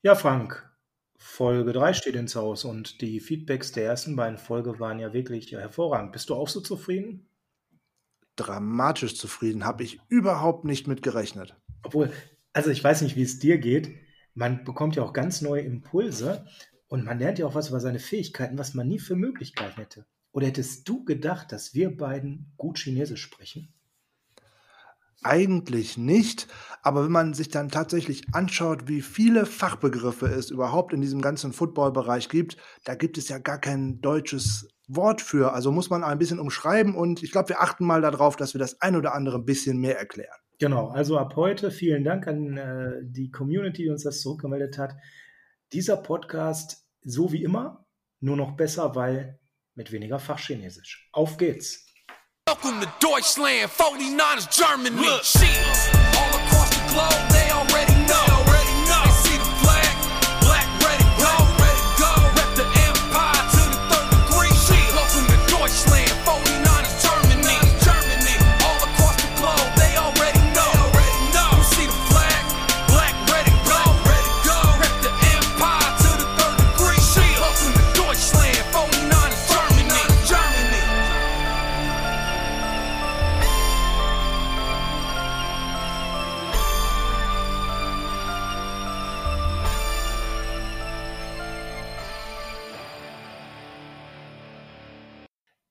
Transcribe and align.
Ja, 0.00 0.14
Frank, 0.14 0.64
Folge 1.16 1.72
3 1.72 1.92
steht 1.92 2.14
ins 2.14 2.36
Haus 2.36 2.64
und 2.64 3.00
die 3.00 3.18
Feedbacks 3.18 3.72
der 3.72 3.84
ersten 3.84 4.14
beiden 4.14 4.38
Folge 4.38 4.78
waren 4.78 5.00
ja 5.00 5.12
wirklich 5.12 5.50
hervorragend. 5.50 6.12
Bist 6.12 6.30
du 6.30 6.36
auch 6.36 6.48
so 6.48 6.60
zufrieden? 6.60 7.26
Dramatisch 8.36 9.16
zufrieden, 9.16 9.64
habe 9.64 9.82
ich 9.82 10.00
überhaupt 10.06 10.64
nicht 10.64 10.86
mit 10.86 11.02
gerechnet. 11.02 11.56
Obwohl, 11.82 12.12
also 12.52 12.70
ich 12.70 12.84
weiß 12.84 13.02
nicht, 13.02 13.16
wie 13.16 13.24
es 13.24 13.40
dir 13.40 13.58
geht. 13.58 13.92
Man 14.34 14.62
bekommt 14.62 14.94
ja 14.94 15.02
auch 15.02 15.12
ganz 15.12 15.42
neue 15.42 15.62
Impulse 15.62 16.46
und 16.86 17.04
man 17.04 17.18
lernt 17.18 17.40
ja 17.40 17.46
auch 17.46 17.56
was 17.56 17.70
über 17.70 17.80
seine 17.80 17.98
Fähigkeiten, 17.98 18.56
was 18.56 18.74
man 18.74 18.86
nie 18.86 19.00
für 19.00 19.16
Möglichkeiten 19.16 19.80
hätte. 19.80 20.06
Oder 20.30 20.46
hättest 20.46 20.88
du 20.88 21.04
gedacht, 21.04 21.50
dass 21.50 21.74
wir 21.74 21.96
beiden 21.96 22.52
gut 22.56 22.78
Chinesisch 22.78 23.22
sprechen? 23.22 23.74
Eigentlich 25.22 25.98
nicht, 25.98 26.46
aber 26.82 27.04
wenn 27.04 27.10
man 27.10 27.34
sich 27.34 27.48
dann 27.48 27.70
tatsächlich 27.70 28.22
anschaut, 28.32 28.86
wie 28.86 29.02
viele 29.02 29.46
Fachbegriffe 29.46 30.26
es 30.26 30.50
überhaupt 30.50 30.92
in 30.92 31.00
diesem 31.00 31.20
ganzen 31.20 31.52
Football-Bereich 31.52 32.28
gibt, 32.28 32.56
da 32.84 32.94
gibt 32.94 33.18
es 33.18 33.28
ja 33.28 33.38
gar 33.38 33.58
kein 33.58 34.00
deutsches 34.00 34.68
Wort 34.86 35.20
für. 35.20 35.52
Also 35.52 35.72
muss 35.72 35.90
man 35.90 36.04
ein 36.04 36.18
bisschen 36.18 36.38
umschreiben 36.38 36.94
und 36.94 37.22
ich 37.24 37.32
glaube, 37.32 37.48
wir 37.48 37.60
achten 37.60 37.84
mal 37.84 38.00
darauf, 38.00 38.36
dass 38.36 38.54
wir 38.54 38.60
das 38.60 38.80
ein 38.80 38.94
oder 38.94 39.12
andere 39.12 39.38
ein 39.38 39.44
bisschen 39.44 39.78
mehr 39.78 39.98
erklären. 39.98 40.38
Genau, 40.60 40.88
also 40.88 41.18
ab 41.18 41.34
heute 41.36 41.70
vielen 41.70 42.04
Dank 42.04 42.26
an 42.26 42.56
äh, 42.56 42.92
die 43.02 43.30
Community, 43.30 43.84
die 43.84 43.90
uns 43.90 44.04
das 44.04 44.20
zurückgemeldet 44.20 44.78
hat. 44.78 44.94
Dieser 45.72 45.96
Podcast, 45.96 46.86
so 47.02 47.32
wie 47.32 47.42
immer, 47.42 47.86
nur 48.20 48.36
noch 48.36 48.56
besser, 48.56 48.94
weil 48.94 49.38
mit 49.74 49.92
weniger 49.92 50.18
Fachchinesisch. 50.18 51.08
Auf 51.12 51.36
geht's! 51.36 51.87
Welcome 52.48 52.80
to 52.80 52.90
Deutschland, 52.98 53.68
49ers 53.68 54.48
Germany. 54.48 54.96
Look. 54.96 55.20
All 56.16 56.32
across 56.40 56.70
the 56.72 56.80
globe, 56.94 57.28
they 57.28 57.50
already 57.52 57.97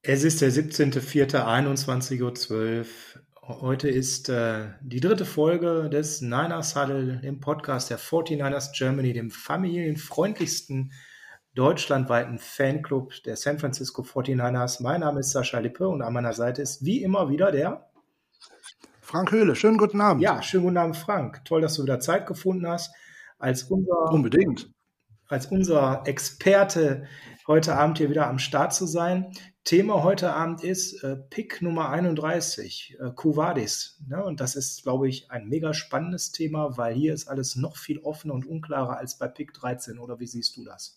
Es 0.09 0.23
ist 0.23 0.39
der 0.39 0.53
17.04.21.12 0.53 2.79
Uhr. 2.79 2.85
Heute 3.59 3.89
ist 3.89 4.29
äh, 4.29 4.67
die 4.79 5.01
dritte 5.01 5.25
Folge 5.25 5.89
des 5.89 6.21
Niners 6.21 6.77
Huddle, 6.77 7.17
dem 7.17 7.41
Podcast 7.41 7.89
der 7.89 7.99
49ers 7.99 8.71
Germany, 8.71 9.11
dem 9.11 9.31
familienfreundlichsten 9.31 10.93
deutschlandweiten 11.55 12.39
Fanclub 12.39 13.21
der 13.25 13.35
San 13.35 13.59
Francisco 13.59 14.01
49ers. 14.01 14.81
Mein 14.81 15.01
Name 15.01 15.19
ist 15.19 15.31
Sascha 15.31 15.59
Lippe 15.59 15.89
und 15.89 16.01
an 16.01 16.13
meiner 16.13 16.31
Seite 16.31 16.61
ist 16.61 16.85
wie 16.85 17.03
immer 17.03 17.29
wieder 17.29 17.51
der 17.51 17.89
Frank 19.01 19.33
Höhle. 19.33 19.57
Schönen 19.57 19.77
guten 19.77 19.99
Abend. 19.99 20.23
Ja, 20.23 20.41
schönen 20.41 20.63
guten 20.63 20.77
Abend, 20.77 20.95
Frank. 20.95 21.43
Toll, 21.43 21.59
dass 21.59 21.73
du 21.73 21.83
wieder 21.83 21.99
Zeit 21.99 22.27
gefunden 22.27 22.65
hast. 22.65 22.95
Als 23.39 23.63
unser, 23.63 24.13
Unbedingt. 24.13 24.69
Als 25.29 25.47
unser 25.47 26.03
Experte 26.05 27.05
heute 27.47 27.75
Abend 27.75 27.97
hier 27.97 28.09
wieder 28.09 28.27
am 28.27 28.39
Start 28.39 28.73
zu 28.73 28.85
sein. 28.85 29.33
Thema 29.65 30.01
heute 30.03 30.31
Abend 30.31 30.63
ist 30.63 31.03
äh, 31.03 31.17
Pick 31.17 31.61
Nummer 31.61 31.89
31, 31.89 32.97
äh, 32.97 33.11
Kuvadis. 33.11 34.01
Ne? 34.07 34.23
Und 34.23 34.39
das 34.39 34.55
ist, 34.55 34.83
glaube 34.83 35.09
ich, 35.09 35.29
ein 35.29 35.49
mega 35.49 35.73
spannendes 35.73 36.31
Thema, 36.31 36.77
weil 36.77 36.95
hier 36.95 37.13
ist 37.13 37.27
alles 37.27 37.57
noch 37.57 37.75
viel 37.75 37.99
offener 37.99 38.35
und 38.35 38.45
unklarer 38.45 38.97
als 38.97 39.17
bei 39.17 39.27
Pick 39.27 39.53
13. 39.53 39.99
Oder 39.99 40.19
wie 40.21 40.27
siehst 40.27 40.55
du 40.55 40.63
das? 40.63 40.95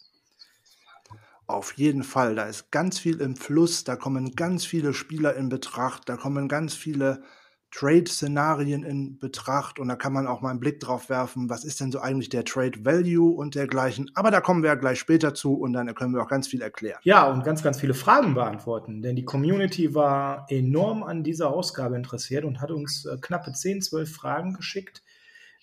Auf 1.49 1.73
jeden 1.77 2.05
Fall. 2.05 2.37
Da 2.37 2.45
ist 2.45 2.71
ganz 2.71 3.01
viel 3.01 3.21
im 3.21 3.35
Fluss, 3.35 3.83
da 3.83 3.97
kommen 3.97 4.37
ganz 4.37 4.65
viele 4.65 4.95
Spieler 4.95 5.35
in 5.35 5.49
Betracht, 5.49 6.09
da 6.09 6.17
kommen 6.17 6.47
ganz 6.47 6.75
viele 6.75 7.25
Trade-Szenarien 7.73 8.83
in 8.83 9.19
Betracht 9.19 9.79
und 9.79 9.89
da 9.89 9.97
kann 9.97 10.13
man 10.13 10.27
auch 10.27 10.41
mal 10.41 10.51
einen 10.51 10.61
Blick 10.61 10.81
drauf 10.81 11.09
werfen, 11.09 11.49
was 11.49 11.65
ist 11.65 11.81
denn 11.81 11.93
so 11.93 12.01
eigentlich 12.01 12.29
der 12.29 12.45
Trade-Value 12.45 13.31
und 13.31 13.55
dergleichen. 13.55 14.11
Aber 14.15 14.31
da 14.31 14.41
kommen 14.41 14.63
wir 14.63 14.71
ja 14.71 14.75
gleich 14.75 14.99
später 14.99 15.35
zu 15.35 15.55
und 15.55 15.73
dann 15.73 15.95
können 15.95 16.13
wir 16.15 16.23
auch 16.23 16.29
ganz 16.29 16.49
viel 16.49 16.63
erklären. 16.63 16.99
Ja, 17.05 17.31
und 17.31 17.45
ganz, 17.45 17.63
ganz 17.63 17.81
viele 17.81 17.95
Fragen 17.95 18.35
beantworten, 18.35 19.03
denn 19.03 19.17
die 19.17 19.25
Community 19.25 19.95
war 19.95 20.47
enorm 20.49 21.03
an 21.03 21.23
dieser 21.23 21.51
Ausgabe 21.51 21.97
interessiert 21.97 22.45
und 22.45 22.61
hat 22.61 22.71
uns 22.71 23.07
äh, 23.07 23.17
knappe 23.21 23.53
10, 23.53 23.83
12 23.83 24.13
Fragen 24.13 24.55
geschickt. 24.55 25.03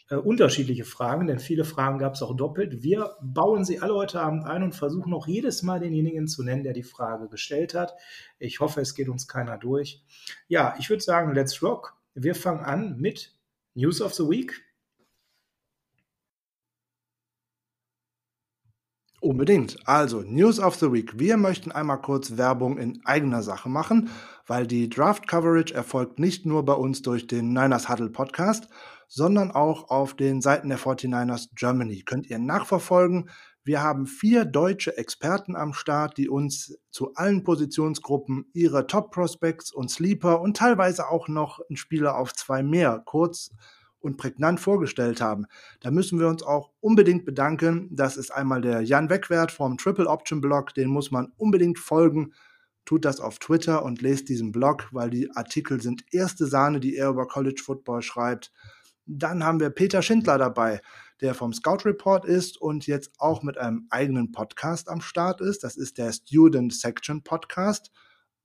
Äh, 0.09 0.15
unterschiedliche 0.15 0.85
Fragen, 0.85 1.27
denn 1.27 1.39
viele 1.39 1.65
Fragen 1.65 1.99
gab 1.99 2.13
es 2.13 2.21
auch 2.21 2.35
doppelt. 2.35 2.81
Wir 2.81 3.17
bauen 3.21 3.65
sie 3.65 3.81
alle 3.81 3.93
heute 3.93 4.21
Abend 4.21 4.45
ein 4.45 4.63
und 4.63 4.73
versuchen 4.73 5.13
auch 5.13 5.27
jedes 5.27 5.63
Mal 5.63 5.81
denjenigen 5.81 6.27
zu 6.27 6.43
nennen, 6.43 6.63
der 6.63 6.71
die 6.71 6.83
Frage 6.83 7.27
gestellt 7.27 7.73
hat. 7.73 7.93
Ich 8.39 8.61
hoffe, 8.61 8.79
es 8.79 8.95
geht 8.95 9.09
uns 9.09 9.27
keiner 9.27 9.57
durch. 9.57 10.01
Ja, 10.47 10.75
ich 10.79 10.89
würde 10.89 11.03
sagen, 11.03 11.33
let's 11.33 11.61
rock. 11.61 11.96
Wir 12.19 12.33
fangen 12.33 12.61
an 12.61 12.97
mit 12.97 13.31
News 13.75 14.01
of 14.01 14.11
the 14.15 14.23
Week. 14.23 14.63
Unbedingt. 19.21 19.77
Also, 19.87 20.21
News 20.21 20.59
of 20.59 20.75
the 20.77 20.91
Week. 20.91 21.19
Wir 21.19 21.37
möchten 21.37 21.71
einmal 21.71 22.01
kurz 22.01 22.35
Werbung 22.35 22.79
in 22.79 23.05
eigener 23.05 23.43
Sache 23.43 23.69
machen, 23.69 24.09
weil 24.47 24.65
die 24.65 24.89
Draft 24.89 25.27
Coverage 25.27 25.75
erfolgt 25.75 26.17
nicht 26.17 26.43
nur 26.43 26.65
bei 26.65 26.73
uns 26.73 27.03
durch 27.03 27.27
den 27.27 27.53
Niners 27.53 27.87
Huddle 27.87 28.09
Podcast, 28.09 28.67
sondern 29.07 29.51
auch 29.51 29.91
auf 29.91 30.15
den 30.15 30.41
Seiten 30.41 30.69
der 30.69 30.79
49ers 30.79 31.49
Germany. 31.53 32.01
Könnt 32.01 32.27
ihr 32.31 32.39
nachverfolgen. 32.39 33.29
Wir 33.67 33.83
haben 33.83 34.07
vier 34.07 34.45
deutsche 34.45 34.97
Experten 34.97 35.57
am 35.57 35.73
Start, 35.73 36.17
die 36.17 36.29
uns 36.29 36.79
zu 36.89 37.13
allen 37.15 37.43
Positionsgruppen 37.43 38.49
ihre 38.53 38.87
Top 38.87 39.11
Prospects 39.11 39.73
und 39.73 39.91
Sleeper 39.91 40.39
und 40.39 40.55
teilweise 40.55 41.09
auch 41.09 41.27
noch 41.27 41.59
einen 41.67 41.75
Spieler 41.75 42.15
auf 42.17 42.33
zwei 42.33 42.63
mehr 42.63 43.01
kurz 43.03 43.51
und 43.99 44.15
prägnant 44.15 44.61
vorgestellt 44.61 45.19
haben. 45.19 45.47
Da 45.81 45.91
müssen 45.91 46.17
wir 46.17 46.29
uns 46.29 46.43
auch 46.43 46.71
unbedingt 46.79 47.25
bedanken. 47.25 47.89
Das 47.91 48.15
ist 48.15 48.31
einmal 48.31 48.61
der 48.61 48.83
Jan 48.83 49.09
Wegwert 49.09 49.51
vom 49.51 49.77
Triple 49.77 50.07
Option 50.07 50.39
Blog, 50.39 50.73
den 50.73 50.87
muss 50.87 51.11
man 51.11 51.33
unbedingt 51.35 51.77
folgen. 51.77 52.31
Tut 52.85 53.03
das 53.03 53.19
auf 53.19 53.37
Twitter 53.37 53.83
und 53.83 54.01
lest 54.01 54.29
diesen 54.29 54.53
Blog, 54.53 54.87
weil 54.93 55.09
die 55.09 55.29
Artikel 55.35 55.81
sind 55.81 56.05
erste 56.13 56.45
Sahne, 56.45 56.79
die 56.79 56.95
er 56.95 57.09
über 57.09 57.27
College 57.27 57.61
Football 57.61 58.01
schreibt. 58.01 58.53
Dann 59.05 59.43
haben 59.43 59.59
wir 59.59 59.71
Peter 59.71 60.01
Schindler 60.01 60.37
dabei 60.37 60.81
der 61.21 61.33
vom 61.33 61.53
Scout 61.53 61.85
Report 61.85 62.25
ist 62.25 62.59
und 62.61 62.87
jetzt 62.87 63.11
auch 63.19 63.43
mit 63.43 63.57
einem 63.57 63.87
eigenen 63.89 64.31
Podcast 64.31 64.89
am 64.89 65.01
Start 65.01 65.41
ist. 65.41 65.63
Das 65.63 65.75
ist 65.75 65.97
der 65.97 66.11
Student 66.11 66.73
Section 66.73 67.23
Podcast. 67.23 67.91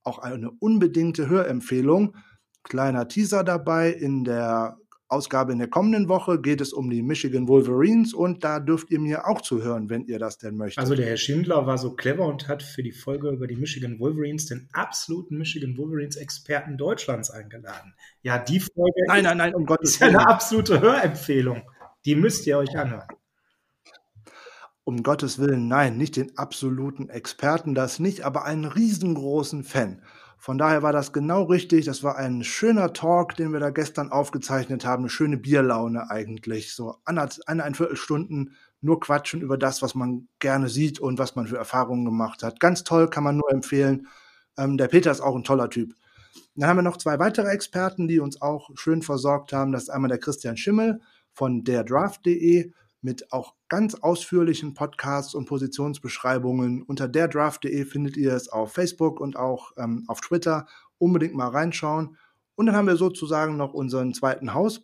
Auch 0.03 0.19
eine 0.19 0.51
unbedingte 0.51 1.29
Hörempfehlung. 1.29 2.15
Kleiner 2.63 3.07
Teaser 3.07 3.43
dabei. 3.43 3.91
In 3.91 4.23
der 4.23 4.77
Ausgabe 5.13 5.51
in 5.51 5.59
der 5.59 5.67
kommenden 5.67 6.09
Woche 6.09 6.41
geht 6.41 6.59
es 6.59 6.73
um 6.73 6.89
die 6.89 7.03
Michigan 7.03 7.47
Wolverines 7.47 8.15
und 8.15 8.43
da 8.43 8.59
dürft 8.59 8.89
ihr 8.89 8.99
mir 8.99 9.27
auch 9.27 9.41
zuhören, 9.41 9.89
wenn 9.89 10.05
ihr 10.05 10.17
das 10.17 10.39
denn 10.39 10.57
möchtet. 10.57 10.79
Also 10.79 10.95
der 10.95 11.05
Herr 11.05 11.17
Schindler 11.17 11.67
war 11.67 11.77
so 11.77 11.93
clever 11.93 12.25
und 12.25 12.47
hat 12.47 12.63
für 12.63 12.81
die 12.81 12.91
Folge 12.91 13.29
über 13.29 13.45
die 13.45 13.55
Michigan 13.55 13.99
Wolverines 13.99 14.47
den 14.47 14.67
absoluten 14.73 15.37
Michigan 15.37 15.77
Wolverines 15.77 16.15
Experten 16.15 16.77
Deutschlands 16.77 17.29
eingeladen. 17.29 17.93
Ja, 18.23 18.39
die 18.39 18.59
Folge 18.59 19.01
nein, 19.07 19.23
nein, 19.23 19.37
nein, 19.37 19.53
um 19.53 19.67
Gottes 19.67 19.91
ist 19.91 19.99
ja 19.99 20.07
eine 20.07 20.27
absolute 20.27 20.81
Hörempfehlung. 20.81 21.61
Die 22.05 22.15
müsst 22.15 22.45
ihr 22.47 22.57
euch 22.57 22.77
anhören. 22.77 23.07
Um 24.85 25.01
Gottes 25.01 25.39
Willen, 25.39 25.69
nein, 25.69 25.97
nicht 25.97 26.17
den 26.17 26.37
absoluten 26.37 27.09
Experten, 27.09 27.73
das 27.73 27.99
nicht, 27.99 28.23
aber 28.23 28.43
einen 28.43 28.65
riesengroßen 28.65 29.63
Fan. 29.63 30.01
Von 30.37 30.57
daher 30.57 30.83
war 30.83 30.91
das 30.91 31.13
genau 31.13 31.43
richtig. 31.43 31.85
Das 31.85 32.03
war 32.03 32.17
ein 32.17 32.43
schöner 32.43 32.91
Talk, 32.91 33.37
den 33.37 33.53
wir 33.53 33.61
da 33.61 33.69
gestern 33.69 34.11
aufgezeichnet 34.11 34.85
haben. 34.85 35.03
Eine 35.03 35.09
schöne 35.09 35.37
Bierlaune 35.37 36.09
eigentlich. 36.09 36.73
So 36.73 36.97
eineinviertel 37.05 37.95
Stunden 37.95 38.57
nur 38.81 38.99
quatschen 38.99 39.39
über 39.39 39.57
das, 39.57 39.81
was 39.81 39.95
man 39.95 40.27
gerne 40.39 40.67
sieht 40.67 40.99
und 40.99 41.17
was 41.17 41.37
man 41.37 41.47
für 41.47 41.55
Erfahrungen 41.55 42.03
gemacht 42.03 42.43
hat. 42.43 42.59
Ganz 42.59 42.83
toll, 42.83 43.09
kann 43.09 43.23
man 43.23 43.37
nur 43.37 43.49
empfehlen. 43.53 44.07
Ähm, 44.57 44.77
der 44.77 44.89
Peter 44.89 45.11
ist 45.11 45.21
auch 45.21 45.37
ein 45.37 45.45
toller 45.45 45.69
Typ. 45.69 45.95
Dann 46.55 46.67
haben 46.67 46.77
wir 46.77 46.83
noch 46.83 46.97
zwei 46.97 47.19
weitere 47.19 47.47
Experten, 47.47 48.09
die 48.09 48.19
uns 48.19 48.41
auch 48.41 48.69
schön 48.75 49.01
versorgt 49.01 49.53
haben. 49.53 49.71
Das 49.71 49.83
ist 49.83 49.89
einmal 49.89 50.09
der 50.09 50.19
Christian 50.19 50.57
Schimmel 50.57 50.99
von 51.33 51.63
derdraft.de 51.63 52.71
mit 53.01 53.31
auch 53.33 53.55
ganz 53.67 53.95
ausführlichen 53.95 54.73
Podcasts 54.73 55.35
und 55.35 55.45
Positionsbeschreibungen. 55.45 56.83
Unter 56.83 57.07
derdraft.de 57.07 57.85
findet 57.85 58.17
ihr 58.17 58.33
es 58.33 58.49
auf 58.49 58.73
Facebook 58.73 59.19
und 59.19 59.35
auch 59.35 59.73
ähm, 59.77 60.05
auf 60.07 60.21
Twitter. 60.21 60.67
Unbedingt 60.97 61.35
mal 61.35 61.49
reinschauen. 61.49 62.17
Und 62.55 62.67
dann 62.67 62.75
haben 62.75 62.87
wir 62.87 62.95
sozusagen 62.95 63.57
noch 63.57 63.73
unseren 63.73 64.13
zweiten 64.13 64.53
Haus 64.53 64.83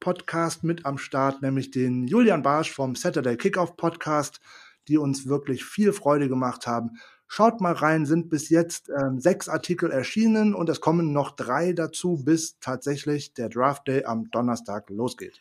Podcast 0.00 0.62
mit 0.62 0.84
am 0.84 0.98
Start, 0.98 1.42
nämlich 1.42 1.70
den 1.70 2.06
Julian 2.06 2.42
Barsch 2.42 2.70
vom 2.70 2.94
Saturday 2.94 3.36
Kickoff 3.36 3.76
Podcast, 3.76 4.40
die 4.88 4.98
uns 4.98 5.26
wirklich 5.26 5.64
viel 5.64 5.92
Freude 5.92 6.28
gemacht 6.28 6.66
haben. 6.66 6.98
Schaut 7.26 7.60
mal 7.60 7.72
rein, 7.72 8.06
sind 8.06 8.28
bis 8.28 8.50
jetzt 8.50 8.88
ähm, 8.90 9.18
sechs 9.18 9.48
Artikel 9.48 9.90
erschienen 9.90 10.54
und 10.54 10.68
es 10.68 10.80
kommen 10.80 11.12
noch 11.12 11.32
drei 11.32 11.72
dazu, 11.72 12.22
bis 12.22 12.60
tatsächlich 12.60 13.34
der 13.34 13.48
Draft 13.48 13.88
Day 13.88 14.04
am 14.04 14.30
Donnerstag 14.30 14.90
losgeht. 14.90 15.40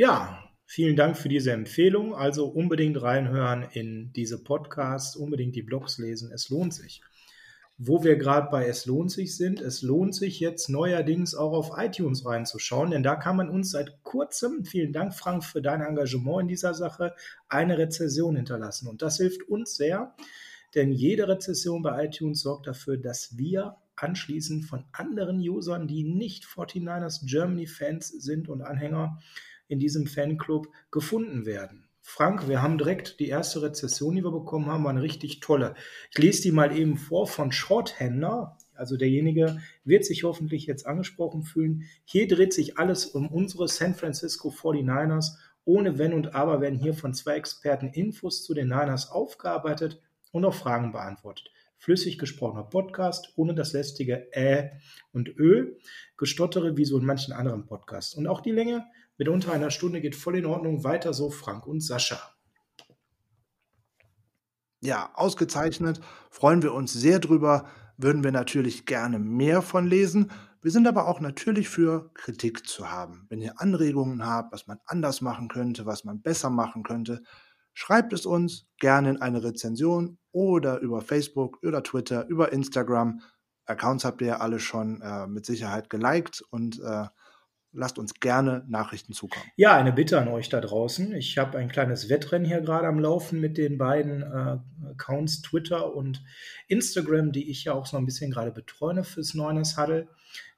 Ja, 0.00 0.48
vielen 0.64 0.96
Dank 0.96 1.18
für 1.18 1.28
diese 1.28 1.52
Empfehlung. 1.52 2.14
Also 2.14 2.46
unbedingt 2.46 3.02
reinhören 3.02 3.66
in 3.70 4.14
diese 4.14 4.42
Podcasts, 4.42 5.14
unbedingt 5.14 5.54
die 5.56 5.62
Blogs 5.62 5.98
lesen. 5.98 6.32
Es 6.32 6.48
lohnt 6.48 6.72
sich 6.72 7.02
wo 7.82 8.04
wir 8.04 8.16
gerade 8.16 8.50
bei 8.50 8.66
Es 8.66 8.84
lohnt 8.84 9.10
sich 9.10 9.38
sind. 9.38 9.62
Es 9.62 9.80
lohnt 9.80 10.14
sich 10.14 10.38
jetzt 10.38 10.68
neuerdings 10.68 11.34
auch 11.34 11.52
auf 11.52 11.70
iTunes 11.78 12.26
reinzuschauen, 12.26 12.90
denn 12.90 13.02
da 13.02 13.16
kann 13.16 13.36
man 13.36 13.48
uns 13.48 13.70
seit 13.70 14.02
kurzem, 14.02 14.66
vielen 14.66 14.92
Dank 14.92 15.14
Frank 15.14 15.44
für 15.44 15.62
dein 15.62 15.80
Engagement 15.80 16.42
in 16.42 16.48
dieser 16.48 16.74
Sache, 16.74 17.14
eine 17.48 17.78
Rezession 17.78 18.36
hinterlassen. 18.36 18.86
Und 18.86 19.00
das 19.00 19.16
hilft 19.16 19.48
uns 19.48 19.76
sehr, 19.76 20.14
denn 20.74 20.92
jede 20.92 21.26
Rezession 21.26 21.80
bei 21.80 22.04
iTunes 22.04 22.42
sorgt 22.42 22.66
dafür, 22.66 22.98
dass 22.98 23.38
wir 23.38 23.76
anschließend 23.96 24.66
von 24.66 24.84
anderen 24.92 25.38
Usern, 25.38 25.88
die 25.88 26.04
nicht 26.04 26.44
49ers 26.44 27.26
Germany 27.26 27.66
Fans 27.66 28.08
sind 28.08 28.50
und 28.50 28.60
Anhänger 28.60 29.18
in 29.70 29.78
diesem 29.78 30.06
Fanclub, 30.06 30.68
gefunden 30.90 31.46
werden. 31.46 31.88
Frank, 32.02 32.48
wir 32.48 32.60
haben 32.60 32.76
direkt 32.76 33.20
die 33.20 33.28
erste 33.28 33.62
Rezession, 33.62 34.16
die 34.16 34.24
wir 34.24 34.32
bekommen 34.32 34.66
haben, 34.66 34.84
war 34.84 34.90
eine 34.90 35.02
richtig 35.02 35.40
tolle. 35.40 35.74
Ich 36.10 36.18
lese 36.18 36.42
die 36.42 36.50
mal 36.50 36.76
eben 36.76 36.96
vor 36.96 37.26
von 37.26 37.52
Shorthänder. 37.52 38.58
Also 38.74 38.96
derjenige 38.96 39.60
wird 39.84 40.04
sich 40.04 40.24
hoffentlich 40.24 40.66
jetzt 40.66 40.86
angesprochen 40.86 41.42
fühlen. 41.42 41.84
Hier 42.04 42.26
dreht 42.26 42.52
sich 42.52 42.78
alles 42.78 43.06
um 43.06 43.28
unsere 43.28 43.68
San 43.68 43.94
Francisco 43.94 44.48
49ers. 44.48 45.36
Ohne 45.64 45.98
Wenn 45.98 46.14
und 46.14 46.34
Aber 46.34 46.60
werden 46.60 46.78
hier 46.78 46.94
von 46.94 47.14
zwei 47.14 47.36
Experten 47.36 47.90
Infos 47.90 48.42
zu 48.44 48.54
den 48.54 48.68
Niners 48.68 49.10
aufgearbeitet 49.10 50.00
und 50.32 50.44
auch 50.44 50.54
Fragen 50.54 50.92
beantwortet. 50.92 51.52
Flüssig 51.76 52.18
gesprochener 52.18 52.64
Podcast, 52.64 53.32
ohne 53.36 53.54
das 53.54 53.72
lästige 53.72 54.28
Ä 54.32 54.70
und 55.12 55.28
Ö, 55.28 55.76
gestottere 56.16 56.76
wie 56.76 56.84
so 56.84 56.98
in 56.98 57.04
manchen 57.04 57.32
anderen 57.32 57.66
Podcasts. 57.66 58.14
Und 58.14 58.26
auch 58.26 58.40
die 58.40 58.50
Länge 58.50 58.84
mit 59.20 59.28
unter 59.28 59.52
einer 59.52 59.70
Stunde 59.70 60.00
geht 60.00 60.16
voll 60.16 60.38
in 60.38 60.46
Ordnung. 60.46 60.82
Weiter 60.82 61.12
so, 61.12 61.28
Frank 61.28 61.66
und 61.66 61.82
Sascha. 61.82 62.18
Ja, 64.80 65.10
ausgezeichnet. 65.12 66.00
Freuen 66.30 66.62
wir 66.62 66.72
uns 66.72 66.94
sehr 66.94 67.18
drüber. 67.18 67.66
Würden 67.98 68.24
wir 68.24 68.32
natürlich 68.32 68.86
gerne 68.86 69.18
mehr 69.18 69.60
von 69.60 69.86
lesen. 69.86 70.30
Wir 70.62 70.70
sind 70.70 70.88
aber 70.88 71.06
auch 71.06 71.20
natürlich 71.20 71.68
für 71.68 72.10
Kritik 72.14 72.66
zu 72.66 72.90
haben. 72.90 73.26
Wenn 73.28 73.42
ihr 73.42 73.60
Anregungen 73.60 74.24
habt, 74.24 74.54
was 74.54 74.66
man 74.66 74.78
anders 74.86 75.20
machen 75.20 75.48
könnte, 75.48 75.84
was 75.84 76.04
man 76.04 76.22
besser 76.22 76.48
machen 76.48 76.82
könnte, 76.82 77.20
schreibt 77.74 78.14
es 78.14 78.24
uns 78.24 78.68
gerne 78.78 79.10
in 79.10 79.20
eine 79.20 79.44
Rezension 79.44 80.16
oder 80.32 80.78
über 80.78 81.02
Facebook, 81.02 81.58
oder 81.62 81.82
Twitter, 81.82 82.26
über 82.28 82.54
Instagram. 82.54 83.20
Accounts 83.66 84.06
habt 84.06 84.22
ihr 84.22 84.28
ja 84.28 84.38
alle 84.38 84.60
schon 84.60 85.02
äh, 85.02 85.26
mit 85.26 85.44
Sicherheit 85.44 85.90
geliked 85.90 86.40
und 86.50 86.80
äh, 86.80 87.04
lasst 87.72 87.98
uns 87.98 88.14
gerne 88.14 88.64
Nachrichten 88.68 89.12
zukommen. 89.12 89.44
Ja, 89.56 89.76
eine 89.76 89.92
Bitte 89.92 90.18
an 90.20 90.28
euch 90.28 90.48
da 90.48 90.60
draußen. 90.60 91.14
Ich 91.14 91.38
habe 91.38 91.58
ein 91.58 91.68
kleines 91.68 92.08
Wettrennen 92.08 92.46
hier 92.46 92.60
gerade 92.60 92.88
am 92.88 92.98
Laufen 92.98 93.40
mit 93.40 93.58
den 93.58 93.78
beiden 93.78 94.22
äh, 94.22 94.58
Accounts 94.90 95.42
Twitter 95.42 95.94
und 95.94 96.22
Instagram, 96.68 97.32
die 97.32 97.50
ich 97.50 97.64
ja 97.64 97.74
auch 97.74 97.86
so 97.86 97.96
ein 97.96 98.06
bisschen 98.06 98.30
gerade 98.30 98.50
betreue 98.50 99.04
fürs 99.04 99.34
Neuners 99.34 99.76
Huddle. 99.76 100.08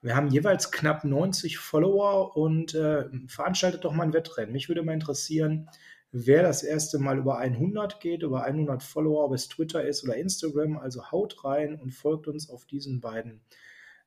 Wir 0.01 0.17
haben 0.17 0.29
jeweils 0.29 0.71
knapp 0.71 1.05
90 1.05 1.59
Follower 1.59 2.37
und 2.37 2.75
äh, 2.75 3.05
veranstaltet 3.27 3.85
doch 3.85 3.93
mal 3.93 4.05
ein 4.05 4.13
Wettrennen. 4.13 4.53
Mich 4.53 4.69
würde 4.69 4.83
mal 4.83 4.95
interessieren, 4.95 5.69
wer 6.13 6.43
das 6.43 6.63
erste 6.63 6.99
Mal 6.99 7.19
über 7.19 7.39
100 7.39 8.01
geht, 8.01 8.23
über 8.23 8.45
100 8.45 8.83
Follower, 8.83 9.25
ob 9.25 9.33
es 9.33 9.49
Twitter 9.49 9.85
ist 9.85 10.05
oder 10.05 10.17
Instagram. 10.17 10.79
Also 10.79 11.11
haut 11.11 11.45
rein 11.45 11.79
und 11.81 11.93
folgt 11.93 12.27
uns 12.27 12.51
auf 12.51 12.65
diesen 12.65 13.01
beiden 13.01 13.41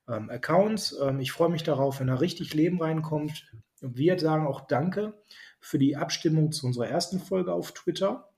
ähm, 0.08 0.30
Accounts. 0.30 0.96
Ähm, 1.00 1.20
ich 1.20 1.32
freue 1.32 1.50
mich 1.50 1.62
darauf, 1.62 2.00
wenn 2.00 2.06
da 2.08 2.14
richtig 2.14 2.54
Leben 2.54 2.80
reinkommt. 2.80 3.50
Wir 3.80 4.18
sagen 4.18 4.46
auch 4.46 4.66
Danke 4.66 5.14
für 5.60 5.78
die 5.78 5.96
Abstimmung 5.96 6.52
zu 6.52 6.66
unserer 6.66 6.88
ersten 6.88 7.20
Folge 7.20 7.52
auf 7.52 7.72
Twitter. 7.72 8.30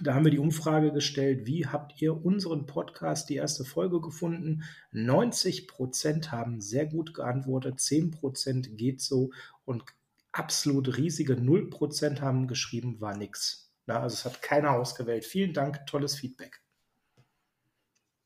Da 0.00 0.14
haben 0.14 0.24
wir 0.24 0.30
die 0.30 0.38
Umfrage 0.38 0.92
gestellt, 0.92 1.46
wie 1.46 1.66
habt 1.66 2.00
ihr 2.00 2.24
unseren 2.24 2.66
Podcast, 2.66 3.28
die 3.28 3.36
erste 3.36 3.64
Folge 3.64 4.00
gefunden? 4.00 4.62
90 4.92 5.66
Prozent 5.66 6.30
haben 6.30 6.60
sehr 6.60 6.86
gut 6.86 7.14
geantwortet, 7.14 7.80
10 7.80 8.12
Prozent 8.12 8.76
geht 8.76 9.00
so 9.00 9.30
und 9.64 9.84
absolut 10.30 10.96
riesige 10.96 11.36
0 11.36 11.70
Prozent 11.70 12.20
haben 12.20 12.46
geschrieben, 12.46 13.00
war 13.00 13.16
nix. 13.16 13.72
Ja, 13.86 14.00
also 14.02 14.14
es 14.14 14.24
hat 14.24 14.42
keiner 14.42 14.72
ausgewählt. 14.72 15.24
Vielen 15.24 15.52
Dank, 15.52 15.86
tolles 15.86 16.14
Feedback. 16.14 16.60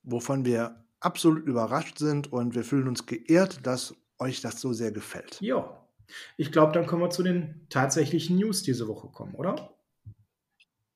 Wovon 0.03 0.45
wir 0.45 0.82
absolut 1.05 1.47
überrascht 1.47 1.99
sind 1.99 2.33
und 2.33 2.55
wir 2.55 2.65
fühlen 2.65 2.89
uns 2.89 3.07
geehrt, 3.07 3.67
dass 3.67 3.95
euch 4.19 4.41
das 4.41 4.61
so 4.61 4.73
sehr 4.73 4.93
gefällt. 4.93 5.41
Ja, 5.41 5.83
ich 6.37 6.53
glaube, 6.53 6.73
dann 6.73 6.87
können 6.87 7.03
wir 7.03 7.11
zu 7.11 7.23
den 7.23 7.67
tatsächlichen 7.69 8.37
News 8.37 8.63
diese 8.63 8.89
Woche 8.89 9.09
kommen, 9.09 9.35
oder? 9.35 9.75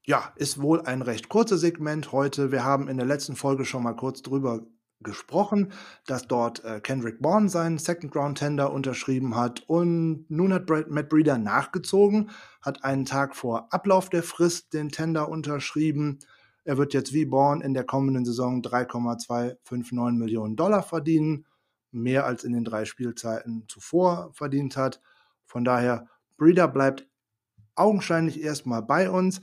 Ja, 0.05 0.33
ist 0.37 0.61
wohl 0.61 0.83
ein 0.83 1.03
recht 1.03 1.29
kurzes 1.29 1.61
Segment 1.61 2.13
heute. 2.13 2.53
Wir 2.53 2.65
haben 2.65 2.89
in 2.89 2.97
der 2.97 3.07
letzten 3.07 3.35
Folge 3.35 3.65
schon 3.65 3.83
mal 3.83 3.97
kurz 3.97 4.23
drüber 4.23 4.65
gesprochen, 5.01 5.73
dass 6.07 6.27
dort 6.27 6.65
äh, 6.65 6.81
Kendrick 6.81 7.21
Bourne 7.21 7.49
seinen 7.49 7.79
Second 7.79 8.15
Round 8.17 8.39
Tender 8.39 8.73
unterschrieben 8.73 9.37
hat 9.37 9.63
und 9.67 10.25
nun 10.29 10.53
hat 10.53 10.69
Matt 10.89 11.09
Breeder 11.09 11.39
nachgezogen, 11.39 12.31
hat 12.63 12.85
einen 12.85 13.05
Tag 13.05 13.37
vor 13.37 13.73
Ablauf 13.73 14.09
der 14.09 14.23
Frist 14.23 14.73
den 14.73 14.89
Tender 14.89 15.29
unterschrieben 15.29 16.21
er 16.67 16.79
wird 16.79 16.95
jetzt 16.95 17.13
wie 17.13 17.25
Born 17.25 17.61
in 17.61 17.75
der 17.75 17.85
kommenden 17.85 18.25
Saison 18.25 18.61
3,259 18.61 20.19
Millionen 20.19 20.57
Dollar 20.57 20.83
verdienen, 20.83 21.47
mehr 21.93 22.27
als 22.27 22.43
in 22.43 22.53
den 22.53 22.65
drei 22.65 22.85
Spielzeiten 22.85 23.67
zuvor 23.69 24.31
verdient 24.33 24.77
hat. 24.77 25.01
Von 25.47 25.65
daher, 25.65 26.09
Breeder 26.37 26.67
bleibt 26.67 27.09
augenscheinlich 27.77 28.43
erstmal 28.43 28.83
bei 28.83 29.09
uns, 29.09 29.41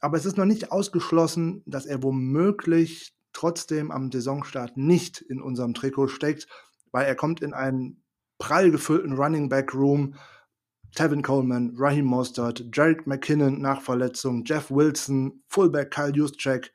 aber 0.00 0.16
es 0.16 0.26
ist 0.26 0.36
noch 0.36 0.46
nicht 0.46 0.72
ausgeschlossen, 0.72 1.62
dass 1.64 1.86
er 1.86 2.02
womöglich 2.02 3.14
trotzdem 3.32 3.92
am 3.92 4.10
Saisonstart 4.10 4.76
nicht 4.76 5.20
in 5.20 5.40
unserem 5.40 5.74
Trikot 5.74 6.08
steckt, 6.08 6.48
weil 6.90 7.06
er 7.06 7.14
kommt 7.14 7.40
in 7.40 7.54
einen 7.54 8.02
prall 8.38 8.72
gefüllten 8.72 9.12
Running 9.12 9.48
Back 9.48 9.74
Room 9.74 10.16
Tevin 10.94 11.22
Coleman, 11.22 11.74
Raheem 11.76 12.04
Mostert, 12.04 12.64
Jarek 12.72 13.06
McKinnon 13.06 13.60
nach 13.60 13.80
Verletzung, 13.80 14.44
Jeff 14.44 14.70
Wilson, 14.70 15.42
Fullback 15.48 15.90
Kyle 15.90 16.12
Juszczyk 16.14 16.72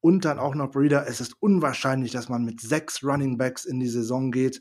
und 0.00 0.24
dann 0.24 0.38
auch 0.38 0.54
noch 0.54 0.70
Breeder. 0.70 1.06
Es 1.08 1.20
ist 1.20 1.34
unwahrscheinlich, 1.40 2.12
dass 2.12 2.28
man 2.28 2.44
mit 2.44 2.60
sechs 2.60 3.02
Running 3.02 3.38
Backs 3.38 3.64
in 3.64 3.80
die 3.80 3.88
Saison 3.88 4.30
geht. 4.30 4.60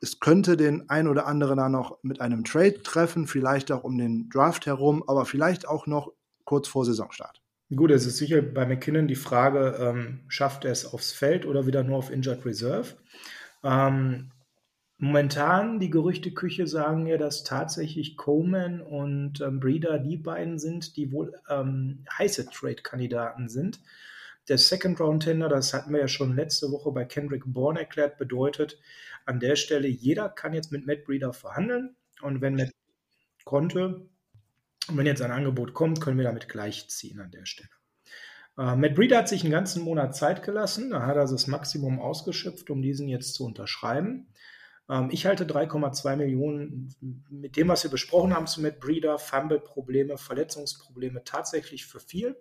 Es 0.00 0.20
könnte 0.20 0.56
den 0.56 0.88
ein 0.88 1.08
oder 1.08 1.26
anderen 1.26 1.58
da 1.58 1.68
noch 1.68 1.98
mit 2.02 2.20
einem 2.20 2.44
Trade 2.44 2.82
treffen, 2.82 3.26
vielleicht 3.26 3.72
auch 3.72 3.84
um 3.84 3.98
den 3.98 4.28
Draft 4.28 4.66
herum, 4.66 5.02
aber 5.06 5.24
vielleicht 5.24 5.66
auch 5.66 5.86
noch 5.86 6.12
kurz 6.44 6.68
vor 6.68 6.84
Saisonstart. 6.84 7.42
Gut, 7.74 7.90
es 7.90 8.06
ist 8.06 8.16
sicher 8.16 8.40
bei 8.40 8.64
McKinnon 8.64 9.08
die 9.08 9.14
Frage, 9.14 9.76
ähm, 9.78 10.20
schafft 10.28 10.64
er 10.64 10.72
es 10.72 10.86
aufs 10.86 11.12
Feld 11.12 11.44
oder 11.44 11.66
wieder 11.66 11.82
nur 11.82 11.98
auf 11.98 12.10
Injured 12.10 12.46
Reserve? 12.46 12.94
Ähm, 13.62 14.30
Momentan, 15.00 15.78
die 15.78 15.90
Gerüchteküche 15.90 16.66
sagen 16.66 17.06
ja, 17.06 17.18
dass 17.18 17.44
tatsächlich 17.44 18.16
Coleman 18.16 18.80
und 18.80 19.40
ähm, 19.40 19.60
Breeder 19.60 20.00
die 20.00 20.16
beiden 20.16 20.58
sind, 20.58 20.96
die 20.96 21.12
wohl 21.12 21.40
ähm, 21.48 22.04
heiße 22.18 22.50
Trade-Kandidaten 22.50 23.48
sind. 23.48 23.80
Der 24.48 24.58
Second-Round-Tender, 24.58 25.48
das 25.48 25.72
hatten 25.72 25.92
wir 25.92 26.00
ja 26.00 26.08
schon 26.08 26.34
letzte 26.34 26.72
Woche 26.72 26.90
bei 26.90 27.04
Kendrick 27.04 27.44
Bourne 27.46 27.78
erklärt, 27.78 28.18
bedeutet 28.18 28.80
an 29.24 29.38
der 29.38 29.54
Stelle, 29.54 29.86
jeder 29.86 30.28
kann 30.28 30.52
jetzt 30.52 30.72
mit 30.72 30.84
Matt 30.84 31.04
Breeder 31.04 31.32
verhandeln. 31.32 31.94
Und 32.22 32.40
wenn 32.40 32.56
Matt 32.56 32.72
konnte, 33.44 34.08
und 34.88 34.96
wenn 34.96 35.06
jetzt 35.06 35.22
ein 35.22 35.30
Angebot 35.30 35.74
kommt, 35.74 36.00
können 36.00 36.18
wir 36.18 36.24
damit 36.24 36.48
gleichziehen 36.48 37.20
an 37.20 37.30
der 37.30 37.44
Stelle. 37.44 37.68
Äh, 38.56 38.74
Matt 38.74 38.96
Breeder 38.96 39.18
hat 39.18 39.28
sich 39.28 39.42
einen 39.42 39.52
ganzen 39.52 39.84
Monat 39.84 40.16
Zeit 40.16 40.42
gelassen. 40.42 40.90
Da 40.90 41.06
hat 41.06 41.16
er 41.16 41.26
das 41.26 41.46
Maximum 41.46 42.00
ausgeschöpft, 42.00 42.68
um 42.70 42.82
diesen 42.82 43.06
jetzt 43.06 43.34
zu 43.34 43.44
unterschreiben. 43.44 44.26
Ähm, 44.88 45.08
ich 45.10 45.26
halte 45.26 45.44
3,2 45.44 46.16
Millionen 46.16 46.94
mit 47.30 47.56
dem, 47.56 47.68
was 47.68 47.84
wir 47.84 47.90
besprochen 47.90 48.34
haben 48.34 48.46
zu 48.46 48.60
Matt 48.60 48.80
Breeder, 48.80 49.18
Fumble-Probleme, 49.18 50.18
Verletzungsprobleme 50.18 51.24
tatsächlich 51.24 51.86
für 51.86 52.00
viel. 52.00 52.36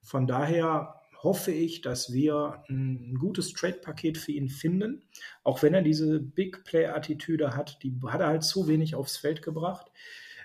Von 0.00 0.26
daher 0.26 1.00
hoffe 1.22 1.50
ich, 1.50 1.80
dass 1.80 2.12
wir 2.12 2.62
ein 2.68 3.16
gutes 3.18 3.54
Trade-Paket 3.54 4.18
für 4.18 4.32
ihn 4.32 4.50
finden. 4.50 5.02
Auch 5.42 5.62
wenn 5.62 5.72
er 5.72 5.82
diese 5.82 6.20
Big 6.20 6.64
Play-Attitüde 6.64 7.56
hat, 7.56 7.82
die 7.82 7.98
hat 8.06 8.20
er 8.20 8.28
halt 8.28 8.44
zu 8.44 8.68
wenig 8.68 8.94
aufs 8.94 9.16
Feld 9.16 9.40
gebracht. 9.40 9.90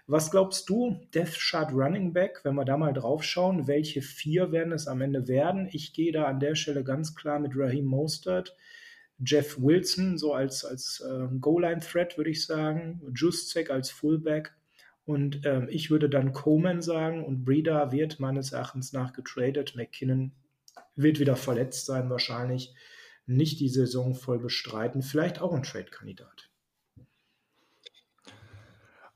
Was 0.07 0.31
glaubst 0.31 0.67
du, 0.69 0.99
Death 1.13 1.35
Shot 1.35 1.71
Running 1.71 2.13
Back, 2.13 2.39
wenn 2.43 2.55
wir 2.55 2.65
da 2.65 2.77
mal 2.77 2.93
drauf 2.93 3.23
schauen, 3.23 3.67
welche 3.67 4.01
vier 4.01 4.51
werden 4.51 4.73
es 4.73 4.87
am 4.87 5.01
Ende 5.01 5.27
werden? 5.27 5.69
Ich 5.71 5.93
gehe 5.93 6.11
da 6.11 6.25
an 6.25 6.39
der 6.39 6.55
Stelle 6.55 6.83
ganz 6.83 7.13
klar 7.13 7.39
mit 7.39 7.51
Raheem 7.55 7.85
Mostert, 7.85 8.55
Jeff 9.25 9.57
Wilson 9.59 10.17
so 10.17 10.33
als, 10.33 10.63
als 10.63 11.01
äh, 11.01 11.27
Goal-Line-Threat, 11.39 12.17
würde 12.17 12.29
ich 12.29 12.45
sagen. 12.45 13.01
Juszek 13.13 13.69
als 13.69 13.89
Fullback. 13.89 14.53
Und 15.05 15.41
ähm, 15.45 15.67
ich 15.69 15.89
würde 15.89 16.09
dann 16.09 16.33
Coleman 16.33 16.81
sagen 16.81 17.25
und 17.25 17.43
Breeder 17.43 17.91
wird 17.91 18.19
meines 18.19 18.51
Erachtens 18.51 18.93
nach 18.93 19.11
getradet. 19.13 19.75
McKinnon 19.75 20.31
wird 20.95 21.19
wieder 21.19 21.35
verletzt 21.35 21.85
sein 21.85 22.09
wahrscheinlich, 22.09 22.73
nicht 23.25 23.59
die 23.59 23.69
Saison 23.69 24.15
voll 24.15 24.39
bestreiten. 24.39 25.01
Vielleicht 25.01 25.41
auch 25.41 25.53
ein 25.53 25.63
Trade-Kandidat. 25.63 26.49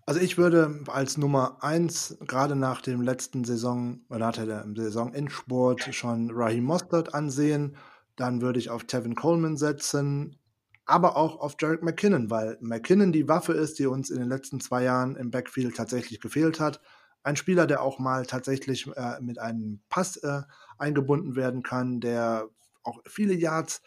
Also 0.06 0.20
ich 0.20 0.38
würde 0.38 0.84
als 0.88 1.18
Nummer 1.18 1.64
eins 1.64 2.18
gerade 2.28 2.56
nach 2.56 2.82
dem 2.82 3.02
letzten 3.02 3.46
Saison 3.46 4.02
oder 4.10 4.20
nach 4.20 4.34
dem 4.36 4.76
Saisonendsport 4.76 5.94
schon 5.94 6.30
Raheem 6.32 6.66
Mostert 6.66 7.14
ansehen. 7.14 7.78
Dann 8.16 8.42
würde 8.42 8.60
ich 8.60 8.70
auf 8.70 8.84
Tevin 8.86 9.16
Coleman 9.16 9.58
setzen, 9.58 10.40
aber 10.86 11.16
auch 11.18 11.40
auf 11.40 11.56
Jarek 11.60 11.84
McKinnon, 11.84 12.30
weil 12.30 12.58
McKinnon 12.62 13.12
die 13.12 13.28
Waffe 13.28 13.54
ist, 13.54 13.80
die 13.80 13.86
uns 13.86 14.10
in 14.10 14.20
den 14.20 14.30
letzten 14.30 14.60
zwei 14.60 14.84
Jahren 14.84 15.16
im 15.16 15.32
Backfield 15.32 15.76
tatsächlich 15.76 16.20
gefehlt 16.20 16.60
hat. 16.60 16.82
Ein 17.24 17.38
Spieler, 17.38 17.68
der 17.68 17.82
auch 17.82 18.00
mal 18.00 18.26
tatsächlich 18.26 18.88
äh, 18.96 19.22
mit 19.22 19.40
einem 19.40 19.82
Pass 19.90 20.18
äh, 20.18 20.42
eingebunden 20.78 21.36
werden 21.36 21.64
kann, 21.64 22.02
der 22.02 22.50
auch 22.84 23.00
viele 23.08 23.34
Yards 23.34 23.82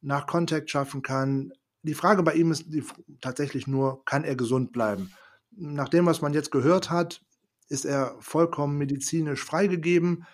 nach 0.00 0.26
Contact 0.26 0.70
schaffen 0.70 1.02
kann. 1.02 1.52
Die 1.82 1.94
Frage 1.94 2.22
bei 2.22 2.34
ihm 2.34 2.50
ist 2.50 2.64
die, 2.74 2.84
tatsächlich 3.20 3.66
nur, 3.66 4.04
kann 4.04 4.24
er 4.24 4.34
gesund 4.34 4.72
bleiben? 4.72 5.10
nach 5.50 5.88
dem, 5.88 6.06
was 6.06 6.20
man 6.20 6.32
jetzt 6.32 6.50
gehört 6.50 6.90
hat, 6.90 7.22
ist 7.68 7.84
er 7.84 8.16
vollkommen 8.20 8.78
medizinisch 8.78 9.44
freigegeben. 9.44 10.26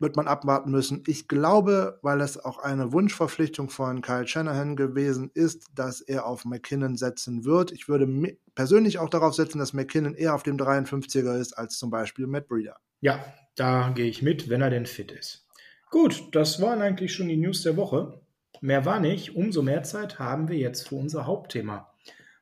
Wird 0.00 0.16
man 0.16 0.26
abwarten 0.26 0.70
müssen. 0.70 1.04
Ich 1.06 1.28
glaube, 1.28 1.98
weil 2.02 2.20
es 2.22 2.42
auch 2.42 2.58
eine 2.58 2.92
Wunschverpflichtung 2.92 3.68
von 3.68 4.00
Kyle 4.00 4.26
Shanahan 4.26 4.74
gewesen 4.74 5.30
ist, 5.34 5.66
dass 5.74 6.00
er 6.00 6.26
auf 6.26 6.44
McKinnon 6.44 6.96
setzen 6.96 7.44
wird. 7.44 7.70
Ich 7.70 7.86
würde 7.86 8.08
persönlich 8.54 8.98
auch 8.98 9.10
darauf 9.10 9.34
setzen, 9.34 9.58
dass 9.58 9.74
McKinnon 9.74 10.14
eher 10.14 10.34
auf 10.34 10.42
dem 10.42 10.56
53er 10.56 11.38
ist 11.38 11.52
als 11.52 11.78
zum 11.78 11.90
Beispiel 11.90 12.26
Matt 12.26 12.48
Breeder. 12.48 12.78
Ja, 13.02 13.22
da 13.56 13.90
gehe 13.90 14.08
ich 14.08 14.22
mit, 14.22 14.48
wenn 14.48 14.62
er 14.62 14.70
denn 14.70 14.86
fit 14.86 15.12
ist. 15.12 15.46
Gut, 15.90 16.28
das 16.32 16.62
waren 16.62 16.80
eigentlich 16.80 17.12
schon 17.12 17.28
die 17.28 17.36
News 17.36 17.62
der 17.62 17.76
Woche. 17.76 18.20
Mehr 18.62 18.84
war 18.86 19.00
nicht. 19.00 19.36
Umso 19.36 19.60
mehr 19.60 19.82
Zeit 19.82 20.18
haben 20.18 20.48
wir 20.48 20.56
jetzt 20.56 20.88
für 20.88 20.96
unser 20.96 21.26
Hauptthema. 21.26 21.92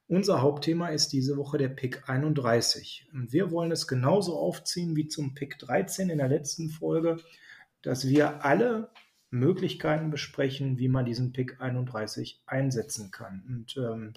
Unser 0.07 0.41
Hauptthema 0.41 0.89
ist 0.89 1.13
diese 1.13 1.37
Woche 1.37 1.59
der 1.59 1.69
Pick 1.69 2.09
31. 2.09 3.09
Und 3.13 3.33
wir 3.33 3.51
wollen 3.51 3.71
es 3.71 3.87
genauso 3.87 4.39
aufziehen 4.39 4.97
wie 4.97 5.07
zum 5.07 5.35
Pick 5.35 5.59
13 5.59 6.09
in 6.09 6.19
der 6.19 6.29
letzten 6.29 6.71
Folge, 6.71 7.19
dass 7.83 8.07
wir 8.09 8.45
alle 8.45 8.91
Möglichkeiten 9.31 10.11
besprechen, 10.11 10.79
wie 10.79 10.89
man 10.89 11.05
diesen 11.05 11.33
Pick 11.33 11.61
31 11.61 12.43
einsetzen 12.47 13.11
kann. 13.11 13.45
Und 13.47 13.77
ähm, 13.77 14.15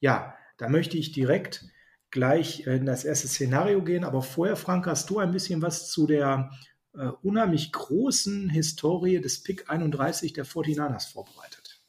ja, 0.00 0.34
da 0.58 0.68
möchte 0.68 0.98
ich 0.98 1.12
direkt 1.12 1.64
gleich 2.10 2.66
in 2.66 2.86
das 2.86 3.04
erste 3.04 3.28
Szenario 3.28 3.82
gehen. 3.82 4.04
Aber 4.04 4.22
vorher, 4.22 4.56
Frank, 4.56 4.86
hast 4.86 5.08
du 5.10 5.18
ein 5.18 5.32
bisschen 5.32 5.62
was 5.62 5.90
zu 5.90 6.06
der 6.06 6.50
äh, 6.94 7.06
unheimlich 7.22 7.72
großen 7.72 8.50
Historie 8.50 9.20
des 9.20 9.42
Pick 9.42 9.70
31 9.70 10.34
der 10.34 10.44
49ers 10.44 11.10
vorbereitet? 11.10 11.80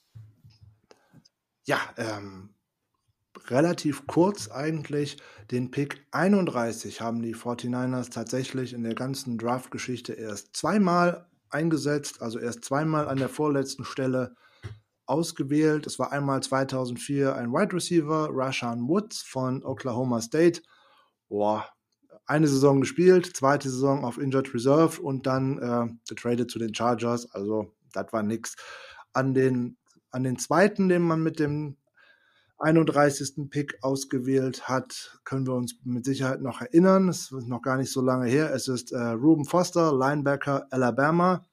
Ja, 1.65 1.79
ähm, 1.97 2.52
relativ 3.47 4.07
kurz 4.07 4.49
eigentlich. 4.49 5.17
Den 5.51 5.71
Pick 5.71 6.05
31 6.11 7.01
haben 7.01 7.21
die 7.21 7.35
49ers 7.35 8.11
tatsächlich 8.11 8.73
in 8.73 8.83
der 8.83 8.95
ganzen 8.95 9.37
Draft-Geschichte 9.37 10.13
erst 10.13 10.55
zweimal 10.55 11.27
eingesetzt, 11.49 12.21
also 12.21 12.39
erst 12.39 12.65
zweimal 12.65 13.07
an 13.07 13.17
der 13.17 13.29
vorletzten 13.29 13.85
Stelle 13.85 14.35
ausgewählt. 15.05 15.85
Es 15.85 15.99
war 15.99 16.11
einmal 16.11 16.41
2004 16.41 17.35
ein 17.35 17.51
Wide 17.51 17.75
Receiver, 17.75 18.29
Rashan 18.31 18.87
Woods 18.87 19.21
von 19.21 19.63
Oklahoma 19.63 20.21
State. 20.21 20.61
Boah, 21.29 21.67
eine 22.25 22.47
Saison 22.47 22.81
gespielt, 22.81 23.35
zweite 23.35 23.69
Saison 23.69 24.05
auf 24.05 24.17
Injured 24.17 24.53
Reserve 24.53 25.01
und 25.01 25.27
dann 25.27 25.57
äh, 25.59 25.93
getradet 26.07 26.49
zu 26.49 26.59
den 26.59 26.73
Chargers. 26.73 27.29
Also, 27.33 27.73
das 27.91 28.11
war 28.11 28.23
nix. 28.23 28.55
An 29.11 29.33
den, 29.33 29.77
an 30.11 30.23
den 30.23 30.39
zweiten, 30.39 30.89
den 30.89 31.01
man 31.01 31.21
mit 31.21 31.39
dem 31.39 31.77
31. 32.57 33.49
Pick 33.49 33.77
ausgewählt 33.81 34.67
hat, 34.67 35.19
können 35.23 35.45
wir 35.47 35.53
uns 35.53 35.75
mit 35.83 36.05
Sicherheit 36.05 36.41
noch 36.41 36.61
erinnern. 36.61 37.09
Es 37.09 37.31
ist 37.31 37.47
noch 37.47 37.61
gar 37.61 37.77
nicht 37.77 37.91
so 37.91 38.01
lange 38.01 38.27
her. 38.27 38.53
Es 38.53 38.67
ist 38.67 38.91
äh, 38.91 38.97
Ruben 38.97 39.45
Foster, 39.45 39.93
Linebacker 39.93 40.67
Alabama. 40.71 41.45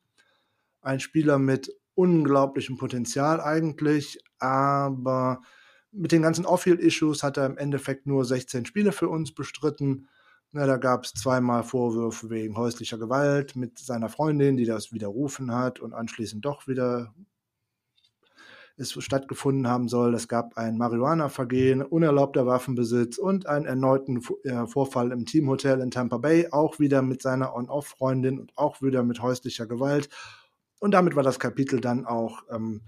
Ein 0.82 1.00
Spieler 1.00 1.38
mit 1.38 1.74
unglaublichem 1.94 2.76
Potenzial 2.76 3.40
eigentlich, 3.40 4.18
aber 4.38 5.42
mit 5.92 6.12
den 6.12 6.22
ganzen 6.22 6.46
Off-Field-Issues 6.46 7.22
hat 7.22 7.36
er 7.36 7.46
im 7.46 7.58
Endeffekt 7.58 8.06
nur 8.06 8.24
16 8.24 8.64
Spiele 8.64 8.92
für 8.92 9.08
uns 9.08 9.34
bestritten. 9.34 10.08
Ja, 10.52 10.66
da 10.66 10.78
gab 10.78 11.04
es 11.04 11.12
zweimal 11.12 11.62
Vorwürfe 11.62 12.30
wegen 12.30 12.56
häuslicher 12.56 12.98
Gewalt 12.98 13.56
mit 13.56 13.78
seiner 13.78 14.08
Freundin, 14.08 14.56
die 14.56 14.64
das 14.64 14.92
widerrufen 14.92 15.54
hat 15.54 15.80
und 15.80 15.92
anschließend 15.92 16.44
doch 16.44 16.66
wieder 16.66 17.14
es 18.76 18.92
stattgefunden 18.92 19.68
haben 19.68 19.88
soll. 19.88 20.14
Es 20.14 20.28
gab 20.28 20.56
ein 20.56 20.78
Marihuana-Vergehen, 20.78 21.82
unerlaubter 21.82 22.46
Waffenbesitz 22.46 23.18
und 23.18 23.46
einen 23.46 23.66
erneuten 23.66 24.22
äh, 24.44 24.66
Vorfall 24.66 25.12
im 25.12 25.26
Teamhotel 25.26 25.80
in 25.80 25.90
Tampa 25.90 26.18
Bay, 26.18 26.48
auch 26.50 26.78
wieder 26.78 27.02
mit 27.02 27.22
seiner 27.22 27.54
On-Off-Freundin 27.54 28.38
und 28.38 28.52
auch 28.56 28.80
wieder 28.82 29.02
mit 29.02 29.20
häuslicher 29.22 29.66
Gewalt. 29.66 30.08
Und 30.78 30.92
damit 30.92 31.14
war 31.14 31.22
das 31.22 31.38
Kapitel 31.38 31.80
dann 31.80 32.06
auch 32.06 32.44
ähm, 32.50 32.82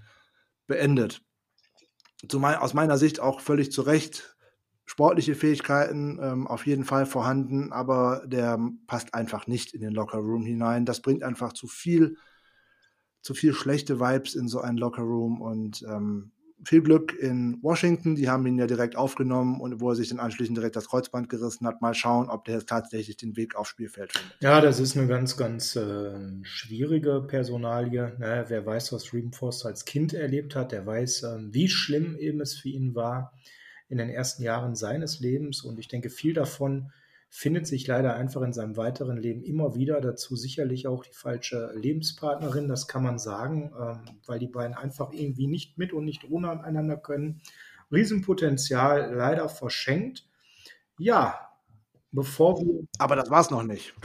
beendet. 0.67 1.21
Zumal 2.27 2.55
aus 2.55 2.73
meiner 2.73 2.97
Sicht 2.97 3.19
auch 3.19 3.39
völlig 3.39 3.71
zu 3.71 3.81
Recht 3.81 4.35
sportliche 4.85 5.35
Fähigkeiten 5.35 6.19
ähm, 6.21 6.47
auf 6.47 6.65
jeden 6.65 6.83
Fall 6.83 7.05
vorhanden, 7.05 7.71
aber 7.71 8.23
der 8.25 8.59
passt 8.87 9.13
einfach 9.13 9.47
nicht 9.47 9.73
in 9.73 9.81
den 9.81 9.93
Locker 9.93 10.17
Room 10.17 10.45
hinein. 10.45 10.85
Das 10.85 11.01
bringt 11.01 11.23
einfach 11.23 11.53
zu 11.53 11.67
viel 11.67 12.17
zu 13.23 13.33
viel 13.33 13.53
schlechte 13.53 13.99
Vibes 13.99 14.35
in 14.35 14.47
so 14.47 14.59
einen 14.59 14.77
Lockerroom 14.77 15.41
und 15.41 15.83
ähm, 15.89 16.31
viel 16.65 16.81
Glück 16.81 17.17
in 17.17 17.57
Washington. 17.61 18.15
Die 18.15 18.29
haben 18.29 18.45
ihn 18.45 18.57
ja 18.57 18.67
direkt 18.67 18.95
aufgenommen 18.95 19.59
und 19.59 19.81
wo 19.81 19.89
er 19.89 19.95
sich 19.95 20.09
dann 20.09 20.19
anschließend 20.19 20.57
direkt 20.57 20.75
das 20.75 20.89
Kreuzband 20.89 21.29
gerissen 21.29 21.65
hat. 21.65 21.81
Mal 21.81 21.93
schauen, 21.93 22.29
ob 22.29 22.45
der 22.45 22.55
jetzt 22.55 22.69
tatsächlich 22.69 23.17
den 23.17 23.35
Weg 23.35 23.55
aufs 23.55 23.69
Spielfeld 23.69 24.11
findet. 24.11 24.41
Ja, 24.41 24.61
das 24.61 24.79
ist 24.79 24.97
eine 24.97 25.07
ganz, 25.07 25.37
ganz 25.37 25.75
äh, 25.75 26.13
schwierige 26.43 27.21
Personalie. 27.27 28.15
Ne? 28.19 28.45
Wer 28.47 28.65
weiß, 28.65 28.93
was 28.93 29.09
Foster 29.31 29.69
als 29.69 29.85
Kind 29.85 30.13
erlebt 30.13 30.55
hat, 30.55 30.71
der 30.71 30.85
weiß, 30.85 31.23
äh, 31.23 31.37
wie 31.49 31.69
schlimm 31.69 32.17
eben 32.17 32.41
es 32.41 32.55
für 32.55 32.69
ihn 32.69 32.93
war 32.93 33.33
in 33.87 33.97
den 33.97 34.09
ersten 34.09 34.43
Jahren 34.43 34.75
seines 34.75 35.19
Lebens. 35.19 35.63
Und 35.63 35.79
ich 35.79 35.87
denke, 35.87 36.09
viel 36.09 36.33
davon 36.33 36.91
findet 37.35 37.65
sich 37.65 37.87
leider 37.87 38.13
einfach 38.13 38.43
in 38.43 38.53
seinem 38.53 38.77
weiteren 38.77 39.17
Leben 39.17 39.41
immer 39.41 39.73
wieder. 39.73 39.99
Dazu 40.01 40.35
sicherlich 40.35 40.85
auch 40.85 41.03
die 41.03 41.13
falsche 41.13 41.71
Lebenspartnerin, 41.73 42.67
das 42.67 42.87
kann 42.87 43.01
man 43.01 43.17
sagen, 43.17 43.73
ähm, 43.75 44.19
weil 44.27 44.37
die 44.37 44.47
beiden 44.47 44.75
einfach 44.77 45.11
irgendwie 45.11 45.47
nicht 45.47 45.79
mit 45.79 45.93
und 45.93 46.05
nicht 46.05 46.29
ohne 46.29 46.63
einander 46.63 46.95
können. 46.95 47.41
Riesenpotenzial 47.91 49.15
leider 49.15 49.49
verschenkt. 49.49 50.29
Ja, 50.99 51.49
bevor 52.11 52.61
wir. 52.61 52.85
Aber 52.99 53.15
das 53.15 53.31
war 53.31 53.41
es 53.41 53.49
noch 53.49 53.63
nicht. 53.63 53.95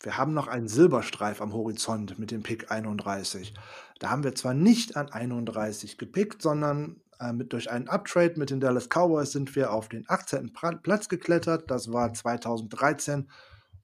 Wir 0.00 0.16
haben 0.16 0.32
noch 0.32 0.46
einen 0.46 0.68
Silberstreif 0.68 1.42
am 1.42 1.52
Horizont 1.52 2.20
mit 2.20 2.30
dem 2.30 2.44
Pick 2.44 2.70
31. 2.70 3.52
Da 3.98 4.10
haben 4.10 4.22
wir 4.22 4.36
zwar 4.36 4.54
nicht 4.54 4.96
an 4.96 5.08
31 5.08 5.98
gepickt, 5.98 6.40
sondern 6.40 7.00
äh, 7.20 7.32
mit, 7.32 7.52
durch 7.52 7.70
einen 7.70 7.88
Uptrade 7.88 8.38
mit 8.38 8.50
den 8.50 8.60
Dallas 8.60 8.88
Cowboys 8.88 9.32
sind 9.32 9.54
wir 9.54 9.72
auf 9.72 9.88
den 9.88 10.04
18. 10.08 10.52
Platz 10.82 11.08
geklettert. 11.08 11.70
Das 11.70 11.92
war 11.92 12.12
2013. 12.12 13.30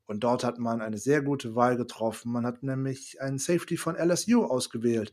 Und 0.06 0.24
dort 0.24 0.44
hat 0.44 0.58
man 0.58 0.80
eine 0.80 0.98
sehr 0.98 1.22
gute 1.22 1.54
Wahl 1.54 1.76
getroffen. 1.76 2.32
Man 2.32 2.46
hat 2.46 2.62
nämlich 2.62 3.20
einen 3.20 3.38
Safety 3.38 3.76
von 3.76 3.96
LSU 3.96 4.44
ausgewählt. 4.44 5.12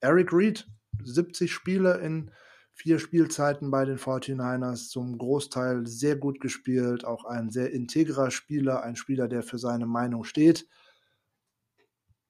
Eric 0.00 0.32
Reed, 0.32 0.66
70 1.02 1.52
Spiele 1.52 1.98
in 1.98 2.30
vier 2.74 2.98
Spielzeiten 2.98 3.70
bei 3.70 3.84
den 3.84 3.98
49ers, 3.98 4.88
zum 4.88 5.18
Großteil 5.18 5.86
sehr 5.86 6.16
gut 6.16 6.40
gespielt, 6.40 7.04
auch 7.04 7.24
ein 7.26 7.50
sehr 7.50 7.70
integrer 7.72 8.30
Spieler, 8.30 8.82
ein 8.82 8.96
Spieler, 8.96 9.28
der 9.28 9.42
für 9.42 9.58
seine 9.58 9.86
Meinung 9.86 10.24
steht 10.24 10.66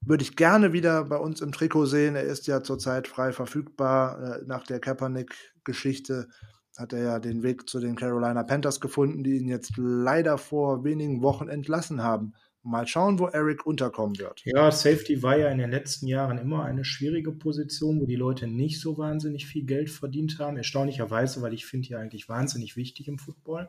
würde 0.05 0.23
ich 0.23 0.37
gerne 0.37 0.73
wieder 0.73 1.05
bei 1.05 1.17
uns 1.17 1.41
im 1.41 1.53
Trikot 1.53 1.87
sehen. 1.87 2.17
Er 2.17 2.25
ist 2.25 2.47
ja 2.47 2.63
zurzeit 2.63 3.09
frei 3.09 3.33
verfügbar. 3.33 4.41
Äh, 4.41 4.45
nach 4.47 4.65
der 4.65 4.81
Kaepernick-Geschichte 4.81 6.29
hat 6.77 6.93
er 6.93 7.03
ja 7.03 7.19
den 7.19 7.43
Weg 7.43 7.69
zu 7.69 7.81
den 7.81 7.97
Carolina 7.97 8.43
Panthers 8.43 8.81
gefunden, 8.81 9.23
die 9.23 9.37
ihn 9.37 9.49
jetzt 9.49 9.75
leider 9.77 10.39
vor 10.39 10.85
wenigen 10.85 11.23
Wochen 11.23 11.49
entlassen 11.49 12.03
haben. 12.03 12.35
Mal 12.65 12.87
schauen, 12.87 13.19
wo 13.19 13.27
Eric 13.27 13.67
unterkommen 13.67 14.17
wird. 14.19 14.41
Ja, 14.45 14.71
Safety 14.71 15.23
war 15.23 15.37
ja 15.37 15.49
in 15.49 15.59
den 15.59 15.71
letzten 15.71 16.07
Jahren 16.07 16.39
immer 16.39 16.65
eine 16.65 16.85
schwierige 16.85 17.33
Position, 17.33 18.01
wo 18.01 18.07
die 18.07 18.17
Leute 18.17 18.47
nicht 18.47 18.81
so 18.81 18.97
wahnsinnig 18.99 19.47
viel 19.47 19.65
Geld 19.65 19.91
verdient 19.91 20.39
haben. 20.39 20.57
Erstaunlicherweise, 20.57 21.43
weil 21.43 21.55
ich 21.55 21.67
finde 21.67 21.89
ja 21.89 21.99
eigentlich 21.99 22.29
wahnsinnig 22.29 22.77
wichtig 22.77 23.09
im 23.09 23.19
Football. 23.19 23.69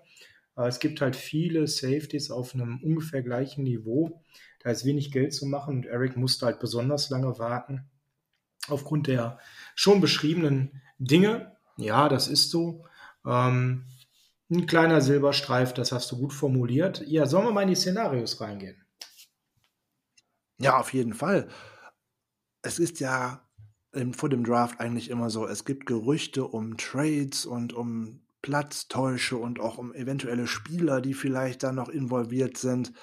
Aber 0.56 0.68
es 0.68 0.80
gibt 0.80 1.02
halt 1.02 1.16
viele 1.16 1.68
Safeties 1.68 2.30
auf 2.30 2.54
einem 2.54 2.80
ungefähr 2.84 3.24
gleichen 3.24 3.64
Niveau. 3.64 4.22
Da 4.64 4.72
ist 4.72 4.86
wenig 4.86 5.12
Geld 5.12 5.34
zu 5.34 5.46
machen 5.46 5.78
und 5.78 5.86
Eric 5.86 6.18
musste 6.18 6.46
halt 6.46 6.60
besonders 6.60 7.10
lange 7.10 7.38
warten. 7.38 7.90
Aufgrund 8.68 9.08
der 9.08 9.40
schon 9.76 10.00
beschriebenen 10.00 10.82
Dinge. 10.98 11.58
Ja, 11.78 12.08
das 12.08 12.28
ist 12.28 12.50
so. 12.50 12.86
Ähm, 13.26 13.86
Ein 14.50 14.66
kleiner 14.68 15.02
Silberstreif, 15.02 15.74
das 15.74 15.92
hast 15.92 16.12
du 16.12 16.18
gut 16.18 16.34
formuliert. 16.34 17.02
Ja, 17.06 17.26
sollen 17.26 17.46
wir 17.46 17.52
mal 17.52 17.64
in 17.64 17.70
die 17.70 17.76
Szenarios 17.76 18.40
reingehen? 18.40 18.86
Ja, 20.60 20.80
auf 20.80 20.94
jeden 20.94 21.14
Fall. 21.14 21.50
Es 22.62 22.80
ist 22.80 23.00
ja 23.00 23.46
vor 24.14 24.30
dem 24.30 24.44
Draft 24.44 24.80
eigentlich 24.80 25.10
immer 25.10 25.30
so, 25.30 25.46
es 25.46 25.66
gibt 25.66 25.86
Gerüchte 25.86 26.46
um 26.46 26.78
Trades 26.78 27.46
und 27.46 27.74
um 27.74 28.26
Platztäusche 28.42 29.38
und 29.38 29.60
auch 29.60 29.78
um 29.78 29.94
eventuelle 29.94 30.48
Spieler, 30.48 31.00
die 31.00 31.14
vielleicht 31.14 31.64
da 31.64 31.72
noch 31.72 31.90
involviert 31.90 32.58
sind. 32.58 32.94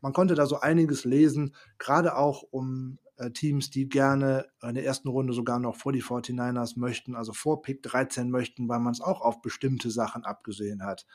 Man 0.00 0.12
konnte 0.12 0.34
da 0.34 0.46
so 0.46 0.60
einiges 0.60 1.04
lesen, 1.04 1.54
gerade 1.78 2.16
auch 2.16 2.42
um 2.50 2.98
äh, 3.18 3.30
Teams, 3.30 3.70
die 3.70 3.88
gerne 3.88 4.46
in 4.62 4.74
der 4.74 4.84
ersten 4.84 5.08
Runde 5.08 5.32
sogar 5.32 5.58
noch 5.58 5.76
vor 5.76 5.92
die 5.92 6.02
49ers 6.02 6.78
möchten, 6.78 7.14
also 7.14 7.32
vor 7.32 7.62
Pick 7.62 7.82
13 7.82 8.30
möchten, 8.30 8.68
weil 8.68 8.78
man 8.78 8.92
es 8.92 9.00
auch 9.00 9.20
auf 9.20 9.42
bestimmte 9.42 9.90
Sachen 9.90 10.24
abgesehen 10.24 10.84
hat. 10.84 11.06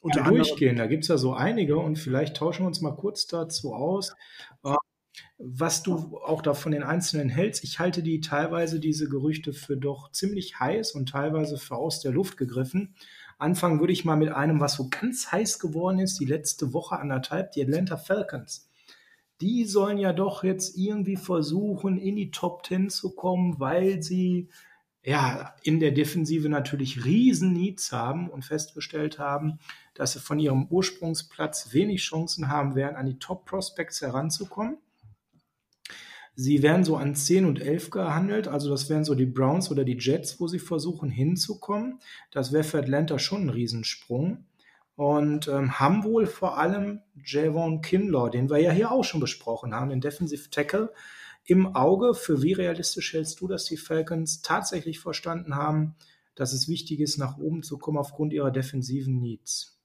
Unter 0.00 0.24
ja, 0.24 0.30
durchgehen, 0.30 0.76
da 0.76 0.86
gibt 0.86 1.04
es 1.04 1.08
ja 1.08 1.18
so 1.18 1.34
einige 1.34 1.78
und 1.78 1.98
vielleicht 1.98 2.36
tauschen 2.36 2.62
wir 2.62 2.68
uns 2.68 2.80
mal 2.80 2.96
kurz 2.96 3.26
dazu 3.26 3.74
aus. 3.74 4.14
Äh, 4.64 4.74
was 5.38 5.82
du 5.82 6.18
auch 6.24 6.42
da 6.42 6.54
von 6.54 6.72
den 6.72 6.82
Einzelnen 6.82 7.28
hältst. 7.28 7.64
Ich 7.64 7.78
halte 7.78 8.02
die 8.02 8.20
teilweise, 8.20 8.80
diese 8.80 9.08
Gerüchte, 9.08 9.52
für 9.52 9.76
doch 9.76 10.12
ziemlich 10.12 10.60
heiß 10.60 10.92
und 10.92 11.08
teilweise 11.08 11.58
für 11.58 11.76
aus 11.76 12.00
der 12.00 12.12
Luft 12.12 12.36
gegriffen. 12.36 12.94
Anfangen 13.40 13.80
würde 13.80 13.92
ich 13.92 14.04
mal 14.04 14.16
mit 14.16 14.30
einem, 14.30 14.60
was 14.60 14.74
so 14.74 14.88
ganz 14.88 15.32
heiß 15.32 15.58
geworden 15.58 15.98
ist, 15.98 16.20
die 16.20 16.26
letzte 16.26 16.72
Woche 16.72 16.98
anderthalb, 16.98 17.52
die 17.52 17.62
Atlanta 17.62 17.96
Falcons. 17.96 18.68
Die 19.40 19.64
sollen 19.64 19.96
ja 19.96 20.12
doch 20.12 20.44
jetzt 20.44 20.76
irgendwie 20.76 21.16
versuchen, 21.16 21.96
in 21.96 22.16
die 22.16 22.30
Top 22.30 22.66
10 22.66 22.90
zu 22.90 23.14
kommen, 23.14 23.58
weil 23.58 24.02
sie 24.02 24.48
ja 25.02 25.54
in 25.62 25.80
der 25.80 25.92
Defensive 25.92 26.50
natürlich 26.50 27.06
riesen 27.06 27.54
Needs 27.54 27.92
haben 27.92 28.28
und 28.28 28.44
festgestellt 28.44 29.18
haben, 29.18 29.58
dass 29.94 30.12
sie 30.12 30.20
von 30.20 30.38
ihrem 30.38 30.66
Ursprungsplatz 30.66 31.72
wenig 31.72 32.02
Chancen 32.02 32.48
haben 32.48 32.74
werden, 32.74 32.96
an 32.96 33.06
die 33.06 33.18
Top 33.18 33.46
Prospects 33.46 34.02
heranzukommen. 34.02 34.76
Sie 36.34 36.62
werden 36.62 36.84
so 36.84 36.96
an 36.96 37.14
10 37.14 37.44
und 37.44 37.60
11 37.60 37.90
gehandelt, 37.90 38.48
also 38.48 38.70
das 38.70 38.88
wären 38.88 39.04
so 39.04 39.14
die 39.14 39.26
Browns 39.26 39.70
oder 39.70 39.84
die 39.84 39.98
Jets, 39.98 40.40
wo 40.40 40.48
sie 40.48 40.58
versuchen 40.58 41.10
hinzukommen. 41.10 42.00
Das 42.30 42.52
wäre 42.52 42.64
für 42.64 42.78
Atlanta 42.78 43.18
schon 43.18 43.42
ein 43.42 43.50
Riesensprung. 43.50 44.44
Und 44.96 45.48
ähm, 45.48 45.80
haben 45.80 46.04
wohl 46.04 46.26
vor 46.26 46.58
allem 46.58 47.00
Javon 47.24 47.80
Kinlaw, 47.80 48.28
den 48.28 48.50
wir 48.50 48.58
ja 48.58 48.70
hier 48.70 48.92
auch 48.92 49.02
schon 49.02 49.20
besprochen 49.20 49.74
haben, 49.74 49.88
den 49.88 50.02
Defensive 50.02 50.50
Tackle, 50.50 50.92
im 51.44 51.74
Auge. 51.74 52.14
Für 52.14 52.42
wie 52.42 52.52
realistisch 52.52 53.14
hältst 53.14 53.40
du, 53.40 53.48
dass 53.48 53.64
die 53.64 53.78
Falcons 53.78 54.42
tatsächlich 54.42 55.00
verstanden 55.00 55.56
haben, 55.56 55.96
dass 56.34 56.52
es 56.52 56.68
wichtig 56.68 57.00
ist, 57.00 57.16
nach 57.16 57.38
oben 57.38 57.62
zu 57.62 57.78
kommen 57.78 57.98
aufgrund 57.98 58.32
ihrer 58.32 58.50
defensiven 58.50 59.20
Needs? 59.20 59.79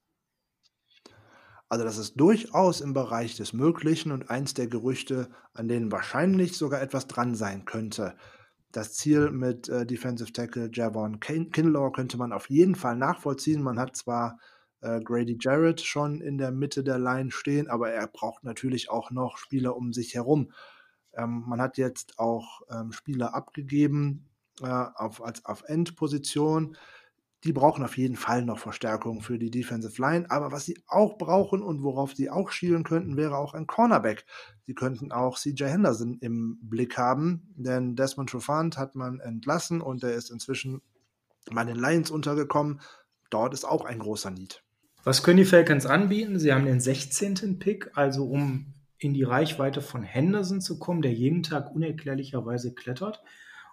Also 1.68 1.84
das 1.84 1.98
ist 1.98 2.14
durchaus 2.14 2.80
im 2.80 2.92
Bereich 2.92 3.36
des 3.36 3.52
Möglichen 3.52 4.12
und 4.12 4.30
eins 4.30 4.54
der 4.54 4.68
Gerüchte, 4.68 5.30
an 5.52 5.66
denen 5.68 5.90
wahrscheinlich 5.90 6.56
sogar 6.56 6.80
etwas 6.80 7.08
dran 7.08 7.34
sein 7.34 7.64
könnte. 7.64 8.16
Das 8.70 8.94
Ziel 8.94 9.30
mit 9.30 9.68
äh, 9.68 9.86
Defensive 9.86 10.32
Tackle 10.32 10.70
Javon 10.72 11.18
Kinlaw 11.18 11.90
könnte 11.90 12.18
man 12.18 12.32
auf 12.32 12.50
jeden 12.50 12.74
Fall 12.74 12.96
nachvollziehen. 12.96 13.62
Man 13.62 13.78
hat 13.78 13.96
zwar 13.96 14.38
äh, 14.80 15.00
Grady 15.00 15.38
Jarrett 15.40 15.80
schon 15.80 16.20
in 16.20 16.38
der 16.38 16.52
Mitte 16.52 16.84
der 16.84 16.98
Line 16.98 17.30
stehen, 17.30 17.68
aber 17.68 17.90
er 17.90 18.06
braucht 18.06 18.44
natürlich 18.44 18.90
auch 18.90 19.10
noch 19.10 19.38
Spieler 19.38 19.76
um 19.76 19.92
sich 19.92 20.14
herum. 20.14 20.52
Ähm, 21.14 21.44
man 21.46 21.60
hat 21.60 21.78
jetzt 21.78 22.18
auch 22.18 22.62
ähm, 22.70 22.92
Spieler 22.92 23.34
abgegeben 23.34 24.28
äh, 24.62 24.66
auf, 24.66 25.22
als 25.24 25.44
auf 25.44 25.64
Endposition 25.66 26.76
die 27.46 27.52
brauchen 27.52 27.84
auf 27.84 27.96
jeden 27.96 28.16
Fall 28.16 28.44
noch 28.44 28.58
Verstärkung 28.58 29.22
für 29.22 29.38
die 29.38 29.50
Defensive 29.50 30.00
Line. 30.02 30.30
Aber 30.30 30.52
was 30.52 30.64
sie 30.64 30.82
auch 30.86 31.16
brauchen 31.16 31.62
und 31.62 31.82
worauf 31.82 32.14
sie 32.14 32.28
auch 32.28 32.50
schielen 32.50 32.84
könnten, 32.84 33.16
wäre 33.16 33.38
auch 33.38 33.54
ein 33.54 33.66
Cornerback. 33.66 34.26
Sie 34.62 34.74
könnten 34.74 35.12
auch 35.12 35.38
CJ 35.38 35.64
Henderson 35.64 36.18
im 36.20 36.58
Blick 36.60 36.98
haben, 36.98 37.54
denn 37.56 37.96
Desmond 37.96 38.30
Trufant 38.30 38.76
hat 38.76 38.94
man 38.94 39.20
entlassen 39.20 39.80
und 39.80 40.02
er 40.02 40.14
ist 40.14 40.30
inzwischen 40.30 40.82
bei 41.50 41.64
den 41.64 41.76
Lions 41.76 42.10
untergekommen. 42.10 42.80
Dort 43.30 43.54
ist 43.54 43.64
auch 43.64 43.84
ein 43.84 44.00
großer 44.00 44.30
Need. 44.30 44.62
Was 45.04 45.22
können 45.22 45.38
die 45.38 45.44
Falcons 45.44 45.86
anbieten? 45.86 46.38
Sie 46.38 46.52
haben 46.52 46.66
den 46.66 46.80
16. 46.80 47.60
Pick, 47.60 47.92
also 47.94 48.24
um 48.26 48.74
in 48.98 49.14
die 49.14 49.22
Reichweite 49.22 49.82
von 49.82 50.02
Henderson 50.02 50.60
zu 50.60 50.78
kommen, 50.78 51.02
der 51.02 51.12
jeden 51.12 51.42
Tag 51.42 51.74
unerklärlicherweise 51.74 52.74
klettert. 52.74 53.22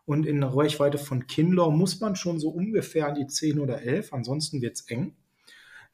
Und 0.05 0.25
in 0.25 0.41
der 0.41 0.55
Reichweite 0.55 0.97
von 0.97 1.27
Kinlaw 1.27 1.71
muss 1.71 1.99
man 2.01 2.15
schon 2.15 2.39
so 2.39 2.49
ungefähr 2.49 3.07
an 3.07 3.15
die 3.15 3.27
10 3.27 3.59
oder 3.59 3.81
11, 3.81 4.13
ansonsten 4.13 4.61
wird 4.61 4.75
es 4.75 4.87
eng. 4.87 5.15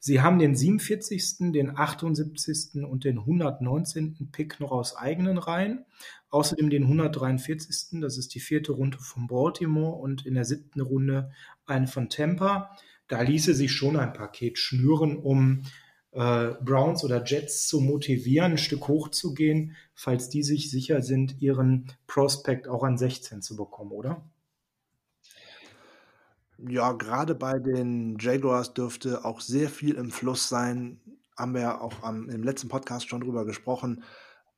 Sie 0.02 0.22
haben 0.22 0.38
den 0.38 0.56
47., 0.56 1.52
den 1.52 1.76
78. 1.76 2.82
und 2.84 3.04
den 3.04 3.18
119. 3.18 4.30
Pick 4.32 4.58
noch 4.58 4.72
aus 4.72 4.96
eigenen 4.96 5.36
Reihen. 5.36 5.84
Außerdem 6.30 6.70
den 6.70 6.84
143. 6.84 8.00
Das 8.00 8.16
ist 8.16 8.34
die 8.34 8.40
vierte 8.40 8.72
Runde 8.72 8.98
von 8.98 9.26
Baltimore 9.26 9.96
und 9.96 10.24
in 10.24 10.34
der 10.34 10.46
siebten 10.46 10.80
Runde 10.80 11.32
einen 11.66 11.86
von 11.86 12.08
Tampa. 12.08 12.74
Da 13.08 13.20
ließe 13.20 13.52
sich 13.52 13.72
schon 13.72 13.98
ein 13.98 14.14
Paket 14.14 14.58
schnüren, 14.58 15.18
um 15.18 15.64
äh, 16.12 16.48
Browns 16.60 17.04
oder 17.04 17.24
Jets 17.24 17.66
zu 17.66 17.80
motivieren, 17.80 18.52
ein 18.52 18.58
Stück 18.58 18.88
hochzugehen, 18.88 19.76
falls 19.94 20.28
die 20.28 20.42
sich 20.42 20.70
sicher 20.70 21.02
sind, 21.02 21.40
ihren 21.40 21.92
Prospect 22.06 22.68
auch 22.68 22.82
an 22.82 22.98
16 22.98 23.42
zu 23.42 23.56
bekommen, 23.56 23.92
oder? 23.92 24.24
Ja, 26.58 26.92
gerade 26.92 27.34
bei 27.34 27.58
den 27.58 28.18
Jaguars 28.18 28.74
dürfte 28.74 29.24
auch 29.24 29.40
sehr 29.40 29.70
viel 29.70 29.94
im 29.94 30.10
Fluss 30.10 30.48
sein. 30.48 31.00
Haben 31.36 31.54
wir 31.54 31.62
ja 31.62 31.80
auch 31.80 32.02
am, 32.02 32.28
im 32.28 32.42
letzten 32.42 32.68
Podcast 32.68 33.08
schon 33.08 33.22
drüber 33.22 33.46
gesprochen. 33.46 34.04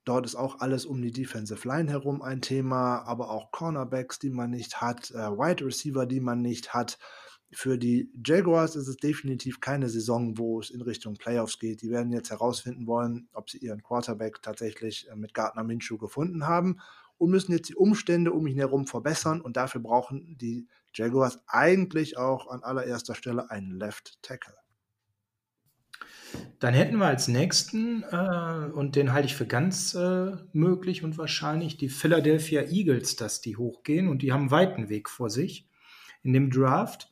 Dort 0.05 0.27
ist 0.27 0.35
auch 0.35 0.59
alles 0.59 0.85
um 0.85 1.01
die 1.01 1.13
Defensive 1.13 1.69
Line 1.69 1.89
herum 1.89 2.23
ein 2.23 2.43
Thema, 2.43 3.03
aber 3.03 3.31
auch 3.31 3.53
Cornerbacks, 3.53 4.19
die 4.19 4.31
man 4.31 4.51
nicht 4.51 4.81
hat, 4.81 5.13
äh, 5.13 5.31
Wide 5.31 5.65
Receiver, 5.65 6.07
die 6.07 6.19
man 6.19 6.43
nicht 6.43 6.75
hat. 6.75 6.99
Für 7.55 7.77
die 7.77 8.11
Jaguars 8.25 8.77
ist 8.77 8.89
es 8.89 8.97
definitiv 8.97 9.61
keine 9.61 9.89
Saison, 9.89 10.39
wo 10.39 10.61
es 10.61 10.71
in 10.71 10.81
Richtung 10.81 11.15
Playoffs 11.15 11.59
geht. 11.59 11.83
Die 11.83 11.91
werden 11.91 12.11
jetzt 12.11 12.31
herausfinden 12.31 12.87
wollen, 12.87 13.29
ob 13.33 13.51
sie 13.51 13.59
ihren 13.59 13.83
Quarterback 13.83 14.41
tatsächlich 14.43 15.09
äh, 15.11 15.17
mit 15.17 15.35
Gardner 15.35 15.65
Minshew 15.65 15.99
gefunden 15.99 16.47
haben 16.47 16.81
und 17.19 17.31
müssen 17.31 17.53
jetzt 17.53 17.69
die 17.69 17.77
Umstände 17.77 18.33
um 18.33 18.47
ihn 18.47 18.57
herum 18.57 18.87
verbessern 18.87 19.41
und 19.41 19.57
dafür 19.57 19.81
brauchen 19.81 20.37
die 20.39 20.67
Jaguars 20.95 21.41
eigentlich 21.47 22.17
auch 22.17 22.49
an 22.49 22.63
allererster 22.63 23.15
Stelle 23.15 23.51
einen 23.51 23.79
Left 23.79 24.21
Tackle. 24.23 24.55
Dann 26.59 26.75
hätten 26.75 26.97
wir 26.97 27.07
als 27.07 27.29
nächsten, 27.29 28.03
äh, 28.05 28.71
und 28.73 28.97
den 28.97 29.13
halte 29.13 29.27
ich 29.27 29.37
für 29.37 29.47
ganz 29.47 29.95
äh, 29.95 30.33
möglich 30.53 31.05
und 31.05 31.19
wahrscheinlich, 31.19 31.77
die 31.77 31.89
Philadelphia 31.89 32.63
Eagles, 32.63 33.17
dass 33.17 33.41
die 33.41 33.57
hochgehen 33.57 34.09
und 34.09 34.23
die 34.23 34.33
haben 34.33 34.43
einen 34.43 34.51
weiten 34.51 34.89
Weg 34.89 35.11
vor 35.11 35.29
sich 35.29 35.69
in 36.23 36.33
dem 36.33 36.51
Draft. 36.51 37.12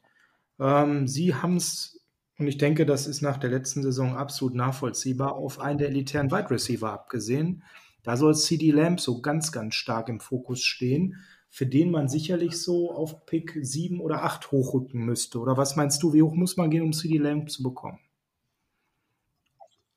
Ähm, 0.60 1.08
sie 1.08 1.34
haben 1.34 1.56
es, 1.56 2.00
und 2.38 2.46
ich 2.46 2.58
denke, 2.58 2.86
das 2.86 3.06
ist 3.06 3.22
nach 3.22 3.38
der 3.38 3.50
letzten 3.50 3.82
Saison 3.82 4.16
absolut 4.16 4.54
nachvollziehbar, 4.54 5.34
auf 5.34 5.58
einen 5.58 5.78
der 5.78 5.88
elitären 5.88 6.30
Wide 6.30 6.50
Receiver 6.50 6.92
abgesehen. 6.92 7.64
Da 8.02 8.16
soll 8.16 8.34
CD 8.34 8.70
Lamb 8.70 9.00
so 9.00 9.20
ganz, 9.20 9.52
ganz 9.52 9.74
stark 9.74 10.08
im 10.08 10.20
Fokus 10.20 10.62
stehen, 10.62 11.16
für 11.50 11.66
den 11.66 11.90
man 11.90 12.08
sicherlich 12.08 12.62
so 12.62 12.92
auf 12.92 13.26
Pick 13.26 13.58
7 13.60 14.00
oder 14.00 14.22
8 14.22 14.52
hochrücken 14.52 15.04
müsste. 15.04 15.40
Oder 15.40 15.56
was 15.56 15.76
meinst 15.76 16.02
du, 16.02 16.12
wie 16.12 16.22
hoch 16.22 16.34
muss 16.34 16.56
man 16.56 16.70
gehen, 16.70 16.84
um 16.84 16.92
CD 16.92 17.18
Lamb 17.18 17.50
zu 17.50 17.62
bekommen? 17.62 17.98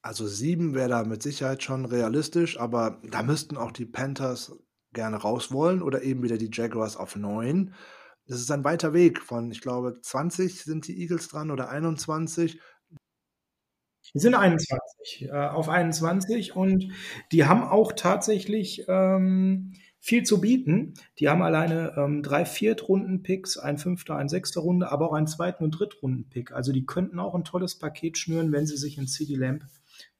Also 0.01 0.27
7 0.27 0.73
wäre 0.73 0.89
da 0.89 1.03
mit 1.03 1.23
Sicherheit 1.23 1.63
schon 1.63 1.85
realistisch, 1.85 2.59
aber 2.59 2.99
da 3.09 3.23
müssten 3.23 3.55
auch 3.55 3.71
die 3.71 3.85
Panthers 3.85 4.53
gerne 4.91 5.17
raus 5.17 5.51
wollen 5.51 5.81
oder 5.81 6.03
eben 6.03 6.23
wieder 6.23 6.37
die 6.37 6.49
Jaguars 6.51 6.97
auf 6.97 7.15
9. 7.15 7.73
Das 8.27 8.39
ist 8.39 8.51
ein 8.51 8.63
weiter 8.63 8.93
Weg 8.93 9.21
von, 9.21 9.51
ich 9.51 9.61
glaube, 9.61 9.99
20 10.01 10.61
sind 10.61 10.87
die 10.87 10.99
Eagles 11.01 11.27
dran 11.27 11.51
oder 11.51 11.69
21. 11.69 12.59
Die 14.13 14.19
sind 14.19 14.35
21, 14.35 15.29
äh, 15.29 15.31
auf 15.31 15.69
21 15.69 16.55
und 16.55 16.91
die 17.31 17.45
haben 17.45 17.63
auch 17.63 17.91
tatsächlich 17.93 18.85
ähm, 18.87 19.73
viel 19.99 20.23
zu 20.23 20.39
bieten. 20.39 20.93
Die 21.19 21.29
haben 21.29 21.41
alleine 21.41 21.95
ähm, 21.97 22.21
drei 22.23 22.45
Viertrunden-Picks, 22.45 23.57
ein 23.57 23.77
fünfter, 23.77 24.17
ein 24.17 24.29
sechster 24.29 24.61
Runde, 24.61 24.91
aber 24.91 25.09
auch 25.09 25.13
einen 25.13 25.27
zweiten 25.27 25.63
und 25.63 25.71
Drittrunden-Pick. 25.71 26.51
Also 26.51 26.71
die 26.71 26.85
könnten 26.85 27.19
auch 27.19 27.33
ein 27.35 27.45
tolles 27.45 27.79
Paket 27.79 28.17
schnüren, 28.17 28.51
wenn 28.51 28.67
sie 28.67 28.77
sich 28.77 28.97
in 28.97 29.07
CD 29.07 29.35
Lamp 29.35 29.63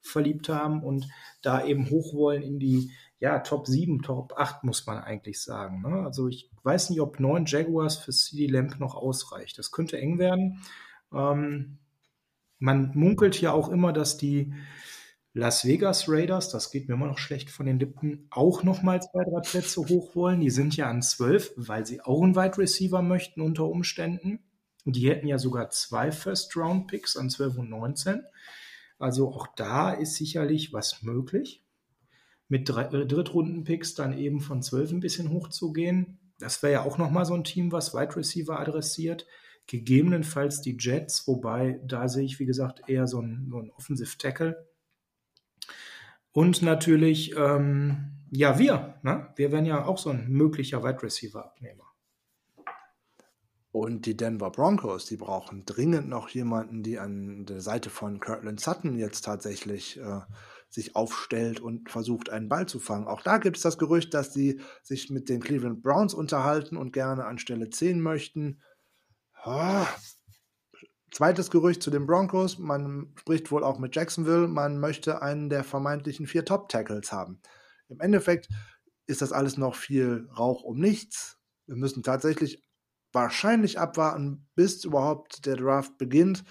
verliebt 0.00 0.48
haben 0.48 0.82
und 0.82 1.08
da 1.42 1.64
eben 1.64 1.90
hoch 1.90 2.14
wollen 2.14 2.42
in 2.42 2.58
die 2.58 2.90
ja, 3.20 3.38
Top 3.38 3.66
7, 3.66 4.02
Top 4.02 4.34
8 4.36 4.64
muss 4.64 4.86
man 4.86 4.98
eigentlich 4.98 5.40
sagen. 5.40 5.82
Ne? 5.82 6.04
Also 6.04 6.28
ich 6.28 6.50
weiß 6.62 6.90
nicht, 6.90 7.00
ob 7.00 7.20
9 7.20 7.46
Jaguars 7.46 7.96
für 7.96 8.12
CD 8.12 8.46
Lamp 8.46 8.78
noch 8.78 8.94
ausreicht. 8.94 9.58
Das 9.58 9.70
könnte 9.70 9.98
eng 9.98 10.18
werden. 10.18 10.60
Ähm, 11.12 11.78
man 12.58 12.90
munkelt 12.94 13.40
ja 13.40 13.52
auch 13.52 13.68
immer, 13.68 13.92
dass 13.92 14.16
die 14.18 14.52
Las 15.32 15.64
Vegas 15.64 16.08
Raiders, 16.08 16.50
das 16.50 16.70
geht 16.70 16.86
mir 16.88 16.94
immer 16.94 17.08
noch 17.08 17.18
schlecht 17.18 17.50
von 17.50 17.66
den 17.66 17.80
Lippen, 17.80 18.28
auch 18.30 18.62
nochmal 18.62 19.02
zwei, 19.02 19.24
drei 19.24 19.40
Plätze 19.40 19.80
hoch 19.80 20.14
wollen. 20.14 20.40
Die 20.40 20.50
sind 20.50 20.76
ja 20.76 20.88
an 20.88 21.02
12, 21.02 21.54
weil 21.56 21.84
sie 21.84 22.00
auch 22.00 22.22
einen 22.22 22.36
Wide 22.36 22.58
Receiver 22.58 23.02
möchten 23.02 23.40
unter 23.40 23.64
Umständen. 23.64 24.44
Und 24.84 24.96
die 24.96 25.08
hätten 25.08 25.26
ja 25.26 25.38
sogar 25.38 25.70
zwei 25.70 26.12
First-Round-Picks 26.12 27.16
an 27.16 27.30
12 27.30 27.58
und 27.58 27.70
19. 27.70 28.22
Also 28.98 29.28
auch 29.28 29.48
da 29.56 29.92
ist 29.92 30.14
sicherlich 30.14 30.72
was 30.72 31.02
möglich. 31.02 31.64
Mit 32.48 32.68
äh, 32.70 33.06
Drittrunden-Picks 33.06 33.94
dann 33.94 34.16
eben 34.16 34.40
von 34.40 34.62
12 34.62 34.92
ein 34.92 35.00
bisschen 35.00 35.30
hochzugehen. 35.30 36.18
Das 36.38 36.62
wäre 36.62 36.72
ja 36.72 36.82
auch 36.82 36.98
nochmal 36.98 37.24
so 37.24 37.34
ein 37.34 37.44
Team, 37.44 37.72
was 37.72 37.94
Wide 37.94 38.16
Receiver 38.16 38.58
adressiert. 38.58 39.26
Gegebenenfalls 39.66 40.60
die 40.60 40.76
Jets, 40.78 41.26
wobei 41.26 41.80
da 41.84 42.08
sehe 42.08 42.24
ich, 42.24 42.38
wie 42.38 42.46
gesagt, 42.46 42.82
eher 42.86 43.06
so 43.06 43.20
ein, 43.20 43.48
so 43.50 43.58
ein 43.58 43.70
Offensive 43.70 44.18
Tackle. 44.18 44.68
Und 46.32 46.62
natürlich, 46.62 47.34
ähm, 47.36 48.26
ja, 48.30 48.58
wir. 48.58 48.98
Ne? 49.02 49.32
Wir 49.36 49.52
wären 49.52 49.64
ja 49.64 49.84
auch 49.86 49.98
so 49.98 50.10
ein 50.10 50.28
möglicher 50.28 50.82
Wide 50.82 51.02
Receiver-Abnehmer. 51.02 51.93
Und 53.74 54.06
die 54.06 54.16
Denver 54.16 54.52
Broncos, 54.52 55.06
die 55.06 55.16
brauchen 55.16 55.64
dringend 55.64 56.08
noch 56.08 56.28
jemanden, 56.28 56.84
die 56.84 57.00
an 57.00 57.44
der 57.44 57.60
Seite 57.60 57.90
von 57.90 58.20
Kirtland 58.20 58.60
Sutton 58.60 58.96
jetzt 58.96 59.22
tatsächlich 59.22 59.98
äh, 59.98 60.20
sich 60.68 60.94
aufstellt 60.94 61.58
und 61.58 61.90
versucht, 61.90 62.30
einen 62.30 62.48
Ball 62.48 62.66
zu 62.66 62.78
fangen. 62.78 63.08
Auch 63.08 63.22
da 63.22 63.38
gibt 63.38 63.56
es 63.56 63.64
das 63.64 63.76
Gerücht, 63.76 64.14
dass 64.14 64.32
sie 64.32 64.60
sich 64.84 65.10
mit 65.10 65.28
den 65.28 65.40
Cleveland 65.40 65.82
Browns 65.82 66.14
unterhalten 66.14 66.76
und 66.76 66.92
gerne 66.92 67.24
an 67.24 67.40
Stelle 67.40 67.68
10 67.68 68.00
möchten. 68.00 68.62
Ah. 69.42 69.88
Zweites 71.10 71.50
Gerücht 71.50 71.82
zu 71.82 71.90
den 71.90 72.06
Broncos. 72.06 72.60
Man 72.60 73.12
spricht 73.18 73.50
wohl 73.50 73.64
auch 73.64 73.80
mit 73.80 73.96
Jacksonville. 73.96 74.46
Man 74.46 74.78
möchte 74.78 75.20
einen 75.20 75.48
der 75.48 75.64
vermeintlichen 75.64 76.28
vier 76.28 76.44
Top-Tackles 76.44 77.10
haben. 77.10 77.40
Im 77.88 77.98
Endeffekt 77.98 78.48
ist 79.08 79.20
das 79.20 79.32
alles 79.32 79.56
noch 79.56 79.74
viel 79.74 80.28
Rauch 80.38 80.62
um 80.62 80.78
nichts. 80.78 81.40
Wir 81.66 81.74
müssen 81.74 82.04
tatsächlich 82.04 82.62
wahrscheinlich 83.14 83.78
abwarten, 83.78 84.46
bis 84.54 84.84
überhaupt 84.84 85.46
der 85.46 85.56
Draft 85.56 85.96
beginnt. 85.98 86.44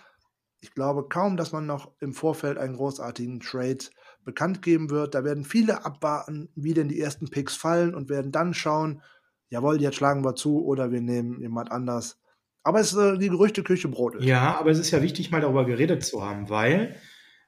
Ich 0.62 0.74
glaube 0.74 1.08
kaum, 1.10 1.36
dass 1.36 1.52
man 1.52 1.66
noch 1.66 1.92
im 2.00 2.14
Vorfeld 2.14 2.58
einen 2.58 2.78
großartigen 2.78 3.42
Trade 3.42 3.86
bekannt 4.24 4.62
geben 4.62 4.90
wird. 4.90 5.14
Da 5.14 5.24
werden 5.26 5.44
viele 5.44 5.86
abwarten, 5.86 6.50
wie 6.56 6.74
denn 6.74 6.88
die 6.88 7.00
ersten 7.00 7.30
Picks 7.30 7.56
fallen 7.56 7.94
und 7.94 8.10
werden 8.10 8.32
dann 8.32 8.54
schauen, 8.54 9.02
jawohl, 9.50 9.82
jetzt 9.82 9.98
schlagen 9.98 10.24
wir 10.24 10.36
zu 10.36 10.64
oder 10.64 10.92
wir 10.92 11.02
nehmen 11.02 11.42
jemand 11.42 11.72
anders. 11.72 12.18
Aber 12.64 12.80
es 12.80 12.94
ist 12.94 12.98
äh, 12.98 13.18
die 13.18 13.30
Gerüchteküche 13.30 13.90
brodelt. 13.90 14.24
Ja, 14.24 14.58
aber 14.58 14.72
es 14.72 14.80
ist 14.80 14.92
ja 14.92 15.02
wichtig, 15.02 15.32
mal 15.32 15.42
darüber 15.42 15.66
geredet 15.66 16.04
zu 16.04 16.26
haben, 16.26 16.50
weil 16.50 16.96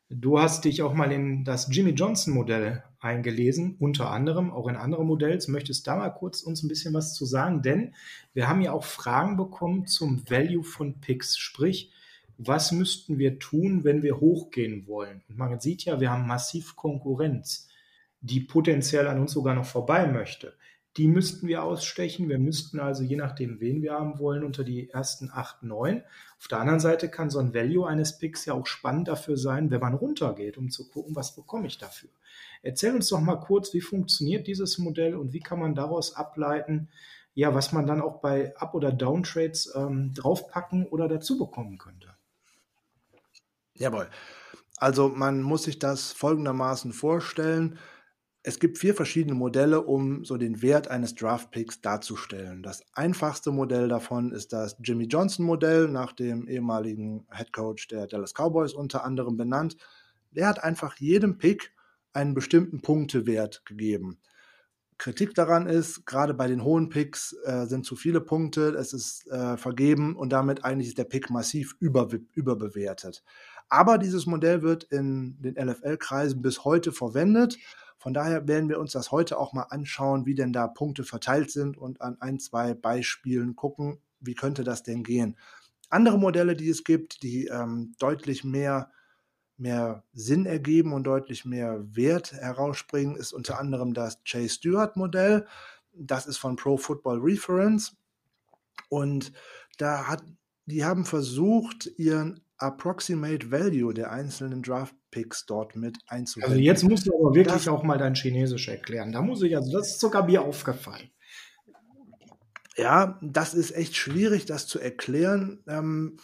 du 0.09 0.39
hast 0.39 0.65
dich 0.65 0.81
auch 0.81 0.93
mal 0.93 1.11
in 1.11 1.43
das 1.43 1.67
Jimmy 1.71 1.91
Johnson 1.91 2.33
Modell 2.33 2.83
eingelesen, 2.99 3.75
unter 3.79 4.11
anderem 4.11 4.51
auch 4.51 4.67
in 4.67 4.75
andere 4.75 5.05
Modells. 5.05 5.47
Möchtest 5.47 5.87
da 5.87 5.95
mal 5.95 6.09
kurz 6.09 6.41
uns 6.41 6.63
ein 6.63 6.67
bisschen 6.67 6.93
was 6.93 7.13
zu 7.13 7.25
sagen? 7.25 7.61
Denn 7.61 7.93
wir 8.33 8.47
haben 8.47 8.61
ja 8.61 8.71
auch 8.71 8.83
Fragen 8.83 9.37
bekommen 9.37 9.85
zum 9.85 10.29
Value 10.29 10.63
von 10.63 10.99
Picks, 11.01 11.37
sprich, 11.37 11.91
was 12.37 12.71
müssten 12.71 13.17
wir 13.17 13.39
tun, 13.39 13.83
wenn 13.83 14.03
wir 14.03 14.19
hochgehen 14.19 14.87
wollen? 14.87 15.23
Und 15.29 15.37
man 15.37 15.59
sieht 15.59 15.85
ja, 15.85 16.01
wir 16.01 16.11
haben 16.11 16.27
massiv 16.27 16.75
Konkurrenz, 16.75 17.69
die 18.21 18.41
potenziell 18.41 19.07
an 19.07 19.19
uns 19.19 19.31
sogar 19.31 19.55
noch 19.55 19.65
vorbei 19.65 20.07
möchte. 20.07 20.53
Die 20.97 21.07
müssten 21.07 21.47
wir 21.47 21.63
ausstechen. 21.63 22.29
Wir 22.29 22.39
müssten 22.39 22.79
also, 22.79 23.03
je 23.03 23.17
nachdem, 23.17 23.59
wen 23.59 23.81
wir 23.81 23.93
haben 23.93 24.17
wollen, 24.17 24.43
unter 24.43 24.63
die 24.63 24.89
ersten 24.89 25.29
acht, 25.29 25.61
neun. 25.61 26.03
Auf 26.39 26.47
der 26.47 26.59
anderen 26.59 26.79
Seite 26.79 27.09
kann 27.09 27.29
so 27.29 27.39
ein 27.39 27.53
Value 27.53 27.85
eines 27.85 28.17
Picks 28.17 28.45
ja 28.45 28.53
auch 28.53 28.65
spannend 28.65 29.09
dafür 29.09 29.35
sein, 29.35 29.71
wenn 29.71 29.81
man 29.81 29.93
runtergeht, 29.93 30.57
um 30.57 30.69
zu 30.69 30.87
gucken, 30.87 31.15
was 31.15 31.35
bekomme 31.35 31.67
ich 31.67 31.77
dafür. 31.77 32.09
Erzähl 32.61 32.95
uns 32.95 33.09
doch 33.09 33.19
mal 33.19 33.35
kurz, 33.35 33.73
wie 33.73 33.81
funktioniert 33.81 34.47
dieses 34.47 34.77
Modell 34.77 35.15
und 35.15 35.33
wie 35.33 35.41
kann 35.41 35.59
man 35.59 35.75
daraus 35.75 36.15
ableiten, 36.15 36.89
ja, 37.33 37.53
was 37.53 37.73
man 37.73 37.85
dann 37.85 38.01
auch 38.01 38.21
bei 38.21 38.55
Up- 38.57 38.73
oder 38.73 38.93
Downtrades 38.93 39.73
ähm, 39.75 40.13
draufpacken 40.13 40.85
oder 40.85 41.09
dazu 41.09 41.37
bekommen 41.37 41.77
könnte. 41.77 42.15
Jawohl. 43.73 44.09
Also 44.77 45.09
man 45.09 45.41
muss 45.41 45.63
sich 45.63 45.79
das 45.79 46.13
folgendermaßen 46.13 46.93
vorstellen. 46.93 47.77
Es 48.47 48.59
gibt 48.59 48.77
vier 48.77 48.93
verschiedene 48.93 49.33
Modelle, 49.33 49.81
um 49.81 50.23
so 50.23 50.37
den 50.37 50.61
Wert 50.61 50.87
eines 50.87 51.15
Draft-Picks 51.15 51.81
darzustellen. 51.81 52.61
Das 52.61 52.83
einfachste 52.93 53.49
Modell 53.49 53.87
davon 53.87 54.31
ist 54.31 54.53
das 54.53 54.77
Jimmy 54.83 55.05
Johnson-Modell, 55.05 55.87
nach 55.87 56.13
dem 56.13 56.47
ehemaligen 56.47 57.25
Head 57.35 57.51
Coach 57.51 57.87
der 57.87 58.05
Dallas 58.05 58.35
Cowboys 58.35 58.75
unter 58.75 59.03
anderem 59.03 59.35
benannt. 59.35 59.77
Der 60.29 60.47
hat 60.47 60.63
einfach 60.63 60.95
jedem 60.97 61.39
Pick 61.39 61.73
einen 62.13 62.35
bestimmten 62.35 62.81
Punktewert 62.81 63.65
gegeben. 63.65 64.19
Kritik 64.99 65.33
daran 65.33 65.65
ist, 65.65 66.05
gerade 66.05 66.35
bei 66.35 66.47
den 66.47 66.63
hohen 66.63 66.89
Picks 66.89 67.35
äh, 67.45 67.65
sind 67.65 67.83
zu 67.83 67.95
viele 67.95 68.21
Punkte, 68.21 68.75
es 68.75 68.93
ist 68.93 69.25
äh, 69.25 69.57
vergeben 69.57 70.15
und 70.15 70.29
damit 70.29 70.63
eigentlich 70.63 70.89
ist 70.89 70.99
der 70.99 71.05
Pick 71.05 71.31
massiv 71.31 71.75
über, 71.79 72.07
überbewertet. 72.33 73.23
Aber 73.69 73.97
dieses 73.97 74.27
Modell 74.27 74.61
wird 74.61 74.83
in 74.83 75.41
den 75.41 75.55
LFL-Kreisen 75.55 76.43
bis 76.43 76.63
heute 76.63 76.91
verwendet. 76.91 77.57
Von 78.05 78.13
daher 78.13 78.47
werden 78.47 78.69
wir 78.69 78.79
uns 78.79 78.91
das 78.91 79.11
heute 79.11 79.39
auch 79.39 79.51
mal 79.51 79.63
anschauen, 79.63 80.27
wie 80.27 80.35
denn 80.35 80.53
da 80.53 80.67
Punkte 80.67 81.03
verteilt 81.03 81.49
sind 81.49 81.75
und 81.75 82.01
an 82.01 82.21
ein, 82.21 82.37
zwei 82.37 82.75
Beispielen 82.75 83.55
gucken, 83.55 83.97
wie 84.19 84.35
könnte 84.35 84.63
das 84.63 84.83
denn 84.83 85.03
gehen. 85.03 85.35
Andere 85.89 86.19
Modelle, 86.19 86.55
die 86.55 86.69
es 86.69 86.83
gibt, 86.83 87.23
die 87.23 87.47
ähm, 87.47 87.95
deutlich 87.97 88.43
mehr, 88.43 88.91
mehr 89.57 90.03
Sinn 90.13 90.45
ergeben 90.45 90.93
und 90.93 91.05
deutlich 91.05 91.45
mehr 91.45 91.83
Wert 91.95 92.31
herausspringen, 92.31 93.15
ist 93.15 93.33
unter 93.33 93.57
anderem 93.57 93.95
das 93.95 94.19
Jay 94.23 94.47
Stewart 94.47 94.95
Modell. 94.97 95.47
Das 95.91 96.27
ist 96.27 96.37
von 96.37 96.57
Pro 96.57 96.77
Football 96.77 97.21
Reference. 97.21 97.97
Und 98.87 99.33
da 99.79 100.05
hat, 100.05 100.21
die 100.67 100.85
haben 100.85 101.05
versucht, 101.05 101.89
ihren 101.97 102.44
Approximate 102.57 103.51
Value 103.51 103.93
der 103.93 104.11
einzelnen 104.11 104.61
Draft 104.61 104.95
Picks 105.11 105.45
dort 105.45 105.75
mit 105.75 105.97
einzubinden. 106.07 106.51
Also 106.51 106.63
jetzt 106.63 106.83
musst 106.83 107.07
du 107.07 107.13
aber 107.13 107.35
wirklich 107.35 107.53
das, 107.53 107.67
auch 107.67 107.83
mal 107.83 107.97
dein 107.97 108.15
Chinesisch 108.15 108.67
erklären. 108.67 109.11
Da 109.11 109.21
muss 109.21 109.41
ich, 109.41 109.55
also 109.55 109.71
das 109.71 109.91
ist 109.91 109.99
sogar 109.99 110.25
mir 110.25 110.41
aufgefallen. 110.41 111.09
Ja, 112.77 113.19
das 113.21 113.53
ist 113.53 113.71
echt 113.71 113.95
schwierig, 113.95 114.45
das 114.45 114.67
zu 114.67 114.79
erklären. 114.79 115.63
Ähm, 115.67 116.17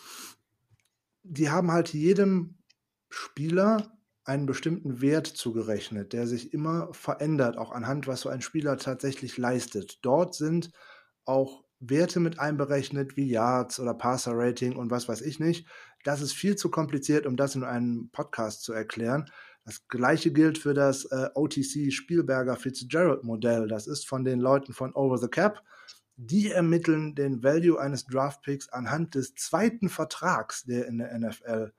die 1.24 1.50
haben 1.50 1.72
halt 1.72 1.94
jedem 1.94 2.58
Spieler 3.10 3.98
einen 4.24 4.46
bestimmten 4.46 5.02
Wert 5.02 5.28
zugerechnet, 5.28 6.13
der 6.13 6.28
sich 6.28 6.54
immer 6.54 6.94
verändert, 6.94 7.58
auch 7.58 7.72
anhand, 7.72 8.08
was 8.08 8.22
so 8.22 8.30
ein 8.30 8.41
Spieler 8.41 8.78
tatsächlich 8.78 9.38
leistet. 9.38 10.00
Dort 10.04 10.36
sind 10.36 10.72
auch 11.26 11.63
Werte 11.80 12.20
mit 12.20 12.39
einberechnet, 12.39 13.17
wie 13.17 13.28
Yards 13.28 13.80
oder 13.80 13.94
Passer 13.96 14.34
Rating 14.36 14.76
und 14.76 14.91
was 14.91 15.10
weiß 15.10 15.22
ich 15.22 15.39
nicht. 15.39 15.67
Das 16.04 16.22
ist 16.22 16.34
viel 16.34 16.56
zu 16.56 16.70
kompliziert, 16.70 17.26
um 17.26 17.36
das 17.36 17.56
in 17.56 17.64
einem 17.64 18.10
Podcast 18.12 18.64
zu 18.64 18.74
erklären. 18.74 19.26
Das 19.66 19.88
gleiche 19.88 20.32
gilt 20.32 20.58
für 20.58 20.74
das 20.74 21.06
äh, 21.06 21.30
OTC 21.36 21.92
Spielberger 21.92 22.56
Fitzgerald 22.56 23.24
Modell. 23.24 23.68
Das 23.68 23.88
ist 23.88 24.08
von 24.08 24.24
den 24.24 24.40
Leuten 24.40 24.74
von 24.74 24.94
Over 24.94 25.18
the 25.18 25.28
Cap. 25.28 25.62
Die 26.16 26.52
ermitteln 26.52 27.16
den 27.16 27.44
Value 27.44 27.80
eines 27.80 28.06
Draftpicks 28.06 28.70
anhand 28.70 29.16
des 29.16 29.36
zweiten 29.36 29.90
Vertrags, 29.90 30.64
der 30.64 30.88
in 30.88 30.98
der 30.98 31.18
NFL 31.18 31.74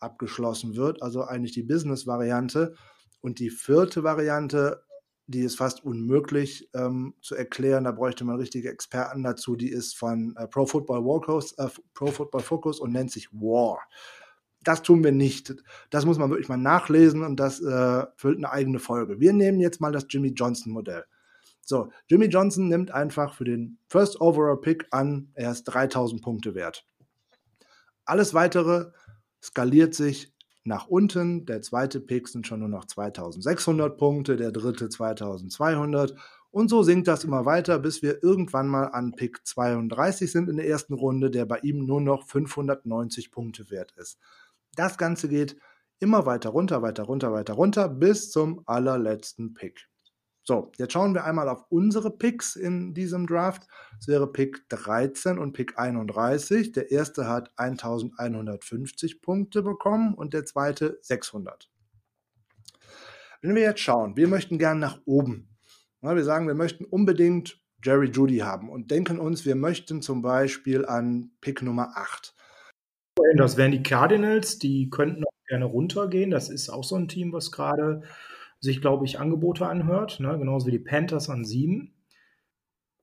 abgeschlossen 0.00 0.76
wird, 0.76 1.02
also 1.02 1.24
eigentlich 1.24 1.52
die 1.52 1.62
Business-Variante. 1.62 2.74
Und 3.20 3.38
die 3.38 3.50
vierte 3.50 4.04
Variante 4.04 4.82
die 5.26 5.40
ist 5.40 5.56
fast 5.56 5.84
unmöglich 5.84 6.68
ähm, 6.74 7.14
zu 7.20 7.34
erklären. 7.34 7.84
Da 7.84 7.92
bräuchte 7.92 8.24
man 8.24 8.36
richtige 8.36 8.70
Experten 8.70 9.22
dazu. 9.22 9.56
Die 9.56 9.70
ist 9.70 9.96
von 9.96 10.34
äh, 10.36 10.46
Pro 10.46 10.66
Football 10.66 11.02
Focus, 11.02 11.52
äh, 11.58 11.68
Pro 11.94 12.06
Football 12.06 12.42
Focus 12.42 12.80
und 12.80 12.92
nennt 12.92 13.10
sich 13.10 13.32
War. 13.32 13.80
Das 14.62 14.82
tun 14.82 15.04
wir 15.04 15.12
nicht. 15.12 15.54
Das 15.90 16.04
muss 16.04 16.18
man 16.18 16.30
wirklich 16.30 16.48
mal 16.48 16.56
nachlesen 16.56 17.22
und 17.22 17.38
das 17.38 17.60
äh, 17.60 18.04
füllt 18.16 18.38
eine 18.38 18.50
eigene 18.50 18.78
Folge. 18.78 19.20
Wir 19.20 19.32
nehmen 19.32 19.60
jetzt 19.60 19.80
mal 19.80 19.92
das 19.92 20.06
Jimmy 20.08 20.28
Johnson 20.28 20.72
Modell. 20.72 21.04
So, 21.62 21.90
Jimmy 22.08 22.26
Johnson 22.26 22.68
nimmt 22.68 22.92
einfach 22.92 23.34
für 23.34 23.44
den 23.44 23.78
First 23.88 24.20
Overall 24.20 24.60
Pick 24.60 24.86
an, 24.92 25.30
er 25.34 25.50
ist 25.50 25.64
3000 25.64 26.22
Punkte 26.22 26.54
wert. 26.54 26.86
Alles 28.04 28.34
weitere 28.34 28.92
skaliert 29.42 29.94
sich 29.94 30.32
nach 30.66 30.86
unten. 30.86 31.46
Der 31.46 31.62
zweite 31.62 32.00
Pick 32.00 32.28
sind 32.28 32.46
schon 32.46 32.60
nur 32.60 32.68
noch 32.68 32.84
2600 32.84 33.96
Punkte, 33.96 34.36
der 34.36 34.52
dritte 34.52 34.88
2200. 34.88 36.14
Und 36.50 36.68
so 36.68 36.82
sinkt 36.82 37.08
das 37.08 37.24
immer 37.24 37.44
weiter, 37.44 37.78
bis 37.78 38.02
wir 38.02 38.22
irgendwann 38.22 38.68
mal 38.68 38.86
an 38.86 39.12
Pick 39.12 39.46
32 39.46 40.30
sind 40.30 40.48
in 40.48 40.56
der 40.56 40.68
ersten 40.68 40.94
Runde, 40.94 41.30
der 41.30 41.44
bei 41.44 41.58
ihm 41.58 41.84
nur 41.84 42.00
noch 42.00 42.26
590 42.26 43.30
Punkte 43.30 43.70
wert 43.70 43.92
ist. 43.96 44.18
Das 44.74 44.98
Ganze 44.98 45.28
geht 45.28 45.56
immer 45.98 46.26
weiter 46.26 46.50
runter, 46.50 46.82
weiter 46.82 47.04
runter, 47.04 47.32
weiter 47.32 47.54
runter, 47.54 47.88
bis 47.88 48.30
zum 48.30 48.62
allerletzten 48.66 49.54
Pick. 49.54 49.88
So, 50.48 50.70
jetzt 50.78 50.92
schauen 50.92 51.12
wir 51.12 51.24
einmal 51.24 51.48
auf 51.48 51.64
unsere 51.70 52.16
Picks 52.16 52.54
in 52.54 52.94
diesem 52.94 53.26
Draft. 53.26 53.66
Es 53.98 54.06
wäre 54.06 54.30
Pick 54.30 54.68
13 54.68 55.38
und 55.38 55.54
Pick 55.54 55.76
31. 55.76 56.70
Der 56.70 56.92
erste 56.92 57.26
hat 57.26 57.50
1150 57.56 59.22
Punkte 59.22 59.64
bekommen 59.64 60.14
und 60.14 60.34
der 60.34 60.44
zweite 60.44 60.98
600. 61.02 61.68
Wenn 63.42 63.56
wir 63.56 63.62
jetzt 63.62 63.80
schauen, 63.80 64.16
wir 64.16 64.28
möchten 64.28 64.56
gern 64.56 64.78
nach 64.78 65.00
oben. 65.04 65.48
wir 66.00 66.22
sagen, 66.22 66.46
wir 66.46 66.54
möchten 66.54 66.84
unbedingt 66.84 67.60
Jerry 67.82 68.06
Judy 68.06 68.38
haben 68.38 68.70
und 68.70 68.92
denken 68.92 69.18
uns, 69.18 69.44
wir 69.44 69.56
möchten 69.56 70.00
zum 70.00 70.22
Beispiel 70.22 70.86
an 70.86 71.32
Pick 71.40 71.60
Nummer 71.60 71.96
8. 71.96 72.36
Das 73.36 73.56
wären 73.56 73.72
die 73.72 73.82
Cardinals, 73.82 74.60
die 74.60 74.90
könnten 74.90 75.24
auch 75.24 75.46
gerne 75.48 75.64
runtergehen. 75.64 76.30
Das 76.30 76.48
ist 76.48 76.68
auch 76.68 76.84
so 76.84 76.94
ein 76.94 77.08
Team, 77.08 77.32
was 77.32 77.50
gerade 77.50 78.02
sich, 78.60 78.80
glaube 78.80 79.04
ich, 79.04 79.18
Angebote 79.18 79.66
anhört, 79.66 80.20
ne? 80.20 80.38
genauso 80.38 80.66
wie 80.66 80.72
die 80.72 80.78
Panthers 80.78 81.28
an 81.28 81.44
sieben. 81.44 81.94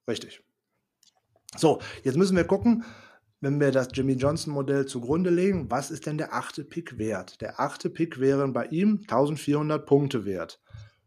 Richtig. 0.07 0.43
So, 1.55 1.79
jetzt 2.03 2.17
müssen 2.17 2.35
wir 2.35 2.45
gucken, 2.45 2.83
wenn 3.43 3.59
wir 3.59 3.71
das 3.71 3.89
Jimmy 3.93 4.13
Johnson-Modell 4.13 4.85
zugrunde 4.85 5.29
legen, 5.29 5.69
was 5.69 5.91
ist 5.91 6.05
denn 6.05 6.17
der 6.17 6.33
achte 6.33 6.63
Pick 6.63 6.97
wert? 6.97 7.41
Der 7.41 7.59
achte 7.59 7.89
Pick 7.89 8.19
wären 8.19 8.53
bei 8.53 8.67
ihm 8.67 8.99
1400 9.01 9.85
Punkte 9.85 10.25
wert. 10.25 10.61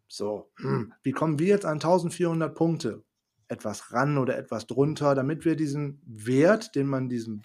So, 0.06 0.52
hm, 0.56 0.92
wie 1.02 1.12
kommen 1.12 1.38
wir 1.38 1.48
jetzt 1.48 1.64
an 1.64 1.74
1400 1.74 2.54
Punkte? 2.54 3.04
Etwas 3.48 3.92
ran 3.92 4.18
oder 4.18 4.36
etwas 4.36 4.66
drunter, 4.66 5.14
damit 5.14 5.44
wir 5.44 5.56
diesen 5.56 6.02
Wert, 6.04 6.74
den 6.74 6.86
man 6.86 7.08
diesem 7.08 7.42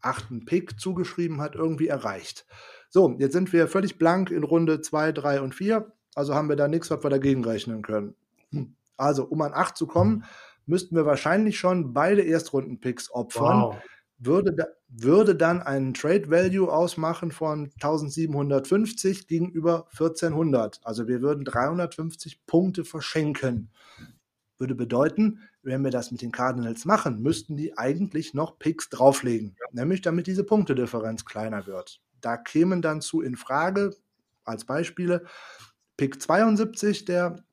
achten 0.00 0.44
Pick 0.44 0.78
zugeschrieben 0.78 1.40
hat, 1.40 1.54
irgendwie 1.54 1.88
erreicht. 1.88 2.46
So, 2.90 3.16
jetzt 3.18 3.32
sind 3.32 3.52
wir 3.52 3.68
völlig 3.68 3.98
blank 3.98 4.30
in 4.30 4.44
Runde 4.44 4.80
2, 4.80 5.12
3 5.12 5.40
und 5.40 5.54
4. 5.54 5.92
Also 6.14 6.34
haben 6.34 6.48
wir 6.48 6.56
da 6.56 6.68
nichts, 6.68 6.90
was 6.90 7.02
wir 7.02 7.10
dagegen 7.10 7.44
rechnen 7.44 7.82
können. 7.82 8.14
Hm. 8.50 8.74
Also, 8.96 9.24
um 9.24 9.40
an 9.40 9.52
8 9.54 9.76
zu 9.76 9.86
kommen, 9.86 10.24
müssten 10.66 10.94
wir 10.94 11.06
wahrscheinlich 11.06 11.58
schon 11.58 11.92
beide 11.92 12.22
Erstrunden-Picks 12.22 13.10
opfern. 13.10 13.62
Wow. 13.62 13.76
Würde, 14.18 14.52
da, 14.52 14.66
würde 14.88 15.34
dann 15.34 15.60
einen 15.62 15.94
Trade 15.94 16.30
Value 16.30 16.72
ausmachen 16.72 17.32
von 17.32 17.70
1750 17.74 19.26
gegenüber 19.26 19.88
1400. 19.90 20.80
Also 20.84 21.08
wir 21.08 21.22
würden 21.22 21.44
350 21.44 22.46
Punkte 22.46 22.84
verschenken. 22.84 23.70
Würde 24.58 24.76
bedeuten, 24.76 25.40
wenn 25.64 25.82
wir 25.82 25.90
das 25.90 26.12
mit 26.12 26.22
den 26.22 26.30
Cardinals 26.30 26.84
machen, 26.84 27.20
müssten 27.20 27.56
die 27.56 27.76
eigentlich 27.76 28.32
noch 28.32 28.60
Picks 28.60 28.88
drauflegen. 28.90 29.56
Nämlich 29.72 30.02
damit 30.02 30.28
diese 30.28 30.44
Punktedifferenz 30.44 31.24
kleiner 31.24 31.66
wird. 31.66 32.00
Da 32.20 32.36
kämen 32.36 32.80
dann 32.80 33.00
zu 33.00 33.22
in 33.22 33.34
Frage, 33.34 33.96
als 34.44 34.64
Beispiele, 34.64 35.24
Pick 36.02 36.20
72 36.20 37.04
der 37.04 37.44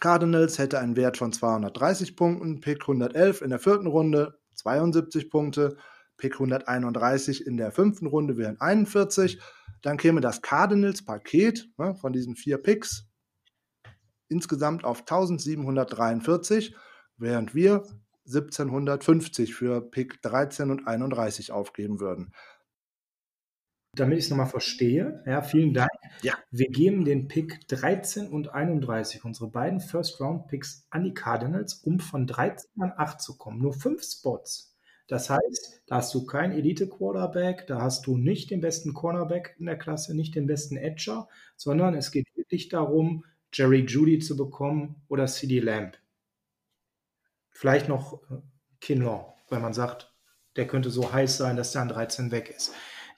Cardinals 0.00 0.58
hätte 0.58 0.78
einen 0.80 0.96
Wert 0.96 1.16
von 1.16 1.32
230 1.32 2.14
Punkten, 2.14 2.60
Pick 2.60 2.82
111 2.82 3.40
in 3.40 3.48
der 3.48 3.58
vierten 3.58 3.86
Runde 3.86 4.38
72 4.54 5.30
Punkte, 5.30 5.78
Pick 6.18 6.34
131 6.34 7.46
in 7.46 7.56
der 7.56 7.72
fünften 7.72 8.06
Runde 8.06 8.36
wären 8.36 8.60
41. 8.60 9.40
Dann 9.80 9.96
käme 9.96 10.20
das 10.20 10.42
Cardinals-Paket 10.42 11.70
ne, 11.78 11.94
von 11.94 12.12
diesen 12.12 12.36
vier 12.36 12.58
Picks 12.58 13.08
insgesamt 14.28 14.84
auf 14.84 15.00
1743, 15.00 16.76
während 17.16 17.54
wir 17.54 17.82
1750 18.26 19.54
für 19.54 19.80
Pick 19.80 20.20
13 20.20 20.70
und 20.70 20.86
31 20.86 21.50
aufgeben 21.50 21.98
würden 21.98 22.34
damit 24.00 24.18
ich 24.18 24.24
es 24.24 24.30
nochmal 24.30 24.46
verstehe, 24.46 25.22
ja, 25.26 25.42
vielen 25.42 25.74
Dank. 25.74 25.90
Ja. 26.22 26.34
Wir 26.50 26.68
geben 26.68 27.04
den 27.04 27.28
Pick 27.28 27.66
13 27.68 28.28
und 28.28 28.48
31, 28.48 29.24
unsere 29.24 29.50
beiden 29.50 29.80
First-Round-Picks 29.80 30.86
an 30.90 31.04
die 31.04 31.14
Cardinals, 31.14 31.74
um 31.74 31.98
von 31.98 32.26
13 32.26 32.70
an 32.80 32.92
8 32.96 33.20
zu 33.20 33.36
kommen. 33.36 33.60
Nur 33.60 33.74
fünf 33.74 34.02
Spots. 34.02 34.76
Das 35.08 35.30
heißt, 35.30 35.82
da 35.86 35.96
hast 35.96 36.12
du 36.14 36.26
kein 36.26 36.52
Elite-Quarterback, 36.52 37.66
da 37.66 37.80
hast 37.80 38.06
du 38.06 38.16
nicht 38.16 38.50
den 38.50 38.60
besten 38.60 38.92
Cornerback 38.92 39.54
in 39.58 39.66
der 39.66 39.78
Klasse, 39.78 40.16
nicht 40.16 40.34
den 40.34 40.46
besten 40.46 40.76
Edger, 40.76 41.28
sondern 41.56 41.94
es 41.94 42.10
geht 42.10 42.26
wirklich 42.36 42.68
darum, 42.68 43.24
Jerry 43.52 43.84
Judy 43.86 44.18
zu 44.18 44.36
bekommen 44.36 45.02
oder 45.08 45.26
CD 45.26 45.60
Lamb. 45.60 45.96
Vielleicht 47.50 47.88
noch 47.88 48.20
äh, 48.30 48.36
Kinlaw, 48.80 49.34
weil 49.48 49.60
man 49.60 49.72
sagt, 49.72 50.12
der 50.56 50.66
könnte 50.66 50.90
so 50.90 51.12
heiß 51.12 51.36
sein, 51.36 51.56
dass 51.56 51.72
der 51.72 51.82
an 51.82 51.88
13 51.88 52.30
weg 52.32 52.52
ist. 52.54 52.72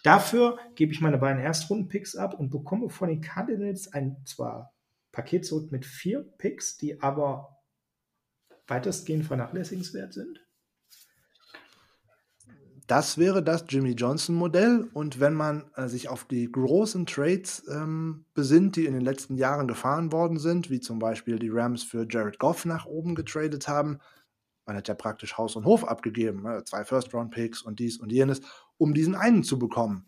Dafür 0.09 0.59
gebe 0.75 0.91
ich 0.91 1.03
meine 1.03 1.19
beiden 1.19 1.43
Erstrunden-Picks 1.43 2.17
ab 2.17 2.33
und 2.33 2.49
bekomme 2.49 2.89
von 2.89 3.11
den 3.11 3.21
Cardinals 3.21 3.93
ein 3.93 4.17
zwar 4.25 4.73
Paket 5.13 5.45
zurück 5.45 5.71
mit 5.71 5.85
vier 5.85 6.23
Picks, 6.39 6.79
die 6.79 7.03
aber 7.03 7.59
weitestgehend 8.67 9.27
vernachlässigenswert 9.27 10.15
sind. 10.15 10.41
Das 12.87 13.19
wäre 13.19 13.43
das 13.43 13.67
Jimmy 13.69 13.91
Johnson-Modell. 13.91 14.89
Und 14.95 15.21
wenn 15.21 15.35
man 15.35 15.71
äh, 15.75 15.89
sich 15.89 16.09
auf 16.09 16.25
die 16.25 16.51
großen 16.51 17.05
Trades 17.05 17.65
ähm, 17.71 18.25
besinnt, 18.33 18.77
die 18.77 18.87
in 18.87 18.95
den 18.95 19.03
letzten 19.03 19.37
Jahren 19.37 19.69
gefahren 19.69 20.11
worden 20.11 20.39
sind, 20.39 20.71
wie 20.71 20.81
zum 20.81 20.99
Beispiel 20.99 21.39
die 21.39 21.51
Rams 21.51 21.83
für 21.83 22.07
Jared 22.09 22.39
Goff 22.39 22.65
nach 22.65 22.87
oben 22.87 23.15
getradet 23.15 23.69
haben, 23.69 23.99
man 24.65 24.75
hat 24.75 24.89
ja 24.89 24.95
praktisch 24.95 25.37
Haus 25.37 25.55
und 25.55 25.67
Hof 25.67 25.85
abgegeben, 25.85 26.45
ne? 26.45 26.65
zwei 26.65 26.85
First-Round-Picks 26.85 27.61
und 27.61 27.79
dies 27.79 27.99
und 27.99 28.11
jenes, 28.11 28.41
um 28.79 28.95
diesen 28.95 29.15
einen 29.15 29.43
zu 29.43 29.59
bekommen. 29.59 30.07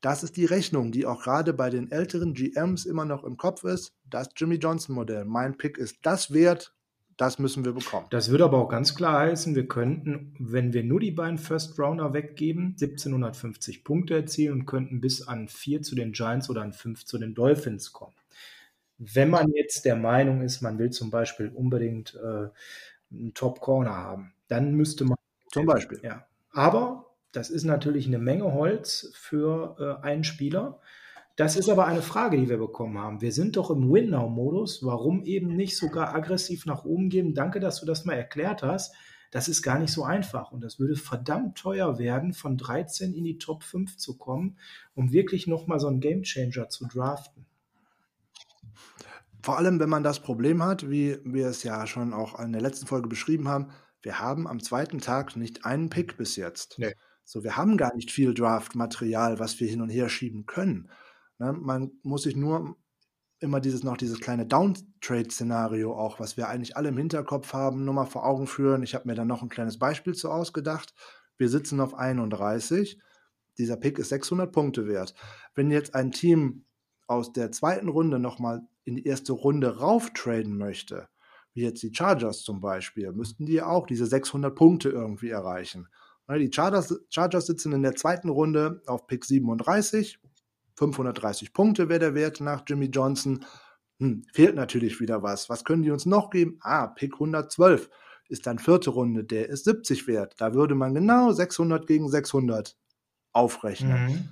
Das 0.00 0.22
ist 0.22 0.36
die 0.36 0.46
Rechnung, 0.46 0.92
die 0.92 1.06
auch 1.06 1.22
gerade 1.22 1.52
bei 1.52 1.68
den 1.68 1.90
älteren 1.90 2.32
GMs 2.34 2.86
immer 2.86 3.04
noch 3.04 3.24
im 3.24 3.36
Kopf 3.36 3.64
ist. 3.64 3.94
Das 4.08 4.30
Jimmy 4.36 4.56
Johnson-Modell. 4.56 5.24
Mein 5.26 5.56
Pick 5.56 5.76
ist 5.76 5.98
das 6.02 6.32
wert, 6.32 6.74
das 7.20 7.38
müssen 7.38 7.66
wir 7.66 7.72
bekommen. 7.72 8.06
Das 8.08 8.30
würde 8.30 8.44
aber 8.44 8.56
auch 8.56 8.70
ganz 8.70 8.94
klar 8.94 9.20
heißen, 9.20 9.54
wir 9.54 9.68
könnten, 9.68 10.34
wenn 10.38 10.72
wir 10.72 10.82
nur 10.82 11.00
die 11.00 11.10
beiden 11.10 11.36
First 11.36 11.78
Rounder 11.78 12.14
weggeben, 12.14 12.76
1750 12.80 13.84
Punkte 13.84 14.14
erzielen 14.14 14.54
und 14.54 14.66
könnten 14.66 15.02
bis 15.02 15.28
an 15.28 15.46
4 15.46 15.82
zu 15.82 15.94
den 15.94 16.12
Giants 16.12 16.48
oder 16.48 16.62
an 16.62 16.72
5 16.72 17.04
zu 17.04 17.18
den 17.18 17.34
Dolphins 17.34 17.92
kommen. 17.92 18.14
Wenn 18.96 19.28
man 19.28 19.52
jetzt 19.52 19.84
der 19.84 19.96
Meinung 19.96 20.40
ist, 20.40 20.62
man 20.62 20.78
will 20.78 20.90
zum 20.90 21.10
Beispiel 21.10 21.52
unbedingt 21.54 22.14
äh, 22.14 22.48
einen 23.12 23.34
Top 23.34 23.60
Corner 23.60 23.96
haben, 23.96 24.32
dann 24.48 24.74
müsste 24.74 25.04
man. 25.04 25.18
Zum 25.52 25.66
Beispiel. 25.66 26.00
Ja. 26.02 26.26
Aber 26.52 27.09
das 27.32 27.50
ist 27.50 27.64
natürlich 27.64 28.06
eine 28.06 28.18
Menge 28.18 28.52
Holz 28.52 29.12
für 29.14 29.76
äh, 30.02 30.06
einen 30.06 30.24
Spieler. 30.24 30.80
Das 31.36 31.56
ist 31.56 31.68
aber 31.68 31.86
eine 31.86 32.02
Frage, 32.02 32.36
die 32.36 32.48
wir 32.48 32.58
bekommen 32.58 32.98
haben. 32.98 33.20
Wir 33.20 33.32
sind 33.32 33.56
doch 33.56 33.70
im 33.70 33.90
Win-Now-Modus. 33.90 34.84
Warum 34.84 35.22
eben 35.24 35.56
nicht 35.56 35.76
sogar 35.76 36.14
aggressiv 36.14 36.66
nach 36.66 36.84
oben 36.84 37.08
gehen? 37.08 37.34
Danke, 37.34 37.60
dass 37.60 37.80
du 37.80 37.86
das 37.86 38.04
mal 38.04 38.14
erklärt 38.14 38.62
hast. 38.62 38.94
Das 39.30 39.48
ist 39.48 39.62
gar 39.62 39.78
nicht 39.78 39.92
so 39.92 40.02
einfach 40.02 40.50
und 40.50 40.62
das 40.62 40.80
würde 40.80 40.96
verdammt 40.96 41.56
teuer 41.56 41.98
werden, 41.98 42.32
von 42.32 42.56
13 42.56 43.14
in 43.14 43.24
die 43.24 43.38
Top 43.38 43.62
5 43.62 43.96
zu 43.96 44.18
kommen, 44.18 44.58
um 44.94 45.12
wirklich 45.12 45.46
nochmal 45.46 45.78
so 45.78 45.86
einen 45.86 46.00
Gamechanger 46.00 46.68
zu 46.68 46.86
draften. 46.88 47.46
Vor 49.42 49.56
allem, 49.56 49.78
wenn 49.78 49.88
man 49.88 50.02
das 50.02 50.20
Problem 50.20 50.62
hat, 50.62 50.90
wie 50.90 51.18
wir 51.24 51.46
es 51.46 51.62
ja 51.62 51.86
schon 51.86 52.12
auch 52.12 52.38
in 52.40 52.52
der 52.52 52.60
letzten 52.60 52.86
Folge 52.86 53.08
beschrieben 53.08 53.48
haben, 53.48 53.70
wir 54.02 54.18
haben 54.18 54.48
am 54.48 54.60
zweiten 54.60 54.98
Tag 54.98 55.36
nicht 55.36 55.64
einen 55.64 55.90
Pick 55.90 56.16
bis 56.16 56.36
jetzt. 56.36 56.78
Nee. 56.78 56.94
So, 57.30 57.44
wir 57.44 57.56
haben 57.56 57.76
gar 57.76 57.94
nicht 57.94 58.10
viel 58.10 58.34
Draft-Material, 58.34 59.38
was 59.38 59.60
wir 59.60 59.68
hin 59.68 59.82
und 59.82 59.88
her 59.88 60.08
schieben 60.08 60.46
können. 60.46 60.90
Ne? 61.38 61.52
Man 61.52 61.92
muss 62.02 62.24
sich 62.24 62.34
nur 62.34 62.76
immer 63.38 63.60
dieses 63.60 63.84
noch 63.84 63.96
dieses 63.96 64.20
kleine 64.20 64.46
Downtrade-Szenario 64.46 65.96
auch, 65.96 66.18
was 66.18 66.36
wir 66.36 66.48
eigentlich 66.48 66.76
alle 66.76 66.88
im 66.88 66.96
Hinterkopf 66.96 67.52
haben, 67.52 67.84
nur 67.84 67.94
mal 67.94 68.06
vor 68.06 68.26
Augen 68.26 68.48
führen. 68.48 68.82
Ich 68.82 68.96
habe 68.96 69.06
mir 69.06 69.14
dann 69.14 69.28
noch 69.28 69.42
ein 69.42 69.48
kleines 69.48 69.78
Beispiel 69.78 70.12
zu 70.14 70.28
ausgedacht. 70.28 70.92
Wir 71.38 71.48
sitzen 71.48 71.78
auf 71.78 71.94
31. 71.94 73.00
Dieser 73.58 73.76
Pick 73.76 74.00
ist 74.00 74.08
600 74.08 74.50
Punkte 74.50 74.88
wert. 74.88 75.14
Wenn 75.54 75.70
jetzt 75.70 75.94
ein 75.94 76.10
Team 76.10 76.64
aus 77.06 77.32
der 77.32 77.52
zweiten 77.52 77.90
Runde 77.90 78.18
nochmal 78.18 78.62
in 78.82 78.96
die 78.96 79.06
erste 79.06 79.34
Runde 79.34 79.78
rauftraden 79.78 80.58
möchte, 80.58 81.08
wie 81.54 81.62
jetzt 81.62 81.84
die 81.84 81.94
Chargers 81.94 82.42
zum 82.42 82.60
Beispiel, 82.60 83.12
müssten 83.12 83.46
die 83.46 83.62
auch 83.62 83.86
diese 83.86 84.06
600 84.06 84.52
Punkte 84.52 84.88
irgendwie 84.88 85.30
erreichen. 85.30 85.86
Ne, 86.28 86.38
die 86.38 86.50
Chargers, 86.52 87.00
Chargers 87.10 87.46
sitzen 87.46 87.72
in 87.72 87.82
der 87.82 87.94
zweiten 87.94 88.28
Runde 88.28 88.82
auf 88.86 89.06
Pick 89.06 89.24
37, 89.24 90.18
530 90.76 91.52
Punkte 91.52 91.88
wäre 91.88 92.00
der 92.00 92.14
Wert 92.14 92.40
nach 92.40 92.62
Jimmy 92.66 92.86
Johnson. 92.86 93.44
Hm, 93.98 94.22
fehlt 94.32 94.54
natürlich 94.54 94.98
wieder 95.00 95.22
was. 95.22 95.50
Was 95.50 95.64
können 95.64 95.82
die 95.82 95.90
uns 95.90 96.06
noch 96.06 96.30
geben? 96.30 96.58
Ah, 96.62 96.86
Pick 96.86 97.14
112 97.14 97.90
ist 98.28 98.46
dann 98.46 98.58
vierte 98.58 98.90
Runde, 98.90 99.24
der 99.24 99.48
ist 99.48 99.64
70 99.64 100.06
wert. 100.06 100.34
Da 100.38 100.54
würde 100.54 100.74
man 100.74 100.94
genau 100.94 101.32
600 101.32 101.86
gegen 101.86 102.08
600 102.08 102.76
aufrechnen. 103.32 104.06
Mhm. 104.06 104.28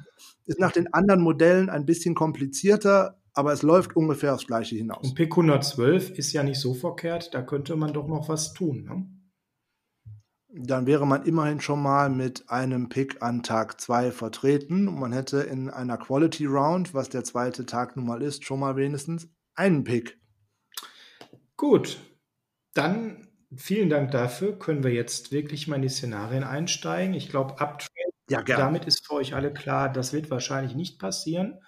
Ist 0.47 0.61
nach 0.61 0.73
den 0.73 0.93
anderen 0.95 1.21
Modellen 1.21 1.69
ein 1.69 1.85
bisschen 1.85 2.15
komplizierter, 2.15 3.21
aber 3.35 3.53
es 3.53 3.63
läuft 3.63 3.95
ungefähr 3.95 4.35
aufs 4.35 4.47
Gleiche 4.47 4.77
hinaus. 4.77 5.07
Und 5.07 5.15
Pick 5.15 5.33
112 5.33 6.11
ist 6.11 6.33
ja 6.33 6.43
nicht 6.43 6.61
so 6.61 6.75
verkehrt, 6.75 7.35
da 7.35 7.43
könnte 7.43 7.77
man 7.77 7.93
doch 7.93 8.09
noch 8.09 8.29
was 8.29 8.55
tun. 8.55 8.85
Ne? 8.85 9.07
Dann 10.61 10.87
wäre 10.87 11.07
man 11.07 11.25
immerhin 11.25 11.61
schon 11.61 11.83
mal 11.83 12.11
mit 12.11 12.51
einem 12.51 12.89
Pick 12.89 13.23
an 13.23 13.43
Tag 13.43 13.81
2 13.81 14.11
vertreten 14.11 14.89
und 14.89 14.99
man 14.99 15.13
hätte 15.13 15.39
in 15.41 15.71
einer 15.71 15.97
Quality 15.97 16.47
Round, 16.47 16.95
was 16.95 17.09
der 17.09 17.25
zweite 17.25 17.65
Tag 17.65 17.97
nun 17.97 18.07
mal 18.07 18.23
ist, 18.23 18.45
schon 18.45 18.61
mal 18.61 18.77
wenigstens 18.77 19.29
einen 19.55 19.85
Pick. 19.85 20.19
Gut, 21.57 21.99
dann 22.75 23.29
vielen 23.57 23.89
Dank 23.89 24.11
dafür. 24.11 24.59
Können 24.59 24.83
wir 24.83 24.93
jetzt 24.93 25.33
wirklich 25.33 25.69
mal 25.69 25.77
in 25.77 25.83
die 25.83 25.89
Szenarien 25.89 26.45
einsteigen? 26.45 27.15
Ich 27.15 27.29
glaube, 27.29 27.61
Uptrade, 27.61 27.89
ja, 28.29 28.43
damit 28.43 28.85
ist 28.85 29.07
für 29.07 29.15
euch 29.15 29.35
alle 29.35 29.53
klar, 29.53 29.93
das 29.93 30.13
wird 30.13 30.31
wahrscheinlich 30.31 30.75
nicht 30.75 30.99
passieren. 30.99 31.59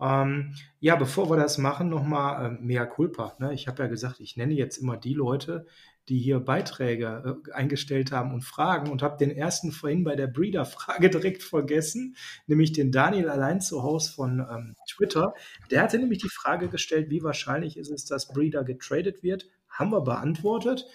Ähm, 0.00 0.54
ja, 0.80 0.96
bevor 0.96 1.30
wir 1.30 1.36
das 1.36 1.58
machen, 1.58 1.88
nochmal 1.88 2.46
äh, 2.46 2.50
mea 2.60 2.84
culpa. 2.84 3.34
Ne? 3.38 3.54
Ich 3.54 3.68
habe 3.68 3.82
ja 3.82 3.88
gesagt, 3.88 4.20
ich 4.20 4.36
nenne 4.36 4.54
jetzt 4.54 4.76
immer 4.76 4.96
die 4.96 5.14
Leute, 5.14 5.66
die 6.08 6.18
hier 6.18 6.40
Beiträge 6.40 7.40
äh, 7.46 7.52
eingestellt 7.52 8.12
haben 8.12 8.32
und 8.34 8.42
Fragen 8.42 8.90
und 8.90 9.02
habe 9.02 9.16
den 9.16 9.30
ersten 9.30 9.72
vorhin 9.72 10.04
bei 10.04 10.16
der 10.16 10.26
Breeder-Frage 10.26 11.10
direkt 11.10 11.42
vergessen, 11.42 12.16
nämlich 12.46 12.72
den 12.72 12.92
Daniel 12.92 13.28
allein 13.28 13.60
zu 13.60 13.82
Hause 13.82 14.12
von 14.12 14.40
ähm, 14.40 14.76
Twitter. 14.88 15.34
Der 15.70 15.82
hatte 15.82 15.98
nämlich 15.98 16.18
die 16.18 16.28
Frage 16.28 16.68
gestellt, 16.68 17.10
wie 17.10 17.22
wahrscheinlich 17.22 17.76
ist 17.76 17.90
es, 17.90 18.04
dass 18.04 18.28
Breeder 18.28 18.64
getradet 18.64 19.22
wird. 19.22 19.48
Haben 19.68 19.90
wir 19.90 20.02
beantwortet. 20.02 20.86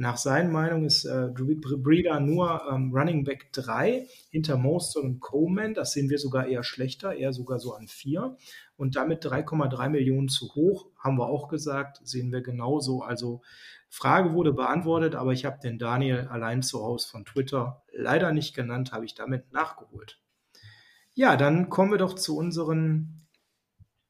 Nach 0.00 0.16
seiner 0.16 0.48
Meinung 0.48 0.84
ist 0.84 1.06
äh, 1.06 1.28
Breeder 1.34 2.20
nur 2.20 2.62
ähm, 2.70 2.92
Running 2.94 3.24
Back 3.24 3.52
3 3.52 4.06
hinter 4.30 4.56
Mostert 4.56 5.02
und 5.02 5.18
Coleman. 5.18 5.74
Das 5.74 5.90
sehen 5.92 6.08
wir 6.08 6.18
sogar 6.18 6.46
eher 6.46 6.62
schlechter, 6.62 7.14
eher 7.14 7.32
sogar 7.32 7.58
so 7.58 7.74
an 7.74 7.88
4. 7.88 8.36
Und 8.76 8.94
damit 8.94 9.24
3,3 9.24 9.88
Millionen 9.88 10.28
zu 10.28 10.54
hoch, 10.54 10.86
haben 10.96 11.18
wir 11.18 11.26
auch 11.26 11.48
gesagt, 11.48 12.00
sehen 12.04 12.30
wir 12.30 12.42
genauso. 12.42 13.02
Also 13.02 13.42
Frage 13.88 14.32
wurde 14.32 14.52
beantwortet, 14.52 15.14
aber 15.14 15.32
ich 15.32 15.44
habe 15.44 15.58
den 15.60 15.78
Daniel 15.78 16.28
allein 16.28 16.62
zu 16.62 16.82
Hause 16.82 17.08
von 17.08 17.24
Twitter 17.24 17.82
leider 17.92 18.32
nicht 18.32 18.54
genannt, 18.54 18.92
habe 18.92 19.04
ich 19.04 19.14
damit 19.14 19.52
nachgeholt. 19.52 20.20
Ja, 21.14 21.36
dann 21.36 21.68
kommen 21.68 21.90
wir 21.90 21.98
doch 21.98 22.14
zu 22.14 22.36
unseren 22.36 23.26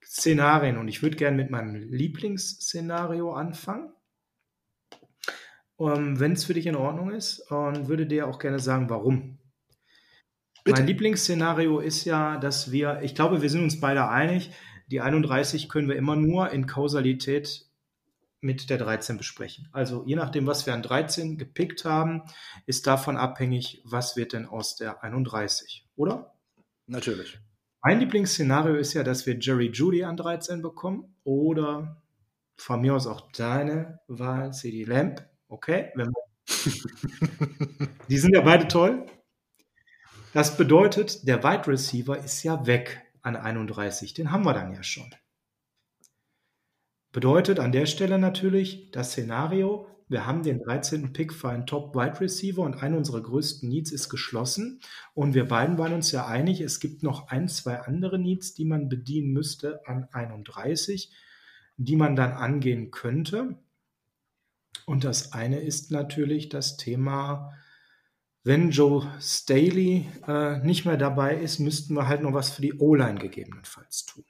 Szenarien 0.05 0.79
und 0.79 0.89
ich 0.89 1.03
würde 1.03 1.17
gerne 1.17 1.37
mit 1.37 1.51
meinem 1.51 1.75
Lieblingsszenario 1.75 3.33
anfangen. 3.33 3.93
Um, 5.77 5.93
ähm, 5.93 6.21
Wenn 6.21 6.33
es 6.33 6.45
für 6.45 6.55
dich 6.55 6.67
in 6.67 6.75
Ordnung 6.75 7.11
ist 7.13 7.51
und 7.53 7.89
würde 7.89 8.07
dir 8.07 8.27
auch 8.27 8.41
gerne 8.41 8.59
sagen, 8.59 8.91
warum. 8.91 9.39
Bitte. 10.65 10.81
Mein 10.81 10.89
Lieblingsszenario 10.89 11.79
ist 11.79 12.05
ja, 12.05 12.37
dass 12.37 12.73
wir, 12.73 13.01
ich 13.03 13.15
glaube, 13.15 13.43
wir 13.43 13.49
sind 13.49 13.63
uns 13.63 13.79
beide 13.79 14.09
einig, 14.09 14.51
die 14.89 15.01
31 15.01 15.69
können 15.69 15.89
wir 15.89 15.97
immer 15.97 16.17
nur 16.17 16.51
in 16.51 16.67
Kausalität 16.67 17.68
mit 18.41 18.71
der 18.71 18.79
13 18.79 19.17
besprechen. 19.17 19.69
Also 19.73 20.05
je 20.07 20.17
nachdem, 20.17 20.47
was 20.47 20.67
wir 20.67 20.75
an 20.75 20.83
13 20.83 21.39
gepickt 21.39 21.85
haben, 21.85 22.23
ist 22.67 22.87
davon 22.87 23.17
abhängig, 23.17 23.83
was 23.85 24.17
wird 24.17 24.33
denn 24.33 24.47
aus 24.47 24.77
der 24.77 25.03
31, 25.03 25.87
oder? 25.97 26.35
Natürlich. 26.87 27.39
Mein 27.83 28.01
Lieblingsszenario 28.01 28.77
ist 28.77 28.95
ja, 28.95 29.03
dass 29.03 29.27
wir 29.27 29.39
Jerry 29.39 29.71
Judy 29.73 30.05
an 30.05 30.17
13 30.17 30.63
bekommen 30.63 31.15
oder 31.25 32.03
von 32.57 32.81
mir 32.81 32.95
aus 32.95 33.07
auch 33.07 33.31
deine 33.33 34.01
Wahl, 34.09 34.53
CD 34.53 34.85
Lamp. 34.85 35.25
Okay, 35.49 35.93
die 38.09 38.19
sind 38.19 38.35
ja 38.35 38.43
beide 38.43 38.69
toll. 38.69 39.07
Das 40.35 40.57
bedeutet, 40.57 41.27
der 41.27 41.43
Wide 41.43 41.67
Receiver 41.67 42.19
ist 42.19 42.43
ja 42.43 42.67
weg 42.67 43.03
an 43.23 43.37
31. 43.37 44.15
Den 44.15 44.31
haben 44.31 44.45
wir 44.45 44.55
dann 44.55 44.75
ja 44.75 44.83
schon. 44.83 45.15
Bedeutet 47.13 47.59
an 47.59 47.73
der 47.73 47.87
Stelle 47.87 48.19
natürlich 48.19 48.91
das 48.91 49.13
Szenario, 49.13 49.87
wir 50.09 50.27
haben 50.27 50.43
den 50.43 50.61
13. 50.61 51.13
Pick 51.13 51.35
für 51.35 51.51
einen 51.51 51.67
Top 51.67 51.95
Wide 51.95 52.21
Receiver 52.21 52.63
und 52.63 52.83
einer 52.83 52.97
unserer 52.97 53.23
größten 53.23 53.69
Needs 53.69 53.93
ist 53.93 54.09
geschlossen. 54.09 54.81
Und 55.13 55.35
wir 55.35 55.47
beiden 55.47 55.77
waren 55.77 55.93
uns 55.93 56.13
ja 56.13 56.27
einig, 56.27 56.63
es 56.63 56.81
gibt 56.81 57.03
noch 57.03 57.29
ein, 57.29 57.49
zwei 57.49 57.81
andere 57.81 58.19
Needs, 58.19 58.55
die 58.55 58.65
man 58.65 58.89
bedienen 58.89 59.33
müsste 59.33 59.87
an 59.87 60.09
31, 60.13 61.13
die 61.77 61.97
man 61.97 62.17
dann 62.17 62.33
angehen 62.33 62.91
könnte. 62.91 63.59
Und 64.87 65.05
das 65.05 65.35
eine 65.35 65.61
ist 65.61 65.91
natürlich 65.91 66.49
das 66.49 66.79
Thema, 66.79 67.53
wenn 68.45 68.71
Joe 68.71 69.07
Staley 69.21 70.09
äh, 70.27 70.59
nicht 70.61 70.87
mehr 70.87 70.97
dabei 70.97 71.37
ist, 71.37 71.59
müssten 71.59 71.93
wir 71.93 72.09
halt 72.09 72.23
noch 72.23 72.33
was 72.33 72.51
für 72.51 72.63
die 72.63 72.79
O-Line 72.79 73.19
gegebenenfalls 73.19 74.07
tun. 74.07 74.25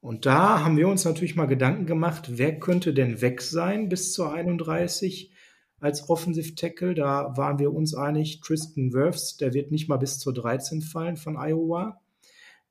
Und 0.00 0.26
da 0.26 0.64
haben 0.64 0.76
wir 0.76 0.88
uns 0.88 1.04
natürlich 1.04 1.34
mal 1.34 1.46
Gedanken 1.46 1.86
gemacht, 1.86 2.38
wer 2.38 2.58
könnte 2.58 2.94
denn 2.94 3.20
weg 3.20 3.42
sein 3.42 3.88
bis 3.88 4.12
zur 4.12 4.32
31 4.32 5.32
als 5.80 6.08
Offensive 6.08 6.54
Tackle. 6.54 6.94
Da 6.94 7.36
waren 7.36 7.58
wir 7.58 7.72
uns 7.72 7.94
einig, 7.94 8.40
Tristan 8.40 8.92
Wirfs, 8.92 9.36
der 9.36 9.54
wird 9.54 9.70
nicht 9.70 9.88
mal 9.88 9.96
bis 9.96 10.18
zur 10.18 10.34
13 10.34 10.82
fallen 10.82 11.16
von 11.16 11.36
Iowa. 11.36 12.00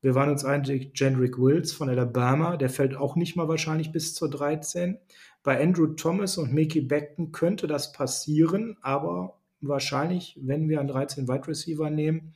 Wir 0.00 0.14
waren 0.14 0.30
uns 0.30 0.44
einig, 0.44 0.92
Jendrick 0.94 1.38
Wills 1.38 1.72
von 1.72 1.88
Alabama, 1.88 2.56
der 2.56 2.70
fällt 2.70 2.96
auch 2.96 3.16
nicht 3.16 3.34
mal 3.34 3.48
wahrscheinlich 3.48 3.90
bis 3.90 4.14
zur 4.14 4.30
13. 4.30 4.98
Bei 5.42 5.60
Andrew 5.60 5.88
Thomas 5.88 6.38
und 6.38 6.52
Mickey 6.52 6.80
Beckton 6.80 7.32
könnte 7.32 7.66
das 7.66 7.92
passieren, 7.92 8.76
aber 8.80 9.40
wahrscheinlich, 9.60 10.38
wenn 10.40 10.68
wir 10.68 10.78
einen 10.78 10.88
13 10.88 11.26
Wide 11.26 11.48
Receiver 11.48 11.90
nehmen, 11.90 12.32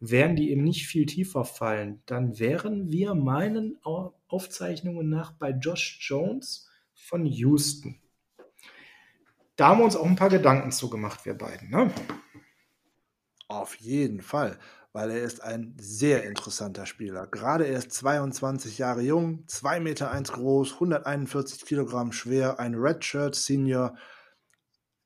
werden 0.00 0.34
die 0.34 0.50
eben 0.50 0.64
nicht 0.64 0.86
viel 0.86 1.06
tiefer 1.06 1.44
fallen. 1.44 2.02
Dann 2.06 2.38
wären 2.40 2.90
wir 2.90 3.14
meinen 3.14 3.78
Aufzeichnungen 4.34 5.08
nach 5.08 5.30
bei 5.30 5.50
Josh 5.50 5.98
Jones 6.00 6.68
von 6.92 7.24
Houston. 7.24 8.00
Da 9.54 9.68
haben 9.68 9.78
wir 9.78 9.84
uns 9.84 9.94
auch 9.94 10.06
ein 10.06 10.16
paar 10.16 10.28
Gedanken 10.28 10.72
zugemacht, 10.72 11.24
wir 11.24 11.38
beiden. 11.38 11.70
Ne? 11.70 11.94
Auf 13.46 13.76
jeden 13.76 14.22
Fall, 14.22 14.58
weil 14.92 15.10
er 15.12 15.22
ist 15.22 15.40
ein 15.40 15.76
sehr 15.78 16.24
interessanter 16.24 16.84
Spieler. 16.84 17.28
Gerade 17.28 17.64
er 17.64 17.78
ist 17.78 17.92
22 17.92 18.78
Jahre 18.78 19.02
jung, 19.02 19.44
2,1 19.46 19.80
Meter 19.80 20.22
groß, 20.32 20.72
141 20.72 21.64
Kilogramm 21.64 22.10
schwer, 22.10 22.58
ein 22.58 22.74
Redshirt 22.74 23.36
Senior. 23.36 23.96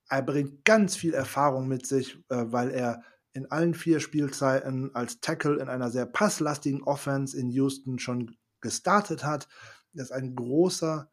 Er 0.08 0.22
bringt 0.22 0.64
ganz 0.64 0.96
viel 0.96 1.12
Erfahrung 1.12 1.68
mit 1.68 1.86
sich, 1.86 2.14
äh, 2.30 2.46
weil 2.46 2.70
er 2.70 3.02
in 3.34 3.50
allen 3.50 3.74
vier 3.74 4.00
Spielzeiten 4.00 4.94
als 4.94 5.20
Tackle 5.20 5.60
in 5.60 5.68
einer 5.68 5.90
sehr 5.90 6.06
passlastigen 6.06 6.82
Offense 6.82 7.38
in 7.38 7.50
Houston 7.50 7.98
schon 7.98 8.37
gestartet 8.60 9.24
hat. 9.24 9.48
Er 9.94 10.02
ist 10.02 10.12
ein 10.12 10.34
großer, 10.34 11.10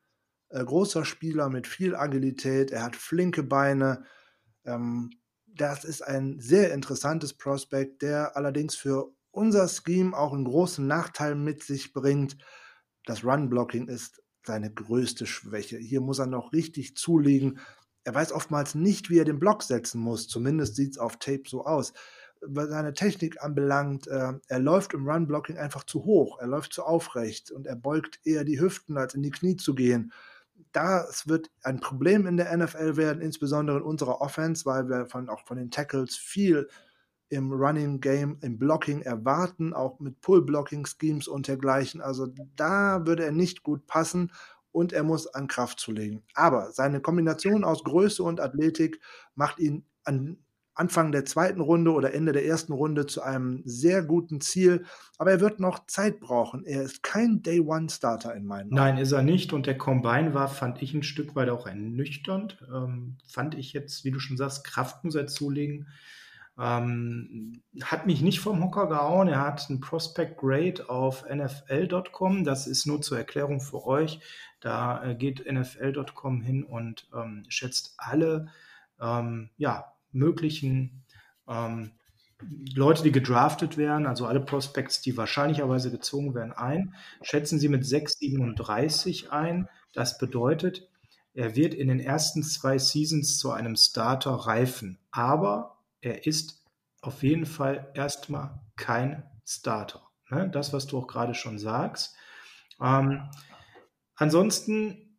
äh, 0.49 0.63
großer 0.63 1.05
Spieler 1.05 1.49
mit 1.49 1.67
viel 1.67 1.95
Agilität. 1.95 2.71
Er 2.71 2.83
hat 2.83 2.95
flinke 2.95 3.43
Beine. 3.43 4.05
Ähm, 4.65 5.11
das 5.45 5.85
ist 5.85 6.01
ein 6.01 6.39
sehr 6.39 6.73
interessantes 6.73 7.33
Prospect, 7.33 8.01
der 8.01 8.35
allerdings 8.35 8.75
für 8.75 9.13
unser 9.31 9.67
Scheme 9.67 10.17
auch 10.17 10.33
einen 10.33 10.45
großen 10.45 10.85
Nachteil 10.85 11.35
mit 11.35 11.63
sich 11.63 11.93
bringt. 11.93 12.37
Das 13.05 13.23
Run-Blocking 13.23 13.87
ist 13.87 14.21
seine 14.45 14.71
größte 14.73 15.25
Schwäche. 15.25 15.77
Hier 15.77 16.01
muss 16.01 16.19
er 16.19 16.27
noch 16.27 16.53
richtig 16.53 16.95
zulegen. 16.95 17.59
Er 18.03 18.13
weiß 18.13 18.31
oftmals 18.31 18.75
nicht, 18.75 19.09
wie 19.09 19.17
er 19.17 19.25
den 19.25 19.39
Block 19.39 19.63
setzen 19.63 19.99
muss. 19.99 20.27
Zumindest 20.27 20.75
sieht 20.75 20.91
es 20.91 20.97
auf 20.97 21.17
Tape 21.17 21.43
so 21.47 21.65
aus. 21.65 21.93
Was 22.47 22.69
seine 22.69 22.93
Technik 22.93 23.43
anbelangt, 23.43 24.07
äh, 24.07 24.33
er 24.47 24.59
läuft 24.59 24.93
im 24.93 25.07
Run-Blocking 25.07 25.57
einfach 25.57 25.83
zu 25.83 26.05
hoch. 26.05 26.39
Er 26.39 26.47
läuft 26.47 26.73
zu 26.73 26.83
aufrecht 26.83 27.51
und 27.51 27.67
er 27.67 27.75
beugt 27.75 28.19
eher 28.23 28.43
die 28.43 28.59
Hüften, 28.59 28.97
als 28.97 29.13
in 29.13 29.23
die 29.23 29.31
Knie 29.31 29.55
zu 29.55 29.75
gehen. 29.75 30.13
Das 30.71 31.27
wird 31.27 31.51
ein 31.63 31.79
Problem 31.79 32.27
in 32.27 32.37
der 32.37 32.55
NFL 32.55 32.97
werden, 32.97 33.21
insbesondere 33.21 33.77
in 33.77 33.83
unserer 33.83 34.21
Offense, 34.21 34.65
weil 34.65 34.89
wir 34.89 35.05
von, 35.05 35.29
auch 35.29 35.45
von 35.45 35.57
den 35.57 35.71
Tackles 35.71 36.15
viel 36.15 36.67
im 37.29 37.51
Running 37.51 37.99
Game, 38.01 38.37
im 38.41 38.57
Blocking 38.57 39.01
erwarten, 39.01 39.73
auch 39.73 39.99
mit 39.99 40.21
Pull-Blocking-Schemes 40.21 41.27
und 41.27 41.47
dergleichen. 41.47 42.01
Also 42.01 42.27
da 42.55 43.05
würde 43.05 43.25
er 43.25 43.31
nicht 43.31 43.63
gut 43.63 43.87
passen 43.87 44.31
und 44.71 44.93
er 44.93 45.03
muss 45.03 45.27
an 45.27 45.47
Kraft 45.47 45.79
zulegen. 45.79 46.23
Aber 46.33 46.71
seine 46.71 47.01
Kombination 47.01 47.63
aus 47.63 47.83
Größe 47.83 48.21
und 48.21 48.41
Athletik 48.41 48.99
macht 49.33 49.59
ihn 49.59 49.85
an 50.03 50.37
Anfang 50.75 51.13
der 51.13 51.23
zweiten 51.23 51.61
Runde 51.61 51.91
oder 51.91 52.13
Ende 52.13 52.33
der 52.33 52.45
ersten 52.45 52.73
Runde 52.73 53.05
zu 53.05 53.21
einem 53.21 53.61
sehr 53.65 54.03
guten 54.03 54.41
Ziel. 54.41 54.85
Aber 55.17 55.31
er 55.31 55.39
wird 55.39 55.59
noch 55.59 55.87
Zeit 55.87 56.19
brauchen. 56.19 56.65
Er 56.65 56.83
ist 56.83 57.01
kein 57.01 57.41
Day-One-Starter 57.41 58.35
in 58.35 58.45
meinen 58.45 58.67
Augen. 58.67 58.75
Nein, 58.75 58.97
ist 58.97 59.13
er 59.13 59.23
nicht. 59.23 59.53
Und 59.53 59.65
der 59.65 59.77
Combine 59.77 60.33
war, 60.33 60.49
fand 60.49 60.81
ich 60.81 60.93
ein 60.93 61.03
Stück 61.03 61.35
weit 61.35 61.49
auch 61.49 61.65
ernüchternd. 61.65 62.57
Ähm, 62.73 63.17
fand 63.25 63.55
ich 63.55 63.71
jetzt, 63.71 64.03
wie 64.03 64.11
du 64.11 64.19
schon 64.19 64.35
sagst, 64.35 64.65
Kraft 64.65 65.03
muss 65.05 65.15
er 65.15 65.27
zulegen. 65.27 65.87
Ähm, 66.57 67.61
hat 67.81 68.05
mich 68.05 68.21
nicht 68.21 68.41
vom 68.41 68.61
Hocker 68.61 68.87
gehauen. 68.87 69.29
Er 69.29 69.41
hat 69.41 69.69
ein 69.69 69.79
Prospect 69.79 70.37
Grade 70.37 70.89
auf 70.89 71.25
NFL.com. 71.29 72.43
Das 72.43 72.67
ist 72.67 72.85
nur 72.85 73.01
zur 73.01 73.17
Erklärung 73.17 73.61
für 73.61 73.85
euch. 73.85 74.19
Da 74.59 75.03
äh, 75.03 75.15
geht 75.15 75.49
NFL.com 75.49 76.41
hin 76.41 76.63
und 76.63 77.07
ähm, 77.13 77.45
schätzt 77.47 77.95
alle 77.97 78.47
ähm, 79.01 79.49
ja, 79.57 79.94
möglichen 80.15 81.03
ähm, 81.47 81.91
Leute, 82.73 83.03
die 83.03 83.11
gedraftet 83.11 83.77
werden, 83.77 84.05
also 84.05 84.25
alle 84.25 84.41
Prospects, 84.41 85.01
die 85.01 85.15
wahrscheinlicherweise 85.15 85.89
gezogen 85.89 86.33
werden, 86.33 86.51
ein. 86.51 86.93
Schätzen 87.21 87.59
Sie 87.59 87.69
mit 87.69 87.83
6,37 87.83 89.29
ein. 89.29 89.69
Das 89.93 90.17
bedeutet, 90.17 90.89
er 91.33 91.55
wird 91.55 91.73
in 91.73 91.87
den 91.87 91.99
ersten 91.99 92.43
zwei 92.43 92.77
Seasons 92.77 93.37
zu 93.37 93.51
einem 93.51 93.75
Starter 93.75 94.31
reifen. 94.31 94.99
Aber 95.11 95.79
er 96.01 96.27
ist 96.27 96.63
auf 97.01 97.23
jeden 97.23 97.45
Fall 97.45 97.89
erstmal 97.93 98.59
kein 98.75 99.23
Starter. 99.45 100.01
Ne? 100.29 100.49
Das, 100.49 100.73
was 100.73 100.87
du 100.87 100.97
auch 100.97 101.07
gerade 101.07 101.33
schon 101.33 101.57
sagst. 101.57 102.15
Ähm, 102.81 103.29
ansonsten 104.15 105.17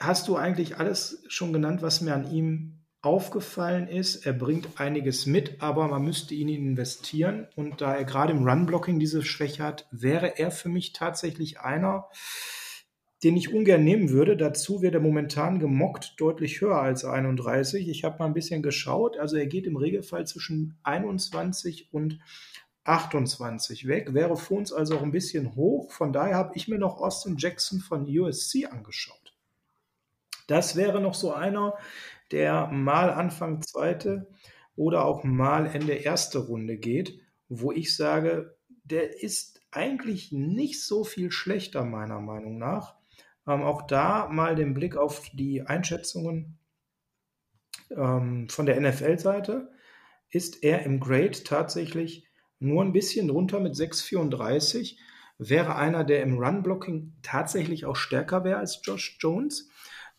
hast 0.00 0.26
du 0.26 0.36
eigentlich 0.36 0.78
alles 0.78 1.24
schon 1.28 1.52
genannt, 1.52 1.82
was 1.82 2.00
mir 2.00 2.14
an 2.14 2.32
ihm 2.32 2.81
aufgefallen 3.02 3.88
ist, 3.88 4.24
er 4.26 4.32
bringt 4.32 4.80
einiges 4.80 5.26
mit, 5.26 5.60
aber 5.60 5.88
man 5.88 6.04
müsste 6.04 6.34
ihn 6.34 6.48
investieren. 6.48 7.48
Und 7.56 7.80
da 7.80 7.94
er 7.94 8.04
gerade 8.04 8.32
im 8.32 8.48
Run-Blocking 8.48 9.00
diese 9.00 9.22
Schwäche 9.22 9.64
hat, 9.64 9.88
wäre 9.90 10.38
er 10.38 10.52
für 10.52 10.68
mich 10.68 10.92
tatsächlich 10.92 11.60
einer, 11.60 12.08
den 13.24 13.36
ich 13.36 13.52
ungern 13.52 13.82
nehmen 13.82 14.10
würde. 14.10 14.36
Dazu 14.36 14.82
wird 14.82 14.94
er 14.94 15.00
momentan 15.00 15.58
gemockt 15.58 16.14
deutlich 16.18 16.60
höher 16.60 16.80
als 16.80 17.04
31. 17.04 17.88
Ich 17.88 18.04
habe 18.04 18.20
mal 18.20 18.26
ein 18.26 18.34
bisschen 18.34 18.62
geschaut. 18.62 19.16
Also 19.16 19.36
er 19.36 19.46
geht 19.46 19.66
im 19.66 19.76
Regelfall 19.76 20.24
zwischen 20.26 20.78
21 20.84 21.92
und 21.92 22.20
28 22.84 23.88
weg. 23.88 24.14
Wäre 24.14 24.36
für 24.36 24.54
uns 24.54 24.72
also 24.72 24.96
auch 24.96 25.02
ein 25.02 25.12
bisschen 25.12 25.56
hoch. 25.56 25.90
Von 25.90 26.12
daher 26.12 26.36
habe 26.36 26.52
ich 26.54 26.68
mir 26.68 26.78
noch 26.78 27.00
Austin 27.00 27.36
Jackson 27.36 27.80
von 27.80 28.06
USC 28.06 28.66
angeschaut. 28.66 29.34
Das 30.46 30.76
wäre 30.76 31.00
noch 31.00 31.14
so 31.14 31.32
einer, 31.32 31.74
der 32.32 32.68
mal 32.68 33.10
Anfang 33.10 33.62
zweite 33.62 34.28
oder 34.74 35.04
auch 35.04 35.22
mal 35.24 35.66
Ende 35.66 35.92
erste 35.92 36.38
Runde 36.38 36.78
geht, 36.78 37.20
wo 37.48 37.72
ich 37.72 37.94
sage, 37.94 38.56
der 38.84 39.22
ist 39.22 39.60
eigentlich 39.70 40.32
nicht 40.32 40.82
so 40.82 41.04
viel 41.04 41.30
schlechter 41.30 41.84
meiner 41.84 42.20
Meinung 42.20 42.58
nach. 42.58 42.96
Ähm, 43.46 43.62
auch 43.62 43.82
da 43.82 44.28
mal 44.28 44.54
den 44.54 44.74
Blick 44.74 44.96
auf 44.96 45.28
die 45.32 45.62
Einschätzungen 45.62 46.58
ähm, 47.90 48.48
von 48.48 48.66
der 48.66 48.80
NFL-Seite. 48.80 49.70
Ist 50.30 50.62
er 50.62 50.84
im 50.84 51.00
Grade 51.00 51.42
tatsächlich 51.44 52.26
nur 52.58 52.82
ein 52.82 52.92
bisschen 52.92 53.28
drunter 53.28 53.60
mit 53.60 53.74
6,34? 53.74 54.96
Wäre 55.38 55.76
einer, 55.76 56.04
der 56.04 56.22
im 56.22 56.38
Run-Blocking 56.38 57.14
tatsächlich 57.22 57.84
auch 57.84 57.96
stärker 57.96 58.44
wäre 58.44 58.58
als 58.58 58.80
Josh 58.84 59.16
Jones? 59.20 59.70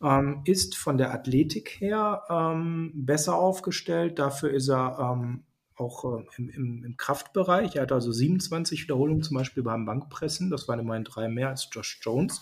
Ähm, 0.02 0.42
ist 0.46 0.76
von 0.76 0.98
der 0.98 1.14
Athletik 1.14 1.80
her 1.80 2.24
ähm, 2.30 2.92
besser 2.94 3.36
aufgestellt. 3.36 4.20
Dafür 4.20 4.52
ist 4.52 4.70
er 4.70 4.98
ähm, 5.00 5.44
auch 5.76 6.06
äh, 6.06 6.24
im, 6.38 6.50
im, 6.50 6.84
im, 6.86 6.98
Kraftbereich. 6.98 7.76
Er 7.76 7.84
hat 7.84 7.92
also 7.92 8.12
27 8.12 8.84
Wiederholungen 8.84 9.24
zum 9.24 9.38
Beispiel 9.38 9.64
beim 9.64 9.86
Bankpressen. 9.86 10.50
Das 10.50 10.68
waren 10.68 10.80
immerhin 10.80 11.04
drei 11.04 11.28
mehr 11.28 11.50
als 11.50 11.70
Josh 11.72 12.00
Jones. 12.02 12.42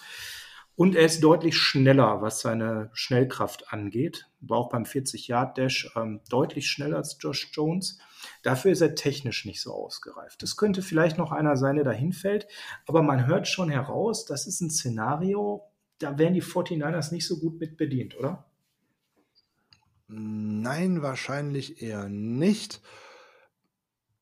Und 0.76 0.95
er 0.95 1.06
ist 1.06 1.22
deutlich 1.22 1.58
schneller, 1.58 2.22
was 2.22 2.39
seine 2.39 2.89
Schnellkraft 2.93 3.72
angeht. 3.72 4.28
War 4.39 4.58
auch 4.58 4.70
beim 4.70 4.84
40-Yard-Dash 4.84 5.91
ähm, 5.95 6.22
deutlich 6.30 6.70
schneller 6.70 6.97
als 6.97 7.18
Josh 7.20 7.52
Jones. 7.54 7.99
Dafür 8.41 8.72
ist 8.72 8.82
er 8.82 8.95
technisch 8.95 9.45
nicht 9.45 9.62
so 9.62 9.74
ausgereift. 9.74 10.41
Das 10.41 10.58
könnte 10.58 10.82
vielleicht 10.82 11.18
noch 11.18 11.32
einer 11.32 11.58
sein, 11.58 11.76
der 11.76 11.86
dahin 11.86 12.14
fällt. 12.14 12.47
Aber 12.88 13.04
man 13.04 13.28
hört 13.28 13.47
schon 13.47 13.70
heraus, 13.70 14.26
das 14.26 14.47
ist 14.47 14.62
ein 14.62 14.72
Szenario, 14.72 15.64
da 16.04 16.18
wären 16.18 16.34
die 16.34 16.43
49ers 16.43 17.12
nicht 17.12 17.28
so 17.28 17.39
gut 17.39 17.60
mit 17.60 17.78
bedient, 17.78 18.18
oder? 18.18 18.45
Nein, 20.08 21.02
wahrscheinlich 21.02 21.82
eher 21.82 22.10
nicht. 22.10 22.82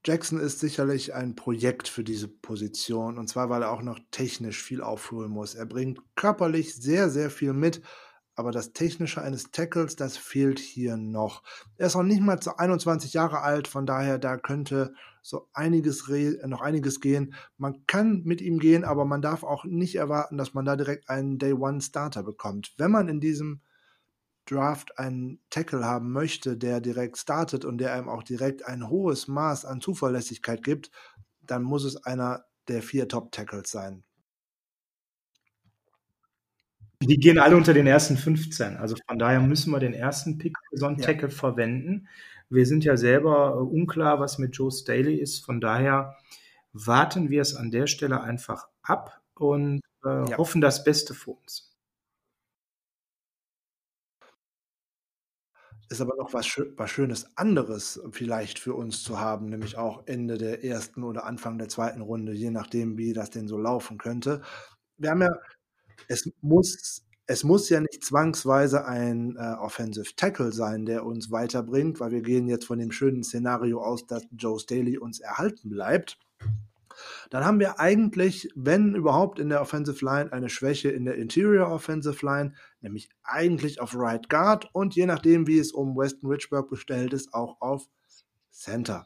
Jackson 0.05 0.39
ist 0.39 0.59
sicherlich 0.59 1.13
ein 1.13 1.36
Projekt 1.36 1.88
für 1.88 2.03
diese 2.03 2.27
Position 2.27 3.17
und 3.17 3.27
zwar, 3.27 3.49
weil 3.49 3.63
er 3.63 3.71
auch 3.71 3.82
noch 3.82 3.99
technisch 4.11 4.63
viel 4.63 4.82
aufholen 4.82 5.32
muss. 5.32 5.55
Er 5.55 5.65
bringt 5.65 5.99
körperlich 6.15 6.75
sehr, 6.75 7.09
sehr 7.09 7.30
viel 7.30 7.53
mit, 7.53 7.82
aber 8.36 8.51
das 8.51 8.71
Technische 8.71 9.21
eines 9.21 9.51
Tackles, 9.51 9.97
das 9.97 10.15
fehlt 10.15 10.59
hier 10.59 10.95
noch. 10.95 11.43
Er 11.77 11.88
ist 11.88 11.95
auch 11.95 12.03
nicht 12.03 12.21
mal 12.21 12.39
zu 12.39 12.57
21 12.57 13.13
Jahre 13.13 13.41
alt, 13.41 13.67
von 13.67 13.86
daher, 13.86 14.17
da 14.17 14.38
könnte 14.38 14.93
so 15.30 15.47
einiges 15.53 16.07
noch 16.45 16.61
einiges 16.61 16.99
gehen. 16.99 17.36
Man 17.57 17.86
kann 17.86 18.23
mit 18.23 18.41
ihm 18.41 18.59
gehen, 18.59 18.84
aber 18.84 19.05
man 19.05 19.21
darf 19.21 19.43
auch 19.43 19.63
nicht 19.63 19.95
erwarten, 19.95 20.38
dass 20.38 20.53
man 20.53 20.65
da 20.65 20.75
direkt 20.75 21.09
einen 21.09 21.38
Day 21.38 21.53
One 21.53 21.82
Starter 21.82 22.23
bekommt. 22.23 22.73
Wenn 22.77 22.91
man 22.91 23.07
in 23.07 23.19
diesem 23.19 23.61
Draft 24.45 24.97
einen 24.97 25.39
Tackle 25.51 25.86
haben 25.86 26.11
möchte, 26.11 26.57
der 26.57 26.82
direkt 26.82 27.17
startet 27.17 27.63
und 27.63 27.77
der 27.77 27.93
einem 27.93 28.09
auch 28.09 28.23
direkt 28.23 28.65
ein 28.65 28.89
hohes 28.89 29.27
Maß 29.27 29.65
an 29.65 29.82
Zuverlässigkeit 29.82 30.63
gibt, 30.63 30.89
dann 31.43 31.61
muss 31.61 31.84
es 31.84 31.97
einer 31.97 32.45
der 32.67 32.82
vier 32.82 33.07
Top 33.07 33.32
Tackles 33.32 33.69
sein. 33.69 34.03
Die 37.01 37.17
gehen 37.17 37.38
alle 37.38 37.55
unter 37.55 37.73
den 37.73 37.88
ersten 37.88 38.17
15. 38.17 38.77
Also 38.77 38.95
von 39.07 39.19
daher 39.19 39.39
müssen 39.39 39.71
wir 39.71 39.80
den 39.80 39.93
ersten 39.93 40.38
Pick 40.38 40.57
für 40.69 40.77
so 40.77 40.88
einen 40.88 40.97
ja. 40.97 41.05
Tackle 41.05 41.30
verwenden. 41.30 42.07
Wir 42.50 42.66
sind 42.66 42.84
ja 42.84 42.97
selber 42.97 43.56
äh, 43.56 43.60
unklar, 43.60 44.20
was 44.20 44.38
mit 44.38 44.56
Joe 44.56 44.72
Staley 44.72 45.16
ist. 45.16 45.45
Von 45.45 45.62
daher 45.62 46.16
warten 46.74 47.30
wir 47.30 47.41
es 47.41 47.56
an 47.56 47.72
der 47.72 47.88
Stelle 47.88 48.22
einfach 48.22 48.68
ab 48.82 49.22
und 49.36 49.82
äh, 50.04 50.30
ja. 50.30 50.38
hoffen 50.38 50.62
das 50.62 50.84
Beste 50.84 51.14
für 51.14 51.32
uns. 51.32 51.66
Ist 55.91 56.02
aber 56.02 56.16
noch 56.18 56.34
was, 56.34 56.45
was 56.76 56.91
Schönes 56.91 57.36
anderes 57.36 58.00
vielleicht 58.12 58.60
für 58.60 58.76
uns 58.76 59.02
zu 59.02 59.20
haben, 59.20 59.50
nämlich 59.50 59.76
auch 59.76 60.06
Ende 60.06 60.38
der 60.38 60.64
ersten 60.64 61.04
oder 61.04 61.26
Anfang 61.26 61.58
der 61.58 61.68
zweiten 61.68 62.02
Runde, 62.02 62.32
je 62.34 62.52
nachdem, 62.52 62.97
wie 62.97 63.14
das 63.14 63.32
denn 63.32 63.47
so 63.47 63.58
laufen 63.58 63.97
könnte. 63.97 64.43
Wir 64.97 65.10
haben 65.10 65.22
ja 65.24 65.32
es 66.08 66.30
muss, 66.41 67.04
es 67.30 67.43
muss 67.43 67.69
ja 67.69 67.80
nicht 67.80 68.03
zwangsweise 68.03 68.88
ein 68.88 69.36
äh, 69.38 69.53
Offensive 69.59 70.15
Tackle 70.15 70.51
sein, 70.51 70.88
der 70.88 71.05
uns 71.05 71.30
weiterbringt, 71.30 71.99
weil 71.99 72.09
wir 72.09 72.23
gehen 72.23 72.47
jetzt 72.47 72.65
von 72.65 72.80
dem 72.80 72.91
schönen 72.91 73.23
Szenario 73.23 73.84
aus, 73.84 74.07
dass 74.07 74.25
Joe 74.32 74.59
Staley 74.59 74.97
uns 74.97 75.19
erhalten 75.19 75.69
bleibt. 75.69 76.17
Dann 77.30 77.45
haben 77.45 77.59
wir 77.59 77.80
eigentlich, 77.80 78.49
wenn 78.55 78.95
überhaupt 78.95 79.38
in 79.38 79.49
der 79.49 79.61
Offensive 79.61 80.03
Line, 80.03 80.34
eine 80.34 80.49
Schwäche 80.49 80.89
in 80.89 81.05
der 81.05 81.17
Interior 81.17 81.71
Offensive 81.71 82.25
Line, 82.25 82.53
nämlich 82.82 83.09
eigentlich 83.21 83.80
auf 83.80 83.95
Right 83.95 84.27
Guard 84.27 84.67
und 84.73 84.95
je 84.95 85.05
nachdem, 85.05 85.45
wie 85.45 85.59
es 85.59 85.71
um 85.71 85.95
Weston 85.95 86.32
Richburg 86.32 86.67
bestellt 86.67 87.13
ist, 87.13 87.36
auch 87.36 87.61
auf 87.61 87.86
Center. 88.49 89.05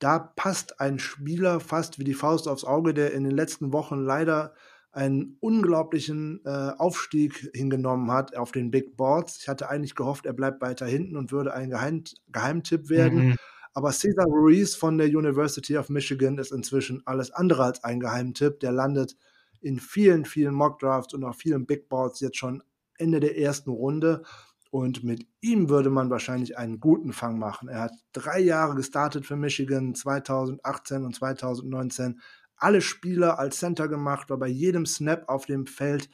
Da 0.00 0.18
passt 0.18 0.80
ein 0.80 0.98
Spieler 0.98 1.60
fast 1.60 2.00
wie 2.00 2.04
die 2.04 2.14
Faust 2.14 2.48
aufs 2.48 2.64
Auge, 2.64 2.94
der 2.94 3.12
in 3.12 3.22
den 3.22 3.36
letzten 3.36 3.72
Wochen 3.72 4.00
leider 4.00 4.54
einen 4.94 5.36
unglaublichen 5.40 6.40
äh, 6.44 6.72
Aufstieg 6.78 7.50
hingenommen 7.52 8.10
hat 8.12 8.36
auf 8.36 8.52
den 8.52 8.70
Big 8.70 8.96
Boards. 8.96 9.38
Ich 9.40 9.48
hatte 9.48 9.68
eigentlich 9.68 9.94
gehofft, 9.94 10.24
er 10.24 10.32
bleibt 10.32 10.62
weiter 10.62 10.86
hinten 10.86 11.16
und 11.16 11.32
würde 11.32 11.52
ein 11.52 11.70
Geheim 11.70 12.04
Geheimtipp 12.28 12.88
werden. 12.88 13.28
Mhm. 13.28 13.36
Aber 13.72 13.90
Cesar 13.90 14.26
Ruiz 14.26 14.76
von 14.76 14.98
der 14.98 15.08
University 15.08 15.76
of 15.76 15.88
Michigan 15.88 16.38
ist 16.38 16.52
inzwischen 16.52 17.02
alles 17.06 17.32
andere 17.32 17.64
als 17.64 17.82
ein 17.82 17.98
Geheimtipp. 17.98 18.60
Der 18.60 18.70
landet 18.70 19.16
in 19.60 19.80
vielen, 19.80 20.24
vielen 20.24 20.54
Mockdrafts 20.54 21.12
und 21.12 21.24
auf 21.24 21.36
vielen 21.36 21.66
Big 21.66 21.88
Boards 21.88 22.20
jetzt 22.20 22.36
schon 22.36 22.62
Ende 22.96 23.18
der 23.18 23.36
ersten 23.36 23.70
Runde. 23.70 24.22
Und 24.70 25.02
mit 25.02 25.26
ihm 25.40 25.68
würde 25.68 25.90
man 25.90 26.10
wahrscheinlich 26.10 26.56
einen 26.56 26.78
guten 26.78 27.12
Fang 27.12 27.38
machen. 27.38 27.68
Er 27.68 27.80
hat 27.80 27.92
drei 28.12 28.40
Jahre 28.40 28.76
gestartet 28.76 29.26
für 29.26 29.36
Michigan, 29.36 29.94
2018 29.94 31.04
und 31.04 31.14
2019 31.14 32.20
alle 32.64 32.80
Spieler 32.80 33.38
als 33.38 33.58
Center 33.58 33.88
gemacht, 33.88 34.30
war 34.30 34.38
bei 34.38 34.48
jedem 34.48 34.86
Snap 34.86 35.28
auf 35.28 35.44
dem 35.44 35.66
Feld. 35.66 36.08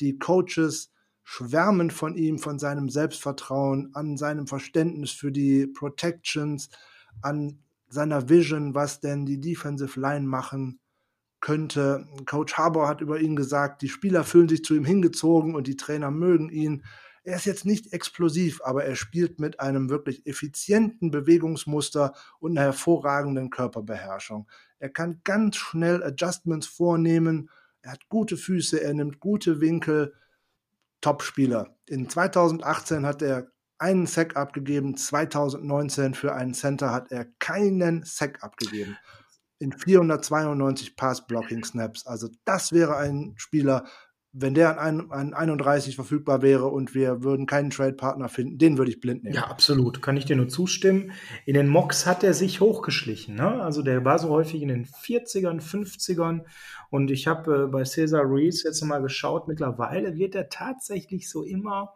Die 0.00 0.18
Coaches 0.18 0.90
schwärmen 1.22 1.92
von 1.92 2.16
ihm, 2.16 2.40
von 2.40 2.58
seinem 2.58 2.88
Selbstvertrauen, 2.88 3.90
an 3.94 4.16
seinem 4.16 4.48
Verständnis 4.48 5.12
für 5.12 5.30
die 5.30 5.68
Protections, 5.68 6.68
an 7.22 7.60
seiner 7.88 8.28
Vision, 8.28 8.74
was 8.74 8.98
denn 8.98 9.24
die 9.24 9.40
Defensive 9.40 9.98
Line 9.98 10.26
machen 10.26 10.80
könnte. 11.40 12.06
Coach 12.26 12.54
Harbour 12.54 12.88
hat 12.88 13.00
über 13.00 13.20
ihn 13.20 13.36
gesagt, 13.36 13.82
die 13.82 13.88
Spieler 13.88 14.24
fühlen 14.24 14.48
sich 14.48 14.64
zu 14.64 14.74
ihm 14.74 14.84
hingezogen 14.84 15.54
und 15.54 15.68
die 15.68 15.76
Trainer 15.76 16.10
mögen 16.10 16.50
ihn. 16.50 16.82
Er 17.24 17.36
ist 17.36 17.46
jetzt 17.46 17.64
nicht 17.64 17.92
explosiv, 17.94 18.60
aber 18.62 18.84
er 18.84 18.96
spielt 18.96 19.40
mit 19.40 19.58
einem 19.58 19.88
wirklich 19.88 20.26
effizienten 20.26 21.10
Bewegungsmuster 21.10 22.14
und 22.38 22.52
einer 22.52 22.66
hervorragenden 22.66 23.48
Körperbeherrschung. 23.48 24.46
Er 24.78 24.90
kann 24.90 25.22
ganz 25.24 25.56
schnell 25.56 26.02
Adjustments 26.02 26.66
vornehmen. 26.66 27.48
Er 27.80 27.92
hat 27.92 28.08
gute 28.08 28.36
Füße, 28.36 28.82
er 28.82 28.92
nimmt 28.92 29.20
gute 29.20 29.60
Winkel. 29.62 30.14
Top-Spieler. 31.00 31.76
In 31.86 32.08
2018 32.08 33.04
hat 33.04 33.20
er 33.20 33.50
einen 33.78 34.06
Sack 34.06 34.36
abgegeben, 34.36 34.96
2019 34.96 36.14
für 36.14 36.34
einen 36.34 36.54
Center 36.54 36.92
hat 36.92 37.10
er 37.10 37.26
keinen 37.38 38.04
Sack 38.04 38.42
abgegeben. 38.42 38.96
In 39.58 39.72
492 39.72 40.96
Pass-Blocking-Snaps. 40.96 42.06
Also 42.06 42.28
das 42.44 42.72
wäre 42.72 42.96
ein 42.96 43.34
Spieler, 43.36 43.84
wenn 44.36 44.54
der 44.54 44.80
an, 44.80 45.12
an 45.12 45.32
31 45.32 45.94
verfügbar 45.94 46.42
wäre 46.42 46.66
und 46.66 46.92
wir 46.92 47.22
würden 47.22 47.46
keinen 47.46 47.70
Trade-Partner 47.70 48.28
finden, 48.28 48.58
den 48.58 48.78
würde 48.78 48.90
ich 48.90 49.00
blind 49.00 49.22
nehmen. 49.22 49.36
Ja, 49.36 49.46
absolut. 49.46 50.02
Kann 50.02 50.16
ich 50.16 50.24
dir 50.24 50.34
nur 50.34 50.48
zustimmen. 50.48 51.12
In 51.46 51.54
den 51.54 51.68
Mocks 51.68 52.04
hat 52.04 52.24
er 52.24 52.34
sich 52.34 52.60
hochgeschlichen. 52.60 53.36
Ne? 53.36 53.62
Also 53.62 53.82
der 53.82 54.04
war 54.04 54.18
so 54.18 54.30
häufig 54.30 54.60
in 54.60 54.68
den 54.68 54.86
40ern, 54.86 55.60
50ern. 55.60 56.40
Und 56.90 57.12
ich 57.12 57.28
habe 57.28 57.64
äh, 57.64 57.66
bei 57.68 57.84
Cesar 57.84 58.24
Ruiz 58.24 58.64
jetzt 58.64 58.82
mal 58.82 59.00
geschaut. 59.00 59.46
Mittlerweile 59.46 60.16
wird 60.16 60.34
er 60.34 60.48
tatsächlich 60.48 61.30
so 61.30 61.44
immer 61.44 61.94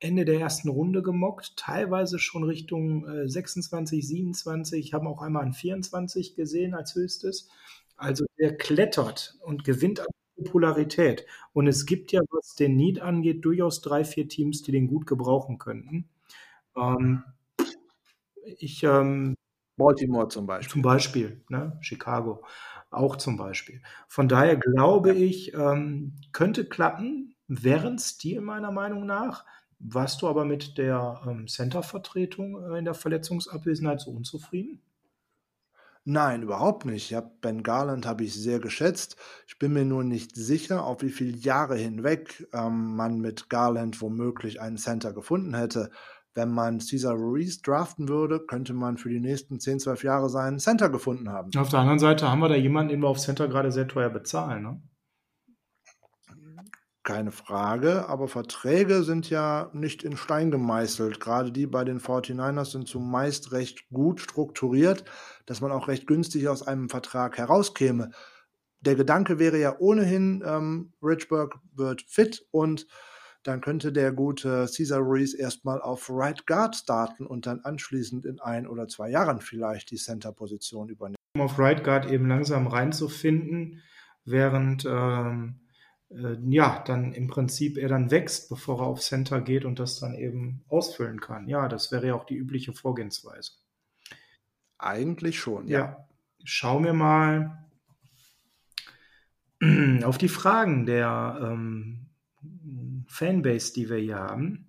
Ende 0.00 0.24
der 0.24 0.40
ersten 0.40 0.68
Runde 0.68 1.02
gemockt, 1.02 1.56
teilweise 1.56 2.18
schon 2.18 2.42
Richtung 2.42 3.06
äh, 3.06 3.28
26, 3.28 4.06
27. 4.06 4.84
Ich 4.84 4.92
habe 4.92 5.06
auch 5.08 5.22
einmal 5.22 5.44
an 5.44 5.52
24 5.52 6.34
gesehen 6.34 6.74
als 6.74 6.96
höchstes. 6.96 7.48
Also 7.96 8.26
der 8.38 8.56
klettert 8.56 9.38
und 9.40 9.62
gewinnt 9.62 10.00
Popularität. 10.36 11.26
Und 11.52 11.66
es 11.66 11.86
gibt 11.86 12.12
ja, 12.12 12.20
was 12.30 12.54
den 12.54 12.76
Need 12.76 13.00
angeht, 13.00 13.44
durchaus 13.44 13.80
drei, 13.80 14.04
vier 14.04 14.28
Teams, 14.28 14.62
die 14.62 14.72
den 14.72 14.86
gut 14.88 15.06
gebrauchen 15.06 15.58
könnten. 15.58 16.08
Ähm, 16.76 17.24
ich, 18.58 18.82
ähm, 18.82 19.36
Baltimore 19.76 20.28
zum 20.28 20.46
Beispiel. 20.46 20.70
Zum 20.72 20.82
Beispiel, 20.82 21.44
ne? 21.48 21.78
Chicago 21.80 22.44
auch 22.90 23.16
zum 23.16 23.36
Beispiel. 23.36 23.82
Von 24.08 24.28
daher 24.28 24.56
glaube 24.56 25.12
ich, 25.12 25.52
ähm, 25.54 26.14
könnte 26.32 26.64
klappen, 26.66 27.34
wären 27.48 27.96
es 27.96 28.18
die 28.18 28.38
meiner 28.40 28.70
Meinung 28.72 29.06
nach. 29.06 29.44
Warst 29.78 30.22
du 30.22 30.28
aber 30.28 30.44
mit 30.44 30.78
der 30.78 31.20
ähm, 31.26 31.46
Center-Vertretung 31.48 32.62
äh, 32.72 32.78
in 32.78 32.84
der 32.86 32.94
Verletzungsabwesenheit 32.94 34.00
so 34.00 34.10
unzufrieden? 34.12 34.80
Nein, 36.08 36.42
überhaupt 36.42 36.84
nicht. 36.84 37.10
Ja, 37.10 37.20
Ben 37.20 37.64
Garland 37.64 38.06
habe 38.06 38.22
ich 38.22 38.32
sehr 38.32 38.60
geschätzt. 38.60 39.16
Ich 39.48 39.58
bin 39.58 39.72
mir 39.72 39.84
nur 39.84 40.04
nicht 40.04 40.36
sicher, 40.36 40.84
auf 40.84 41.02
wie 41.02 41.10
viele 41.10 41.36
Jahre 41.36 41.74
hinweg 41.74 42.46
ähm, 42.52 42.94
man 42.94 43.18
mit 43.18 43.50
Garland 43.50 44.00
womöglich 44.00 44.60
einen 44.60 44.76
Center 44.76 45.12
gefunden 45.12 45.54
hätte. 45.54 45.90
Wenn 46.32 46.50
man 46.50 46.78
Cesar 46.78 47.14
Ruiz 47.14 47.60
draften 47.60 48.08
würde, 48.08 48.38
könnte 48.38 48.72
man 48.72 48.98
für 48.98 49.08
die 49.08 49.18
nächsten 49.18 49.58
10, 49.58 49.80
12 49.80 50.04
Jahre 50.04 50.30
seinen 50.30 50.60
Center 50.60 50.90
gefunden 50.90 51.28
haben. 51.30 51.50
Auf 51.56 51.70
der 51.70 51.80
anderen 51.80 51.98
Seite 51.98 52.30
haben 52.30 52.38
wir 52.38 52.48
da 52.48 52.54
jemanden, 52.54 52.90
den 52.90 53.00
wir 53.00 53.08
auf 53.08 53.18
Center 53.18 53.48
gerade 53.48 53.72
sehr 53.72 53.88
teuer 53.88 54.10
bezahlen. 54.10 54.62
Ne? 54.62 54.80
Keine 57.06 57.30
Frage, 57.30 58.08
aber 58.08 58.26
Verträge 58.26 59.04
sind 59.04 59.30
ja 59.30 59.70
nicht 59.72 60.02
in 60.02 60.16
Stein 60.16 60.50
gemeißelt. 60.50 61.20
Gerade 61.20 61.52
die 61.52 61.68
bei 61.68 61.84
den 61.84 62.00
49ers 62.00 62.72
sind 62.72 62.88
zumeist 62.88 63.52
recht 63.52 63.88
gut 63.90 64.20
strukturiert, 64.20 65.04
dass 65.46 65.60
man 65.60 65.70
auch 65.70 65.86
recht 65.86 66.08
günstig 66.08 66.48
aus 66.48 66.66
einem 66.66 66.88
Vertrag 66.88 67.38
herauskäme. 67.38 68.10
Der 68.80 68.96
Gedanke 68.96 69.38
wäre 69.38 69.56
ja 69.56 69.76
ohnehin, 69.78 70.42
ähm, 70.44 70.94
Richburg 71.00 71.60
wird 71.72 72.02
fit 72.08 72.44
und 72.50 72.88
dann 73.44 73.60
könnte 73.60 73.92
der 73.92 74.10
gute 74.10 74.66
Cesar 74.66 74.98
Ruiz 74.98 75.32
erstmal 75.32 75.80
auf 75.80 76.10
Right 76.10 76.44
Guard 76.44 76.74
starten 76.74 77.24
und 77.24 77.46
dann 77.46 77.60
anschließend 77.60 78.26
in 78.26 78.40
ein 78.40 78.66
oder 78.66 78.88
zwei 78.88 79.10
Jahren 79.10 79.40
vielleicht 79.40 79.92
die 79.92 79.96
Center-Position 79.96 80.88
übernehmen. 80.88 81.14
Um 81.36 81.42
auf 81.42 81.56
Right 81.56 81.84
Guard 81.84 82.10
eben 82.10 82.26
langsam 82.26 82.66
reinzufinden, 82.66 83.80
während 84.24 84.84
ähm 84.86 85.60
äh, 86.10 86.36
ja, 86.48 86.82
dann 86.86 87.12
im 87.12 87.28
Prinzip 87.28 87.76
er 87.76 87.88
dann 87.88 88.10
wächst, 88.10 88.48
bevor 88.48 88.80
er 88.80 88.86
auf 88.86 89.00
Center 89.00 89.40
geht 89.40 89.64
und 89.64 89.78
das 89.78 89.98
dann 89.98 90.14
eben 90.14 90.64
ausfüllen 90.68 91.20
kann. 91.20 91.48
Ja, 91.48 91.68
das 91.68 91.90
wäre 91.92 92.08
ja 92.08 92.14
auch 92.14 92.24
die 92.26 92.36
übliche 92.36 92.72
Vorgehensweise. 92.72 93.52
Eigentlich 94.78 95.38
schon, 95.38 95.68
ja. 95.68 95.78
ja. 95.78 96.08
Schauen 96.44 96.84
wir 96.84 96.92
mal 96.92 97.66
auf 100.04 100.18
die 100.18 100.28
Fragen 100.28 100.86
der 100.86 101.38
ähm, 101.42 102.06
Fanbase, 103.08 103.72
die 103.72 103.88
wir 103.88 103.96
hier 103.96 104.18
haben. 104.18 104.65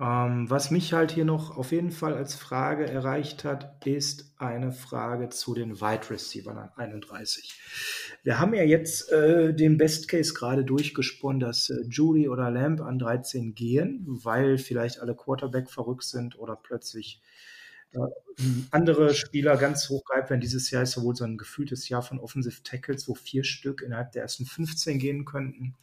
Ähm, 0.00 0.48
was 0.48 0.70
mich 0.70 0.94
halt 0.94 1.12
hier 1.12 1.26
noch 1.26 1.58
auf 1.58 1.72
jeden 1.72 1.90
Fall 1.90 2.14
als 2.14 2.34
Frage 2.34 2.86
erreicht 2.86 3.44
hat, 3.44 3.86
ist 3.86 4.32
eine 4.38 4.72
Frage 4.72 5.28
zu 5.28 5.52
den 5.52 5.78
Wide 5.78 6.08
Receivers 6.08 6.56
an 6.56 6.70
31. 6.74 7.52
Wir 8.22 8.38
haben 8.38 8.54
ja 8.54 8.62
jetzt 8.62 9.12
äh, 9.12 9.52
den 9.52 9.76
Best 9.76 10.08
Case 10.08 10.32
gerade 10.32 10.64
durchgesponnen, 10.64 11.38
dass 11.38 11.68
äh, 11.68 11.82
Judy 11.86 12.30
oder 12.30 12.50
Lamb 12.50 12.80
an 12.80 12.98
13 12.98 13.54
gehen, 13.54 14.06
weil 14.06 14.56
vielleicht 14.56 15.00
alle 15.00 15.14
Quarterback 15.14 15.68
verrückt 15.68 16.04
sind 16.04 16.38
oder 16.38 16.56
plötzlich 16.56 17.20
äh, 17.92 17.98
andere 18.70 19.12
Spieler 19.12 19.58
ganz 19.58 19.90
hoch 19.90 20.04
gehypt 20.06 20.30
werden. 20.30 20.40
Dieses 20.40 20.70
Jahr 20.70 20.84
ist 20.84 20.92
sowohl 20.92 21.14
so 21.14 21.24
ein 21.24 21.36
gefühltes 21.36 21.90
Jahr 21.90 22.00
von 22.00 22.20
Offensive 22.20 22.62
Tackles, 22.62 23.06
wo 23.06 23.14
vier 23.14 23.44
Stück 23.44 23.82
innerhalb 23.82 24.12
der 24.12 24.22
ersten 24.22 24.46
15 24.46 24.98
gehen 24.98 25.26
könnten. 25.26 25.76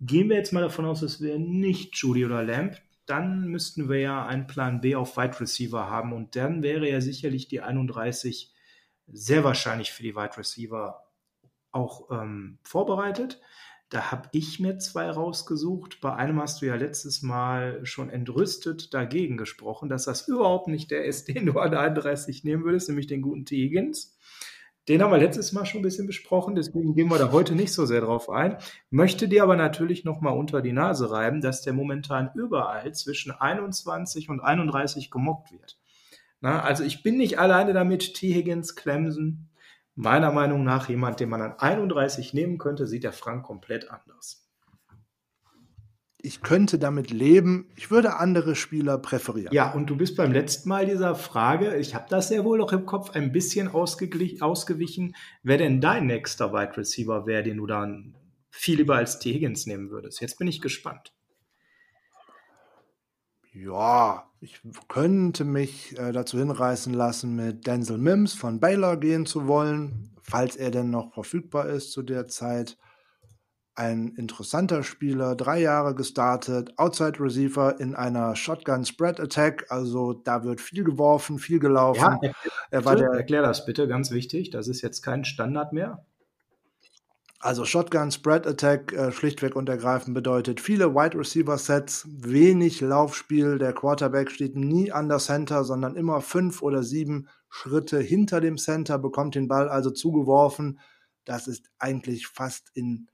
Gehen 0.00 0.28
wir 0.28 0.36
jetzt 0.36 0.52
mal 0.52 0.60
davon 0.60 0.86
aus, 0.86 1.02
es 1.02 1.20
wäre 1.20 1.38
nicht 1.38 1.94
Judy 1.96 2.24
oder 2.24 2.42
Lamb, 2.42 2.80
dann 3.06 3.48
müssten 3.48 3.88
wir 3.88 4.00
ja 4.00 4.26
einen 4.26 4.46
Plan 4.46 4.80
B 4.80 4.96
auf 4.96 5.16
Wide 5.16 5.40
Receiver 5.40 5.88
haben 5.88 6.12
und 6.12 6.36
dann 6.36 6.62
wäre 6.62 6.88
ja 6.88 7.00
sicherlich 7.00 7.48
die 7.48 7.60
31 7.60 8.52
sehr 9.06 9.44
wahrscheinlich 9.44 9.92
für 9.92 10.02
die 10.02 10.16
Wide 10.16 10.36
Receiver 10.36 11.04
auch 11.72 12.10
ähm, 12.10 12.58
vorbereitet. 12.62 13.40
Da 13.90 14.10
habe 14.10 14.28
ich 14.32 14.60
mir 14.60 14.78
zwei 14.78 15.10
rausgesucht. 15.10 16.00
Bei 16.00 16.14
einem 16.14 16.40
hast 16.40 16.62
du 16.62 16.66
ja 16.66 16.74
letztes 16.74 17.22
Mal 17.22 17.84
schon 17.84 18.10
entrüstet 18.10 18.94
dagegen 18.94 19.36
gesprochen, 19.36 19.88
dass 19.88 20.06
das 20.06 20.26
überhaupt 20.26 20.68
nicht 20.68 20.90
der 20.90 21.04
ist, 21.04 21.28
den 21.28 21.46
du 21.46 21.58
an 21.58 21.74
31 21.74 22.44
nehmen 22.44 22.64
würdest, 22.64 22.88
nämlich 22.88 23.06
den 23.06 23.22
guten 23.22 23.44
T. 23.44 23.56
Higgins. 23.56 24.18
Den 24.88 25.02
haben 25.02 25.12
wir 25.12 25.18
letztes 25.18 25.52
Mal 25.52 25.64
schon 25.64 25.80
ein 25.80 25.84
bisschen 25.84 26.06
besprochen, 26.06 26.54
deswegen 26.54 26.94
gehen 26.94 27.08
wir 27.08 27.18
da 27.18 27.32
heute 27.32 27.54
nicht 27.54 27.72
so 27.72 27.86
sehr 27.86 28.02
drauf 28.02 28.28
ein. 28.28 28.58
Möchte 28.90 29.28
dir 29.28 29.42
aber 29.42 29.56
natürlich 29.56 30.04
nochmal 30.04 30.36
unter 30.36 30.60
die 30.60 30.72
Nase 30.72 31.10
reiben, 31.10 31.40
dass 31.40 31.62
der 31.62 31.72
momentan 31.72 32.30
überall 32.34 32.92
zwischen 32.92 33.32
21 33.32 34.28
und 34.28 34.40
31 34.40 35.10
gemockt 35.10 35.52
wird. 35.52 35.78
Na, 36.40 36.62
also 36.62 36.84
ich 36.84 37.02
bin 37.02 37.16
nicht 37.16 37.38
alleine 37.38 37.72
damit, 37.72 38.14
T. 38.14 38.34
Higgins, 38.34 38.76
Clemson. 38.76 39.48
Meiner 39.94 40.32
Meinung 40.32 40.64
nach 40.64 40.88
jemand, 40.88 41.20
den 41.20 41.30
man 41.30 41.40
an 41.40 41.54
31 41.58 42.34
nehmen 42.34 42.58
könnte, 42.58 42.86
sieht 42.86 43.04
der 43.04 43.12
Frank 43.12 43.44
komplett 43.44 43.90
anders 43.90 44.43
ich 46.24 46.40
könnte 46.40 46.78
damit 46.78 47.10
leben, 47.10 47.68
ich 47.76 47.90
würde 47.90 48.16
andere 48.16 48.54
Spieler 48.54 48.96
präferieren. 48.96 49.52
Ja, 49.52 49.72
und 49.72 49.90
du 49.90 49.96
bist 49.96 50.16
beim 50.16 50.32
letzten 50.32 50.70
Mal 50.70 50.86
dieser 50.86 51.14
Frage, 51.14 51.76
ich 51.76 51.94
habe 51.94 52.06
das 52.08 52.30
ja 52.30 52.42
wohl 52.44 52.58
noch 52.58 52.72
im 52.72 52.86
Kopf 52.86 53.10
ein 53.10 53.30
bisschen 53.30 53.68
ausgewichen, 53.68 55.14
wer 55.42 55.58
denn 55.58 55.82
dein 55.82 56.06
nächster 56.06 56.52
Wide 56.54 56.78
Receiver 56.78 57.26
wäre, 57.26 57.42
den 57.42 57.58
du 57.58 57.66
dann 57.66 58.14
viel 58.48 58.78
lieber 58.78 58.96
als 58.96 59.18
T. 59.18 59.34
Higgins 59.34 59.66
nehmen 59.66 59.90
würdest. 59.90 60.22
Jetzt 60.22 60.38
bin 60.38 60.48
ich 60.48 60.62
gespannt. 60.62 61.12
Ja, 63.52 64.30
ich 64.40 64.60
könnte 64.88 65.44
mich 65.44 65.96
äh, 65.98 66.10
dazu 66.10 66.38
hinreißen 66.38 66.94
lassen, 66.94 67.36
mit 67.36 67.66
Denzel 67.66 67.98
Mims 67.98 68.32
von 68.32 68.60
Baylor 68.60 68.96
gehen 68.96 69.26
zu 69.26 69.46
wollen, 69.46 70.10
falls 70.22 70.56
er 70.56 70.70
denn 70.70 70.88
noch 70.88 71.12
verfügbar 71.12 71.68
ist 71.68 71.92
zu 71.92 72.02
der 72.02 72.26
Zeit 72.28 72.78
ein 73.76 74.08
interessanter 74.16 74.82
Spieler, 74.82 75.34
drei 75.34 75.60
Jahre 75.60 75.94
gestartet, 75.94 76.72
Outside 76.78 77.18
Receiver 77.18 77.80
in 77.80 77.94
einer 77.94 78.36
Shotgun 78.36 78.84
Spread 78.84 79.18
Attack, 79.18 79.66
also 79.68 80.12
da 80.12 80.44
wird 80.44 80.60
viel 80.60 80.84
geworfen, 80.84 81.38
viel 81.38 81.58
gelaufen. 81.58 82.00
Ja, 82.00 82.12
erklär, 82.12 82.34
er 82.70 82.84
war 82.84 82.96
der, 82.96 83.08
erklär 83.08 83.42
das 83.42 83.66
bitte, 83.66 83.88
ganz 83.88 84.10
wichtig, 84.10 84.50
das 84.50 84.68
ist 84.68 84.82
jetzt 84.82 85.02
kein 85.02 85.24
Standard 85.24 85.72
mehr. 85.72 86.04
Also 87.40 87.66
Shotgun 87.66 88.10
Spread 88.10 88.46
Attack 88.46 88.94
äh, 88.94 89.12
schlichtweg 89.12 89.54
und 89.54 89.68
ergreifend 89.68 90.14
bedeutet 90.14 90.60
viele 90.60 90.94
Wide 90.94 91.18
Receiver 91.18 91.58
Sets, 91.58 92.08
wenig 92.10 92.80
Laufspiel. 92.80 93.58
Der 93.58 93.74
Quarterback 93.74 94.30
steht 94.30 94.56
nie 94.56 94.90
an 94.90 95.10
der 95.10 95.18
Center, 95.18 95.62
sondern 95.62 95.94
immer 95.94 96.22
fünf 96.22 96.62
oder 96.62 96.82
sieben 96.82 97.28
Schritte 97.50 98.00
hinter 98.00 98.40
dem 98.40 98.56
Center, 98.56 98.98
bekommt 98.98 99.34
den 99.34 99.46
Ball 99.46 99.68
also 99.68 99.90
zugeworfen. 99.90 100.80
Das 101.26 101.46
ist 101.46 101.70
eigentlich 101.78 102.28
fast 102.28 102.70
in 102.72 103.08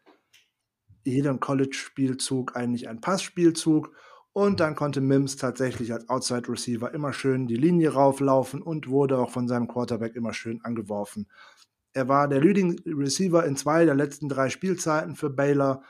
jedem 1.04 1.40
College-Spielzug 1.40 2.56
eigentlich 2.56 2.88
ein 2.88 3.00
Passspielzug. 3.00 3.92
Und 4.32 4.60
dann 4.60 4.76
konnte 4.76 5.00
Mims 5.00 5.36
tatsächlich 5.36 5.92
als 5.92 6.08
Outside 6.08 6.48
Receiver 6.48 6.94
immer 6.94 7.12
schön 7.12 7.48
die 7.48 7.56
Linie 7.56 7.92
rauflaufen 7.92 8.62
und 8.62 8.88
wurde 8.88 9.18
auch 9.18 9.30
von 9.30 9.48
seinem 9.48 9.66
Quarterback 9.66 10.14
immer 10.14 10.32
schön 10.32 10.64
angeworfen. 10.64 11.26
Er 11.92 12.08
war 12.08 12.28
der 12.28 12.40
Leading 12.40 12.80
Receiver 12.86 13.44
in 13.44 13.56
zwei 13.56 13.84
der 13.84 13.96
letzten 13.96 14.28
drei 14.28 14.48
Spielzeiten 14.48 15.16
für 15.16 15.30
Baylor. 15.30 15.82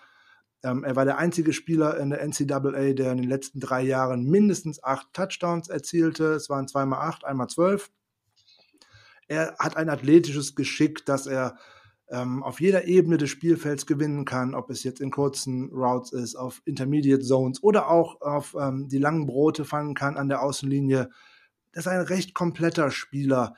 Ähm, 0.63 0.85
er 0.85 0.97
war 0.97 1.05
der 1.05 1.19
einzige 1.19 1.53
Spieler 1.53 1.99
in 1.99 2.11
der 2.11 2.27
NCAA, 2.27 2.95
der 2.95 3.13
in 3.13 3.19
den 3.19 3.29
letzten 3.29 3.61
drei 3.61 3.83
Jahren 3.83 4.25
mindestens 4.25 4.83
acht 4.83 5.13
Touchdowns 5.13 5.69
erzielte. 5.69 6.33
Es 6.33 6.49
waren 6.49 6.69
zweimal 6.69 7.01
acht, 7.01 7.25
einmal 7.25 7.49
zwölf. 7.49 7.91
Er 9.29 9.55
hat 9.59 9.77
ein 9.77 9.91
athletisches 9.91 10.55
Geschick, 10.55 11.05
dass 11.05 11.27
er 11.27 11.57
ähm, 12.11 12.43
auf 12.43 12.61
jeder 12.61 12.87
Ebene 12.87 13.17
des 13.17 13.31
Spielfelds 13.31 13.87
gewinnen 13.87 14.25
kann, 14.25 14.55
ob 14.55 14.71
es 14.71 14.83
jetzt 14.83 15.01
in 15.01 15.11
kurzen 15.11 15.71
Routes 15.73 16.13
ist, 16.13 16.37
auf 16.37 16.61
Intermediate 16.65 17.23
Zones 17.23 17.63
oder 17.63 17.89
auch 17.89 18.21
auf 18.21 18.57
ähm, 18.59 18.89
die 18.89 18.99
langen 18.99 19.27
Brote 19.27 19.65
fangen 19.65 19.95
kann 19.95 20.17
an 20.17 20.29
der 20.29 20.43
Außenlinie. 20.43 21.09
Das 21.73 21.87
ist 21.87 21.93
ein 21.93 22.01
recht 22.01 22.35
kompletter 22.35 22.91
Spieler. 22.91 23.55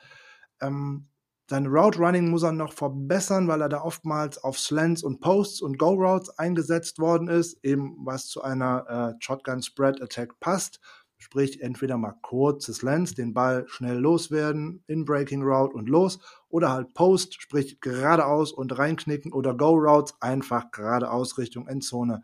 Ähm, 0.61 1.07
sein 1.49 1.67
Route 1.67 1.99
Running 1.99 2.29
muss 2.29 2.43
er 2.43 2.53
noch 2.53 2.73
verbessern, 2.73 3.47
weil 3.47 3.61
er 3.61 3.69
da 3.69 3.81
oftmals 3.81 4.41
auf 4.41 4.57
Slants 4.57 5.03
und 5.03 5.19
Posts 5.19 5.61
und 5.61 5.77
Go 5.77 5.89
Routes 5.89 6.29
eingesetzt 6.39 6.99
worden 6.99 7.27
ist, 7.27 7.63
eben 7.63 7.97
was 8.05 8.27
zu 8.27 8.41
einer 8.41 9.15
äh, 9.17 9.23
Shotgun 9.23 9.61
Spread 9.61 10.01
Attack 10.01 10.39
passt. 10.39 10.79
Sprich, 11.17 11.61
entweder 11.61 11.97
mal 11.97 12.15
kurzes 12.21 12.81
Lens, 12.81 13.13
den 13.13 13.33
Ball 13.33 13.65
schnell 13.67 13.97
loswerden, 13.97 14.83
in 14.87 15.05
Breaking 15.05 15.41
Route 15.41 15.75
und 15.75 15.89
los, 15.89 16.19
oder 16.53 16.71
halt 16.71 16.93
Post, 16.93 17.41
sprich 17.41 17.81
geradeaus 17.81 18.51
und 18.51 18.77
reinknicken 18.77 19.33
oder 19.33 19.55
Go 19.55 19.71
Routes, 19.71 20.13
einfach 20.21 20.69
geradeaus 20.69 21.39
Richtung 21.39 21.67
Endzone. 21.67 22.21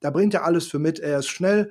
Da 0.00 0.10
bringt 0.10 0.34
er 0.34 0.44
alles 0.44 0.66
für 0.66 0.78
mit. 0.78 0.98
Er 0.98 1.20
ist 1.20 1.28
schnell, 1.28 1.70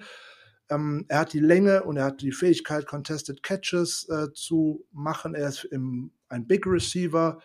ähm, 0.71 1.05
er 1.09 1.19
hat 1.19 1.33
die 1.33 1.39
Länge 1.39 1.83
und 1.83 1.97
er 1.97 2.05
hat 2.05 2.23
die 2.23 2.31
Fähigkeit, 2.31 2.87
Contested 2.87 3.43
Catches 3.43 4.09
äh, 4.09 4.33
zu 4.33 4.83
machen. 4.91 5.35
Er 5.35 5.49
ist 5.49 5.63
im, 5.65 6.11
ein 6.27 6.47
Big 6.47 6.65
Receiver. 6.65 7.39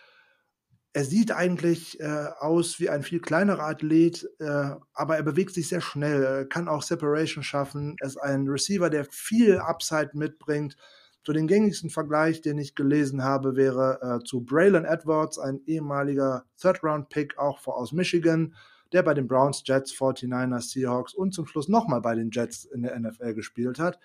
er 0.95 1.05
sieht 1.05 1.33
eigentlich 1.33 2.01
äh, 2.01 2.29
aus 2.39 2.81
wie 2.81 2.89
ein 2.89 3.03
viel 3.03 3.21
kleinerer 3.21 3.65
Athlet, 3.65 4.27
äh, 4.39 4.71
aber 4.95 5.17
er 5.19 5.23
bewegt 5.23 5.53
sich 5.53 5.69
sehr 5.69 5.83
schnell, 5.83 6.47
kann 6.47 6.67
auch 6.67 6.83
Separation 6.83 7.43
schaffen. 7.45 7.97
Er 8.01 8.07
ist 8.07 8.17
ein 8.17 8.49
Receiver, 8.49 8.89
der 8.89 9.05
viel 9.05 9.59
Upside 9.59 10.13
mitbringt. 10.15 10.79
So 11.27 11.33
den 11.33 11.49
gängigsten 11.49 11.91
Vergleich, 11.91 12.41
den 12.41 12.57
ich 12.57 12.77
gelesen 12.77 13.25
habe, 13.25 13.57
wäre 13.57 14.21
äh, 14.21 14.25
zu 14.25 14.43
Braylon 14.43 14.85
Edwards, 14.85 15.41
ein 15.41 15.61
ehemaliger 15.67 16.45
Third-Round-Pick, 16.61 17.37
auch 17.37 17.67
aus 17.67 17.91
Michigan, 17.91 18.55
der 18.93 19.03
bei 19.03 19.13
den 19.13 19.27
Browns, 19.27 19.65
Jets, 19.67 19.93
49ers, 19.93 20.71
Seahawks 20.71 21.15
und 21.15 21.35
zum 21.35 21.49
Schluss 21.49 21.67
nochmal 21.67 22.01
bei 22.01 22.15
den 22.15 22.31
Jets 22.31 22.65
in 22.67 22.83
der 22.83 22.97
NFL 22.97 23.35
gespielt 23.35 23.81
hat. 23.81 23.99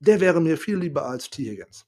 Der 0.00 0.18
wäre 0.18 0.40
mir 0.40 0.58
viel 0.58 0.78
lieber 0.78 1.06
als 1.06 1.30
T. 1.30 1.48
Higgins. 1.48 1.86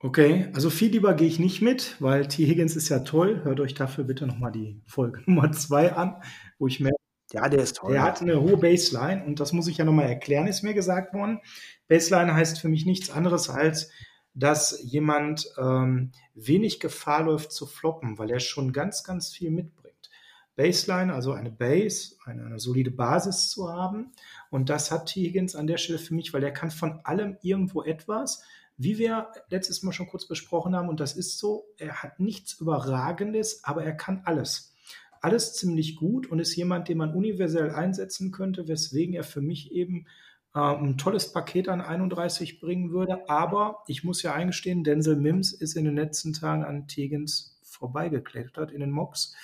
Okay, 0.00 0.50
also 0.52 0.68
viel 0.68 0.90
lieber 0.90 1.14
gehe 1.14 1.28
ich 1.28 1.38
nicht 1.38 1.62
mit, 1.62 1.94
weil 2.00 2.26
T. 2.26 2.44
Higgins 2.44 2.74
ist 2.74 2.88
ja 2.88 2.98
toll. 2.98 3.44
Hört 3.44 3.60
euch 3.60 3.74
dafür 3.74 4.02
bitte 4.02 4.26
nochmal 4.26 4.50
die 4.50 4.82
Folge 4.84 5.22
Nummer 5.26 5.52
zwei 5.52 5.92
an, 5.92 6.20
wo 6.58 6.66
ich 6.66 6.80
merke, 6.80 6.95
ja, 7.32 7.48
der 7.48 7.62
ist 7.62 7.76
toll. 7.76 7.92
Der 7.92 8.02
hat 8.02 8.22
eine 8.22 8.40
hohe 8.40 8.56
Baseline 8.56 9.24
und 9.24 9.40
das 9.40 9.52
muss 9.52 9.68
ich 9.68 9.78
ja 9.78 9.84
nochmal 9.84 10.08
erklären, 10.08 10.46
ist 10.46 10.62
mir 10.62 10.74
gesagt 10.74 11.14
worden. 11.14 11.40
Baseline 11.88 12.34
heißt 12.34 12.60
für 12.60 12.68
mich 12.68 12.86
nichts 12.86 13.10
anderes 13.10 13.50
als, 13.50 13.90
dass 14.34 14.80
jemand 14.82 15.48
ähm, 15.58 16.12
wenig 16.34 16.78
Gefahr 16.80 17.24
läuft 17.24 17.52
zu 17.52 17.66
floppen, 17.66 18.18
weil 18.18 18.30
er 18.30 18.40
schon 18.40 18.72
ganz, 18.72 19.02
ganz 19.02 19.32
viel 19.32 19.50
mitbringt. 19.50 20.10
Baseline, 20.56 21.12
also 21.12 21.32
eine 21.32 21.50
Base, 21.50 22.16
eine, 22.24 22.46
eine 22.46 22.58
solide 22.58 22.90
Basis 22.90 23.50
zu 23.50 23.72
haben. 23.72 24.12
Und 24.50 24.70
das 24.70 24.90
hat 24.90 25.06
T. 25.06 25.22
Higgins 25.22 25.54
an 25.54 25.66
der 25.66 25.76
Stelle 25.78 25.98
für 25.98 26.14
mich, 26.14 26.32
weil 26.32 26.42
er 26.42 26.52
kann 26.52 26.70
von 26.70 27.00
allem 27.04 27.36
irgendwo 27.42 27.82
etwas 27.82 28.42
wie 28.78 28.98
wir 28.98 29.28
letztes 29.48 29.82
Mal 29.82 29.92
schon 29.92 30.06
kurz 30.06 30.26
besprochen 30.26 30.76
haben, 30.76 30.88
und 30.88 31.00
das 31.00 31.16
ist 31.16 31.38
so, 31.38 31.66
er 31.78 32.02
hat 32.02 32.20
nichts 32.20 32.54
Überragendes, 32.60 33.64
aber 33.64 33.84
er 33.84 33.96
kann 33.96 34.22
alles. 34.24 34.74
Alles 35.20 35.54
ziemlich 35.54 35.96
gut 35.96 36.26
und 36.26 36.38
ist 36.38 36.54
jemand, 36.56 36.88
den 36.88 36.98
man 36.98 37.14
universell 37.14 37.70
einsetzen 37.70 38.32
könnte, 38.32 38.68
weswegen 38.68 39.14
er 39.14 39.24
für 39.24 39.40
mich 39.40 39.72
eben 39.72 40.06
äh, 40.54 40.58
ein 40.58 40.98
tolles 40.98 41.32
Paket 41.32 41.68
an 41.68 41.80
31 41.80 42.60
bringen 42.60 42.90
würde. 42.90 43.28
Aber 43.28 43.82
ich 43.86 44.04
muss 44.04 44.22
ja 44.22 44.34
eingestehen, 44.34 44.84
Denzel 44.84 45.16
Mims 45.16 45.52
ist 45.52 45.76
in 45.76 45.84
den 45.84 45.96
letzten 45.96 46.32
Tagen 46.32 46.64
an 46.64 46.88
Tegens 46.88 47.60
vorbeigeklettert 47.62 48.70
in 48.70 48.80
den 48.80 48.90
Mocks. 48.90 49.34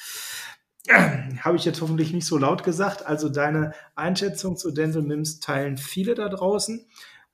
Habe 0.91 1.57
ich 1.57 1.64
jetzt 1.64 1.81
hoffentlich 1.81 2.12
nicht 2.12 2.27
so 2.27 2.39
laut 2.39 2.64
gesagt. 2.64 3.07
Also 3.07 3.29
deine 3.29 3.73
Einschätzung 3.95 4.57
zu 4.57 4.73
Denzel 4.73 5.03
Mims 5.03 5.41
teilen 5.41 5.77
viele 5.77 6.14
da 6.14 6.29
draußen. 6.29 6.87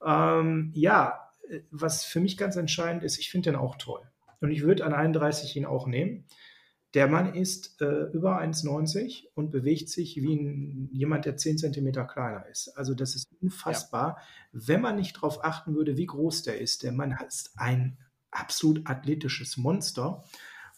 Ähm, 0.04 0.72
ja, 0.74 1.28
was 1.70 2.04
für 2.04 2.20
mich 2.20 2.36
ganz 2.36 2.56
entscheidend 2.56 3.02
ist, 3.02 3.18
ich 3.18 3.30
finde 3.30 3.50
den 3.50 3.58
auch 3.58 3.76
toll. 3.76 4.02
Und 4.40 4.50
ich 4.50 4.62
würde 4.62 4.84
an 4.84 4.92
31 4.92 5.56
ihn 5.56 5.66
auch 5.66 5.86
nehmen. 5.86 6.24
Der 6.98 7.06
Mann 7.06 7.32
ist 7.32 7.80
äh, 7.80 8.10
über 8.12 8.40
1,90 8.42 9.26
und 9.36 9.52
bewegt 9.52 9.88
sich 9.88 10.20
wie 10.20 10.34
ein, 10.34 10.88
jemand, 10.90 11.26
der 11.26 11.36
10 11.36 11.56
Zentimeter 11.56 12.04
kleiner 12.04 12.44
ist. 12.48 12.76
Also 12.76 12.92
das 12.92 13.14
ist 13.14 13.28
unfassbar. 13.40 14.16
Ja. 14.18 14.66
Wenn 14.66 14.80
man 14.80 14.96
nicht 14.96 15.14
darauf 15.14 15.44
achten 15.44 15.76
würde, 15.76 15.96
wie 15.96 16.06
groß 16.06 16.42
der 16.42 16.60
ist, 16.60 16.82
der 16.82 16.90
Mann 16.90 17.16
ist 17.24 17.52
ein 17.54 17.98
absolut 18.32 18.84
athletisches 18.90 19.56
Monster. 19.58 20.24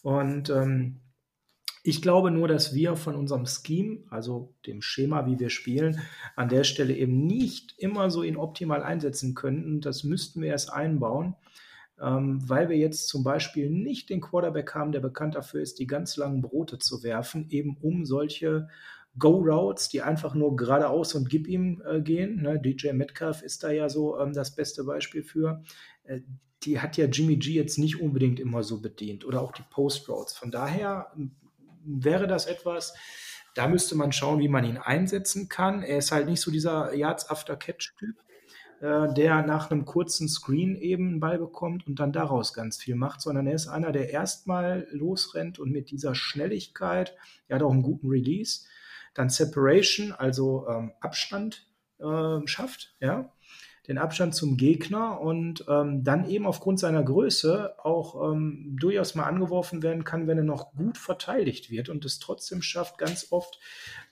Und 0.02 0.50
ähm, 0.50 1.00
ich 1.84 2.02
glaube 2.02 2.30
nur, 2.30 2.48
dass 2.48 2.74
wir 2.74 2.96
von 2.96 3.14
unserem 3.14 3.46
Scheme, 3.46 4.04
also 4.10 4.54
dem 4.66 4.82
Schema, 4.82 5.24
wie 5.24 5.40
wir 5.40 5.48
spielen, 5.48 6.02
an 6.36 6.50
der 6.50 6.64
Stelle 6.64 6.94
eben 6.94 7.26
nicht 7.26 7.76
immer 7.78 8.10
so 8.10 8.22
ihn 8.22 8.36
optimal 8.36 8.82
einsetzen 8.82 9.34
könnten. 9.34 9.80
Das 9.80 10.04
müssten 10.04 10.42
wir 10.42 10.50
erst 10.50 10.70
einbauen, 10.70 11.34
ähm, 12.00 12.38
weil 12.48 12.68
wir 12.68 12.76
jetzt 12.76 13.08
zum 13.08 13.22
Beispiel 13.22 13.70
nicht 13.70 14.10
den 14.10 14.20
Quarterback 14.20 14.74
haben, 14.74 14.92
der 14.92 15.00
bekannt 15.00 15.34
dafür 15.34 15.60
ist, 15.60 15.78
die 15.78 15.86
ganz 15.86 16.16
langen 16.16 16.40
Brote 16.40 16.78
zu 16.78 17.02
werfen, 17.02 17.48
eben 17.50 17.76
um 17.80 18.04
solche 18.04 18.68
Go-Routes, 19.18 19.88
die 19.88 20.02
einfach 20.02 20.34
nur 20.34 20.56
geradeaus 20.56 21.14
und 21.14 21.28
gib 21.28 21.46
ihm 21.48 21.82
äh, 21.84 22.00
gehen. 22.00 22.42
Ne? 22.42 22.60
DJ 22.60 22.92
Metcalf 22.92 23.42
ist 23.42 23.64
da 23.64 23.70
ja 23.70 23.88
so 23.88 24.18
ähm, 24.18 24.32
das 24.32 24.54
beste 24.54 24.84
Beispiel 24.84 25.22
für. 25.22 25.62
Äh, 26.04 26.20
die 26.62 26.80
hat 26.80 26.96
ja 26.96 27.06
Jimmy 27.06 27.36
G 27.36 27.52
jetzt 27.52 27.78
nicht 27.78 28.00
unbedingt 28.00 28.38
immer 28.38 28.62
so 28.62 28.80
bedient 28.80 29.24
oder 29.24 29.40
auch 29.40 29.52
die 29.52 29.64
Post-Routes. 29.70 30.34
Von 30.34 30.50
daher 30.50 31.10
wäre 31.84 32.26
das 32.26 32.46
etwas, 32.46 32.94
da 33.54 33.66
müsste 33.66 33.94
man 33.94 34.12
schauen, 34.12 34.38
wie 34.40 34.48
man 34.48 34.64
ihn 34.64 34.76
einsetzen 34.76 35.48
kann. 35.48 35.82
Er 35.82 35.98
ist 35.98 36.12
halt 36.12 36.26
nicht 36.26 36.40
so 36.40 36.50
dieser 36.50 36.94
Yards 36.94 37.30
After 37.30 37.56
Catch-Typ, 37.56 38.16
äh, 38.80 39.12
der 39.12 39.42
nach 39.42 39.70
einem 39.70 39.84
kurzen 39.84 40.28
Screen 40.28 40.74
eben 40.76 41.08
einen 41.08 41.20
Ball 41.20 41.38
bekommt 41.38 41.86
und 41.86 42.00
dann 42.00 42.12
daraus 42.12 42.54
ganz 42.54 42.78
viel 42.78 42.94
macht, 42.94 43.20
sondern 43.20 43.46
er 43.46 43.54
ist 43.54 43.68
einer, 43.68 43.92
der 43.92 44.10
erstmal 44.10 44.86
losrennt 44.90 45.58
und 45.58 45.70
mit 45.70 45.90
dieser 45.90 46.14
Schnelligkeit, 46.14 47.14
er 47.46 47.56
hat 47.56 47.62
auch 47.62 47.72
einen 47.72 47.82
guten 47.82 48.08
Release, 48.08 48.66
dann 49.14 49.28
Separation, 49.28 50.12
also 50.12 50.66
ähm, 50.68 50.92
Abstand 51.00 51.66
äh, 51.98 52.46
schafft, 52.46 52.96
ja 53.00 53.30
den 53.88 53.98
Abstand 53.98 54.36
zum 54.36 54.56
Gegner 54.56 55.20
und 55.20 55.64
ähm, 55.68 56.04
dann 56.04 56.28
eben 56.28 56.46
aufgrund 56.46 56.78
seiner 56.78 57.02
Größe 57.02 57.74
auch 57.82 58.30
ähm, 58.30 58.76
durchaus 58.78 59.16
mal 59.16 59.24
angeworfen 59.24 59.82
werden 59.82 60.04
kann, 60.04 60.28
wenn 60.28 60.38
er 60.38 60.44
noch 60.44 60.74
gut 60.74 60.96
verteidigt 60.96 61.70
wird 61.70 61.88
und 61.88 62.04
es 62.04 62.20
trotzdem 62.20 62.62
schafft, 62.62 62.98
ganz 62.98 63.28
oft, 63.30 63.58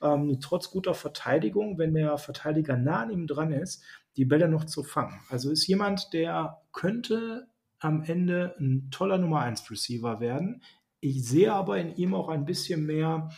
ähm, 0.01 0.39
trotz 0.41 0.71
guter 0.71 0.95
Verteidigung, 0.95 1.77
wenn 1.77 1.93
der 1.93 2.17
Verteidiger 2.17 2.75
nah 2.75 3.03
an 3.03 3.11
ihm 3.11 3.25
dran 3.25 3.53
ist, 3.53 3.83
die 4.19 4.25
Bälle 4.25 4.49
noch 4.49 4.65
zu 4.65 4.83
fangen. 4.83 5.17
Also 5.29 5.49
ist 5.49 5.65
jemand, 5.65 6.11
der 6.11 6.61
könnte 6.73 7.47
am 7.79 8.03
Ende 8.03 8.53
ein 8.59 8.91
toller 8.91 9.17
Nummer 9.17 9.39
1 9.39 9.71
Receiver 9.71 10.19
werden. 10.19 10.61
Ich 10.99 11.25
sehe 11.25 11.53
aber 11.53 11.79
in 11.79 11.95
ihm 11.95 12.13
auch 12.13 12.27
ein 12.27 12.43
bisschen 12.43 12.85
mehr 12.85 13.29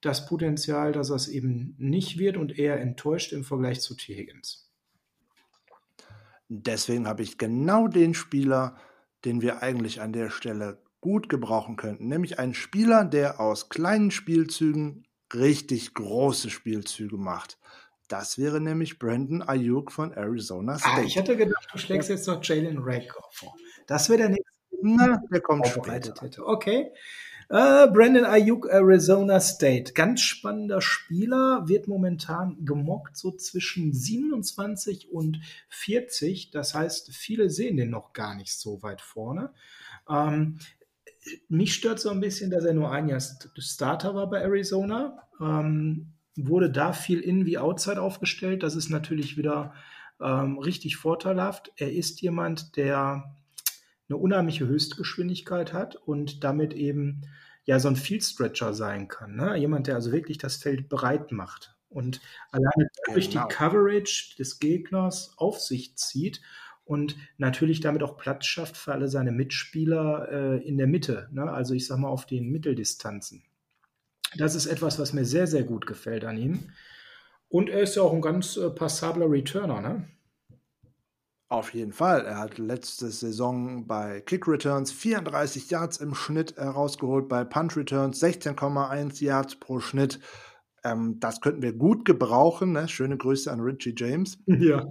das 0.00 0.24
Potenzial, 0.24 0.92
dass 0.92 1.10
er 1.10 1.16
es 1.16 1.28
eben 1.28 1.74
nicht 1.76 2.18
wird 2.18 2.38
und 2.38 2.58
eher 2.58 2.80
enttäuscht 2.80 3.34
im 3.34 3.44
Vergleich 3.44 3.82
zu 3.82 3.94
T. 3.94 4.16
Higgins. 4.16 4.72
Deswegen 6.48 7.06
habe 7.06 7.22
ich 7.22 7.36
genau 7.36 7.86
den 7.86 8.14
Spieler, 8.14 8.78
den 9.26 9.42
wir 9.42 9.62
eigentlich 9.62 10.00
an 10.00 10.14
der 10.14 10.30
Stelle 10.30 10.82
gut 11.02 11.28
gebrauchen 11.28 11.76
könnten. 11.76 12.08
Nämlich 12.08 12.38
einen 12.38 12.54
Spieler, 12.54 13.04
der 13.04 13.40
aus 13.40 13.68
kleinen 13.68 14.10
Spielzügen 14.10 15.04
richtig 15.34 15.92
große 15.92 16.48
Spielzüge 16.48 17.18
macht. 17.18 17.58
Das 18.10 18.38
wäre 18.38 18.60
nämlich 18.60 18.98
Brandon 18.98 19.40
Ayuk 19.40 19.92
von 19.92 20.12
Arizona 20.12 20.76
State. 20.80 20.96
Ah, 20.96 21.02
ich 21.02 21.14
hätte 21.14 21.36
gedacht, 21.36 21.68
du 21.72 21.78
schlägst 21.78 22.10
jetzt 22.10 22.26
noch 22.26 22.42
Jalen 22.42 22.78
Rager 22.78 23.22
vor. 23.30 23.54
Das 23.86 24.08
wäre 24.08 24.18
der 24.18 24.28
nächste. 24.30 24.50
Na, 24.82 25.22
der 25.30 25.40
kommt 25.40 25.68
später. 25.68 26.20
Hätte. 26.20 26.44
Okay. 26.44 26.90
Äh, 27.50 27.86
Brandon 27.86 28.24
Ayuk, 28.24 28.68
Arizona 28.68 29.38
State. 29.38 29.92
Ganz 29.92 30.22
spannender 30.22 30.80
Spieler, 30.80 31.68
wird 31.68 31.86
momentan 31.86 32.56
gemockt 32.64 33.16
so 33.16 33.30
zwischen 33.30 33.92
27 33.92 35.12
und 35.12 35.40
40. 35.68 36.50
Das 36.50 36.74
heißt, 36.74 37.14
viele 37.14 37.48
sehen 37.48 37.76
den 37.76 37.90
noch 37.90 38.12
gar 38.12 38.34
nicht 38.34 38.58
so 38.58 38.82
weit 38.82 39.00
vorne. 39.00 39.52
Ähm, 40.08 40.58
mich 41.48 41.74
stört 41.74 42.00
so 42.00 42.10
ein 42.10 42.20
bisschen, 42.20 42.50
dass 42.50 42.64
er 42.64 42.74
nur 42.74 42.90
ein 42.90 43.08
Jahr 43.08 43.20
Starter 43.20 44.16
war 44.16 44.28
bei 44.28 44.40
Arizona. 44.40 45.28
Ähm, 45.40 46.12
wurde 46.46 46.70
da 46.70 46.92
viel 46.92 47.20
in 47.20 47.46
wie 47.46 47.58
outside 47.58 48.00
aufgestellt. 48.00 48.62
Das 48.62 48.76
ist 48.76 48.90
natürlich 48.90 49.36
wieder 49.36 49.74
ähm, 50.20 50.58
richtig 50.58 50.96
vorteilhaft. 50.96 51.72
Er 51.76 51.92
ist 51.92 52.20
jemand, 52.20 52.76
der 52.76 53.34
eine 54.08 54.16
unheimliche 54.18 54.66
Höchstgeschwindigkeit 54.66 55.72
hat 55.72 55.96
und 55.96 56.44
damit 56.44 56.74
eben 56.74 57.22
ja 57.64 57.78
so 57.78 57.88
ein 57.88 57.96
Field 57.96 58.24
Stretcher 58.24 58.74
sein 58.74 59.08
kann. 59.08 59.36
Ne? 59.36 59.56
Jemand, 59.56 59.86
der 59.86 59.94
also 59.94 60.12
wirklich 60.12 60.38
das 60.38 60.56
Feld 60.56 60.88
breit 60.88 61.32
macht 61.32 61.76
und 61.88 62.20
alleine 62.50 62.88
durch 63.12 63.30
genau. 63.30 63.46
die 63.46 63.54
Coverage 63.54 64.36
des 64.38 64.58
Gegners 64.58 65.34
auf 65.36 65.60
sich 65.60 65.96
zieht 65.96 66.40
und 66.84 67.16
natürlich 67.38 67.80
damit 67.80 68.02
auch 68.02 68.16
Platz 68.16 68.46
schafft 68.46 68.76
für 68.76 68.92
alle 68.92 69.08
seine 69.08 69.30
Mitspieler 69.30 70.28
äh, 70.30 70.66
in 70.66 70.76
der 70.76 70.88
Mitte. 70.88 71.28
Ne? 71.30 71.50
Also 71.50 71.74
ich 71.74 71.86
sage 71.86 72.00
mal 72.00 72.08
auf 72.08 72.26
den 72.26 72.50
Mitteldistanzen. 72.50 73.44
Das 74.36 74.54
ist 74.54 74.66
etwas, 74.66 74.98
was 74.98 75.12
mir 75.12 75.24
sehr, 75.24 75.46
sehr 75.46 75.64
gut 75.64 75.86
gefällt 75.86 76.24
an 76.24 76.36
ihm. 76.36 76.70
Und 77.48 77.68
er 77.68 77.82
ist 77.82 77.96
ja 77.96 78.02
auch 78.02 78.12
ein 78.12 78.22
ganz 78.22 78.56
äh, 78.56 78.70
passabler 78.70 79.30
Returner, 79.30 79.80
ne? 79.80 80.08
Auf 81.48 81.74
jeden 81.74 81.92
Fall. 81.92 82.26
Er 82.26 82.38
hat 82.38 82.58
letzte 82.58 83.10
Saison 83.10 83.88
bei 83.88 84.20
Kick 84.20 84.46
Returns 84.46 84.92
34 84.92 85.68
Yards 85.68 85.96
im 85.96 86.14
Schnitt 86.14 86.56
herausgeholt, 86.56 87.28
bei 87.28 87.42
Punt 87.42 87.76
Returns 87.76 88.22
16,1 88.22 89.20
Yards 89.24 89.56
pro 89.56 89.80
Schnitt. 89.80 90.20
Ähm, 90.84 91.18
das 91.18 91.40
könnten 91.40 91.62
wir 91.62 91.72
gut 91.72 92.04
gebrauchen. 92.04 92.70
Ne? 92.72 92.86
Schöne 92.86 93.16
Grüße 93.16 93.50
an 93.50 93.60
Richie 93.60 93.94
James. 93.96 94.38
Ja. 94.46 94.86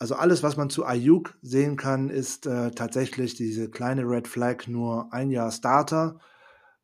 Also 0.00 0.14
alles, 0.14 0.44
was 0.44 0.56
man 0.56 0.70
zu 0.70 0.86
Ayuk 0.86 1.36
sehen 1.42 1.76
kann, 1.76 2.08
ist 2.08 2.46
äh, 2.46 2.70
tatsächlich 2.70 3.34
diese 3.34 3.68
kleine 3.68 4.02
Red 4.02 4.28
Flag, 4.28 4.68
nur 4.68 5.12
ein 5.12 5.32
Jahr 5.32 5.50
Starter. 5.50 6.20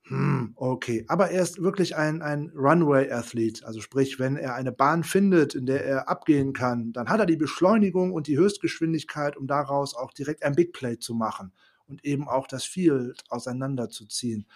Hm, 0.06 0.52
okay. 0.56 1.04
Aber 1.08 1.30
er 1.30 1.42
ist 1.42 1.62
wirklich 1.62 1.96
ein, 1.96 2.20
ein 2.20 2.52
Runway-Athlet. 2.54 3.64
Also 3.64 3.80
sprich, 3.80 4.18
wenn 4.18 4.36
er 4.36 4.54
eine 4.54 4.70
Bahn 4.70 5.02
findet, 5.02 5.54
in 5.54 5.64
der 5.64 5.84
er 5.86 6.08
abgehen 6.08 6.52
kann, 6.52 6.92
dann 6.92 7.08
hat 7.08 7.20
er 7.20 7.26
die 7.26 7.36
Beschleunigung 7.36 8.12
und 8.12 8.26
die 8.26 8.36
Höchstgeschwindigkeit, 8.36 9.36
um 9.36 9.46
daraus 9.46 9.94
auch 9.94 10.12
direkt 10.12 10.42
ein 10.42 10.54
Big 10.54 10.74
Play 10.74 10.98
zu 10.98 11.14
machen 11.14 11.52
und 11.86 12.04
eben 12.04 12.28
auch 12.28 12.46
das 12.46 12.64
Field 12.64 13.24
auseinanderzuziehen. 13.30 14.46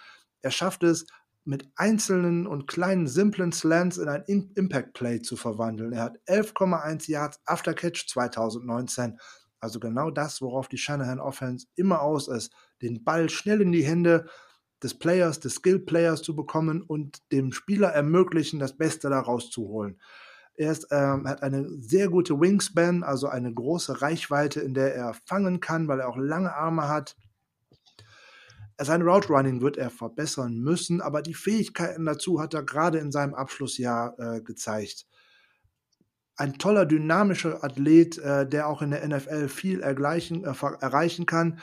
Er 0.41 0.51
schafft 0.51 0.83
es, 0.83 1.07
mit 1.45 1.67
einzelnen 1.75 2.45
und 2.45 2.67
kleinen 2.67 3.07
simplen 3.07 3.51
Slants 3.51 3.97
in 3.97 4.07
ein 4.07 4.23
Impact 4.25 4.93
Play 4.93 5.19
zu 5.21 5.35
verwandeln. 5.35 5.93
Er 5.93 6.03
hat 6.03 6.19
11,1 6.27 7.09
Yards 7.09 7.39
After 7.45 7.73
Catch 7.73 8.07
2019. 8.07 9.17
Also 9.59 9.79
genau 9.79 10.11
das, 10.11 10.41
worauf 10.41 10.67
die 10.67 10.77
Shanahan 10.77 11.19
Offense 11.19 11.65
immer 11.75 12.01
aus 12.01 12.27
ist. 12.27 12.53
Den 12.83 13.03
Ball 13.03 13.29
schnell 13.29 13.61
in 13.61 13.71
die 13.71 13.83
Hände 13.83 14.27
des 14.83 14.97
Players, 14.97 15.39
des 15.39 15.55
Skill 15.55 15.79
Players 15.79 16.21
zu 16.21 16.35
bekommen 16.35 16.81
und 16.81 17.31
dem 17.31 17.51
Spieler 17.51 17.89
ermöglichen, 17.89 18.59
das 18.59 18.77
Beste 18.77 19.09
daraus 19.09 19.49
zu 19.49 19.67
holen. 19.67 19.99
Er 20.55 20.71
ist, 20.71 20.87
ähm, 20.91 21.27
hat 21.27 21.41
eine 21.41 21.69
sehr 21.69 22.09
gute 22.09 22.39
Wingspan, 22.39 23.03
also 23.03 23.27
eine 23.27 23.53
große 23.53 24.01
Reichweite, 24.01 24.59
in 24.59 24.73
der 24.73 24.93
er 24.93 25.13
fangen 25.25 25.61
kann, 25.61 25.87
weil 25.87 26.01
er 26.01 26.09
auch 26.09 26.17
lange 26.17 26.53
Arme 26.53 26.89
hat. 26.89 27.15
Sein 28.81 29.01
Route 29.01 29.27
Running 29.27 29.61
wird 29.61 29.77
er 29.77 29.89
verbessern 29.89 30.57
müssen, 30.57 31.01
aber 31.01 31.21
die 31.21 31.33
Fähigkeiten 31.33 32.05
dazu 32.05 32.41
hat 32.41 32.53
er 32.53 32.63
gerade 32.63 32.97
in 32.97 33.11
seinem 33.11 33.35
Abschlussjahr 33.35 34.17
äh, 34.19 34.41
gezeigt. 34.41 35.05
Ein 36.37 36.57
toller, 36.57 36.85
dynamischer 36.85 37.61
Athlet, 37.63 38.17
äh, 38.17 38.47
der 38.47 38.67
auch 38.67 38.81
in 38.81 38.91
der 38.91 39.05
NFL 39.05 39.49
viel 39.49 39.81
äh, 39.81 39.93
erreichen 39.93 41.25
kann. 41.25 41.59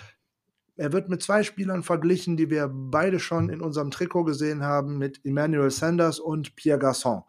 Er 0.76 0.92
wird 0.92 1.08
mit 1.08 1.22
zwei 1.22 1.42
Spielern 1.42 1.82
verglichen, 1.82 2.36
die 2.36 2.50
wir 2.50 2.70
beide 2.72 3.18
schon 3.18 3.48
in 3.48 3.60
unserem 3.60 3.90
Trikot 3.90 4.24
gesehen 4.24 4.62
haben, 4.62 4.98
mit 4.98 5.20
Emmanuel 5.24 5.70
Sanders 5.70 6.18
und 6.18 6.54
Pierre 6.56 6.78
Garçon. 6.78 7.24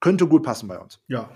Könnte 0.00 0.26
gut 0.26 0.42
passen 0.42 0.68
bei 0.68 0.78
uns. 0.78 1.00
Ja, 1.08 1.30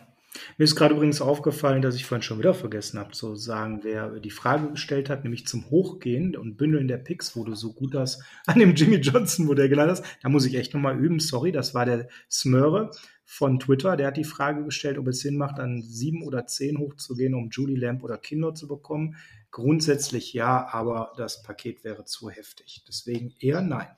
mir 0.56 0.64
ist 0.64 0.76
gerade 0.76 0.94
übrigens 0.94 1.20
aufgefallen, 1.20 1.82
dass 1.82 1.94
ich 1.94 2.06
vorhin 2.06 2.22
schon 2.22 2.38
wieder 2.38 2.54
vergessen 2.54 2.98
habe 2.98 3.12
zu 3.12 3.36
sagen, 3.36 3.80
wer 3.82 4.18
die 4.18 4.30
Frage 4.30 4.70
gestellt 4.70 5.10
hat, 5.10 5.24
nämlich 5.24 5.46
zum 5.46 5.68
Hochgehen 5.70 6.36
und 6.36 6.56
Bündeln 6.56 6.88
der 6.88 6.96
Picks, 6.96 7.36
wo 7.36 7.44
du 7.44 7.54
so 7.54 7.72
gut 7.72 7.94
hast, 7.94 8.22
an 8.46 8.58
dem 8.58 8.74
Jimmy 8.74 8.96
Johnson-Modell 8.96 9.68
gelandet 9.68 9.98
hast. 9.98 10.22
Da 10.22 10.28
muss 10.28 10.46
ich 10.46 10.54
echt 10.54 10.72
nochmal 10.72 10.98
üben, 10.98 11.20
sorry, 11.20 11.52
das 11.52 11.74
war 11.74 11.84
der 11.84 12.08
Smöre 12.30 12.90
von 13.24 13.58
Twitter. 13.60 13.96
Der 13.96 14.08
hat 14.08 14.16
die 14.16 14.24
Frage 14.24 14.64
gestellt, 14.64 14.98
ob 14.98 15.08
es 15.08 15.20
Sinn 15.20 15.36
macht, 15.36 15.58
an 15.58 15.82
sieben 15.82 16.22
oder 16.22 16.46
zehn 16.46 16.78
hochzugehen, 16.78 17.34
um 17.34 17.50
Judy 17.50 17.76
Lamp 17.76 18.02
oder 18.02 18.16
Kinder 18.16 18.54
zu 18.54 18.66
bekommen. 18.66 19.16
Grundsätzlich 19.52 20.32
ja, 20.32 20.66
aber 20.72 21.12
das 21.16 21.44
Paket 21.44 21.84
wäre 21.84 22.04
zu 22.04 22.28
heftig. 22.28 22.84
Deswegen 22.88 23.32
eher 23.38 23.62
nein. 23.62 23.94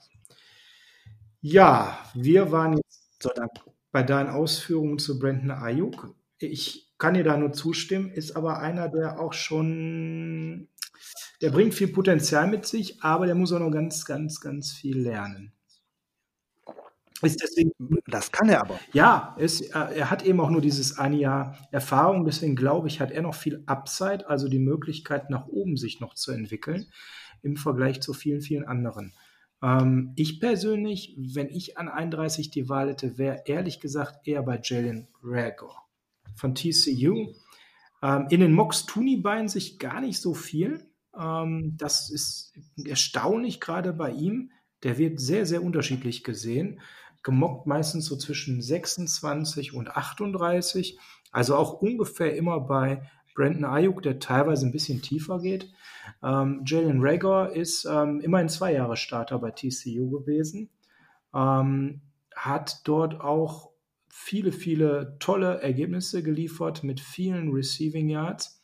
Ja, 1.40 1.98
wir 2.12 2.52
waren 2.52 2.76
jetzt 2.76 3.28
bei 3.92 4.02
deinen 4.02 4.28
Ausführungen 4.28 4.98
zu 4.98 5.18
Brandon 5.18 5.50
Ayuk 5.50 6.14
ich 6.38 6.92
kann 6.98 7.14
dir 7.14 7.24
da 7.24 7.36
nur 7.36 7.52
zustimmen, 7.52 8.10
ist 8.10 8.36
aber 8.36 8.58
einer, 8.58 8.88
der 8.88 9.20
auch 9.20 9.32
schon, 9.32 10.68
der 11.40 11.50
bringt 11.50 11.74
viel 11.74 11.88
Potenzial 11.88 12.48
mit 12.48 12.66
sich, 12.66 13.02
aber 13.02 13.26
der 13.26 13.34
muss 13.34 13.52
auch 13.52 13.60
noch 13.60 13.70
ganz, 13.70 14.04
ganz, 14.04 14.40
ganz 14.40 14.72
viel 14.72 14.98
lernen. 14.98 15.52
Ist 17.22 17.42
deswegen, 17.42 17.70
das 18.06 18.32
kann 18.32 18.48
er 18.48 18.60
aber. 18.60 18.78
Ja, 18.92 19.36
ist, 19.38 19.60
er 19.72 20.10
hat 20.10 20.24
eben 20.24 20.40
auch 20.40 20.50
nur 20.50 20.60
dieses 20.60 20.98
eine 20.98 21.16
Jahr 21.16 21.56
Erfahrung, 21.70 22.24
deswegen 22.24 22.56
glaube 22.56 22.88
ich, 22.88 23.00
hat 23.00 23.12
er 23.12 23.22
noch 23.22 23.34
viel 23.34 23.62
Upside, 23.66 24.28
also 24.28 24.48
die 24.48 24.58
Möglichkeit 24.58 25.30
nach 25.30 25.46
oben 25.46 25.76
sich 25.76 26.00
noch 26.00 26.14
zu 26.14 26.32
entwickeln 26.32 26.86
im 27.42 27.56
Vergleich 27.56 28.00
zu 28.00 28.14
vielen, 28.14 28.40
vielen 28.40 28.64
anderen. 28.64 29.12
Ähm, 29.62 30.12
ich 30.16 30.40
persönlich, 30.40 31.14
wenn 31.16 31.48
ich 31.48 31.78
an 31.78 31.88
31 31.88 32.50
die 32.50 32.68
Wahl 32.68 32.90
hätte, 32.90 33.16
wäre 33.16 33.42
ehrlich 33.46 33.80
gesagt 33.80 34.26
eher 34.26 34.42
bei 34.42 34.60
Jalen 34.62 35.08
Rager 35.22 35.70
von 36.34 36.54
TCU. 36.54 37.32
Ähm, 38.02 38.26
in 38.30 38.40
den 38.40 38.52
Mocks 38.52 38.86
tun 38.86 39.06
die 39.06 39.16
beiden 39.16 39.48
sich 39.48 39.78
gar 39.78 40.00
nicht 40.00 40.20
so 40.20 40.34
viel. 40.34 40.86
Ähm, 41.18 41.74
das 41.76 42.10
ist 42.10 42.54
erstaunlich 42.84 43.60
gerade 43.60 43.92
bei 43.92 44.10
ihm. 44.10 44.50
Der 44.82 44.98
wird 44.98 45.20
sehr, 45.20 45.46
sehr 45.46 45.62
unterschiedlich 45.62 46.24
gesehen. 46.24 46.80
Gemockt 47.24 47.66
meistens 47.66 48.06
so 48.06 48.16
zwischen 48.16 48.62
26 48.62 49.74
und 49.74 49.96
38. 49.96 50.98
Also 51.32 51.56
auch 51.56 51.80
ungefähr 51.82 52.36
immer 52.36 52.60
bei 52.60 53.02
Brandon 53.34 53.64
Ayuk, 53.64 54.02
der 54.02 54.20
teilweise 54.20 54.66
ein 54.66 54.72
bisschen 54.72 55.02
tiefer 55.02 55.40
geht. 55.40 55.72
Ähm, 56.22 56.62
Jalen 56.64 57.00
Rager 57.00 57.52
ist 57.52 57.84
ähm, 57.84 58.20
immerhin 58.20 58.48
zwei 58.48 58.72
Jahre 58.72 58.96
Starter 58.96 59.40
bei 59.40 59.50
TCU 59.50 60.10
gewesen. 60.10 60.70
Ähm, 61.34 62.02
hat 62.36 62.82
dort 62.84 63.20
auch 63.20 63.70
viele, 64.08 64.52
viele 64.52 65.16
tolle 65.18 65.60
Ergebnisse 65.60 66.22
geliefert 66.22 66.84
mit 66.84 67.00
vielen 67.00 67.50
Receiving 67.50 68.08
Yards 68.08 68.62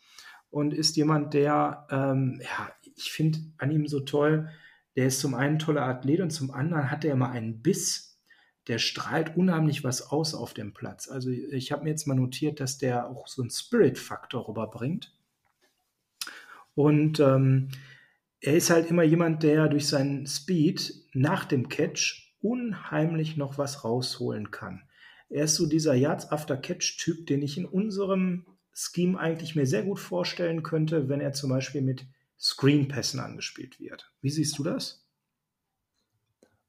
und 0.50 0.72
ist 0.72 0.96
jemand, 0.96 1.34
der, 1.34 1.86
ähm, 1.90 2.40
ja, 2.42 2.70
ich 2.94 3.10
finde 3.10 3.40
an 3.58 3.70
ihm 3.70 3.86
so 3.86 4.00
toll, 4.00 4.48
der 4.96 5.06
ist 5.06 5.20
zum 5.20 5.34
einen 5.34 5.54
ein 5.54 5.58
toller 5.58 5.86
Athlet 5.86 6.20
und 6.20 6.30
zum 6.30 6.50
anderen 6.50 6.90
hat 6.90 7.04
er 7.04 7.12
immer 7.12 7.30
einen 7.30 7.62
Biss, 7.62 8.09
der 8.68 8.78
strahlt 8.78 9.36
unheimlich 9.36 9.84
was 9.84 10.10
aus 10.10 10.34
auf 10.34 10.54
dem 10.54 10.74
Platz. 10.74 11.08
Also 11.08 11.30
ich 11.30 11.72
habe 11.72 11.84
mir 11.84 11.90
jetzt 11.90 12.06
mal 12.06 12.14
notiert, 12.14 12.60
dass 12.60 12.78
der 12.78 13.08
auch 13.08 13.26
so 13.26 13.42
einen 13.42 13.50
Spirit-Faktor 13.50 14.48
rüberbringt. 14.48 15.14
Und 16.74 17.20
ähm, 17.20 17.68
er 18.40 18.56
ist 18.56 18.70
halt 18.70 18.90
immer 18.90 19.02
jemand, 19.02 19.42
der 19.42 19.68
durch 19.68 19.88
seinen 19.88 20.26
Speed 20.26 20.94
nach 21.12 21.44
dem 21.44 21.68
Catch 21.68 22.34
unheimlich 22.42 23.36
noch 23.36 23.58
was 23.58 23.84
rausholen 23.84 24.50
kann. 24.50 24.82
Er 25.28 25.44
ist 25.44 25.56
so 25.56 25.66
dieser 25.66 25.94
Yards 25.94 26.30
After 26.32 26.56
Catch-Typ, 26.56 27.26
den 27.26 27.42
ich 27.42 27.58
in 27.58 27.66
unserem 27.66 28.46
Scheme 28.72 29.18
eigentlich 29.18 29.56
mir 29.56 29.66
sehr 29.66 29.82
gut 29.82 29.98
vorstellen 29.98 30.62
könnte, 30.62 31.08
wenn 31.08 31.20
er 31.20 31.32
zum 31.32 31.50
Beispiel 31.50 31.82
mit 31.82 32.06
Screen-Pässen 32.38 33.20
angespielt 33.20 33.78
wird. 33.78 34.12
Wie 34.22 34.30
siehst 34.30 34.58
du 34.58 34.64
das? 34.64 35.06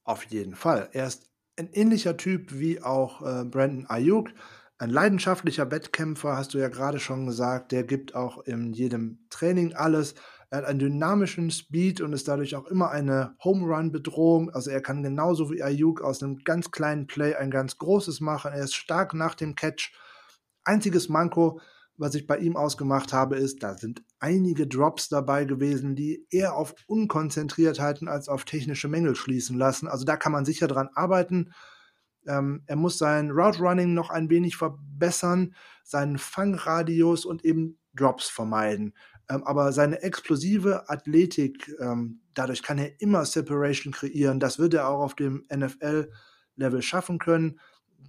Auf 0.04 0.26
jeden 0.26 0.56
Fall. 0.56 0.90
Er 0.92 1.08
ist 1.08 1.31
ein 1.58 1.70
ähnlicher 1.74 2.18
Typ 2.18 2.54
wie 2.54 2.82
auch 2.82 3.22
äh, 3.22 3.46
Brandon 3.46 3.86
Ayuk. 3.88 4.30
Ein 4.78 4.90
leidenschaftlicher 4.90 5.70
Wettkämpfer, 5.70 6.36
hast 6.36 6.54
du 6.54 6.58
ja 6.58 6.68
gerade 6.68 7.00
schon 7.00 7.28
gesagt. 7.28 7.72
Der 7.72 7.84
gibt 7.84 8.16
auch 8.16 8.44
in 8.46 8.74
jedem 8.74 9.20
Training 9.30 9.74
alles. 9.76 10.16
Er 10.50 10.60
hat 10.60 10.66
einen 10.66 10.80
dynamischen 10.80 11.52
Speed 11.52 12.02
und 12.02 12.14
ist 12.14 12.28
dadurch 12.28 12.56
auch 12.56 12.66
immer 12.66 12.90
eine 12.90 13.36
Home 13.44 13.66
Run 13.66 13.92
Bedrohung. 13.92 14.50
Also 14.50 14.72
er 14.72 14.82
kann 14.82 15.04
genauso 15.04 15.52
wie 15.52 15.62
Ayuk 15.62 16.02
aus 16.02 16.24
einem 16.24 16.40
ganz 16.40 16.72
kleinen 16.72 17.08
Play 17.08 17.36
ein 17.36 17.52
ganz 17.52 17.78
großes 17.78 18.22
machen. 18.22 18.54
Er 18.54 18.64
ist 18.64 18.76
stark 18.76 19.14
nach 19.14 19.36
dem 19.36 19.56
Catch. 19.56 19.94
Einziges 20.64 21.10
Manko, 21.10 21.62
was 21.96 22.16
ich 22.16 22.28
bei 22.28 22.38
ihm 22.38 22.58
ausgemacht 22.58 23.14
habe, 23.14 23.38
ist, 23.38 23.64
da 23.64 23.78
sind 23.78 24.04
einige 24.22 24.68
Drops 24.68 25.10
dabei 25.10 25.46
gewesen, 25.46 25.96
die 25.96 26.26
eher 26.30 26.56
auf 26.56 26.76
Unkonzentriertheiten 26.88 28.08
als 28.08 28.30
auf 28.30 28.46
technische 28.46 28.88
Mängel 28.88 29.16
schließen 29.16 29.58
lassen. 29.58 29.88
Also 29.88 30.06
da 30.06 30.16
kann 30.16 30.32
man 30.32 30.46
sicher 30.46 30.68
dran 30.68 30.90
arbeiten. 30.94 31.52
Ähm, 32.28 32.64
er 32.68 32.76
muss 32.76 33.00
sein 33.00 33.32
Route 33.32 33.60
Running 33.60 33.94
noch 33.96 34.12
ein 34.12 34.30
wenig 34.30 34.56
verbessern, 34.56 35.56
seinen 35.84 36.20
Fangradius 36.20 37.26
und 37.26 37.44
eben 37.44 37.80
Drops 37.96 38.30
vermeiden. 38.30 38.94
Ähm, 39.28 39.44
aber 39.44 39.74
seine 39.74 40.04
explosive 40.04 40.88
Athletik, 40.88 41.74
ähm, 41.80 42.22
dadurch 42.36 42.62
kann 42.62 42.78
er 42.78 43.02
immer 43.02 43.26
Separation 43.26 43.92
kreieren. 43.92 44.40
Das 44.40 44.60
wird 44.60 44.76
er 44.76 44.88
auch 44.88 45.02
auf 45.02 45.16
dem 45.16 45.46
NFL-Level 45.52 46.84
schaffen 46.84 47.18
können. 47.18 47.60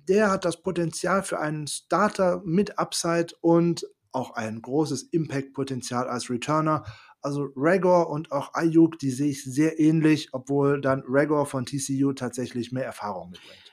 Der 0.09 0.31
hat 0.31 0.45
das 0.45 0.63
Potenzial 0.63 1.23
für 1.23 1.39
einen 1.39 1.67
Starter 1.67 2.43
mit 2.45 2.79
Upside 2.79 3.29
und 3.41 3.87
auch 4.13 4.35
ein 4.35 4.63
großes 4.63 5.05
Impact-Potenzial 5.05 6.09
als 6.09 6.31
Returner. 6.31 6.85
Also 7.21 7.49
Regor 7.57 8.11
und 8.11 8.33
auch 8.33 8.55
Ayuk, 8.55 8.99
die 8.99 9.11
sehe 9.11 9.31
ich 9.31 9.45
sehr 9.45 9.79
ähnlich, 9.79 10.31
obwohl 10.33 10.81
dann 10.81 11.03
Regor 11.09 11.47
von 11.47 11.67
TCU 11.67 12.13
tatsächlich 12.13 12.73
mehr 12.73 12.85
Erfahrung 12.85 13.31
mitbringt. 13.31 13.73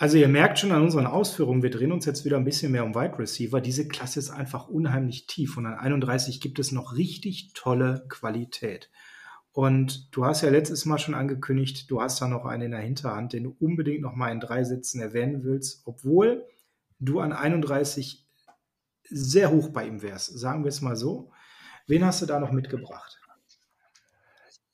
Also 0.00 0.16
ihr 0.16 0.28
merkt 0.28 0.60
schon 0.60 0.70
an 0.70 0.82
unseren 0.82 1.06
Ausführungen, 1.06 1.64
wir 1.64 1.70
drehen 1.70 1.90
uns 1.90 2.06
jetzt 2.06 2.24
wieder 2.24 2.36
ein 2.36 2.44
bisschen 2.44 2.70
mehr 2.70 2.84
um 2.84 2.94
Wide 2.94 3.18
Receiver. 3.18 3.60
Diese 3.60 3.88
Klasse 3.88 4.20
ist 4.20 4.30
einfach 4.30 4.68
unheimlich 4.68 5.26
tief 5.26 5.56
und 5.56 5.66
an 5.66 5.74
31 5.74 6.40
gibt 6.40 6.60
es 6.60 6.70
noch 6.70 6.96
richtig 6.96 7.50
tolle 7.54 8.06
Qualität. 8.08 8.90
Und 9.50 10.14
du 10.14 10.24
hast 10.24 10.42
ja 10.42 10.50
letztes 10.50 10.84
Mal 10.84 10.98
schon 10.98 11.16
angekündigt, 11.16 11.90
du 11.90 12.00
hast 12.00 12.22
da 12.22 12.28
noch 12.28 12.44
einen 12.44 12.66
in 12.66 12.70
der 12.70 12.80
Hinterhand, 12.80 13.32
den 13.32 13.42
du 13.42 13.56
unbedingt 13.58 14.02
noch 14.02 14.14
mal 14.14 14.30
in 14.30 14.38
drei 14.38 14.62
Sätzen 14.62 15.00
erwähnen 15.00 15.42
willst, 15.42 15.82
obwohl 15.84 16.46
du 17.00 17.18
an 17.18 17.32
31 17.32 18.27
sehr 19.10 19.50
hoch 19.50 19.70
bei 19.70 19.86
ihm 19.86 20.02
wärst, 20.02 20.38
sagen 20.38 20.64
wir 20.64 20.68
es 20.68 20.80
mal 20.80 20.96
so. 20.96 21.32
Wen 21.86 22.04
hast 22.04 22.22
du 22.22 22.26
da 22.26 22.38
noch 22.38 22.52
mitgebracht? 22.52 23.18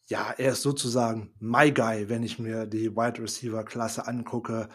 Ja, 0.07 0.35
er 0.37 0.53
ist 0.53 0.62
sozusagen 0.62 1.35
my 1.39 1.72
guy, 1.72 2.09
wenn 2.09 2.22
ich 2.22 2.39
mir 2.39 2.66
die 2.66 2.95
Wide 2.95 3.22
Receiver 3.22 3.64
Klasse 3.64 4.07
angucke 4.07 4.68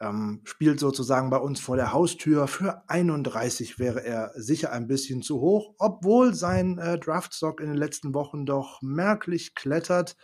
ähm, 0.00 0.40
spielt 0.44 0.78
sozusagen 0.78 1.30
bei 1.30 1.38
uns 1.38 1.60
vor 1.60 1.76
der 1.76 1.92
Haustür. 1.92 2.46
Für 2.46 2.82
31 2.88 3.78
wäre 3.78 4.04
er 4.04 4.32
sicher 4.34 4.72
ein 4.72 4.86
bisschen 4.86 5.22
zu 5.22 5.40
hoch, 5.40 5.74
obwohl 5.78 6.34
sein 6.34 6.78
äh, 6.78 6.98
Draftstock 6.98 7.60
in 7.60 7.68
den 7.68 7.76
letzten 7.76 8.14
Wochen 8.14 8.46
doch 8.46 8.80
merklich 8.82 9.54
klettert. 9.54 10.16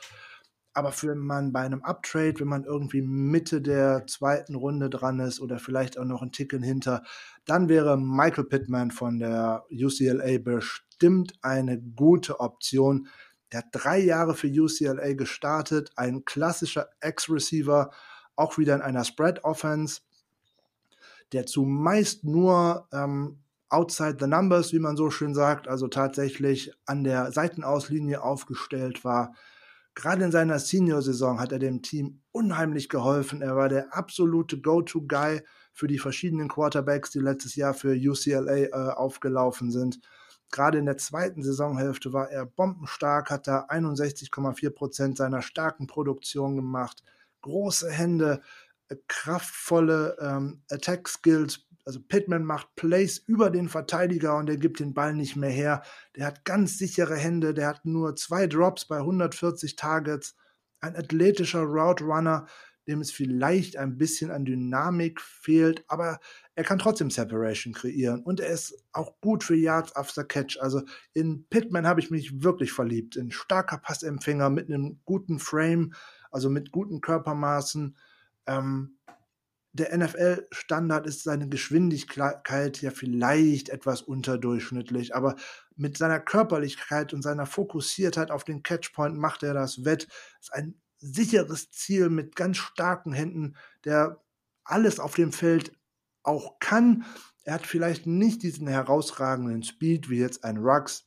Aber 0.75 0.91
für 0.91 1.15
man 1.15 1.53
bei 1.53 1.61
einem 1.61 1.83
Uptrade, 1.85 2.41
wenn 2.41 2.49
man 2.49 2.65
irgendwie 2.65 3.01
Mitte 3.01 3.63
der 3.63 4.07
zweiten 4.09 4.57
Runde 4.57 4.91
dran 4.91 5.21
ist 5.21 5.41
oder 5.41 5.59
vielleicht 5.61 5.99
auch 5.99 6.05
noch 6.05 6.21
ein 6.21 6.33
Ticken 6.33 6.63
hinter, 6.63 7.05
dann 7.45 7.69
wäre 7.69 7.97
Michael 7.97 8.45
Pittman 8.45 8.91
von 8.91 9.21
der 9.21 9.65
UCLA 9.71 10.39
bestimmt 10.39 11.35
eine 11.43 11.81
gute 11.81 12.41
Option. 12.41 13.07
Der 13.53 13.61
hat 13.61 13.67
drei 13.71 14.01
Jahre 14.01 14.35
für 14.35 14.49
UCLA 14.49 15.15
gestartet, 15.15 15.93
ein 15.95 16.25
klassischer 16.25 16.89
Ex-Receiver, 17.01 17.93
auch 18.35 18.59
wieder 18.59 18.75
in 18.75 18.83
einer 18.83 19.05
Spread-Offense, 19.05 20.01
der 21.33 21.47
zumeist 21.47 22.25
nur 22.25 22.89
ähm, 22.93 23.39
outside 23.69 24.17
the 24.19 24.27
numbers, 24.27 24.73
wie 24.73 24.81
man 24.81 24.97
so 24.97 25.11
schön 25.11 25.35
sagt, 25.35 25.69
also 25.69 25.87
tatsächlich 25.87 26.73
an 26.87 27.05
der 27.05 27.31
Seitenauslinie 27.31 28.23
aufgestellt 28.23 29.05
war. 29.05 29.35
Gerade 29.95 30.25
in 30.25 30.33
seiner 30.33 30.59
Senior-Saison 30.59 31.41
hat 31.41 31.53
er 31.53 31.61
dem 31.61 31.83
Team 31.83 32.21
unheimlich 32.33 32.89
geholfen. 32.89 33.43
Er 33.43 33.57
war 33.57 33.69
der 33.69 33.97
absolute 33.97 34.61
Go-To-Guy 34.61 35.43
für 35.73 35.87
die 35.87 35.99
verschiedenen 35.99 36.49
Quarterbacks, 36.49 37.11
die 37.11 37.21
letztes 37.21 37.55
Jahr 37.55 37.75
für 37.75 37.95
UCLA 37.95 38.57
äh, 38.57 38.71
aufgelaufen 38.73 39.71
sind. 39.71 40.01
Gerade 40.51 40.79
in 40.79 40.87
der 40.87 40.99
zweiten 40.99 41.43
Saisonhälfte 41.43 42.13
war 42.13 42.31
er 42.31 42.47
bombenstark, 42.47 43.31
hat 43.31 43.47
da 43.47 43.67
61,4 43.67 44.71
Prozent 44.71 45.17
seiner 45.17 45.43
starken 45.43 45.87
Produktion 45.87 46.57
gemacht. 46.57 47.03
Große 47.43 47.91
Hände, 47.91 48.41
äh, 48.89 48.97
kraftvolle 49.09 50.17
ähm, 50.21 50.63
Attack 50.71 51.09
Skills. 51.09 51.64
Also 51.85 52.01
Pittman 52.01 52.45
macht 52.45 52.75
Plays 52.77 53.19
über 53.19 53.51
den 53.51 53.69
Verteidiger 53.69 54.37
und 54.37 54.49
er 54.49 54.57
gibt 54.57 54.81
den 54.81 54.95
Ball 54.95 55.15
nicht 55.15 55.37
mehr 55.37 55.51
her. 55.51 55.83
Der 56.17 56.27
hat 56.27 56.45
ganz 56.45 56.79
sichere 56.79 57.17
Hände, 57.17 57.53
der 57.53 57.69
hat 57.69 57.85
nur 57.85 58.17
zwei 58.17 58.47
Drops 58.47 58.87
bei 58.87 58.99
140 58.99 59.77
Targets. 59.77 60.35
Ein 60.81 60.97
athletischer 60.97 61.63
Route 61.63 62.05
Runner, 62.05 62.47
dem 62.87 63.01
es 63.01 63.11
vielleicht 63.11 63.77
ein 63.77 63.97
bisschen 63.97 64.31
an 64.31 64.45
Dynamik 64.45 65.21
fehlt, 65.21 65.85
aber 65.89 66.21
er 66.55 66.65
kann 66.65 66.79
trotzdem 66.79 67.11
Separation 67.11 67.73
kreieren 67.73 68.23
und 68.23 68.41
er 68.41 68.51
ist 68.51 68.85
auch 68.93 69.21
gut 69.21 69.43
für 69.43 69.57
Yards 69.57 69.97
after 69.97 70.25
Catch. 70.25 70.59
Also 70.61 70.83
in 71.13 71.47
Pittman 71.49 71.87
habe 71.87 72.01
ich 72.01 72.11
mich 72.11 72.43
wirklich 72.43 72.73
verliebt. 72.73 73.17
Ein 73.17 73.31
starker 73.31 73.79
Passempfänger 73.79 74.51
mit 74.51 74.69
einem 74.69 75.01
guten 75.05 75.39
Frame, 75.39 75.95
also 76.31 76.51
mit 76.51 76.73
guten 76.73 77.01
Körpermaßen. 77.01 77.97
Ähm, 78.47 78.97
der 79.75 79.97
NFL-Standard 79.97 81.05
ist 81.07 81.25
seine 81.25 81.49
Geschwindigkeit 81.49 82.81
ja 82.81 82.91
vielleicht 82.93 83.69
etwas 83.69 84.03
unterdurchschnittlich, 84.03 85.17
aber 85.17 85.35
mit 85.75 85.99
seiner 85.99 86.21
Körperlichkeit 86.21 87.13
und 87.13 87.23
seiner 87.23 87.45
Fokussiertheit 87.45 88.31
auf 88.31 88.45
den 88.45 88.63
Catchpoint 88.63 89.17
macht 89.17 89.43
er 89.43 89.53
das 89.53 89.85
wett. 89.85 90.07
Ist 90.41 90.55
ein 90.55 90.81
sicheres 90.99 91.73
Ziel 91.73 92.09
mit 92.09 92.37
ganz 92.37 92.59
starken 92.59 93.13
Händen, 93.13 93.57
der 93.85 94.23
alles 94.63 95.01
auf 95.01 95.17
dem 95.17 95.33
Feld 95.33 95.73
auch 96.23 96.61
kann. 96.61 97.05
Er 97.43 97.55
hat 97.55 97.67
vielleicht 97.67 98.07
nicht 98.07 98.45
diesen 98.45 98.69
herausragenden 98.69 99.65
Speed 99.65 100.09
wie 100.09 100.21
jetzt 100.21 100.45
ein 100.45 100.59
Rux, 100.59 101.05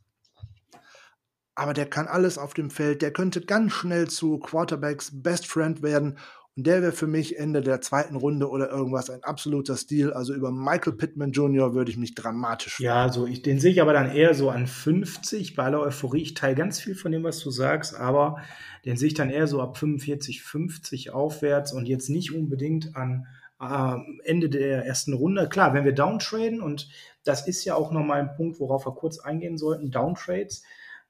aber 1.55 1.73
der 1.73 1.89
kann 1.89 2.07
alles 2.07 2.37
auf 2.37 2.53
dem 2.53 2.69
Feld. 2.69 3.01
Der 3.01 3.11
könnte 3.11 3.41
ganz 3.41 3.71
schnell 3.71 4.09
zu 4.09 4.37
Quarterbacks 4.39 5.23
Best 5.23 5.47
Friend 5.47 5.81
werden 5.81 6.19
und 6.57 6.65
der 6.65 6.81
wäre 6.81 6.91
für 6.91 7.05
mich 7.05 7.37
Ende 7.37 7.61
der 7.61 7.81
zweiten 7.81 8.15
Runde 8.15 8.49
oder 8.49 8.71
irgendwas 8.71 9.11
ein 9.11 9.23
absoluter 9.23 9.77
Stil. 9.77 10.11
Also 10.11 10.33
über 10.33 10.51
Michael 10.51 10.93
Pittman 10.93 11.31
Jr. 11.31 11.75
würde 11.75 11.91
ich 11.91 11.97
mich 11.97 12.15
dramatisch 12.15 12.77
freuen. 12.77 12.85
Ja, 12.85 13.09
so 13.13 13.27
ich, 13.27 13.43
den 13.43 13.59
sehe 13.59 13.71
ich 13.71 13.79
aber 13.79 13.93
dann 13.93 14.09
eher 14.09 14.33
so 14.33 14.49
an 14.49 14.65
50 14.65 15.55
bei 15.55 15.65
aller 15.65 15.81
Euphorie. 15.81 16.23
Ich 16.23 16.33
teile 16.33 16.55
ganz 16.55 16.79
viel 16.79 16.95
von 16.95 17.11
dem, 17.11 17.23
was 17.23 17.39
du 17.39 17.51
sagst, 17.51 17.95
aber 17.95 18.41
den 18.85 18.97
sehe 18.97 19.09
ich 19.09 19.13
dann 19.13 19.29
eher 19.29 19.45
so 19.45 19.61
ab 19.61 19.77
45, 19.77 20.41
50 20.41 21.11
aufwärts 21.11 21.73
und 21.73 21.87
jetzt 21.87 22.09
nicht 22.09 22.33
unbedingt 22.33 22.95
an 22.95 23.27
äh, 23.61 23.95
Ende 24.23 24.49
der 24.49 24.83
ersten 24.83 25.13
Runde. 25.13 25.49
Klar, 25.49 25.75
wenn 25.75 25.85
wir 25.85 25.93
downtraden 25.93 26.59
und 26.59 26.89
das 27.23 27.47
ist 27.47 27.65
ja 27.65 27.75
auch 27.75 27.91
nochmal 27.91 28.21
ein 28.21 28.35
Punkt, 28.35 28.59
worauf 28.59 28.87
wir 28.87 28.95
kurz 28.95 29.19
eingehen 29.19 29.59
sollten, 29.59 29.91
Downtrades. 29.91 30.63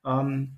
Ähm, 0.06 0.58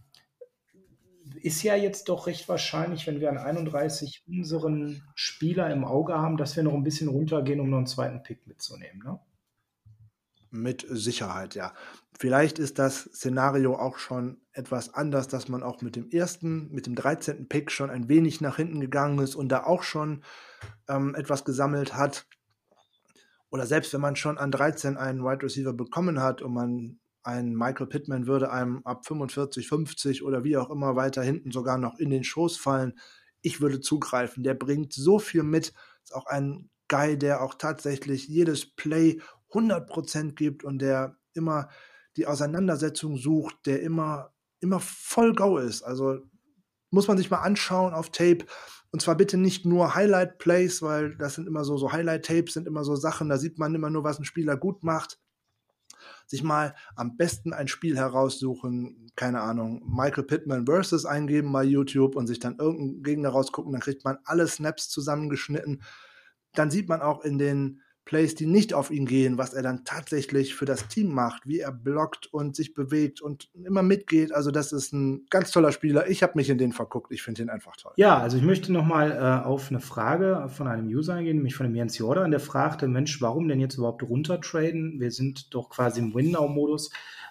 ist 1.43 1.63
ja 1.63 1.75
jetzt 1.75 2.09
doch 2.09 2.27
recht 2.27 2.47
wahrscheinlich, 2.49 3.07
wenn 3.07 3.19
wir 3.19 3.29
an 3.29 3.37
31 3.37 4.23
unseren 4.27 5.03
Spieler 5.15 5.71
im 5.71 5.85
Auge 5.85 6.13
haben, 6.13 6.37
dass 6.37 6.55
wir 6.55 6.63
noch 6.63 6.73
ein 6.73 6.83
bisschen 6.83 7.07
runtergehen, 7.07 7.59
um 7.59 7.69
noch 7.69 7.77
einen 7.77 7.87
zweiten 7.87 8.23
Pick 8.23 8.47
mitzunehmen. 8.47 9.01
Ne? 9.03 9.19
Mit 10.51 10.85
Sicherheit, 10.89 11.55
ja. 11.55 11.73
Vielleicht 12.17 12.59
ist 12.59 12.79
das 12.79 13.03
Szenario 13.13 13.75
auch 13.75 13.97
schon 13.97 14.41
etwas 14.51 14.93
anders, 14.93 15.27
dass 15.27 15.47
man 15.47 15.63
auch 15.63 15.81
mit 15.81 15.95
dem 15.95 16.09
ersten, 16.09 16.69
mit 16.71 16.85
dem 16.85 16.95
13. 16.95 17.47
Pick 17.47 17.71
schon 17.71 17.89
ein 17.89 18.09
wenig 18.09 18.41
nach 18.41 18.57
hinten 18.57 18.79
gegangen 18.79 19.19
ist 19.19 19.35
und 19.35 19.49
da 19.49 19.63
auch 19.63 19.83
schon 19.83 20.23
ähm, 20.87 21.15
etwas 21.15 21.45
gesammelt 21.45 21.95
hat. 21.95 22.25
Oder 23.51 23.65
selbst 23.65 23.93
wenn 23.93 24.01
man 24.01 24.15
schon 24.15 24.37
an 24.37 24.51
13 24.51 24.97
einen 24.97 25.23
Wide 25.23 25.43
Receiver 25.43 25.73
bekommen 25.73 26.21
hat 26.21 26.41
und 26.41 26.53
man 26.53 26.99
ein 27.23 27.55
Michael 27.55 27.87
Pittman 27.87 28.27
würde 28.27 28.51
einem 28.51 28.81
ab 28.85 29.05
45, 29.05 29.67
50 29.67 30.23
oder 30.23 30.43
wie 30.43 30.57
auch 30.57 30.69
immer 30.69 30.95
weiter 30.95 31.21
hinten 31.21 31.51
sogar 31.51 31.77
noch 31.77 31.99
in 31.99 32.09
den 32.09 32.23
Schoß 32.23 32.57
fallen. 32.57 32.97
Ich 33.41 33.61
würde 33.61 33.81
zugreifen. 33.81 34.43
Der 34.43 34.53
bringt 34.53 34.93
so 34.93 35.19
viel 35.19 35.43
mit. 35.43 35.73
Ist 36.03 36.15
auch 36.15 36.25
ein 36.25 36.69
Guy, 36.87 37.17
der 37.17 37.41
auch 37.41 37.55
tatsächlich 37.55 38.27
jedes 38.27 38.75
Play 38.75 39.19
100% 39.51 40.33
gibt 40.33 40.63
und 40.63 40.79
der 40.79 41.17
immer 41.33 41.69
die 42.17 42.25
Auseinandersetzung 42.25 43.17
sucht, 43.17 43.65
der 43.65 43.81
immer, 43.81 44.33
immer 44.59 44.79
voll 44.79 45.33
Go 45.33 45.57
ist. 45.57 45.83
Also 45.83 46.19
muss 46.89 47.07
man 47.07 47.17
sich 47.17 47.29
mal 47.29 47.41
anschauen 47.41 47.93
auf 47.93 48.09
Tape. 48.09 48.45
Und 48.91 49.01
zwar 49.01 49.15
bitte 49.15 49.37
nicht 49.37 49.65
nur 49.65 49.93
Highlight 49.93 50.39
Plays, 50.39 50.81
weil 50.81 51.15
das 51.17 51.35
sind 51.35 51.47
immer 51.47 51.63
so, 51.63 51.77
so 51.77 51.91
Highlight 51.91 52.25
Tapes 52.25 52.53
sind 52.53 52.65
immer 52.65 52.83
so 52.83 52.95
Sachen, 52.95 53.29
da 53.29 53.37
sieht 53.37 53.59
man 53.59 53.75
immer 53.75 53.91
nur, 53.91 54.03
was 54.03 54.17
ein 54.17 54.25
Spieler 54.25 54.57
gut 54.57 54.83
macht 54.83 55.19
sich 56.29 56.43
mal 56.43 56.75
am 56.95 57.17
besten 57.17 57.53
ein 57.53 57.67
Spiel 57.67 57.97
heraussuchen, 57.97 59.09
keine 59.15 59.41
Ahnung, 59.41 59.81
Michael 59.85 60.25
Pittman 60.25 60.65
versus 60.67 61.05
eingeben 61.05 61.51
bei 61.51 61.63
YouTube 61.63 62.15
und 62.15 62.27
sich 62.27 62.39
dann 62.39 62.59
irgendeinen 62.59 63.03
Gegner 63.03 63.29
rausgucken, 63.29 63.71
dann 63.71 63.81
kriegt 63.81 64.05
man 64.05 64.19
alle 64.25 64.47
Snaps 64.47 64.89
zusammengeschnitten. 64.89 65.81
Dann 66.53 66.69
sieht 66.69 66.87
man 66.87 67.01
auch 67.01 67.23
in 67.23 67.39
den 67.39 67.81
Plays, 68.09 68.33
die 68.33 68.47
nicht 68.47 68.73
auf 68.73 68.89
ihn 68.89 69.05
gehen, 69.05 69.37
was 69.37 69.53
er 69.53 69.61
dann 69.61 69.85
tatsächlich 69.85 70.55
für 70.55 70.65
das 70.65 70.87
Team 70.87 71.13
macht, 71.13 71.45
wie 71.45 71.59
er 71.59 71.71
blockt 71.71 72.25
und 72.33 72.55
sich 72.55 72.73
bewegt 72.73 73.21
und 73.21 73.49
immer 73.53 73.83
mitgeht. 73.83 74.33
Also 74.33 74.49
das 74.49 74.71
ist 74.71 74.93
ein 74.93 75.27
ganz 75.29 75.51
toller 75.51 75.71
Spieler. 75.71 76.09
Ich 76.09 76.23
habe 76.23 76.33
mich 76.33 76.49
in 76.49 76.57
den 76.57 76.73
verguckt. 76.73 77.11
Ich 77.11 77.21
finde 77.21 77.43
ihn 77.43 77.51
einfach 77.51 77.75
toll. 77.77 77.91
Ja, 77.97 78.17
also 78.17 78.35
ich 78.37 78.41
möchte 78.41 78.73
nochmal 78.73 79.11
äh, 79.11 79.45
auf 79.45 79.69
eine 79.69 79.79
Frage 79.79 80.49
von 80.49 80.67
einem 80.67 80.87
User 80.87 81.13
eingehen, 81.13 81.35
nämlich 81.37 81.53
von 81.53 81.67
dem 81.67 81.75
Jens 81.75 81.99
Jordan, 81.99 82.31
der 82.31 82.39
fragte, 82.39 82.87
Mensch, 82.87 83.21
warum 83.21 83.47
denn 83.47 83.59
jetzt 83.59 83.77
überhaupt 83.77 84.01
runtertraden? 84.01 84.99
Wir 84.99 85.11
sind 85.11 85.53
doch 85.53 85.69
quasi 85.69 85.99
im 85.99 86.15
Win-Now-Modus. 86.15 86.89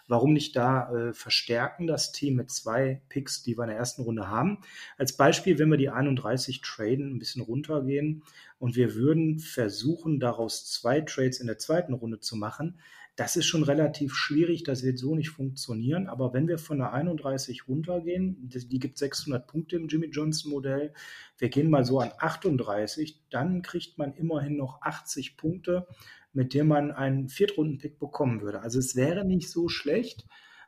Warum 0.09 0.32
nicht 0.32 0.56
da 0.56 0.90
äh, 0.92 1.12
verstärken 1.12 1.86
das 1.86 2.12
Team 2.12 2.34
mit 2.34 2.50
zwei 2.50 3.02
Picks, 3.09 3.42
die 3.42 3.56
wir 3.56 3.64
in 3.64 3.68
der 3.68 3.78
ersten 3.78 4.02
Runde 4.02 4.28
haben? 4.28 4.59
Als 4.96 5.16
Beispiel, 5.16 5.59
wenn 5.59 5.70
wir 5.70 5.76
die 5.76 5.90
31 5.90 6.62
traden, 6.62 7.14
ein 7.14 7.18
bisschen 7.18 7.42
runtergehen, 7.42 8.24
und 8.59 8.74
wir 8.74 8.94
würden 8.94 9.38
versuchen, 9.38 10.18
daraus 10.18 10.70
zwei 10.70 11.00
Trades 11.00 11.40
in 11.40 11.46
der 11.46 11.59
zweiten 11.59 11.92
Runde 11.92 12.20
zu 12.20 12.36
machen. 12.36 12.80
Das 13.18 13.34
ist 13.34 13.46
schon 13.46 13.64
relativ 13.64 14.14
schwierig, 14.14 14.62
das 14.62 14.84
wird 14.84 14.96
so 14.96 15.16
nicht 15.16 15.30
funktionieren. 15.30 16.06
Aber 16.06 16.32
wenn 16.34 16.46
wir 16.46 16.56
von 16.56 16.78
der 16.78 16.92
31 16.92 17.66
runtergehen, 17.66 18.48
die 18.48 18.78
gibt 18.78 18.96
600 18.96 19.44
Punkte 19.44 19.74
im 19.74 19.88
Jimmy 19.88 20.06
Johnson 20.06 20.52
Modell, 20.52 20.94
wir 21.36 21.48
gehen 21.48 21.68
mal 21.68 21.84
so 21.84 21.98
an 21.98 22.12
38, 22.16 23.24
dann 23.28 23.62
kriegt 23.62 23.98
man 23.98 24.14
immerhin 24.14 24.56
noch 24.56 24.82
80 24.82 25.36
Punkte, 25.36 25.88
mit 26.32 26.54
denen 26.54 26.68
man 26.68 26.92
einen 26.92 27.28
Viertrunden-Pick 27.28 27.98
bekommen 27.98 28.40
würde. 28.40 28.60
Also 28.60 28.78
es 28.78 28.94
wäre 28.94 29.24
nicht 29.24 29.50
so 29.50 29.68
schlecht, 29.68 30.24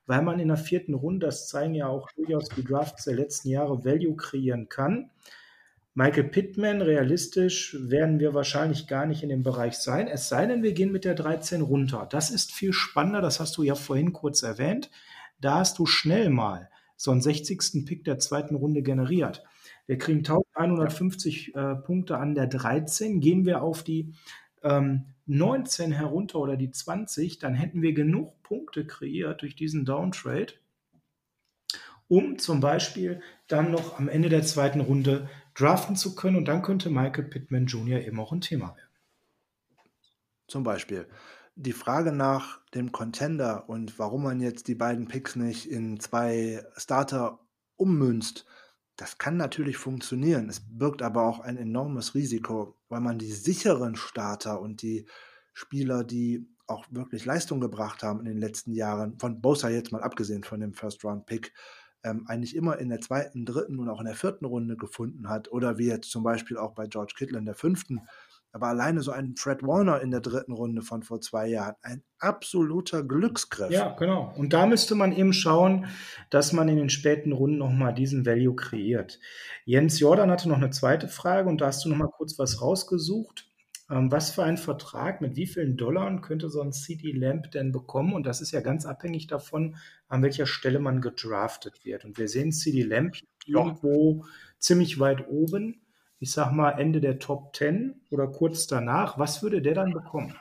weil 0.06 0.22
man 0.22 0.40
in 0.40 0.48
der 0.48 0.56
vierten 0.56 0.94
Runde, 0.94 1.26
das 1.26 1.46
zeigen 1.46 1.76
ja 1.76 1.86
auch 1.86 2.10
durchaus 2.16 2.48
die 2.48 2.64
Drafts 2.64 3.04
der 3.04 3.14
letzten 3.14 3.50
Jahre, 3.50 3.84
Value 3.84 4.16
kreieren 4.16 4.68
kann. 4.68 5.12
Michael 5.94 6.24
Pittman, 6.24 6.82
realistisch 6.82 7.76
werden 7.80 8.20
wir 8.20 8.32
wahrscheinlich 8.32 8.86
gar 8.86 9.06
nicht 9.06 9.22
in 9.22 9.28
dem 9.28 9.42
Bereich 9.42 9.74
sein, 9.74 10.06
es 10.06 10.28
sei 10.28 10.46
denn, 10.46 10.62
wir 10.62 10.72
gehen 10.72 10.92
mit 10.92 11.04
der 11.04 11.14
13 11.14 11.62
runter. 11.62 12.06
Das 12.08 12.30
ist 12.30 12.52
viel 12.52 12.72
spannender, 12.72 13.20
das 13.20 13.40
hast 13.40 13.56
du 13.56 13.62
ja 13.62 13.74
vorhin 13.74 14.12
kurz 14.12 14.42
erwähnt. 14.42 14.90
Da 15.40 15.56
hast 15.56 15.78
du 15.78 15.86
schnell 15.86 16.30
mal 16.30 16.68
so 16.96 17.10
einen 17.10 17.22
60. 17.22 17.86
Pick 17.86 18.04
der 18.04 18.18
zweiten 18.18 18.54
Runde 18.54 18.82
generiert. 18.82 19.42
Wir 19.86 19.98
kriegen 19.98 20.18
1150 20.18 21.54
äh, 21.54 21.74
Punkte 21.76 22.18
an 22.18 22.34
der 22.34 22.46
13. 22.46 23.20
Gehen 23.20 23.46
wir 23.46 23.62
auf 23.62 23.82
die 23.82 24.14
ähm, 24.62 25.06
19 25.26 25.92
herunter 25.92 26.38
oder 26.38 26.56
die 26.56 26.70
20, 26.70 27.38
dann 27.38 27.54
hätten 27.54 27.82
wir 27.82 27.92
genug 27.92 28.42
Punkte 28.42 28.86
kreiert 28.86 29.42
durch 29.42 29.54
diesen 29.54 29.84
Downtrade, 29.84 30.54
um 32.08 32.38
zum 32.38 32.60
Beispiel 32.60 33.22
dann 33.46 33.70
noch 33.70 33.98
am 33.98 34.08
Ende 34.08 34.28
der 34.28 34.42
zweiten 34.42 34.80
Runde 34.80 35.28
draften 35.60 35.96
zu 35.96 36.14
können. 36.14 36.36
Und 36.36 36.46
dann 36.46 36.62
könnte 36.62 36.90
Michael 36.90 37.24
Pittman 37.24 37.66
Jr. 37.66 38.00
eben 38.00 38.18
auch 38.20 38.32
ein 38.32 38.40
Thema 38.40 38.76
werden. 38.76 38.88
Zum 40.46 40.64
Beispiel 40.64 41.06
die 41.56 41.72
Frage 41.72 42.12
nach 42.12 42.64
dem 42.74 42.90
Contender 42.90 43.68
und 43.68 43.98
warum 43.98 44.22
man 44.22 44.40
jetzt 44.40 44.66
die 44.68 44.74
beiden 44.74 45.08
Picks 45.08 45.36
nicht 45.36 45.70
in 45.70 46.00
zwei 46.00 46.64
Starter 46.76 47.40
ummünzt, 47.76 48.46
das 48.96 49.18
kann 49.18 49.36
natürlich 49.36 49.76
funktionieren. 49.76 50.48
Es 50.48 50.60
birgt 50.60 51.02
aber 51.02 51.24
auch 51.24 51.40
ein 51.40 51.56
enormes 51.56 52.14
Risiko, 52.14 52.76
weil 52.88 53.00
man 53.00 53.18
die 53.18 53.32
sicheren 53.32 53.96
Starter 53.96 54.60
und 54.60 54.82
die 54.82 55.06
Spieler, 55.52 56.04
die 56.04 56.48
auch 56.66 56.86
wirklich 56.90 57.24
Leistung 57.24 57.60
gebracht 57.60 58.02
haben 58.02 58.20
in 58.20 58.26
den 58.26 58.38
letzten 58.38 58.72
Jahren, 58.72 59.18
von 59.18 59.40
Bosa 59.40 59.68
jetzt 59.68 59.92
mal 59.92 60.02
abgesehen 60.02 60.44
von 60.44 60.60
dem 60.60 60.72
First-Round-Pick, 60.72 61.52
ähm, 62.04 62.24
eigentlich 62.26 62.56
immer 62.56 62.78
in 62.78 62.88
der 62.88 63.00
zweiten, 63.00 63.44
dritten 63.44 63.78
und 63.78 63.88
auch 63.88 64.00
in 64.00 64.06
der 64.06 64.14
vierten 64.14 64.44
Runde 64.44 64.76
gefunden 64.76 65.28
hat. 65.28 65.50
Oder 65.52 65.78
wie 65.78 65.86
jetzt 65.86 66.10
zum 66.10 66.22
Beispiel 66.22 66.56
auch 66.56 66.74
bei 66.74 66.86
George 66.86 67.14
Kittle 67.16 67.38
in 67.38 67.46
der 67.46 67.54
fünften. 67.54 68.00
Aber 68.52 68.66
alleine 68.66 69.00
so 69.00 69.12
ein 69.12 69.36
Fred 69.36 69.62
Warner 69.62 70.00
in 70.00 70.10
der 70.10 70.20
dritten 70.20 70.52
Runde 70.52 70.82
von 70.82 71.04
vor 71.04 71.20
zwei 71.20 71.46
Jahren, 71.46 71.76
ein 71.82 72.02
absoluter 72.18 73.04
Glücksgriff. 73.04 73.70
Ja, 73.70 73.94
genau. 73.96 74.32
Und 74.36 74.52
da 74.52 74.66
müsste 74.66 74.96
man 74.96 75.12
eben 75.12 75.32
schauen, 75.32 75.86
dass 76.30 76.52
man 76.52 76.68
in 76.68 76.76
den 76.76 76.90
späten 76.90 77.30
Runden 77.30 77.58
nochmal 77.58 77.94
diesen 77.94 78.26
Value 78.26 78.56
kreiert. 78.56 79.20
Jens 79.64 80.00
Jordan 80.00 80.30
hatte 80.32 80.48
noch 80.48 80.56
eine 80.56 80.70
zweite 80.70 81.06
Frage 81.06 81.48
und 81.48 81.60
da 81.60 81.66
hast 81.66 81.84
du 81.84 81.88
nochmal 81.88 82.10
kurz 82.16 82.38
was 82.38 82.60
rausgesucht. 82.60 83.49
Ähm, 83.90 84.12
was 84.12 84.30
für 84.30 84.44
ein 84.44 84.56
Vertrag 84.56 85.20
mit 85.20 85.34
wie 85.34 85.46
vielen 85.46 85.76
Dollar 85.76 86.20
könnte 86.20 86.48
so 86.48 86.60
ein 86.60 86.72
CD 86.72 87.10
Lamp 87.10 87.50
denn 87.50 87.72
bekommen? 87.72 88.12
Und 88.12 88.24
das 88.24 88.40
ist 88.40 88.52
ja 88.52 88.60
ganz 88.60 88.86
abhängig 88.86 89.26
davon, 89.26 89.76
an 90.08 90.22
welcher 90.22 90.46
Stelle 90.46 90.78
man 90.78 91.00
gedraftet 91.00 91.84
wird. 91.84 92.04
Und 92.04 92.16
wir 92.16 92.28
sehen 92.28 92.52
CD 92.52 92.82
Lamp 92.82 93.16
irgendwo 93.46 94.24
ziemlich 94.58 95.00
weit 95.00 95.28
oben. 95.28 95.82
Ich 96.20 96.30
sag 96.30 96.52
mal 96.52 96.70
Ende 96.72 97.00
der 97.00 97.18
Top 97.18 97.56
10 97.56 98.02
oder 98.10 98.28
kurz 98.28 98.66
danach. 98.68 99.18
Was 99.18 99.42
würde 99.42 99.60
der 99.60 99.74
dann 99.74 99.92
bekommen? 99.92 100.36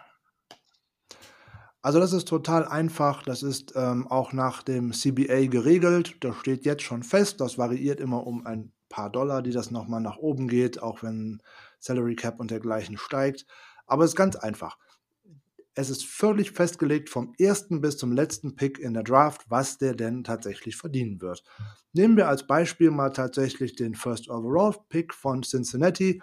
Also 1.82 2.00
das 2.00 2.14
ist 2.14 2.28
total 2.28 2.68
einfach. 2.68 3.24
Das 3.24 3.42
ist 3.42 3.74
ähm, 3.76 4.06
auch 4.08 4.34
nach 4.34 4.62
dem 4.62 4.92
CBA 4.92 5.48
geregelt. 5.48 6.18
Das 6.20 6.36
steht 6.36 6.66
jetzt 6.66 6.84
schon 6.84 7.04
fest. 7.04 7.42
Das 7.42 7.58
variiert 7.58 8.00
immer 8.00 8.28
um 8.28 8.46
ein 8.46 8.74
paar 8.90 9.10
Dollar, 9.10 9.42
die 9.42 9.52
das 9.52 9.72
nochmal 9.72 10.02
nach 10.02 10.18
oben 10.18 10.48
geht, 10.48 10.84
auch 10.84 11.02
wenn 11.02 11.42
Salary 11.80 12.16
Cap 12.16 12.40
und 12.40 12.52
dergleichen 12.52 12.98
steigt. 12.98 13.46
Aber 13.86 14.04
es 14.04 14.12
ist 14.12 14.16
ganz 14.16 14.36
einfach. 14.36 14.78
Es 15.74 15.90
ist 15.90 16.06
völlig 16.06 16.52
festgelegt 16.52 17.10
vom 17.10 17.34
ersten 17.40 17.80
bis 17.80 17.98
zum 17.98 18.12
letzten 18.12 18.56
Pick 18.56 18.80
in 18.80 18.94
der 18.94 19.04
Draft, 19.04 19.46
was 19.50 19.78
der 19.78 19.96
denn 19.96 20.24
tatsächlich 20.24 20.76
verdienen 20.76 21.22
wird. 21.22 21.44
Nehmen 21.94 22.18
wir 22.18 22.28
als 22.28 22.46
Beispiel 22.46 22.92
mal 22.92 23.12
tatsächlich 23.12 23.76
den 23.76 23.96
First 23.96 24.30
Overall 24.30 24.76
Pick 24.90 25.14
von 25.14 25.42
Cincinnati. 25.44 26.22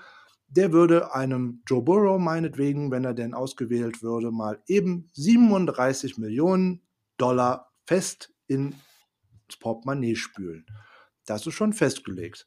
Der 0.48 0.72
würde 0.72 1.14
einem 1.14 1.62
Joe 1.66 1.82
Burrow 1.82 2.20
meinetwegen, 2.20 2.90
wenn 2.90 3.04
er 3.04 3.14
denn 3.14 3.34
ausgewählt 3.34 4.02
würde, 4.02 4.30
mal 4.30 4.62
eben 4.66 5.08
37 5.14 6.18
Millionen 6.18 6.82
Dollar 7.16 7.72
fest 7.86 8.34
ins 8.46 8.76
Portemonnaie 9.58 10.16
spülen. 10.16 10.66
Das 11.24 11.46
ist 11.46 11.54
schon 11.54 11.72
festgelegt. 11.72 12.46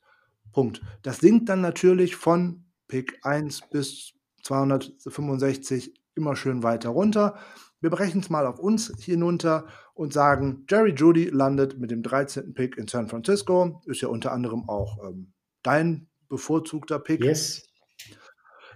Punkt. 0.54 0.82
Das 1.02 1.18
sinkt 1.18 1.50
dann 1.50 1.62
natürlich 1.62 2.16
von 2.16 2.69
Pick 2.90 3.20
1 3.24 3.70
bis 3.72 4.12
265 4.44 5.94
immer 6.16 6.36
schön 6.36 6.64
weiter 6.64 6.90
runter. 6.90 7.40
Wir 7.80 7.90
brechen 7.90 8.20
es 8.20 8.30
mal 8.30 8.46
auf 8.46 8.60
uns 8.60 8.92
hinunter 9.00 9.68
und 9.94 10.12
sagen, 10.12 10.66
Jerry 10.70 10.94
Judy 10.94 11.30
landet 11.30 11.80
mit 11.80 11.92
dem 11.92 12.04
13. 12.04 12.54
Pick 12.54 12.78
in 12.78 12.90
San 12.90 13.08
Francisco. 13.08 13.82
Ist 13.86 14.02
ja 14.02 14.10
unter 14.10 14.34
anderem 14.34 14.68
auch 14.68 14.98
ähm, 15.08 15.32
dein 15.64 16.10
bevorzugter 16.28 17.00
Pick. 17.00 17.24
Yes. 17.24 17.64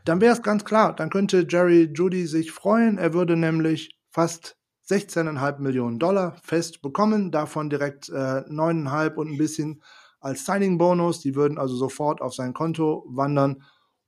Dann 0.05 0.21
wäre 0.21 0.33
es 0.33 0.41
ganz 0.41 0.65
klar, 0.65 0.93
dann 0.95 1.09
könnte 1.09 1.45
Jerry 1.49 1.91
Judy 1.93 2.27
sich 2.27 2.51
freuen. 2.51 2.97
Er 2.97 3.13
würde 3.13 3.35
nämlich 3.37 3.97
fast 4.09 4.57
16,5 4.89 5.59
Millionen 5.59 5.97
Dollar 5.97 6.35
fest 6.43 6.81
bekommen, 6.81 7.31
davon 7.31 7.69
direkt 7.69 8.09
äh, 8.09 8.11
9,5 8.11 9.15
und 9.15 9.31
ein 9.31 9.37
bisschen 9.37 9.81
als 10.19 10.45
Signing-Bonus. 10.45 11.21
Die 11.21 11.35
würden 11.35 11.57
also 11.57 11.75
sofort 11.75 12.21
auf 12.21 12.33
sein 12.33 12.53
Konto 12.53 13.05
wandern. 13.07 13.63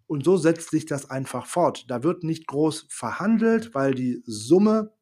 Und 0.07 0.23
so 0.23 0.37
setzt 0.37 0.69
sich 0.69 0.85
das 0.85 1.09
einfach 1.09 1.45
fort. 1.45 1.85
Da 1.89 2.03
wird 2.03 2.23
nicht 2.23 2.47
groß 2.47 2.87
verhandelt, 2.89 3.73
weil 3.73 3.93
die 3.93 4.21
Summe, 4.25 4.93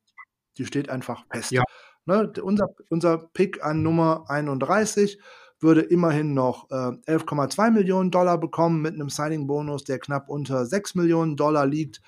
die 0.58 0.66
steht 0.66 0.90
einfach 0.90 1.26
fest. 1.32 1.52
Ja. 1.52 1.64
Ne, 2.06 2.32
unser, 2.42 2.68
unser 2.90 3.18
Pick 3.18 3.64
an 3.64 3.82
Nummer 3.82 4.26
31 4.28 5.20
würde 5.60 5.82
immerhin 5.82 6.34
noch 6.34 6.70
äh, 6.70 6.74
11,2 6.74 7.72
Millionen 7.72 8.12
Dollar 8.12 8.38
bekommen 8.38 8.82
mit 8.82 8.94
einem 8.94 9.10
Signing-Bonus, 9.10 9.86
der 9.86 10.00
knapp 10.00 10.30
unter 10.30 10.66
6 10.66 10.96
Millionen 10.96 11.38
Dollar 11.38 11.66
liegt. 11.66 12.02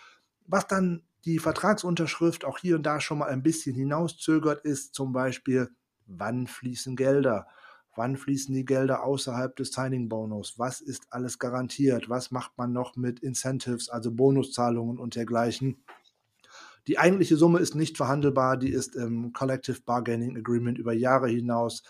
Was 0.46 0.68
dann 0.68 1.04
die 1.24 1.40
Vertragsunterschrift 1.40 2.46
auch 2.46 2.60
hier 2.60 2.76
und 2.76 2.84
da 2.84 3.00
schon 3.00 3.18
mal 3.18 3.30
ein 3.30 3.42
bisschen 3.42 3.76
hinauszögert, 3.76 4.64
ist 4.64 4.94
zum 4.94 5.14
Beispiel, 5.14 5.70
wann 6.06 6.48
fließen 6.48 6.96
Gelder? 6.96 7.48
Wann 7.96 8.18
fließen 8.18 8.54
die 8.54 8.66
Gelder 8.66 9.04
außerhalb 9.04 9.56
des 9.56 9.72
Signing-Bonus? 9.72 10.60
Was 10.60 10.82
ist 10.82 11.08
alles 11.12 11.40
garantiert? 11.40 12.10
Was 12.10 12.30
macht 12.32 12.58
man 12.58 12.74
noch 12.74 12.96
mit 12.96 13.22
Incentives, 13.22 13.90
also 13.90 14.12
Bonuszahlungen 14.12 15.00
und 15.00 15.16
dergleichen? 15.16 15.84
Die 16.88 17.00
eigentliche 17.00 17.38
Summe 17.38 17.60
ist 17.60 17.74
nicht 17.74 17.98
verhandelbar, 17.98 18.58
die 18.58 18.70
ist 18.70 18.96
im 18.96 19.34
Collective 19.34 19.82
Bargaining 19.82 20.38
Agreement 20.38 20.78
über 20.78 20.94
Jahre 20.94 21.30
hinaus 21.30 21.84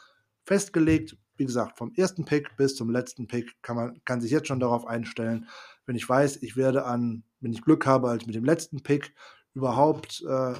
festgelegt. 0.43 1.17
Wie 1.37 1.45
gesagt, 1.45 1.77
vom 1.77 1.91
ersten 1.95 2.23
Pick 2.23 2.55
bis 2.55 2.75
zum 2.75 2.89
letzten 2.89 3.27
Pick 3.27 3.61
kann 3.61 3.75
man 3.75 4.01
kann 4.05 4.21
sich 4.21 4.31
jetzt 4.31 4.47
schon 4.47 4.61
darauf 4.61 4.87
einstellen. 4.87 5.47
Wenn 5.85 5.97
ich 5.97 6.07
weiß, 6.07 6.37
ich 6.43 6.55
werde 6.55 6.85
an, 6.85 7.23
wenn 7.41 7.51
ich 7.51 7.61
Glück 7.61 7.85
habe, 7.85 8.09
als 8.09 8.25
mit 8.25 8.35
dem 8.35 8.45
letzten 8.45 8.83
Pick 8.83 9.13
überhaupt 9.53 10.23
äh, 10.27 10.53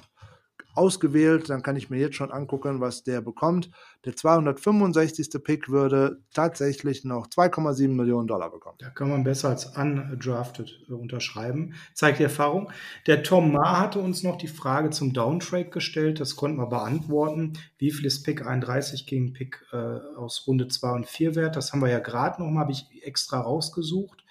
ausgewählt, 0.75 1.49
dann 1.49 1.63
kann 1.63 1.75
ich 1.75 1.89
mir 1.89 1.99
jetzt 1.99 2.15
schon 2.15 2.31
angucken, 2.31 2.81
was 2.81 3.03
der 3.03 3.21
bekommt. 3.21 3.69
Der 4.05 4.15
265. 4.15 5.43
Pick 5.43 5.69
würde 5.69 6.19
tatsächlich 6.33 7.03
noch 7.03 7.27
2,7 7.27 7.89
Millionen 7.89 8.27
Dollar 8.27 8.51
bekommen. 8.51 8.77
Da 8.79 8.89
kann 8.89 9.09
man 9.09 9.23
besser 9.23 9.49
als 9.49 9.65
undrafted 9.65 10.89
unterschreiben. 10.89 11.73
Zeigt 11.93 12.19
die 12.19 12.23
Erfahrung. 12.23 12.71
Der 13.07 13.23
Tom 13.23 13.51
Ma 13.51 13.79
hatte 13.79 13.99
uns 13.99 14.23
noch 14.23 14.37
die 14.37 14.47
Frage 14.47 14.89
zum 14.89 15.13
Downtrade 15.13 15.69
gestellt. 15.69 16.19
Das 16.19 16.35
konnten 16.35 16.57
wir 16.57 16.67
beantworten. 16.67 17.53
Wie 17.77 17.91
viel 17.91 18.05
ist 18.05 18.23
Pick 18.23 18.45
31 18.45 19.05
gegen 19.07 19.33
Pick 19.33 19.65
äh, 19.71 19.77
aus 20.17 20.45
Runde 20.47 20.67
2 20.67 20.91
und 20.91 21.07
4 21.07 21.35
wert? 21.35 21.55
Das 21.55 21.71
haben 21.71 21.81
wir 21.81 21.89
ja 21.89 21.99
gerade 21.99 22.41
noch 22.41 22.49
mal, 22.49 22.61
habe 22.61 22.71
ich 22.71 22.85
extra 23.03 23.39
rausgesucht 23.39 24.24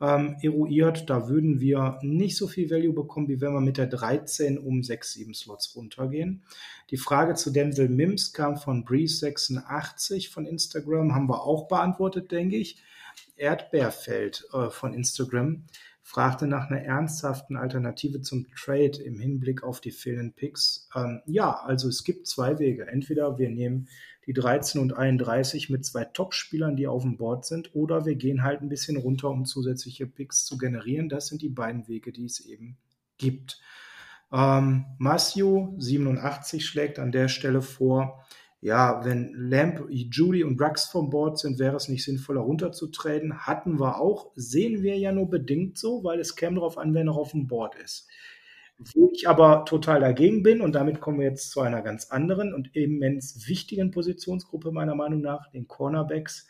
ähm, 0.00 0.36
eruiert. 0.42 1.08
Da 1.08 1.28
würden 1.28 1.60
wir 1.60 1.98
nicht 2.02 2.36
so 2.36 2.46
viel 2.46 2.70
Value 2.70 2.92
bekommen, 2.92 3.28
wie 3.28 3.40
wenn 3.40 3.52
wir 3.52 3.60
mit 3.60 3.78
der 3.78 3.86
13 3.86 4.58
um 4.58 4.82
6, 4.82 5.12
7 5.12 5.34
Slots 5.34 5.74
runtergehen. 5.76 6.42
Die 6.90 6.96
Frage 6.96 7.34
zu 7.34 7.50
Denzel 7.50 7.88
Mims 7.88 8.32
kam 8.32 8.56
von 8.56 8.84
Breeze86 8.84 10.30
von 10.30 10.46
Instagram, 10.46 11.14
haben 11.14 11.28
wir 11.28 11.42
auch 11.42 11.68
beantwortet, 11.68 12.30
denke 12.32 12.56
ich. 12.56 12.82
Erdbeerfeld 13.36 14.46
äh, 14.52 14.70
von 14.70 14.94
Instagram 14.94 15.64
fragte 16.02 16.46
nach 16.46 16.70
einer 16.70 16.82
ernsthaften 16.82 17.56
Alternative 17.56 18.20
zum 18.20 18.46
Trade 18.54 19.02
im 19.02 19.18
Hinblick 19.18 19.64
auf 19.64 19.80
die 19.80 19.90
fehlenden 19.90 20.34
Picks. 20.34 20.88
Ähm, 20.94 21.20
ja, 21.26 21.52
also 21.52 21.88
es 21.88 22.04
gibt 22.04 22.28
zwei 22.28 22.60
Wege. 22.60 22.86
Entweder 22.86 23.38
wir 23.38 23.50
nehmen 23.50 23.88
die 24.26 24.32
13 24.32 24.80
und 24.80 24.96
31 24.96 25.70
mit 25.70 25.84
zwei 25.84 26.04
Top-Spielern, 26.04 26.76
die 26.76 26.86
auf 26.86 27.02
dem 27.02 27.16
Board 27.16 27.44
sind, 27.44 27.74
oder 27.74 28.04
wir 28.06 28.16
gehen 28.16 28.42
halt 28.42 28.60
ein 28.60 28.68
bisschen 28.68 28.96
runter, 28.96 29.30
um 29.30 29.44
zusätzliche 29.44 30.06
Picks 30.06 30.44
zu 30.44 30.58
generieren. 30.58 31.08
Das 31.08 31.28
sind 31.28 31.42
die 31.42 31.48
beiden 31.48 31.86
Wege, 31.88 32.12
die 32.12 32.24
es 32.24 32.40
eben 32.40 32.76
gibt. 33.18 33.60
Ähm, 34.32 34.86
Matthew 34.98 35.74
87 35.78 36.66
schlägt 36.66 36.98
an 36.98 37.12
der 37.12 37.28
Stelle 37.28 37.62
vor, 37.62 38.24
ja, 38.60 39.04
wenn 39.04 39.32
Lamp, 39.34 39.86
Judy 39.90 40.42
und 40.42 40.60
Rux 40.60 40.86
vom 40.86 41.10
Board 41.10 41.38
sind, 41.38 41.58
wäre 41.58 41.76
es 41.76 41.88
nicht 41.88 42.02
sinnvoller 42.02 42.40
runterzutraden. 42.40 43.46
Hatten 43.46 43.78
wir 43.78 44.00
auch, 44.00 44.32
sehen 44.34 44.82
wir 44.82 44.98
ja 44.98 45.12
nur 45.12 45.30
bedingt 45.30 45.78
so, 45.78 46.02
weil 46.02 46.18
es 46.18 46.34
käme 46.34 46.56
darauf 46.56 46.78
an, 46.78 46.94
wer 46.94 47.04
noch 47.04 47.16
auf 47.16 47.30
dem 47.30 47.46
Board 47.46 47.76
ist. 47.76 48.08
Wo 48.78 49.10
ich 49.12 49.26
aber 49.28 49.64
total 49.64 50.00
dagegen 50.00 50.42
bin, 50.42 50.60
und 50.60 50.74
damit 50.74 51.00
kommen 51.00 51.18
wir 51.18 51.26
jetzt 51.26 51.50
zu 51.50 51.60
einer 51.60 51.80
ganz 51.80 52.10
anderen 52.10 52.52
und 52.52 52.76
immens 52.76 53.48
wichtigen 53.48 53.90
Positionsgruppe 53.90 54.70
meiner 54.70 54.94
Meinung 54.94 55.22
nach, 55.22 55.50
den 55.50 55.66
Cornerbacks, 55.66 56.46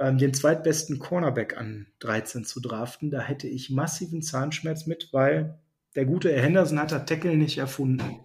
ähm, 0.00 0.18
den 0.18 0.34
zweitbesten 0.34 0.98
Cornerback 0.98 1.56
an 1.56 1.86
13 2.00 2.44
zu 2.44 2.60
draften. 2.60 3.10
Da 3.10 3.20
hätte 3.20 3.46
ich 3.46 3.70
massiven 3.70 4.22
Zahnschmerz 4.22 4.86
mit, 4.86 5.12
weil 5.12 5.60
der 5.94 6.06
gute 6.06 6.32
Henderson 6.32 6.80
hat 6.80 6.92
das 6.92 7.06
Tackle 7.06 7.36
nicht 7.36 7.58
erfunden. 7.58 8.20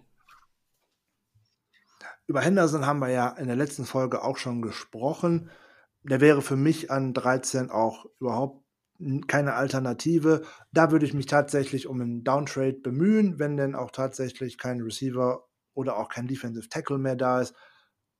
Über 2.26 2.40
Henderson 2.40 2.86
haben 2.86 3.00
wir 3.00 3.10
ja 3.10 3.28
in 3.28 3.46
der 3.46 3.56
letzten 3.56 3.84
Folge 3.84 4.22
auch 4.22 4.38
schon 4.38 4.62
gesprochen. 4.62 5.50
Der 6.02 6.20
wäre 6.20 6.42
für 6.42 6.56
mich 6.56 6.90
an 6.90 7.14
13 7.14 7.70
auch 7.70 8.06
überhaupt 8.18 8.63
keine 9.26 9.54
Alternative. 9.54 10.42
Da 10.72 10.90
würde 10.90 11.06
ich 11.06 11.14
mich 11.14 11.26
tatsächlich 11.26 11.86
um 11.86 12.00
einen 12.00 12.24
Downtrade 12.24 12.74
bemühen, 12.74 13.38
wenn 13.38 13.56
denn 13.56 13.74
auch 13.74 13.90
tatsächlich 13.90 14.58
kein 14.58 14.80
Receiver 14.80 15.46
oder 15.74 15.96
auch 15.98 16.08
kein 16.08 16.28
Defensive 16.28 16.68
Tackle 16.68 16.98
mehr 16.98 17.16
da 17.16 17.40
ist. 17.40 17.54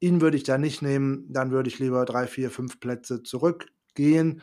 Ihn 0.00 0.20
würde 0.20 0.36
ich 0.36 0.42
da 0.42 0.58
nicht 0.58 0.82
nehmen, 0.82 1.32
dann 1.32 1.50
würde 1.50 1.68
ich 1.68 1.78
lieber 1.78 2.04
drei, 2.04 2.26
vier, 2.26 2.50
fünf 2.50 2.80
Plätze 2.80 3.22
zurückgehen, 3.22 4.42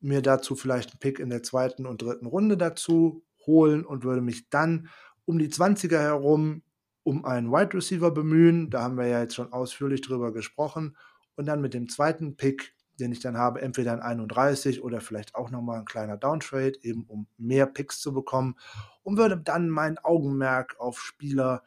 mir 0.00 0.22
dazu 0.22 0.54
vielleicht 0.54 0.92
einen 0.92 1.00
Pick 1.00 1.18
in 1.18 1.30
der 1.30 1.42
zweiten 1.42 1.86
und 1.86 2.02
dritten 2.02 2.26
Runde 2.26 2.56
dazu 2.56 3.24
holen 3.46 3.84
und 3.84 4.04
würde 4.04 4.22
mich 4.22 4.48
dann 4.48 4.88
um 5.24 5.38
die 5.38 5.48
20er 5.48 5.98
herum 5.98 6.62
um 7.02 7.24
einen 7.24 7.52
Wide 7.52 7.74
Receiver 7.74 8.10
bemühen. 8.10 8.70
Da 8.70 8.82
haben 8.82 8.96
wir 8.96 9.06
ja 9.06 9.20
jetzt 9.20 9.34
schon 9.34 9.52
ausführlich 9.52 10.00
drüber 10.00 10.32
gesprochen. 10.32 10.96
Und 11.36 11.46
dann 11.46 11.60
mit 11.60 11.74
dem 11.74 11.88
zweiten 11.88 12.36
Pick 12.36 12.74
den 12.96 13.12
ich 13.12 13.20
dann 13.20 13.36
habe, 13.36 13.60
entweder 13.62 13.92
ein 13.92 14.00
31 14.00 14.82
oder 14.82 15.00
vielleicht 15.00 15.34
auch 15.34 15.50
nochmal 15.50 15.80
ein 15.80 15.84
kleiner 15.84 16.16
Downtrade, 16.16 16.74
eben 16.82 17.04
um 17.04 17.26
mehr 17.36 17.66
Picks 17.66 18.00
zu 18.00 18.12
bekommen 18.12 18.56
und 19.02 19.16
würde 19.16 19.36
dann 19.36 19.68
mein 19.68 19.98
Augenmerk 19.98 20.76
auf 20.78 21.00
Spieler 21.00 21.62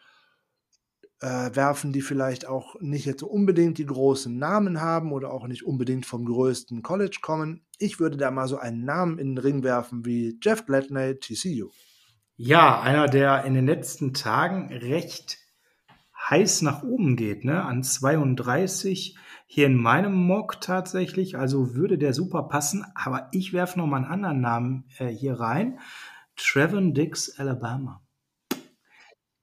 äh, 1.21 1.53
werfen, 1.53 1.91
die 1.91 2.01
vielleicht 2.01 2.47
auch 2.47 2.79
nicht 2.79 3.05
jetzt 3.05 3.23
unbedingt 3.23 3.77
die 3.77 3.85
großen 3.85 4.37
Namen 4.37 4.81
haben 4.81 5.11
oder 5.11 5.31
auch 5.33 5.47
nicht 5.47 5.65
unbedingt 5.65 6.05
vom 6.05 6.25
größten 6.25 6.81
College 6.81 7.19
kommen. 7.21 7.65
Ich 7.77 7.99
würde 7.99 8.17
da 8.17 8.31
mal 8.31 8.47
so 8.47 8.57
einen 8.57 8.85
Namen 8.85 9.19
in 9.19 9.35
den 9.35 9.37
Ring 9.37 9.63
werfen 9.63 10.05
wie 10.05 10.37
Jeff 10.41 10.65
Gladney, 10.65 11.15
TCU. 11.19 11.69
Ja, 12.35 12.79
einer, 12.81 13.07
der 13.07 13.43
in 13.43 13.53
den 13.53 13.65
letzten 13.65 14.13
Tagen 14.13 14.71
recht 14.71 15.39
heiß 16.29 16.61
nach 16.61 16.83
oben 16.83 17.15
geht, 17.15 17.43
ne? 17.43 17.63
An 17.63 17.83
32 17.83 19.17
hier 19.51 19.65
in 19.65 19.77
meinem 19.77 20.13
Mock 20.13 20.61
tatsächlich, 20.61 21.35
also 21.35 21.73
würde 21.73 21.97
der 21.97 22.13
super 22.13 22.43
passen, 22.43 22.85
aber 22.93 23.29
ich 23.31 23.51
werfe 23.51 23.79
noch 23.79 23.87
mal 23.87 23.97
einen 23.97 24.05
anderen 24.05 24.41
Namen 24.41 24.83
äh, 24.99 25.07
hier 25.07 25.39
rein. 25.39 25.79
Trevor 26.35 26.81
Dix, 26.81 27.39
Alabama. 27.39 27.99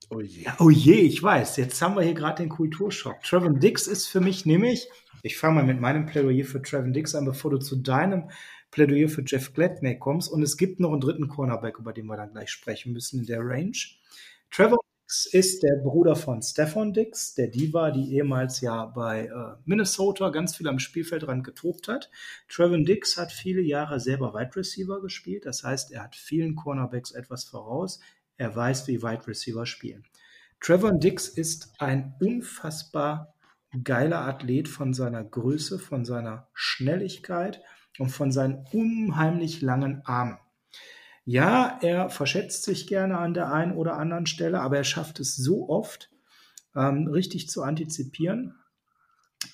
Oh 0.09 0.21
je. 0.21 0.45
Ja, 0.45 0.55
oh 0.61 0.71
je, 0.71 0.95
ich 0.95 1.21
weiß. 1.21 1.57
Jetzt 1.57 1.83
haben 1.83 1.97
wir 1.97 2.03
hier 2.03 2.15
gerade 2.15 2.45
den 2.45 2.49
Kulturschock. 2.49 3.21
Trevor 3.25 3.51
Dix 3.51 3.89
ist 3.89 4.07
für 4.07 4.21
mich 4.21 4.47
nämlich, 4.47 4.89
ich 5.25 5.37
fange 5.37 5.57
mal 5.57 5.65
mit 5.65 5.81
meinem 5.81 6.07
Plädoyer 6.07 6.45
für 6.45 6.63
Trevor 6.63 6.93
Dix 6.93 7.17
an, 7.17 7.25
bevor 7.25 7.51
du 7.51 7.59
zu 7.59 7.75
deinem 7.75 8.31
Plädoyer 8.71 9.09
für 9.09 9.25
Jeff 9.27 9.55
Gladney 9.55 9.99
kommst. 9.99 10.31
Und 10.31 10.41
es 10.41 10.57
gibt 10.57 10.79
noch 10.79 10.93
einen 10.93 11.01
dritten 11.01 11.27
Cornerback, 11.27 11.81
über 11.81 11.93
den 11.93 12.07
wir 12.07 12.17
dann 12.17 12.31
gleich 12.31 12.51
sprechen 12.51 12.93
müssen 12.93 13.19
in 13.19 13.27
der 13.27 13.41
Range. 13.41 13.77
Trevor 14.53 14.79
Dix 15.07 15.27
ist 15.27 15.63
der 15.63 15.77
Bruder 15.77 16.17
von 16.17 16.43
Stefan 16.43 16.93
Dix, 16.93 17.35
der 17.35 17.47
Diva, 17.47 17.93
die 17.93 18.17
ehemals 18.17 18.61
ja 18.61 18.87
bei 18.87 19.27
äh, 19.27 19.57
Minnesota 19.65 20.31
ganz 20.31 20.57
viel 20.57 20.67
am 20.67 20.81
Spielfeldrand 20.81 21.45
getobt 21.45 21.87
hat. 21.87 22.11
Trevor 22.49 22.79
Dix 22.79 23.17
hat 23.17 23.31
viele 23.31 23.61
Jahre 23.61 24.01
selber 24.01 24.35
Wide 24.35 24.57
Receiver 24.57 25.01
gespielt. 25.01 25.47
Das 25.47 25.63
heißt, 25.63 25.93
er 25.93 26.03
hat 26.03 26.17
vielen 26.17 26.57
Cornerbacks 26.57 27.13
etwas 27.13 27.45
voraus. 27.45 28.01
Er 28.37 28.57
weiß, 28.57 28.89
wie 28.89 29.01
Wide 29.01 29.29
Receiver 29.29 29.65
spielen. 29.65 30.03
Trevor 30.59 30.99
Dix 30.99 31.29
ist 31.29 31.75
ein 31.79 32.17
unfassbar 32.21 33.33
geiler 33.85 34.23
Athlet 34.23 34.67
von 34.67 34.93
seiner 34.93 35.23
Größe, 35.23 35.79
von 35.79 36.05
seiner 36.05 36.49
Schnelligkeit 36.53 37.63
und 38.01 38.09
von 38.09 38.33
seinen 38.33 38.65
unheimlich 38.73 39.63
langen 39.63 40.03
Armen. 40.05 40.39
Ja, 41.29 41.81
er 41.83 42.09
verschätzt 42.09 42.63
sich 42.63 42.87
gerne 42.87 43.19
an 43.19 43.35
der 43.35 43.53
einen 43.53 43.73
oder 43.73 43.97
anderen 43.97 44.27
Stelle, 44.27 44.61
aber 44.61 44.77
er 44.77 44.85
schafft 44.85 45.19
es 45.19 45.35
so 45.35 45.69
oft, 45.69 46.09
ähm, 46.77 47.09
richtig 47.09 47.49
zu 47.49 47.65
antizipieren 47.65 48.55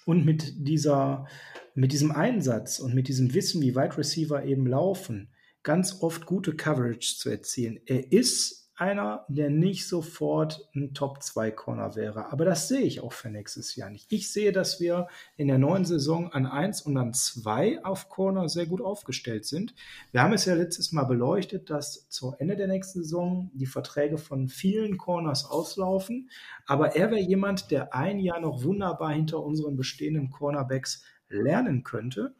und 0.04 0.26
mit 0.26 0.68
dieser, 0.68 1.26
mit 1.74 1.92
diesem 1.92 2.12
Einsatz 2.12 2.78
und 2.78 2.94
mit 2.94 3.08
diesem 3.08 3.32
Wissen, 3.32 3.62
wie 3.62 3.74
Wide 3.74 3.96
Receiver 3.96 4.44
eben 4.44 4.66
laufen, 4.66 5.32
ganz 5.62 6.02
oft 6.02 6.26
gute 6.26 6.54
Coverage 6.54 7.16
zu 7.16 7.30
erzielen. 7.30 7.80
Er 7.86 8.12
ist 8.12 8.61
einer, 8.82 9.24
der 9.28 9.48
nicht 9.48 9.86
sofort 9.86 10.68
ein 10.74 10.92
Top-2-Corner 10.92 11.94
wäre. 11.94 12.32
Aber 12.32 12.44
das 12.44 12.66
sehe 12.66 12.80
ich 12.80 13.00
auch 13.00 13.12
für 13.12 13.30
nächstes 13.30 13.76
Jahr 13.76 13.90
nicht. 13.90 14.12
Ich 14.12 14.32
sehe, 14.32 14.50
dass 14.50 14.80
wir 14.80 15.06
in 15.36 15.46
der 15.46 15.58
neuen 15.58 15.84
Saison 15.84 16.32
an 16.32 16.46
1 16.46 16.82
und 16.82 16.96
an 16.96 17.14
2 17.14 17.84
auf 17.84 18.08
Corner 18.08 18.48
sehr 18.48 18.66
gut 18.66 18.80
aufgestellt 18.80 19.46
sind. 19.46 19.74
Wir 20.10 20.22
haben 20.22 20.32
es 20.32 20.46
ja 20.46 20.54
letztes 20.54 20.90
Mal 20.90 21.04
beleuchtet, 21.04 21.70
dass 21.70 22.08
zu 22.08 22.34
Ende 22.40 22.56
der 22.56 22.66
nächsten 22.66 23.04
Saison 23.04 23.52
die 23.54 23.66
Verträge 23.66 24.18
von 24.18 24.48
vielen 24.48 24.98
Corners 24.98 25.44
auslaufen. 25.44 26.28
Aber 26.66 26.96
er 26.96 27.12
wäre 27.12 27.20
jemand, 27.20 27.70
der 27.70 27.94
ein 27.94 28.18
Jahr 28.18 28.40
noch 28.40 28.64
wunderbar 28.64 29.12
hinter 29.12 29.44
unseren 29.44 29.76
bestehenden 29.76 30.30
Cornerbacks 30.30 31.04
lernen 31.28 31.84
könnte. 31.84 32.34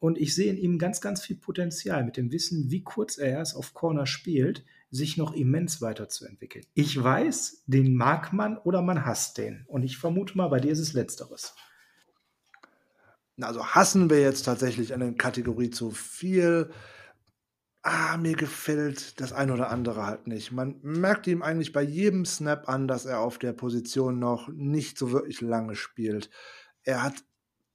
Und 0.00 0.18
ich 0.18 0.34
sehe 0.34 0.50
in 0.50 0.58
ihm 0.58 0.78
ganz, 0.78 1.00
ganz 1.00 1.22
viel 1.22 1.36
Potenzial 1.36 2.04
mit 2.04 2.18
dem 2.18 2.30
Wissen, 2.30 2.70
wie 2.70 2.82
kurz 2.82 3.16
er 3.16 3.30
erst 3.30 3.56
auf 3.56 3.72
Corner 3.72 4.06
spielt 4.06 4.64
sich 4.90 5.16
noch 5.16 5.34
immens 5.34 5.82
weiterzuentwickeln. 5.82 6.64
Ich 6.74 7.02
weiß, 7.02 7.64
den 7.66 7.94
mag 7.94 8.32
man 8.32 8.56
oder 8.58 8.80
man 8.82 9.04
hasst 9.04 9.38
den. 9.38 9.64
Und 9.68 9.82
ich 9.82 9.98
vermute 9.98 10.36
mal, 10.36 10.48
bei 10.48 10.60
dir 10.60 10.72
ist 10.72 10.78
es 10.78 10.94
Letzteres. 10.94 11.54
Also 13.40 13.64
hassen 13.66 14.10
wir 14.10 14.20
jetzt 14.20 14.44
tatsächlich 14.44 14.94
eine 14.94 15.14
Kategorie 15.14 15.70
zu 15.70 15.90
viel. 15.90 16.70
Ah, 17.82 18.16
mir 18.16 18.34
gefällt 18.34 19.20
das 19.20 19.32
eine 19.32 19.52
oder 19.52 19.70
andere 19.70 20.04
halt 20.06 20.26
nicht. 20.26 20.52
Man 20.52 20.76
merkt 20.82 21.26
ihm 21.26 21.42
eigentlich 21.42 21.72
bei 21.72 21.82
jedem 21.82 22.24
Snap 22.24 22.68
an, 22.68 22.88
dass 22.88 23.06
er 23.06 23.20
auf 23.20 23.38
der 23.38 23.52
Position 23.52 24.18
noch 24.18 24.48
nicht 24.48 24.98
so 24.98 25.12
wirklich 25.12 25.40
lange 25.40 25.76
spielt. 25.76 26.30
Er 26.82 27.02
hat 27.02 27.14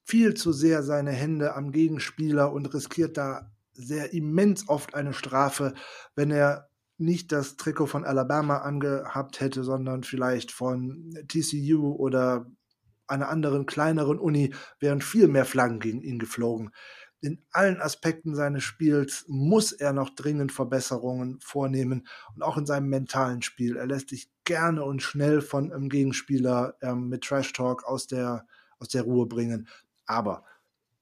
viel 0.04 0.34
zu 0.34 0.52
sehr 0.52 0.84
seine 0.84 1.12
Hände 1.12 1.56
am 1.56 1.72
Gegenspieler 1.72 2.52
und 2.52 2.74
riskiert 2.74 3.18
da 3.18 3.52
sehr 3.72 4.14
immens 4.14 4.68
oft 4.68 4.96
eine 4.96 5.14
Strafe, 5.14 5.74
wenn 6.16 6.32
er 6.32 6.70
nicht 6.98 7.32
das 7.32 7.58
Trikot 7.58 7.88
von 7.88 8.06
Alabama 8.06 8.60
angehabt 8.60 9.40
hätte, 9.40 9.64
sondern 9.64 10.04
vielleicht 10.04 10.52
von 10.52 11.14
TCU 11.28 11.94
oder 11.94 12.46
einer 13.08 13.30
anderen 13.30 13.66
kleineren 13.66 14.20
Uni, 14.20 14.54
wären 14.80 15.02
viel 15.02 15.28
mehr 15.28 15.46
Flaggen 15.46 15.80
gegen 15.80 16.02
ihn 16.02 16.20
geflogen. 16.20 16.72
In 17.22 17.42
allen 17.52 17.80
Aspekten 17.80 18.36
seines 18.36 18.64
Spiels 18.64 19.26
muss 19.28 19.72
er 19.72 19.94
noch 19.94 20.10
dringend 20.10 20.52
Verbesserungen 20.52 21.40
vornehmen 21.40 22.08
und 22.36 22.42
auch 22.42 22.58
in 22.58 22.66
seinem 22.66 22.90
mentalen 22.90 23.42
Spiel. 23.42 23.78
Er 23.78 23.88
lässt 23.88 24.10
sich 24.10 24.30
gerne 24.44 24.84
und 24.84 25.02
schnell 25.02 25.42
von 25.42 25.72
einem 25.72 25.88
Gegenspieler 25.88 26.76
ähm, 26.82 27.08
mit 27.08 27.24
Trash 27.24 27.54
Talk 27.54 27.86
aus 27.86 28.08
der, 28.08 28.46
aus 28.78 28.90
der 28.90 29.04
Ruhe 29.04 29.26
bringen. 29.26 29.70
Aber 30.06 30.44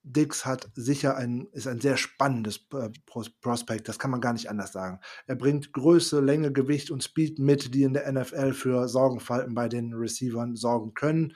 Dix 0.04 0.46
hat 0.46 0.70
sicher 0.74 1.16
ein, 1.16 1.48
ist 1.52 1.68
ein 1.68 1.80
sehr 1.80 1.96
spannendes 1.96 2.66
äh, 2.74 2.90
Prospekt, 3.06 3.88
das 3.88 4.00
kann 4.00 4.12
man 4.12 4.22
gar 4.22 4.34
nicht 4.34 4.50
anders 4.50 4.72
sagen. 4.72 5.00
Er 5.28 5.36
bringt 5.36 5.74
Größe, 5.74 6.20
Länge, 6.22 6.52
Gewicht 6.52 6.90
und 6.90 7.04
Speed 7.04 7.40
mit, 7.40 7.74
die 7.74 7.84
in 7.84 7.94
der 7.94 8.12
NFL 8.12 8.54
für 8.54 8.88
Sorgenfalten 8.88 9.54
bei 9.54 9.70
den 9.70 9.94
Receivern 9.94 10.56
sorgen 10.56 10.94
können. 10.94 11.36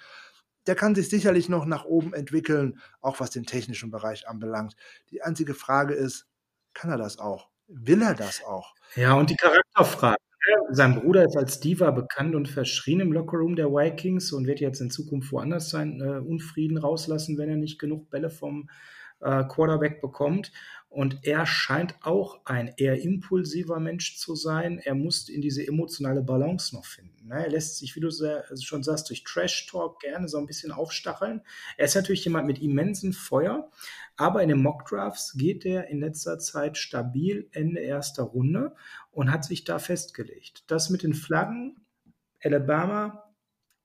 Der 0.65 0.75
kann 0.75 0.95
sich 0.95 1.09
sicherlich 1.09 1.47
noch 1.47 1.65
nach 1.65 1.85
oben 1.85 2.13
entwickeln, 2.13 2.79
auch 3.01 3.19
was 3.19 3.29
den 3.29 3.45
technischen 3.45 3.91
Bereich 3.91 4.27
anbelangt. 4.27 4.75
Die 5.11 5.21
einzige 5.21 5.53
Frage 5.53 5.93
ist, 5.93 6.27
kann 6.73 6.89
er 6.89 6.97
das 6.97 7.19
auch? 7.19 7.49
Will 7.67 8.01
er 8.01 8.15
das 8.15 8.43
auch? 8.43 8.73
Ja, 8.95 9.13
und 9.13 9.29
die 9.29 9.35
Charakterfrage. 9.35 10.17
Sein 10.69 10.99
Bruder 10.99 11.25
ist 11.25 11.37
als 11.37 11.59
Diva 11.59 11.91
bekannt 11.91 12.35
und 12.35 12.47
verschrien 12.47 12.99
im 12.99 13.11
Lockerroom 13.13 13.55
der 13.55 13.71
Vikings 13.71 14.31
und 14.31 14.47
wird 14.47 14.59
jetzt 14.59 14.81
in 14.81 14.91
Zukunft 14.91 15.31
woanders 15.31 15.69
sein 15.69 16.01
äh, 16.01 16.19
Unfrieden 16.19 16.77
rauslassen, 16.77 17.37
wenn 17.37 17.49
er 17.49 17.55
nicht 17.55 17.79
genug 17.79 18.09
Bälle 18.09 18.29
vom 18.29 18.69
äh, 19.21 19.43
Quarterback 19.43 20.01
bekommt. 20.01 20.51
Und 20.89 21.19
er 21.23 21.45
scheint 21.45 21.95
auch 22.03 22.39
ein 22.45 22.73
eher 22.77 23.01
impulsiver 23.01 23.81
Mensch 23.81 24.17
zu 24.17 24.33
sein. 24.33 24.79
Er 24.79 24.95
muss 24.95 25.27
in 25.27 25.41
diese 25.41 25.67
emotionale 25.67 26.21
Balance 26.21 26.73
noch 26.73 26.85
finden. 26.85 27.27
Ne? 27.27 27.43
Er 27.43 27.49
lässt 27.49 27.79
sich, 27.79 27.97
wie 27.97 27.99
du 27.99 28.09
schon 28.61 28.81
sagst, 28.81 29.09
durch 29.09 29.25
Trash 29.25 29.67
Talk 29.67 29.99
gerne 29.99 30.29
so 30.29 30.37
ein 30.37 30.45
bisschen 30.45 30.71
aufstacheln. 30.71 31.41
Er 31.75 31.85
ist 31.85 31.95
natürlich 31.95 32.23
jemand 32.23 32.47
mit 32.47 32.61
immensen 32.61 33.11
Feuer, 33.11 33.69
aber 34.15 34.41
in 34.41 34.47
den 34.47 34.61
Mock 34.61 34.85
Drafts 34.85 35.33
geht 35.33 35.65
er 35.65 35.87
in 35.87 35.99
letzter 35.99 36.39
Zeit 36.39 36.77
stabil 36.77 37.49
Ende 37.51 37.81
erster 37.81 38.23
Runde 38.23 38.73
und 39.15 39.31
hat 39.31 39.45
sich 39.45 39.63
da 39.63 39.79
festgelegt. 39.79 40.65
Das 40.67 40.89
mit 40.89 41.01
den 41.01 41.13
Flaggen, 41.13 41.77
Alabama, 42.43 43.23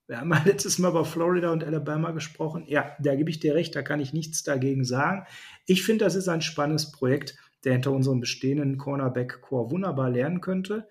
wir 0.07 0.19
haben 0.19 0.29
ja 0.33 0.43
letztes 0.45 0.77
Mal 0.77 0.89
über 0.89 1.05
Florida 1.05 1.51
und 1.51 1.63
Alabama 1.63 2.11
gesprochen. 2.11 2.65
Ja, 2.67 2.95
da 2.99 3.15
gebe 3.15 3.29
ich 3.29 3.39
dir 3.39 3.55
recht, 3.55 3.75
da 3.75 3.81
kann 3.81 4.01
ich 4.01 4.13
nichts 4.13 4.43
dagegen 4.43 4.83
sagen. 4.83 5.25
Ich 5.65 5.83
finde, 5.83 6.05
das 6.05 6.15
ist 6.15 6.27
ein 6.27 6.41
spannendes 6.41 6.91
Projekt, 6.91 7.37
der 7.63 7.73
hinter 7.73 7.91
unserem 7.91 8.19
bestehenden 8.19 8.77
Cornerback-Core 8.77 9.71
wunderbar 9.71 10.09
lernen 10.09 10.41
könnte. 10.41 10.89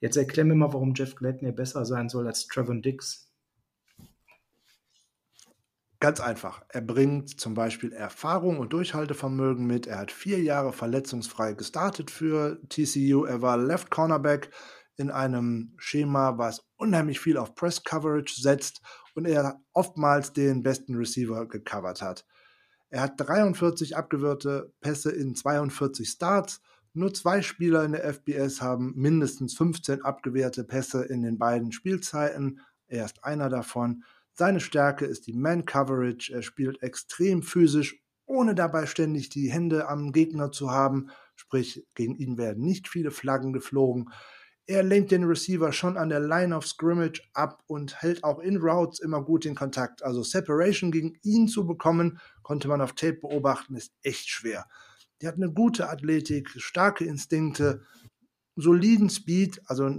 Jetzt 0.00 0.16
erklär 0.16 0.46
mir 0.46 0.54
mal, 0.54 0.72
warum 0.72 0.94
Jeff 0.94 1.14
Gladney 1.14 1.52
besser 1.52 1.84
sein 1.84 2.08
soll 2.08 2.26
als 2.26 2.46
Trevor 2.46 2.76
Dix. 2.76 3.31
Ganz 6.02 6.18
einfach. 6.18 6.64
Er 6.68 6.80
bringt 6.80 7.38
zum 7.38 7.54
Beispiel 7.54 7.92
Erfahrung 7.92 8.58
und 8.58 8.72
Durchhaltevermögen 8.72 9.64
mit. 9.68 9.86
Er 9.86 10.00
hat 10.00 10.10
vier 10.10 10.42
Jahre 10.42 10.72
verletzungsfrei 10.72 11.52
gestartet 11.52 12.10
für 12.10 12.60
TCU. 12.68 13.24
Er 13.24 13.40
war 13.40 13.56
Left 13.56 13.88
Cornerback 13.88 14.50
in 14.96 15.12
einem 15.12 15.74
Schema, 15.76 16.38
was 16.38 16.64
unheimlich 16.76 17.20
viel 17.20 17.36
auf 17.36 17.54
Press 17.54 17.84
Coverage 17.84 18.40
setzt 18.40 18.80
und 19.14 19.26
er 19.26 19.60
oftmals 19.74 20.32
den 20.32 20.64
besten 20.64 20.96
Receiver 20.96 21.46
gecovert 21.46 22.02
hat. 22.02 22.26
Er 22.90 23.02
hat 23.02 23.12
43 23.18 23.96
abgewehrte 23.96 24.72
Pässe 24.80 25.12
in 25.12 25.36
42 25.36 26.08
Starts. 26.08 26.60
Nur 26.94 27.14
zwei 27.14 27.42
Spieler 27.42 27.84
in 27.84 27.92
der 27.92 28.12
FBS 28.12 28.60
haben 28.60 28.92
mindestens 28.96 29.54
15 29.56 30.02
abgewehrte 30.02 30.64
Pässe 30.64 31.04
in 31.04 31.22
den 31.22 31.38
beiden 31.38 31.70
Spielzeiten. 31.70 32.58
Er 32.88 33.04
ist 33.04 33.22
einer 33.22 33.48
davon. 33.48 34.02
Seine 34.34 34.60
Stärke 34.60 35.04
ist 35.04 35.26
die 35.26 35.34
Man-Coverage. 35.34 36.32
Er 36.32 36.42
spielt 36.42 36.82
extrem 36.82 37.42
physisch, 37.42 38.02
ohne 38.24 38.54
dabei 38.54 38.86
ständig 38.86 39.28
die 39.28 39.50
Hände 39.50 39.88
am 39.88 40.12
Gegner 40.12 40.52
zu 40.52 40.70
haben. 40.70 41.10
Sprich, 41.36 41.86
gegen 41.94 42.16
ihn 42.16 42.38
werden 42.38 42.64
nicht 42.64 42.88
viele 42.88 43.10
Flaggen 43.10 43.52
geflogen. 43.52 44.10
Er 44.66 44.82
lenkt 44.82 45.10
den 45.10 45.24
Receiver 45.24 45.72
schon 45.72 45.96
an 45.96 46.08
der 46.08 46.20
Line 46.20 46.56
of 46.56 46.66
Scrimmage 46.66 47.20
ab 47.34 47.62
und 47.66 48.00
hält 48.00 48.22
auch 48.22 48.38
in 48.38 48.58
Routes 48.58 49.00
immer 49.00 49.22
gut 49.22 49.44
den 49.44 49.56
Kontakt. 49.56 50.04
Also 50.04 50.22
Separation 50.22 50.92
gegen 50.92 51.18
ihn 51.22 51.48
zu 51.48 51.66
bekommen, 51.66 52.20
konnte 52.42 52.68
man 52.68 52.80
auf 52.80 52.92
Tape 52.92 53.18
beobachten, 53.20 53.74
ist 53.74 53.92
echt 54.02 54.28
schwer. 54.28 54.66
Der 55.20 55.28
hat 55.28 55.36
eine 55.36 55.52
gute 55.52 55.88
Athletik, 55.88 56.48
starke 56.56 57.04
Instinkte, 57.04 57.82
soliden 58.56 59.10
Speed, 59.10 59.60
also 59.66 59.90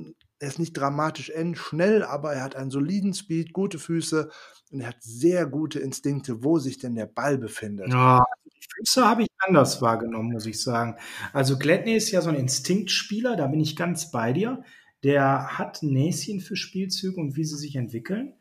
er 0.44 0.49
ist 0.49 0.60
nicht 0.60 0.74
dramatisch 0.74 1.32
schnell, 1.53 2.03
aber 2.03 2.34
er 2.34 2.44
hat 2.44 2.57
einen 2.57 2.70
soliden 2.70 3.14
Speed, 3.14 3.53
gute 3.53 3.80
Füße 3.80 4.30
und 4.72 4.82
er 4.82 4.90
hat 4.90 5.02
sehr 5.02 5.45
gute 5.45 5.80
Instinkte, 5.80 6.44
wo 6.44 6.60
sich 6.60 6.78
denn 6.80 6.95
der 6.95 7.06
Ball 7.06 7.38
befindet. 7.38 7.88
Ja, 7.88 8.22
die 8.45 8.68
Füße 8.76 9.07
habe 9.07 9.24
ich 9.24 9.30
anders 9.40 9.82
wahrgenommen, 9.82 10.34
muss 10.34 10.45
ich 10.45 10.61
sagen. 10.61 10.98
Also 11.32 11.57
Gladney 11.57 11.95
ist 11.95 12.11
ja 12.11 12.22
so 12.22 12.30
ein 12.30 12.36
Instinktspieler, 12.36 13.38
da 13.38 13.48
bin 13.48 13.61
ich 13.61 13.78
ganz 13.78 14.11
bei 14.11 14.34
dir. 14.34 14.64
Der 15.03 15.57
hat 15.57 15.82
Näschen 15.82 16.41
für 16.41 16.57
Spielzüge 16.57 17.22
und 17.22 17.38
wie 17.38 17.45
sie 17.45 17.57
sich 17.57 17.78
entwickeln. 17.78 18.34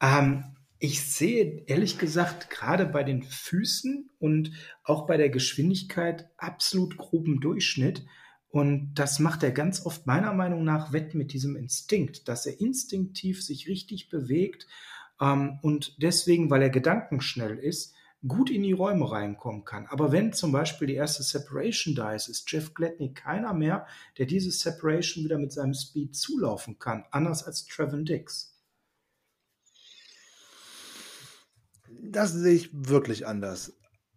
Ähm, 0.00 0.56
ich 0.80 1.04
sehe 1.04 1.62
ehrlich 1.66 1.98
gesagt 1.98 2.50
gerade 2.50 2.84
bei 2.84 3.04
den 3.04 3.22
Füßen 3.22 4.10
und 4.18 4.50
auch 4.82 5.06
bei 5.06 5.16
der 5.16 5.30
Geschwindigkeit 5.30 6.28
absolut 6.36 6.96
groben 6.96 7.40
Durchschnitt. 7.40 8.04
Und 8.54 8.94
das 8.94 9.18
macht 9.18 9.42
er 9.42 9.50
ganz 9.50 9.84
oft 9.84 10.06
meiner 10.06 10.32
Meinung 10.32 10.62
nach 10.62 10.92
wett 10.92 11.16
mit 11.16 11.32
diesem 11.32 11.56
Instinkt, 11.56 12.28
dass 12.28 12.46
er 12.46 12.60
instinktiv 12.60 13.44
sich 13.44 13.66
richtig 13.66 14.10
bewegt 14.10 14.68
ähm, 15.20 15.58
und 15.62 16.00
deswegen, 16.00 16.50
weil 16.50 16.62
er 16.62 16.70
gedankenschnell 16.70 17.58
ist, 17.58 17.94
gut 18.24 18.50
in 18.50 18.62
die 18.62 18.70
Räume 18.70 19.10
reinkommen 19.10 19.64
kann. 19.64 19.86
Aber 19.86 20.12
wenn 20.12 20.32
zum 20.32 20.52
Beispiel 20.52 20.86
die 20.86 20.94
erste 20.94 21.24
Separation 21.24 21.96
da 21.96 22.12
ist, 22.12 22.28
ist 22.28 22.48
Jeff 22.48 22.74
Gladney 22.74 23.12
keiner 23.12 23.54
mehr, 23.54 23.88
der 24.18 24.26
diese 24.26 24.52
Separation 24.52 25.24
wieder 25.24 25.38
mit 25.38 25.50
seinem 25.50 25.74
Speed 25.74 26.14
zulaufen 26.14 26.78
kann, 26.78 27.06
anders 27.10 27.42
als 27.42 27.66
Trevin 27.66 28.04
Dix. 28.04 28.56
Das 31.88 32.30
sehe 32.30 32.54
ich 32.54 32.70
wirklich 32.72 33.26
anders. 33.26 33.72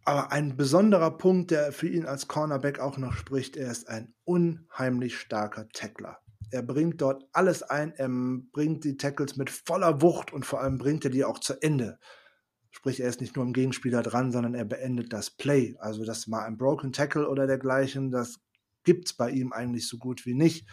Aber 0.08 0.32
ein 0.32 0.56
besonderer 0.56 1.18
Punkt, 1.18 1.52
der 1.52 1.74
für 1.74 1.90
ihn 1.90 2.06
als 2.06 2.30
Cornerback 2.30 2.80
auch 2.80 2.98
noch 2.98 3.12
spricht, 3.12 3.58
er 3.58 3.70
ist 3.70 3.90
ein 3.90 4.14
unheimlich 4.24 5.20
starker 5.20 5.68
Tackler. 5.74 6.20
Er 6.50 6.62
bringt 6.62 7.02
dort 7.02 7.26
alles 7.34 7.62
ein, 7.62 7.92
er 7.92 8.08
bringt 8.54 8.86
die 8.86 8.96
Tackles 8.96 9.36
mit 9.36 9.50
voller 9.50 10.02
Wucht 10.02 10.32
und 10.32 10.46
vor 10.46 10.62
allem 10.62 10.78
bringt 10.78 11.04
er 11.04 11.12
die 11.12 11.26
auch 11.26 11.40
zu 11.40 11.62
Ende. 11.62 12.00
Sprich, 12.72 13.02
er 13.02 13.10
ist 13.10 13.20
nicht 13.20 13.36
nur 13.36 13.44
im 13.44 13.52
Gegenspieler 13.52 14.02
dran, 14.02 14.32
sondern 14.32 14.56
er 14.56 14.64
beendet 14.64 15.12
das 15.12 15.30
Play. 15.30 15.76
Also 15.80 16.06
das 16.06 16.26
mal 16.26 16.46
ein 16.46 16.58
Broken 16.58 16.94
Tackle 16.94 17.28
oder 17.28 17.46
dergleichen, 17.46 18.10
das 18.10 18.40
gibt 18.86 19.08
es 19.08 19.14
bei 19.14 19.30
ihm 19.30 19.52
eigentlich 19.52 19.90
so 19.90 19.98
gut 19.98 20.26
wie 20.26 20.36
nicht. 20.36 20.70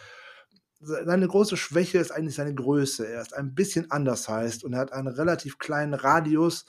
Seine 0.79 1.27
große 1.27 1.57
Schwäche 1.57 1.97
ist 1.97 2.11
eigentlich 2.11 2.35
seine 2.35 2.55
Größe. 2.55 3.05
Er 3.05 3.21
ist 3.21 3.35
ein 3.35 3.53
bisschen 3.53 3.91
anders 3.91 4.29
heißt 4.29 4.63
und 4.63 4.71
er 4.71 4.79
hat 4.79 4.93
einen 4.93 5.09
relativ 5.09 5.57
kleinen 5.57 5.93
Radius, 5.93 6.65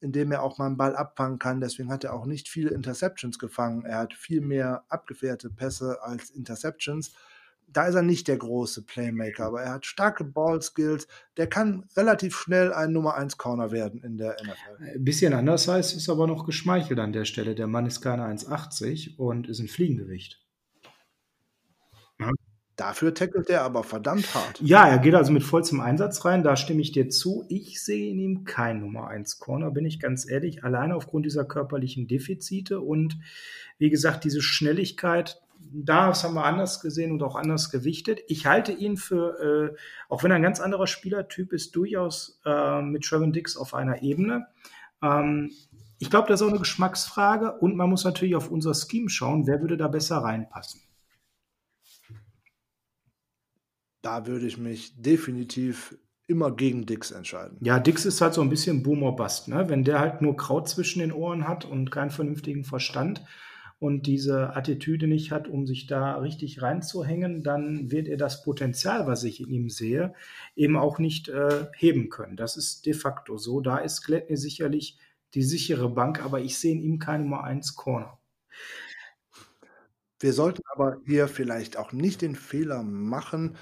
in 0.00 0.12
dem 0.12 0.32
er 0.32 0.42
auch 0.42 0.58
mal 0.58 0.66
einen 0.66 0.76
Ball 0.76 0.96
abfangen 0.96 1.38
kann. 1.38 1.60
Deswegen 1.60 1.90
hat 1.90 2.04
er 2.04 2.14
auch 2.14 2.26
nicht 2.26 2.48
viele 2.48 2.70
Interceptions 2.70 3.38
gefangen. 3.38 3.84
Er 3.84 3.98
hat 3.98 4.14
viel 4.14 4.40
mehr 4.40 4.84
abgefährte 4.88 5.50
Pässe 5.50 6.02
als 6.02 6.30
Interceptions. 6.30 7.12
Da 7.66 7.86
ist 7.86 7.94
er 7.94 8.02
nicht 8.02 8.28
der 8.28 8.36
große 8.36 8.82
Playmaker, 8.82 9.46
aber 9.46 9.62
er 9.62 9.72
hat 9.72 9.86
starke 9.86 10.22
Ballskills. 10.22 11.08
Der 11.36 11.48
kann 11.48 11.88
relativ 11.96 12.36
schnell 12.36 12.72
ein 12.72 12.92
Nummer 12.92 13.14
1 13.14 13.38
Corner 13.38 13.72
werden 13.72 14.02
in 14.04 14.18
der 14.18 14.36
NFL. 14.40 14.92
Ein 14.94 15.04
bisschen 15.04 15.32
anders 15.32 15.66
heißt 15.66 15.96
ist 15.96 16.08
aber 16.08 16.26
noch 16.26 16.44
geschmeichelt 16.44 17.00
an 17.00 17.12
der 17.12 17.24
Stelle. 17.24 17.54
Der 17.54 17.66
Mann 17.66 17.86
ist 17.86 18.00
keine 18.00 18.24
1,80 18.24 19.16
und 19.16 19.48
ist 19.48 19.60
ein 19.60 19.68
Fliegengewicht. 19.68 20.43
Dafür 22.76 23.14
tackelt 23.14 23.50
er 23.50 23.62
aber 23.62 23.84
verdammt 23.84 24.34
hart. 24.34 24.60
Ja, 24.60 24.88
er 24.88 24.98
geht 24.98 25.14
also 25.14 25.32
mit 25.32 25.44
vollstem 25.44 25.80
Einsatz 25.80 26.24
rein, 26.24 26.42
da 26.42 26.56
stimme 26.56 26.82
ich 26.82 26.90
dir 26.90 27.08
zu. 27.08 27.44
Ich 27.48 27.82
sehe 27.84 28.10
in 28.10 28.18
ihm 28.18 28.44
kein 28.44 28.80
Nummer 28.80 29.06
1 29.08 29.38
Corner, 29.38 29.70
bin 29.70 29.86
ich 29.86 30.00
ganz 30.00 30.28
ehrlich, 30.28 30.64
alleine 30.64 30.96
aufgrund 30.96 31.24
dieser 31.24 31.44
körperlichen 31.44 32.08
Defizite 32.08 32.80
und 32.80 33.16
wie 33.78 33.90
gesagt, 33.90 34.24
diese 34.24 34.42
Schnelligkeit, 34.42 35.40
das 35.72 36.24
haben 36.24 36.34
wir 36.34 36.44
anders 36.44 36.80
gesehen 36.80 37.12
und 37.12 37.22
auch 37.22 37.36
anders 37.36 37.70
gewichtet. 37.70 38.20
Ich 38.26 38.46
halte 38.46 38.72
ihn 38.72 38.96
für, 38.96 39.72
äh, 39.72 39.76
auch 40.08 40.24
wenn 40.24 40.32
er 40.32 40.36
ein 40.36 40.42
ganz 40.42 40.60
anderer 40.60 40.88
Spielertyp 40.88 41.52
ist, 41.52 41.76
durchaus 41.76 42.40
äh, 42.44 42.82
mit 42.82 43.04
Trevor 43.04 43.30
Dix 43.30 43.56
auf 43.56 43.72
einer 43.72 44.02
Ebene. 44.02 44.48
Ähm, 45.00 45.52
ich 46.00 46.10
glaube, 46.10 46.28
das 46.28 46.40
ist 46.40 46.46
auch 46.46 46.50
eine 46.50 46.58
Geschmacksfrage 46.58 47.52
und 47.52 47.76
man 47.76 47.88
muss 47.88 48.04
natürlich 48.04 48.34
auf 48.34 48.50
unser 48.50 48.74
Scheme 48.74 49.08
schauen, 49.08 49.46
wer 49.46 49.60
würde 49.60 49.76
da 49.76 49.88
besser 49.88 50.18
reinpassen. 50.18 50.80
Da 54.04 54.26
würde 54.26 54.46
ich 54.46 54.58
mich 54.58 55.00
definitiv 55.00 55.96
immer 56.26 56.54
gegen 56.54 56.86
Dix 56.86 57.10
entscheiden. 57.10 57.58
Ja, 57.60 57.78
Dix 57.78 58.04
ist 58.04 58.20
halt 58.20 58.34
so 58.34 58.42
ein 58.42 58.50
bisschen 58.50 58.82
Boomer 58.82 59.12
Bust, 59.12 59.48
ne? 59.48 59.68
Wenn 59.68 59.84
der 59.84 60.00
halt 60.00 60.22
nur 60.22 60.36
Kraut 60.36 60.68
zwischen 60.68 61.00
den 61.00 61.12
Ohren 61.12 61.48
hat 61.48 61.64
und 61.64 61.90
keinen 61.90 62.10
vernünftigen 62.10 62.64
Verstand 62.64 63.24
und 63.78 64.06
diese 64.06 64.56
Attitüde 64.56 65.06
nicht 65.06 65.30
hat, 65.30 65.48
um 65.48 65.66
sich 65.66 65.86
da 65.86 66.16
richtig 66.16 66.62
reinzuhängen, 66.62 67.42
dann 67.42 67.90
wird 67.90 68.08
er 68.08 68.16
das 68.16 68.42
Potenzial, 68.42 69.06
was 69.06 69.24
ich 69.24 69.40
in 69.40 69.50
ihm 69.50 69.68
sehe, 69.68 70.14
eben 70.54 70.76
auch 70.76 70.98
nicht 70.98 71.28
äh, 71.28 71.66
heben 71.76 72.08
können. 72.08 72.36
Das 72.36 72.56
ist 72.56 72.86
de 72.86 72.94
facto 72.94 73.36
so. 73.36 73.60
Da 73.60 73.78
ist 73.78 74.02
Gladney 74.02 74.36
sicherlich 74.36 74.98
die 75.34 75.42
sichere 75.42 75.90
Bank, 75.90 76.24
aber 76.24 76.40
ich 76.40 76.58
sehe 76.58 76.72
in 76.72 76.82
ihm 76.82 76.98
keine 76.98 77.24
Nummer 77.24 77.44
1 77.44 77.74
Corner. 77.74 78.18
Wir 80.20 80.32
sollten 80.32 80.62
aber 80.72 80.98
hier 81.04 81.28
vielleicht 81.28 81.76
auch 81.76 81.92
nicht 81.92 82.22
den 82.22 82.34
Fehler 82.34 82.82
machen, 82.82 83.56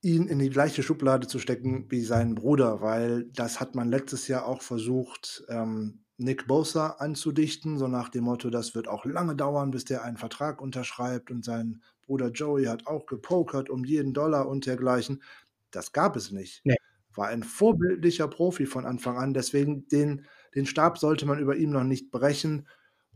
ihn 0.00 0.28
in 0.28 0.38
die 0.38 0.50
gleiche 0.50 0.82
Schublade 0.82 1.26
zu 1.26 1.38
stecken 1.38 1.86
wie 1.90 2.02
seinen 2.02 2.34
Bruder, 2.34 2.80
weil 2.80 3.24
das 3.32 3.60
hat 3.60 3.74
man 3.74 3.88
letztes 3.88 4.28
Jahr 4.28 4.46
auch 4.46 4.62
versucht, 4.62 5.44
ähm, 5.48 6.04
Nick 6.18 6.48
Bosa 6.48 6.96
anzudichten, 6.98 7.78
so 7.78 7.86
nach 7.86 8.08
dem 8.08 8.24
Motto, 8.24 8.50
das 8.50 8.74
wird 8.74 8.88
auch 8.88 9.04
lange 9.04 9.36
dauern, 9.36 9.70
bis 9.70 9.84
der 9.84 10.02
einen 10.02 10.16
Vertrag 10.16 10.60
unterschreibt 10.60 11.30
und 11.30 11.44
sein 11.44 11.80
Bruder 12.02 12.30
Joey 12.30 12.64
hat 12.64 12.86
auch 12.86 13.06
gepokert 13.06 13.70
um 13.70 13.84
jeden 13.84 14.14
Dollar 14.14 14.48
und 14.48 14.66
dergleichen. 14.66 15.22
Das 15.70 15.92
gab 15.92 16.16
es 16.16 16.32
nicht. 16.32 16.62
Nee. 16.64 16.76
War 17.14 17.28
ein 17.28 17.42
vorbildlicher 17.42 18.26
Profi 18.28 18.66
von 18.66 18.84
Anfang 18.84 19.16
an, 19.16 19.32
deswegen 19.32 19.86
den, 19.88 20.26
den 20.54 20.66
Stab 20.66 20.98
sollte 20.98 21.26
man 21.26 21.38
über 21.38 21.56
ihm 21.56 21.70
noch 21.70 21.84
nicht 21.84 22.10
brechen. 22.10 22.66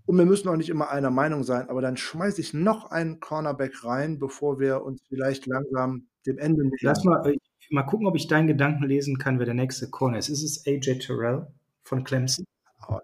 Und 0.05 0.19
wir 0.19 0.27
müssen 0.27 0.49
auch 0.49 0.57
nicht 0.57 0.69
immer 0.69 0.91
einer 0.91 1.11
Meinung 1.11 1.45
sein, 1.45 1.69
aber 1.69 1.81
dann 1.81 1.97
schmeiße 1.97 2.41
ich 2.41 2.55
noch 2.55 2.91
einen 2.91 3.21
Cornerback 3.21 3.85
rein, 3.85 4.19
bevor 4.19 4.61
wir 4.61 4.83
uns 4.83 5.01
vielleicht 5.09 5.47
langsam 5.47 6.09
dem 6.27 6.39
Ende 6.39 6.63
nähern. 6.65 6.79
Lass 6.81 7.05
mal, 7.05 7.27
äh, 7.27 7.37
mal 7.71 7.83
gucken, 7.83 8.07
ob 8.07 8.17
ich 8.17 8.29
deinen 8.29 8.47
Gedanken 8.47 8.85
lesen 8.85 9.19
kann, 9.19 9.39
wer 9.39 9.47
der 9.47 9.55
nächste 9.55 9.91
Corner 9.91 10.19
ist. 10.19 10.29
Ist 10.29 10.43
es 10.43 10.67
AJ 10.67 10.99
Terrell 10.99 11.47
von 11.85 12.05
Clemson? 12.05 12.45
Oh, 12.89 12.99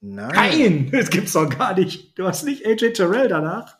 nein. 0.00 0.30
Nein, 0.34 0.88
das 0.92 1.10
gibt's 1.10 1.32
doch 1.32 1.48
gar 1.48 1.74
nicht. 1.74 2.18
Du 2.18 2.24
hast 2.24 2.44
nicht 2.44 2.66
AJ 2.66 2.92
Terrell 2.94 3.28
danach? 3.28 3.78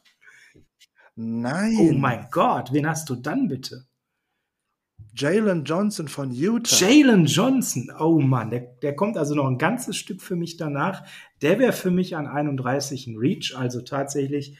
Nein. 1.16 1.76
Oh 1.80 1.92
mein 1.92 2.28
Gott, 2.30 2.72
wen 2.72 2.88
hast 2.88 3.10
du 3.10 3.16
dann 3.16 3.48
bitte? 3.48 3.88
Jalen 5.14 5.64
Johnson 5.64 6.06
von 6.06 6.30
Utah. 6.30 6.76
Jalen 6.76 7.26
Johnson, 7.26 7.90
oh 7.98 8.20
Mann, 8.20 8.50
der, 8.50 8.60
der 8.60 8.94
kommt 8.94 9.16
also 9.16 9.34
noch 9.34 9.48
ein 9.48 9.58
ganzes 9.58 9.96
Stück 9.96 10.22
für 10.22 10.36
mich 10.36 10.56
danach. 10.56 11.04
Der 11.42 11.58
wäre 11.58 11.72
für 11.72 11.90
mich 11.90 12.14
an 12.14 12.28
31 12.28 13.08
ein 13.08 13.16
Reach, 13.16 13.56
also 13.56 13.80
tatsächlich 13.80 14.56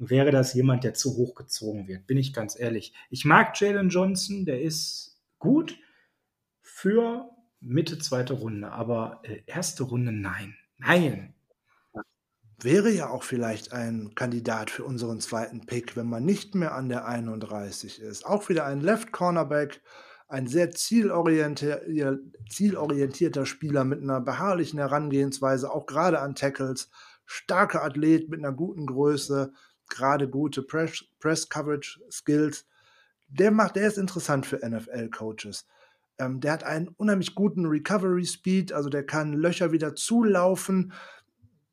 wäre 0.00 0.30
das 0.30 0.54
jemand, 0.54 0.82
der 0.82 0.94
zu 0.94 1.16
hoch 1.16 1.34
gezogen 1.34 1.86
wird, 1.86 2.06
bin 2.06 2.16
ich 2.16 2.32
ganz 2.32 2.58
ehrlich. 2.58 2.94
Ich 3.10 3.24
mag 3.24 3.58
Jalen 3.60 3.90
Johnson, 3.90 4.46
der 4.46 4.62
ist 4.62 5.20
gut 5.38 5.78
für 6.62 7.30
Mitte 7.60 7.98
zweite 7.98 8.32
Runde, 8.32 8.72
aber 8.72 9.20
äh, 9.22 9.42
erste 9.46 9.82
Runde 9.84 10.12
nein. 10.12 10.56
Nein. 10.78 11.34
Wäre 12.62 12.90
ja 12.90 13.10
auch 13.10 13.22
vielleicht 13.22 13.72
ein 13.72 14.14
Kandidat 14.14 14.70
für 14.70 14.84
unseren 14.84 15.20
zweiten 15.20 15.66
Pick, 15.66 15.96
wenn 15.96 16.08
man 16.08 16.24
nicht 16.24 16.54
mehr 16.54 16.74
an 16.74 16.88
der 16.88 17.06
31 17.06 18.00
ist. 18.00 18.24
Auch 18.26 18.48
wieder 18.48 18.64
ein 18.66 18.80
Left 18.80 19.12
Cornerback, 19.12 19.82
ein 20.28 20.46
sehr 20.46 20.70
zielorientierter, 20.70 22.18
zielorientierter 22.48 23.44
Spieler 23.44 23.84
mit 23.84 24.02
einer 24.02 24.20
beharrlichen 24.20 24.78
Herangehensweise, 24.78 25.70
auch 25.70 25.86
gerade 25.86 26.20
an 26.20 26.34
Tackles. 26.34 26.90
Starker 27.32 27.84
Athlet 27.84 28.28
mit 28.28 28.40
einer 28.40 28.52
guten 28.52 28.86
Größe, 28.86 29.52
gerade 29.90 30.28
gute 30.28 30.62
Press, 30.62 31.04
Press 31.18 31.48
Coverage 31.48 32.00
Skills. 32.10 32.66
Der 33.28 33.50
macht, 33.50 33.76
der 33.76 33.86
ist 33.86 33.98
interessant 33.98 34.46
für 34.46 34.56
NFL-Coaches. 34.56 35.66
Ähm, 36.18 36.40
der 36.40 36.52
hat 36.52 36.64
einen 36.64 36.88
unheimlich 36.88 37.34
guten 37.34 37.66
Recovery 37.66 38.24
Speed, 38.24 38.72
also 38.72 38.88
der 38.88 39.04
kann 39.04 39.32
Löcher 39.32 39.72
wieder 39.72 39.94
zulaufen. 39.94 40.92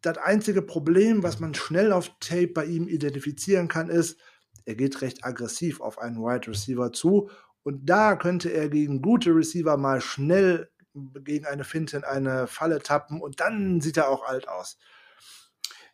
Das 0.02 0.18
einzige 0.18 0.62
Problem, 0.62 1.24
was 1.24 1.40
man 1.40 1.54
schnell 1.54 1.92
auf 1.92 2.12
Tape 2.20 2.48
bei 2.48 2.66
ihm 2.66 2.88
identifizieren 2.88 3.68
kann, 3.68 3.90
ist, 3.90 4.20
er 4.66 4.76
geht 4.76 5.02
recht 5.02 5.24
aggressiv 5.24 5.82
auf 5.82 5.98
einen 5.98 6.18
Wide 6.18 6.48
Receiver 6.48 6.92
zu. 6.92 7.30
Und 7.64 7.90
da 7.90 8.16
könnte 8.16 8.50
er 8.50 8.70
gegen 8.70 9.02
gute 9.02 9.36
Receiver 9.36 9.78
mal 9.78 10.02
schnell 10.02 10.70
gegen 11.24 11.46
eine 11.46 11.64
Finte 11.64 11.98
in 11.98 12.04
eine 12.04 12.48
Falle 12.48 12.80
tappen 12.80 13.22
und 13.22 13.40
dann 13.40 13.82
sieht 13.82 13.98
er 13.98 14.10
auch 14.10 14.26
alt 14.26 14.48
aus. 14.48 14.78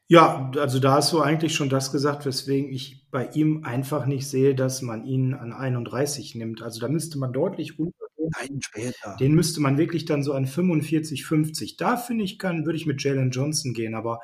Ja, 0.08 0.52
also 0.58 0.80
da 0.80 0.94
hast 0.96 1.14
du 1.14 1.22
eigentlich 1.22 1.56
schon 1.56 1.70
das 1.70 1.92
gesagt, 1.92 2.26
weswegen 2.26 2.72
ich 2.72 3.10
bei 3.10 3.28
ihm 3.34 3.64
einfach 3.64 4.06
nicht 4.06 4.28
sehe, 4.28 4.54
dass 4.54 4.82
man 4.82 5.06
ihn 5.06 5.34
an 5.34 5.54
31 5.54 6.36
nimmt. 6.36 6.62
Also 6.62 6.80
da 6.80 6.88
müsste 6.88 7.18
man 7.18 7.32
deutlich 7.34 7.80
runtergehen. 7.80 8.04
Nein, 8.40 8.60
später. 8.62 9.16
Den 9.20 9.34
müsste 9.34 9.62
man 9.62 9.78
wirklich 9.78 10.06
dann 10.06 10.24
so 10.24 10.34
an 10.34 10.46
45, 10.46 11.26
50. 11.26 11.78
Da 11.78 11.98
finde 11.98 12.24
ich, 12.24 12.40
kann, 12.40 12.66
würde 12.66 12.78
ich 12.78 12.86
mit 12.86 13.04
Jalen 13.04 13.32
Johnson 13.32 13.74
gehen, 13.74 13.96
aber 13.96 14.20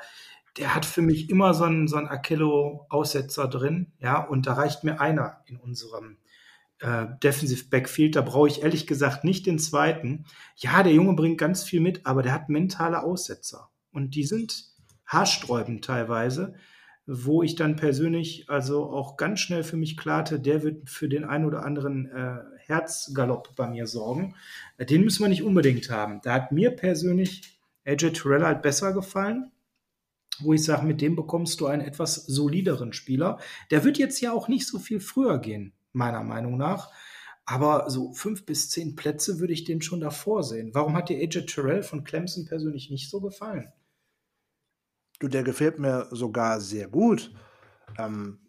der 0.58 0.76
hat 0.76 0.86
für 0.86 1.02
mich 1.02 1.30
immer 1.30 1.54
so 1.54 1.64
einen, 1.66 1.88
so 1.88 1.98
einen 1.98 2.08
Achillo-Aussetzer 2.08 3.48
drin, 3.48 3.94
ja, 4.00 4.24
und 4.24 4.48
da 4.48 4.54
reicht 4.54 4.84
mir 4.84 5.00
einer 5.00 5.42
in 5.46 5.58
unserem 5.58 6.18
äh, 6.80 7.06
Defensive 7.24 7.66
Backfield, 7.70 8.16
da 8.16 8.22
brauche 8.22 8.48
ich 8.48 8.64
ehrlich 8.64 8.88
gesagt 8.88 9.24
nicht 9.24 9.46
den 9.46 9.60
zweiten. 9.60 10.26
Ja, 10.56 10.84
der 10.84 10.94
Junge 10.94 11.14
bringt 11.14 11.38
ganz 11.38 11.64
viel 11.64 11.82
mit, 11.82 12.06
aber 12.06 12.24
der 12.24 12.34
hat 12.34 12.50
mentale 12.50 13.04
Aussetzer. 13.04 13.70
Und 13.92 14.16
die 14.16 14.24
sind 14.26 14.69
haarsträubend 15.10 15.84
teilweise, 15.84 16.54
wo 17.06 17.44
ich 17.44 17.56
dann 17.56 17.76
persönlich 17.76 18.50
also 18.50 18.90
auch 18.90 19.18
ganz 19.18 19.42
schnell 19.42 19.64
für 19.64 19.76
mich 19.76 19.98
klarte, 19.98 20.40
der 20.40 20.64
wird 20.64 20.90
für 20.90 21.10
den 21.10 21.26
einen 21.26 21.46
oder 21.46 21.66
anderen 21.66 22.06
äh, 22.06 22.38
Herzgalopp 22.60 23.56
bei 23.56 23.68
mir 23.68 23.88
sorgen. 23.88 24.36
Den 24.80 25.04
müssen 25.04 25.24
wir 25.24 25.30
nicht 25.30 25.44
unbedingt 25.44 25.90
haben. 25.90 26.22
Da 26.24 26.34
hat 26.34 26.52
mir 26.54 26.72
persönlich 26.72 27.60
AJ 27.86 28.12
Terrell 28.12 28.46
halt 28.46 28.62
besser 28.62 28.94
gefallen 28.94 29.52
wo 30.42 30.54
ich 30.54 30.64
sage, 30.64 30.86
mit 30.86 31.02
dem 31.02 31.16
bekommst 31.16 31.60
du 31.60 31.68
einen 31.68 31.82
etwas 31.82 32.16
solideren 32.16 32.94
Spieler. 32.94 33.40
Der 33.72 33.84
wird 33.84 33.98
jetzt 33.98 34.22
ja 34.22 34.32
auch 34.32 34.48
nicht 34.48 34.68
so 34.68 34.80
viel 34.80 35.00
früher 35.00 35.40
gehen 35.40 35.74
meiner 35.92 36.24
Meinung 36.24 36.58
nach. 36.58 36.92
Aber 37.46 37.90
so 37.90 38.14
fünf 38.14 38.46
bis 38.46 38.70
zehn 38.70 38.96
Plätze 38.96 39.40
würde 39.40 39.54
ich 39.54 39.64
den 39.64 39.82
schon 39.82 40.02
davor 40.02 40.44
sehen. 40.44 40.72
Warum 40.74 40.96
hat 40.96 41.10
dir 41.10 41.18
AJ 41.18 41.48
Terrell 41.48 41.84
von 41.84 42.04
Clemson 42.04 42.46
persönlich 42.46 42.92
nicht 42.92 43.10
so 43.10 43.22
gefallen? 43.22 43.72
Du, 45.20 45.28
der 45.28 45.44
gefällt 45.44 45.80
mir 45.80 46.08
sogar 46.12 46.62
sehr 46.62 46.88
gut. 46.88 47.34
Ähm, 47.98 48.40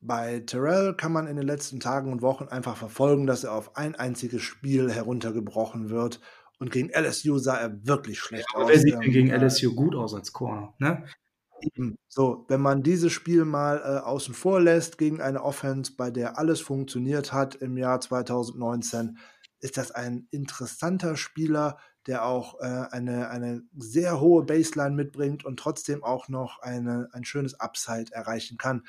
bei 0.00 0.40
Terrell 0.40 0.94
kann 0.94 1.12
man 1.12 1.26
in 1.26 1.36
den 1.36 1.46
letzten 1.46 1.80
Tagen 1.80 2.12
und 2.12 2.22
Wochen 2.22 2.44
einfach 2.44 2.76
verfolgen, 2.76 3.26
dass 3.26 3.44
er 3.44 3.52
auf 3.52 3.76
ein 3.76 3.94
einziges 3.94 4.42
Spiel 4.42 4.92
heruntergebrochen 4.92 5.90
wird. 5.90 6.20
Und 6.58 6.70
gegen 6.70 6.90
LSU 6.90 7.38
sah 7.38 7.56
er 7.56 7.86
wirklich 7.86 8.20
schlecht 8.20 8.46
ja, 8.54 8.60
aus. 8.60 8.68
Wer 8.68 8.78
sieht 8.78 8.94
denn 8.94 9.10
gegen 9.10 9.30
ähm, 9.30 9.42
LSU 9.42 9.74
gut 9.74 9.94
aus 9.94 10.14
als 10.14 10.32
Corner? 10.32 10.74
Ne? 10.78 11.04
So, 12.08 12.44
wenn 12.48 12.60
man 12.60 12.82
dieses 12.82 13.12
Spiel 13.12 13.44
mal 13.44 13.78
äh, 13.78 14.04
außen 14.04 14.34
vor 14.34 14.60
lässt 14.60 14.98
gegen 14.98 15.20
eine 15.20 15.42
Offense, 15.42 15.92
bei 15.96 16.10
der 16.10 16.38
alles 16.38 16.60
funktioniert 16.60 17.32
hat 17.32 17.54
im 17.54 17.76
Jahr 17.78 18.00
2019, 18.00 19.18
ist 19.60 19.78
das 19.78 19.90
ein 19.90 20.28
interessanter 20.30 21.16
Spieler, 21.16 21.78
der 22.06 22.24
auch 22.24 22.60
äh, 22.60 22.86
eine, 22.90 23.30
eine 23.30 23.62
sehr 23.76 24.20
hohe 24.20 24.44
Baseline 24.44 24.94
mitbringt 24.94 25.44
und 25.44 25.58
trotzdem 25.58 26.04
auch 26.04 26.28
noch 26.28 26.60
eine, 26.60 27.08
ein 27.12 27.24
schönes 27.24 27.58
Upside 27.60 28.12
erreichen 28.12 28.58
kann. 28.58 28.82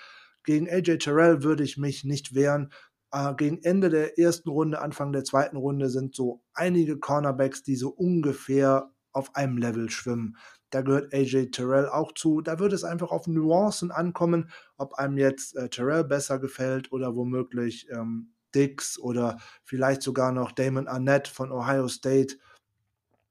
Gegen 0.43 0.69
AJ 0.69 0.97
Terrell 0.97 1.43
würde 1.43 1.63
ich 1.63 1.77
mich 1.77 2.03
nicht 2.03 2.35
wehren. 2.35 2.71
Äh, 3.11 3.33
gegen 3.35 3.63
Ende 3.63 3.89
der 3.89 4.19
ersten 4.19 4.49
Runde, 4.49 4.81
Anfang 4.81 5.11
der 5.11 5.23
zweiten 5.23 5.57
Runde 5.57 5.89
sind 5.89 6.15
so 6.15 6.43
einige 6.53 6.99
Cornerbacks, 6.99 7.63
die 7.63 7.75
so 7.75 7.89
ungefähr 7.89 8.91
auf 9.11 9.35
einem 9.35 9.57
Level 9.57 9.89
schwimmen. 9.89 10.35
Da 10.69 10.81
gehört 10.81 11.13
AJ 11.13 11.51
Terrell 11.51 11.87
auch 11.87 12.11
zu. 12.13 12.41
Da 12.41 12.59
wird 12.59 12.73
es 12.73 12.83
einfach 12.83 13.11
auf 13.11 13.27
Nuancen 13.27 13.91
ankommen, 13.91 14.49
ob 14.77 14.95
einem 14.95 15.17
jetzt 15.17 15.55
äh, 15.55 15.69
Terrell 15.69 16.03
besser 16.03 16.37
gefällt 16.39 16.91
oder 16.91 17.15
womöglich 17.15 17.87
ähm, 17.91 18.33
Dix 18.53 18.99
oder 18.99 19.37
vielleicht 19.63 20.01
sogar 20.01 20.31
noch 20.31 20.51
Damon 20.51 20.87
Arnett 20.87 21.27
von 21.27 21.51
Ohio 21.51 21.87
State. 21.87 22.37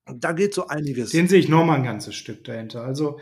Da 0.06 0.32
geht 0.32 0.54
so 0.54 0.66
einiges. 0.66 1.10
Den 1.10 1.28
sehe 1.28 1.38
ich 1.38 1.48
nochmal 1.48 1.78
ein 1.78 1.84
ganzes 1.84 2.14
Stück 2.14 2.44
dahinter. 2.44 2.82
Also 2.82 3.18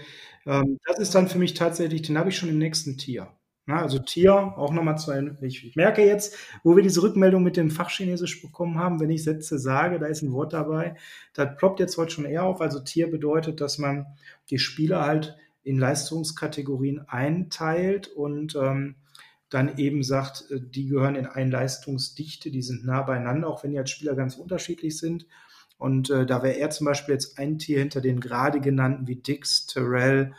ähm, 0.47 0.79
das 0.87 0.99
ist 0.99 1.15
dann 1.15 1.29
für 1.29 1.39
mich 1.39 1.55
tatsächlich, 1.55 2.03
den 2.03 2.19
habe 2.19 2.31
ich 2.31 2.37
schon 2.37 2.49
im 2.49 2.59
nächsten 2.59 2.99
Tier. 2.99 3.29
Na, 3.65 3.81
also 3.81 4.01
Tier, 4.01 4.35
auch 4.35 4.73
nochmal 4.73 4.97
einem, 5.11 5.39
ich, 5.41 5.65
ich, 5.65 5.77
merke 5.77 6.05
jetzt, 6.05 6.37
wo 6.65 6.75
wir 6.75 6.83
diese 6.83 7.01
Rückmeldung 7.03 7.45
mit 7.45 7.57
dem 7.57 7.71
Fachchinesisch 7.71 8.43
bekommen 8.43 8.77
haben, 8.77 8.99
wenn 8.99 9.11
ich 9.11 9.23
Sätze 9.23 9.57
sage, 9.57 10.01
da 10.01 10.07
ist 10.07 10.23
ein 10.23 10.33
Wort 10.33 10.53
dabei, 10.53 10.97
das 11.33 11.57
ploppt 11.57 11.79
jetzt 11.79 11.97
heute 11.97 12.11
schon 12.11 12.25
eher 12.25 12.43
auf. 12.43 12.61
Also 12.61 12.81
Tier 12.81 13.09
bedeutet, 13.09 13.61
dass 13.61 13.79
man 13.79 14.07
die 14.51 14.59
Spieler 14.59 15.03
halt 15.07 15.37
in 15.63 15.79
Leistungskategorien 15.79 17.09
einteilt 17.09 18.09
und 18.09 18.57
ähm, 18.57 18.97
dann 19.49 19.79
eben 19.79 20.03
sagt, 20.03 20.51
äh, 20.51 20.61
die 20.61 20.89
gehören 20.89 21.15
in 21.15 21.27
eine 21.27 21.51
Leistungsdichte, 21.51 22.51
die 22.51 22.63
sind 22.63 22.85
nah 22.85 23.03
beieinander, 23.03 23.47
auch 23.47 23.63
wenn 23.63 23.71
die 23.71 23.79
als 23.79 23.91
Spieler 23.91 24.17
ganz 24.17 24.35
unterschiedlich 24.35 24.99
sind. 24.99 25.27
Und 25.83 26.11
äh, 26.11 26.25
da 26.25 26.43
wäre 26.43 26.57
er 26.57 26.71
zum 26.71 26.87
Beispiel 26.87 27.15
jetzt 27.15 27.39
ein 27.39 27.59
Tier 27.59 27.81
hinter 27.81 28.01
den 28.01 28.21
gerade 28.21 28.61
genannten 28.61 29.07
wie 29.07 29.17
Dix, 29.17 29.67
Terrell 29.67 30.33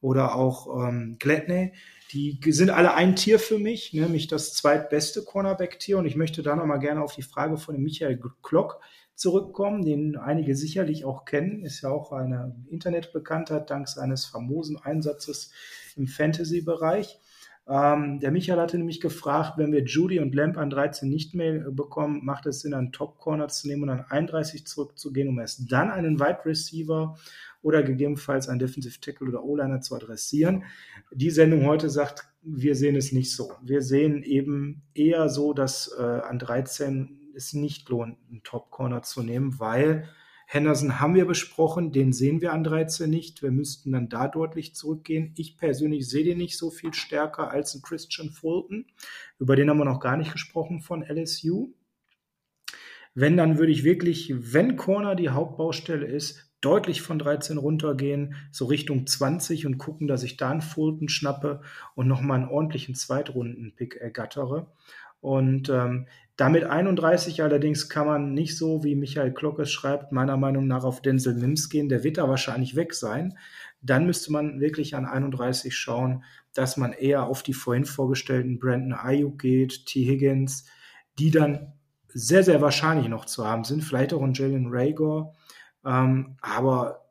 oder 0.00 0.34
auch 0.34 0.88
ähm, 0.88 1.16
Gladney 1.18 1.72
die 2.14 2.38
sind 2.52 2.70
alle 2.70 2.94
ein 2.94 3.16
Tier 3.16 3.40
für 3.40 3.58
mich, 3.58 3.92
nämlich 3.92 4.28
das 4.28 4.54
zweitbeste 4.54 5.24
Cornerback-Tier. 5.24 5.98
Und 5.98 6.06
ich 6.06 6.14
möchte 6.14 6.42
da 6.42 6.54
nochmal 6.54 6.78
gerne 6.78 7.02
auf 7.02 7.14
die 7.14 7.22
Frage 7.22 7.56
von 7.56 7.82
Michael 7.82 8.20
Klock 8.42 8.80
zurückkommen, 9.16 9.84
den 9.84 10.16
einige 10.16 10.54
sicherlich 10.54 11.04
auch 11.04 11.24
kennen. 11.24 11.64
Ist 11.64 11.82
ja 11.82 11.90
auch 11.90 12.12
eine 12.12 12.54
Internetbekanntheit 12.68 13.68
dank 13.68 13.88
seines 13.88 14.26
famosen 14.26 14.76
Einsatzes 14.76 15.50
im 15.96 16.06
Fantasy-Bereich. 16.06 17.20
Ähm, 17.66 18.20
der 18.20 18.30
Michael 18.30 18.60
hatte 18.60 18.76
nämlich 18.76 19.00
gefragt, 19.00 19.54
wenn 19.56 19.72
wir 19.72 19.84
Judy 19.84 20.20
und 20.20 20.34
Lamp 20.34 20.58
an 20.58 20.68
13 20.68 21.08
nicht 21.08 21.34
mehr 21.34 21.70
bekommen, 21.70 22.24
macht 22.24 22.44
es 22.46 22.60
Sinn, 22.60 22.74
einen 22.74 22.92
Top-Corner 22.92 23.48
zu 23.48 23.68
nehmen 23.68 23.84
und 23.84 23.90
an 23.90 24.04
31 24.08 24.66
zurückzugehen, 24.66 25.28
um 25.28 25.38
erst 25.38 25.72
dann 25.72 25.90
einen 25.90 26.20
Wide 26.20 26.44
Receiver 26.44 27.16
oder 27.62 27.82
gegebenenfalls 27.82 28.48
einen 28.48 28.58
Defensive 28.58 29.00
Tackle 29.00 29.28
oder 29.28 29.42
O-Liner 29.42 29.80
zu 29.80 29.94
adressieren. 29.94 30.64
Die 31.10 31.30
Sendung 31.30 31.64
heute 31.66 31.88
sagt, 31.88 32.28
wir 32.42 32.74
sehen 32.74 32.96
es 32.96 33.12
nicht 33.12 33.34
so. 33.34 33.52
Wir 33.62 33.80
sehen 33.80 34.22
eben 34.22 34.82
eher 34.92 35.30
so, 35.30 35.54
dass 35.54 35.90
äh, 35.98 36.02
an 36.02 36.38
13 36.38 37.32
es 37.34 37.54
nicht 37.54 37.88
lohnt, 37.88 38.18
einen 38.28 38.42
Top 38.42 38.70
Corner 38.70 39.02
zu 39.02 39.22
nehmen, 39.22 39.58
weil 39.58 40.08
Henderson 40.54 41.00
haben 41.00 41.16
wir 41.16 41.24
besprochen, 41.24 41.90
den 41.90 42.12
sehen 42.12 42.40
wir 42.40 42.52
an 42.52 42.62
13 42.62 43.10
nicht. 43.10 43.42
Wir 43.42 43.50
müssten 43.50 43.90
dann 43.90 44.08
da 44.08 44.28
deutlich 44.28 44.72
zurückgehen. 44.72 45.34
Ich 45.36 45.56
persönlich 45.56 46.08
sehe 46.08 46.22
den 46.22 46.38
nicht 46.38 46.56
so 46.56 46.70
viel 46.70 46.94
stärker 46.94 47.50
als 47.50 47.74
ein 47.74 47.82
Christian 47.82 48.30
Fulton. 48.30 48.86
Über 49.40 49.56
den 49.56 49.68
haben 49.68 49.78
wir 49.78 49.84
noch 49.84 49.98
gar 49.98 50.16
nicht 50.16 50.30
gesprochen 50.30 50.80
von 50.80 51.02
LSU. 51.02 51.72
Wenn, 53.14 53.36
dann 53.36 53.58
würde 53.58 53.72
ich 53.72 53.82
wirklich, 53.82 54.32
wenn 54.32 54.76
Corner 54.76 55.16
die 55.16 55.30
Hauptbaustelle 55.30 56.06
ist, 56.06 56.52
deutlich 56.60 57.02
von 57.02 57.18
13 57.18 57.58
runtergehen, 57.58 58.36
so 58.52 58.66
Richtung 58.66 59.08
20 59.08 59.66
und 59.66 59.78
gucken, 59.78 60.06
dass 60.06 60.22
ich 60.22 60.36
da 60.36 60.50
einen 60.50 60.62
Fulton 60.62 61.08
schnappe 61.08 61.62
und 61.96 62.06
nochmal 62.06 62.38
einen 62.38 62.48
ordentlichen 62.48 62.94
Zweitrunden-Pick 62.94 63.96
ergattere. 63.96 64.68
Und 65.24 65.70
ähm, 65.70 66.06
damit 66.36 66.64
31 66.64 67.42
allerdings 67.42 67.88
kann 67.88 68.06
man 68.06 68.34
nicht 68.34 68.58
so, 68.58 68.84
wie 68.84 68.94
Michael 68.94 69.32
Klockes 69.32 69.72
schreibt, 69.72 70.12
meiner 70.12 70.36
Meinung 70.36 70.66
nach 70.66 70.84
auf 70.84 71.00
Denzel 71.00 71.34
Mims 71.34 71.70
gehen. 71.70 71.88
Der 71.88 72.04
wird 72.04 72.18
da 72.18 72.28
wahrscheinlich 72.28 72.76
weg 72.76 72.92
sein. 72.92 73.38
Dann 73.80 74.04
müsste 74.04 74.30
man 74.32 74.60
wirklich 74.60 74.94
an 74.94 75.06
31 75.06 75.74
schauen, 75.74 76.24
dass 76.52 76.76
man 76.76 76.92
eher 76.92 77.24
auf 77.24 77.42
die 77.42 77.54
vorhin 77.54 77.86
vorgestellten 77.86 78.58
Brandon 78.58 78.92
Ayuk 78.92 79.38
geht, 79.38 79.86
T. 79.86 80.04
Higgins, 80.04 80.66
die 81.18 81.30
dann 81.30 81.72
sehr, 82.08 82.42
sehr 82.42 82.60
wahrscheinlich 82.60 83.08
noch 83.08 83.24
zu 83.24 83.46
haben 83.46 83.64
sind. 83.64 83.82
Vielleicht 83.82 84.12
auch 84.12 84.22
ein 84.22 84.34
Jalen 84.34 84.66
Rager. 84.68 85.32
Ähm, 85.86 86.36
aber 86.42 87.03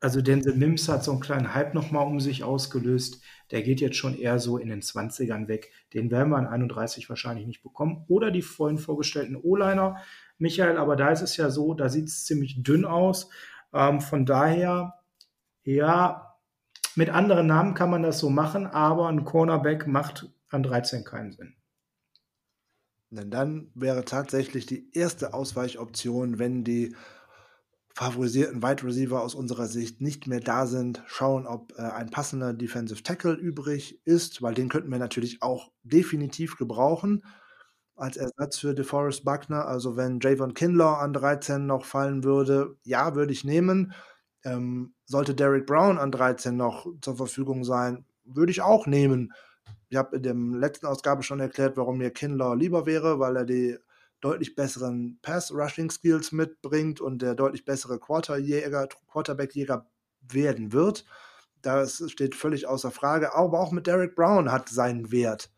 also 0.00 0.22
Denzel 0.22 0.54
Mims 0.54 0.88
hat 0.88 1.02
so 1.02 1.10
einen 1.10 1.20
kleinen 1.20 1.54
Hype 1.54 1.74
nochmal 1.74 2.06
um 2.06 2.20
sich 2.20 2.44
ausgelöst. 2.44 3.20
Der 3.50 3.62
geht 3.62 3.80
jetzt 3.80 3.96
schon 3.96 4.16
eher 4.16 4.38
so 4.38 4.56
in 4.56 4.68
den 4.68 4.80
20ern 4.80 5.48
weg. 5.48 5.72
Den 5.92 6.10
werden 6.10 6.30
wir 6.30 6.36
an 6.36 6.46
31 6.46 7.08
wahrscheinlich 7.08 7.46
nicht 7.46 7.62
bekommen. 7.62 8.04
Oder 8.08 8.30
die 8.30 8.42
vorhin 8.42 8.78
vorgestellten 8.78 9.36
O-Liner. 9.36 9.96
Michael, 10.38 10.76
aber 10.76 10.94
da 10.94 11.10
ist 11.10 11.22
es 11.22 11.36
ja 11.36 11.50
so, 11.50 11.74
da 11.74 11.88
sieht 11.88 12.06
es 12.06 12.24
ziemlich 12.24 12.62
dünn 12.62 12.84
aus. 12.84 13.28
Ähm, 13.72 14.00
von 14.00 14.24
daher, 14.24 14.94
ja, 15.64 16.36
mit 16.94 17.10
anderen 17.10 17.48
Namen 17.48 17.74
kann 17.74 17.90
man 17.90 18.02
das 18.02 18.20
so 18.20 18.30
machen, 18.30 18.66
aber 18.66 19.08
ein 19.08 19.24
Cornerback 19.24 19.88
macht 19.88 20.30
an 20.48 20.62
13 20.62 21.04
keinen 21.04 21.32
Sinn. 21.32 21.54
Denn 23.10 23.30
dann 23.30 23.70
wäre 23.74 24.04
tatsächlich 24.04 24.66
die 24.66 24.90
erste 24.92 25.32
Ausweichoption, 25.32 26.38
wenn 26.38 26.62
die 26.62 26.94
favorisierten 27.98 28.62
Wide 28.62 28.84
Receiver 28.84 29.20
aus 29.20 29.34
unserer 29.34 29.66
Sicht 29.66 30.00
nicht 30.00 30.28
mehr 30.28 30.38
da 30.38 30.66
sind, 30.66 31.02
schauen, 31.08 31.48
ob 31.48 31.76
äh, 31.76 31.82
ein 31.82 32.10
passender 32.10 32.52
Defensive 32.54 33.02
Tackle 33.02 33.34
übrig 33.34 34.00
ist, 34.04 34.40
weil 34.40 34.54
den 34.54 34.68
könnten 34.68 34.92
wir 34.92 35.00
natürlich 35.00 35.42
auch 35.42 35.72
definitiv 35.82 36.56
gebrauchen 36.56 37.24
als 37.96 38.16
Ersatz 38.16 38.58
für 38.58 38.72
DeForest 38.72 39.24
Buckner. 39.24 39.66
Also 39.66 39.96
wenn 39.96 40.20
Javon 40.20 40.54
Kinlaw 40.54 41.00
an 41.00 41.12
13 41.12 41.66
noch 41.66 41.84
fallen 41.84 42.22
würde, 42.22 42.76
ja, 42.84 43.16
würde 43.16 43.32
ich 43.32 43.42
nehmen. 43.42 43.92
Ähm, 44.44 44.94
sollte 45.04 45.34
Derek 45.34 45.66
Brown 45.66 45.98
an 45.98 46.12
13 46.12 46.56
noch 46.56 46.86
zur 47.00 47.16
Verfügung 47.16 47.64
sein, 47.64 48.04
würde 48.22 48.52
ich 48.52 48.62
auch 48.62 48.86
nehmen. 48.86 49.32
Ich 49.88 49.96
habe 49.96 50.18
in 50.18 50.22
der 50.22 50.34
letzten 50.34 50.86
Ausgabe 50.86 51.24
schon 51.24 51.40
erklärt, 51.40 51.76
warum 51.76 51.98
mir 51.98 52.12
Kinlaw 52.12 52.54
lieber 52.54 52.86
wäre, 52.86 53.18
weil 53.18 53.34
er 53.34 53.44
die 53.44 53.76
deutlich 54.20 54.54
besseren 54.54 55.18
Pass-Rushing-Skills 55.22 56.32
mitbringt 56.32 57.00
und 57.00 57.22
der 57.22 57.34
deutlich 57.34 57.64
bessere 57.64 57.98
Quarterback-Jäger 57.98 59.86
werden 60.20 60.72
wird. 60.72 61.04
Das 61.62 62.02
steht 62.10 62.34
völlig 62.34 62.66
außer 62.66 62.90
Frage. 62.90 63.34
Aber 63.34 63.60
auch 63.60 63.72
mit 63.72 63.86
Derek 63.86 64.14
Brown 64.14 64.50
hat 64.50 64.68
seinen 64.68 65.10
Wert 65.10 65.50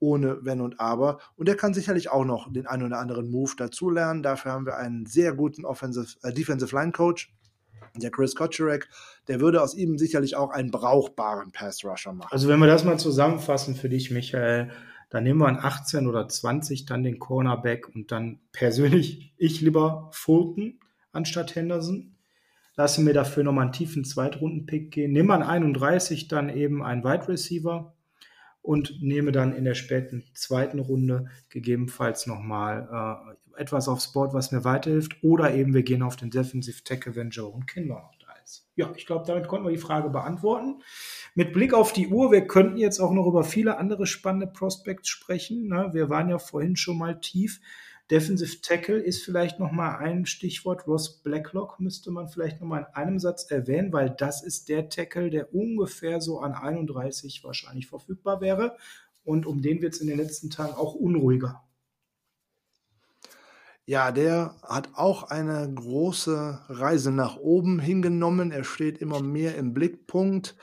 ohne 0.00 0.38
Wenn 0.42 0.60
und 0.60 0.78
Aber. 0.78 1.18
Und 1.36 1.48
er 1.48 1.56
kann 1.56 1.74
sicherlich 1.74 2.10
auch 2.10 2.24
noch 2.24 2.52
den 2.52 2.66
einen 2.66 2.84
oder 2.84 2.98
anderen 2.98 3.30
Move 3.30 3.52
dazulernen. 3.56 4.22
Dafür 4.22 4.52
haben 4.52 4.66
wir 4.66 4.76
einen 4.76 5.06
sehr 5.06 5.34
guten 5.34 5.64
Offensive, 5.64 6.14
äh, 6.22 6.32
Defensive 6.32 6.74
Line 6.74 6.92
Coach, 6.92 7.34
der 7.96 8.10
Chris 8.10 8.36
Kotcherek. 8.36 8.88
Der 9.26 9.40
würde 9.40 9.60
aus 9.60 9.74
ihm 9.74 9.98
sicherlich 9.98 10.36
auch 10.36 10.50
einen 10.50 10.70
brauchbaren 10.70 11.50
Pass 11.50 11.84
Rusher 11.84 12.12
machen. 12.12 12.30
Also 12.30 12.48
wenn 12.48 12.60
wir 12.60 12.68
das 12.68 12.84
mal 12.84 12.98
zusammenfassen 12.98 13.74
für 13.74 13.88
dich, 13.88 14.10
Michael, 14.10 14.70
Dann 15.10 15.24
nehmen 15.24 15.40
wir 15.40 15.48
an 15.48 15.58
18 15.58 16.06
oder 16.06 16.28
20 16.28 16.84
dann 16.84 17.02
den 17.02 17.18
Cornerback 17.18 17.88
und 17.94 18.12
dann 18.12 18.40
persönlich 18.52 19.32
ich 19.38 19.60
lieber 19.60 20.10
Fulton 20.12 20.80
anstatt 21.12 21.54
Henderson. 21.54 22.14
Lasse 22.76 23.00
mir 23.00 23.12
dafür 23.12 23.42
nochmal 23.42 23.64
einen 23.64 23.72
tiefen 23.72 24.04
Zweitrunden-Pick 24.04 24.92
gehen. 24.92 25.12
Nehme 25.12 25.34
an 25.34 25.42
31 25.42 26.28
dann 26.28 26.48
eben 26.48 26.84
einen 26.84 27.02
Wide 27.02 27.26
Receiver 27.26 27.92
und 28.62 29.02
nehme 29.02 29.32
dann 29.32 29.52
in 29.52 29.64
der 29.64 29.74
späten 29.74 30.24
zweiten 30.34 30.78
Runde 30.78 31.28
gegebenenfalls 31.48 32.28
nochmal 32.28 33.36
äh, 33.56 33.60
etwas 33.60 33.88
aufs 33.88 34.12
Board, 34.12 34.32
was 34.32 34.52
mir 34.52 34.62
weiterhilft. 34.62 35.16
Oder 35.24 35.54
eben 35.54 35.74
wir 35.74 35.82
gehen 35.82 36.02
auf 36.02 36.14
den 36.14 36.30
Defensive 36.30 36.84
Tackle, 36.84 37.16
wenn 37.16 37.30
Joe 37.30 37.58
Kinlaw 37.66 38.00
noch 38.00 38.14
da. 38.20 38.28
Ja, 38.78 38.92
ich 38.96 39.06
glaube, 39.06 39.24
damit 39.26 39.48
konnten 39.48 39.66
wir 39.66 39.72
die 39.72 39.78
Frage 39.78 40.08
beantworten. 40.08 40.82
Mit 41.38 41.52
Blick 41.52 41.72
auf 41.72 41.92
die 41.92 42.08
Uhr, 42.08 42.32
wir 42.32 42.48
könnten 42.48 42.78
jetzt 42.78 42.98
auch 42.98 43.12
noch 43.12 43.28
über 43.28 43.44
viele 43.44 43.78
andere 43.78 44.08
spannende 44.08 44.48
Prospects 44.48 45.08
sprechen. 45.08 45.68
Ne? 45.68 45.90
Wir 45.92 46.10
waren 46.10 46.28
ja 46.28 46.40
vorhin 46.40 46.74
schon 46.74 46.98
mal 46.98 47.20
tief. 47.20 47.60
Defensive 48.10 48.60
Tackle 48.60 48.98
ist 48.98 49.22
vielleicht 49.22 49.60
noch 49.60 49.70
mal 49.70 49.98
ein 49.98 50.26
Stichwort. 50.26 50.88
Ross 50.88 51.22
Blacklock 51.22 51.78
müsste 51.78 52.10
man 52.10 52.26
vielleicht 52.26 52.60
noch 52.60 52.66
mal 52.66 52.80
in 52.80 52.94
einem 52.96 53.18
Satz 53.20 53.48
erwähnen, 53.52 53.92
weil 53.92 54.10
das 54.10 54.42
ist 54.42 54.68
der 54.68 54.88
Tackle, 54.88 55.30
der 55.30 55.54
ungefähr 55.54 56.20
so 56.20 56.40
an 56.40 56.54
31 56.54 57.44
wahrscheinlich 57.44 57.86
verfügbar 57.86 58.40
wäre. 58.40 58.76
Und 59.22 59.46
um 59.46 59.62
den 59.62 59.80
wird 59.80 59.94
es 59.94 60.00
in 60.00 60.08
den 60.08 60.18
letzten 60.18 60.50
Tagen 60.50 60.74
auch 60.74 60.94
unruhiger. 60.96 61.62
Ja, 63.86 64.10
der 64.10 64.56
hat 64.64 64.88
auch 64.94 65.22
eine 65.22 65.72
große 65.72 66.62
Reise 66.68 67.12
nach 67.12 67.36
oben 67.36 67.78
hingenommen. 67.78 68.50
Er 68.50 68.64
steht 68.64 68.98
immer 68.98 69.22
mehr 69.22 69.54
im 69.54 69.72
Blickpunkt. 69.72 70.56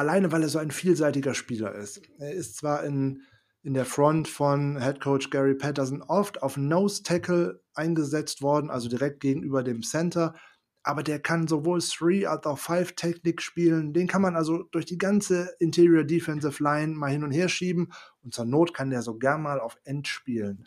Alleine, 0.00 0.32
weil 0.32 0.42
er 0.42 0.48
so 0.48 0.58
ein 0.58 0.70
vielseitiger 0.70 1.34
Spieler 1.34 1.74
ist. 1.74 2.00
Er 2.18 2.32
ist 2.32 2.56
zwar 2.56 2.84
in 2.84 3.22
in 3.62 3.74
der 3.74 3.84
Front 3.84 4.28
von 4.28 4.80
Head 4.80 5.00
Coach 5.00 5.28
Gary 5.28 5.54
Patterson 5.54 6.00
oft 6.00 6.42
auf 6.42 6.56
Nose 6.56 7.02
Tackle 7.02 7.60
eingesetzt 7.74 8.40
worden, 8.40 8.70
also 8.70 8.88
direkt 8.88 9.20
gegenüber 9.20 9.62
dem 9.62 9.82
Center. 9.82 10.34
Aber 10.82 11.02
der 11.02 11.20
kann 11.20 11.46
sowohl 11.46 11.80
Three 11.82 12.24
als 12.24 12.46
auch 12.46 12.58
Five 12.58 12.94
Technik 12.94 13.42
spielen. 13.42 13.92
Den 13.92 14.06
kann 14.06 14.22
man 14.22 14.34
also 14.34 14.62
durch 14.70 14.86
die 14.86 14.96
ganze 14.96 15.54
Interior 15.58 16.04
Defensive 16.04 16.62
Line 16.62 16.94
mal 16.94 17.10
hin 17.10 17.22
und 17.22 17.32
her 17.32 17.50
schieben. 17.50 17.92
Und 18.22 18.32
zur 18.32 18.46
Not 18.46 18.72
kann 18.72 18.88
der 18.88 19.02
so 19.02 19.18
gern 19.18 19.42
mal 19.42 19.60
auf 19.60 19.76
End 19.84 20.08
spielen. 20.08 20.66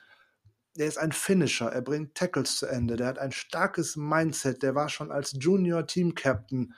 Der 0.77 0.85
ist 0.85 0.99
ein 0.99 1.11
Finisher. 1.11 1.71
Er 1.71 1.81
bringt 1.81 2.13
Tackles 2.13 2.57
zu 2.57 2.67
Ende. 2.67 2.95
Der 2.95 3.07
hat 3.07 3.17
ein 3.17 3.31
starkes 3.31 3.95
Mindset. 3.95 4.61
Der 4.61 4.75
war 4.75 4.89
schon 4.89 5.11
als 5.11 5.33
Junior 5.39 5.87
Team 5.87 6.13
Captain 6.13 6.75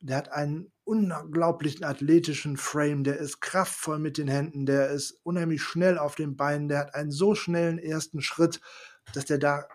der 0.00 0.16
hat 0.16 0.32
einen 0.32 0.72
unglaublichen 0.88 1.84
athletischen 1.84 2.56
Frame, 2.56 3.04
der 3.04 3.18
ist 3.18 3.40
kraftvoll 3.40 3.98
mit 3.98 4.16
den 4.16 4.28
Händen, 4.28 4.64
der 4.64 4.88
ist 4.88 5.20
unheimlich 5.22 5.62
schnell 5.62 5.98
auf 5.98 6.14
den 6.14 6.36
Beinen, 6.36 6.68
der 6.68 6.78
hat 6.78 6.94
einen 6.94 7.10
so 7.10 7.34
schnellen 7.34 7.78
ersten 7.78 8.22
Schritt, 8.22 8.60
dass 9.12 9.26
der 9.26 9.38
da 9.38 9.66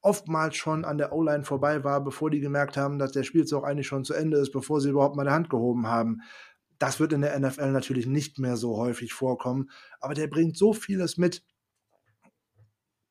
oftmals 0.00 0.56
schon 0.56 0.84
an 0.84 0.98
der 0.98 1.12
O-Line 1.12 1.44
vorbei 1.44 1.82
war, 1.82 2.02
bevor 2.02 2.30
die 2.30 2.40
gemerkt 2.40 2.76
haben, 2.76 2.98
dass 2.98 3.12
der 3.12 3.24
Spielzug 3.24 3.64
eigentlich 3.64 3.88
schon 3.88 4.04
zu 4.04 4.14
Ende 4.14 4.38
ist, 4.38 4.52
bevor 4.52 4.80
sie 4.80 4.90
überhaupt 4.90 5.16
mal 5.16 5.26
eine 5.26 5.34
Hand 5.34 5.50
gehoben 5.50 5.88
haben. 5.88 6.20
Das 6.78 7.00
wird 7.00 7.12
in 7.12 7.22
der 7.22 7.38
NFL 7.38 7.72
natürlich 7.72 8.06
nicht 8.06 8.38
mehr 8.38 8.56
so 8.56 8.76
häufig 8.76 9.12
vorkommen, 9.12 9.70
aber 10.00 10.14
der 10.14 10.28
bringt 10.28 10.56
so 10.56 10.72
vieles 10.72 11.16
mit. 11.16 11.44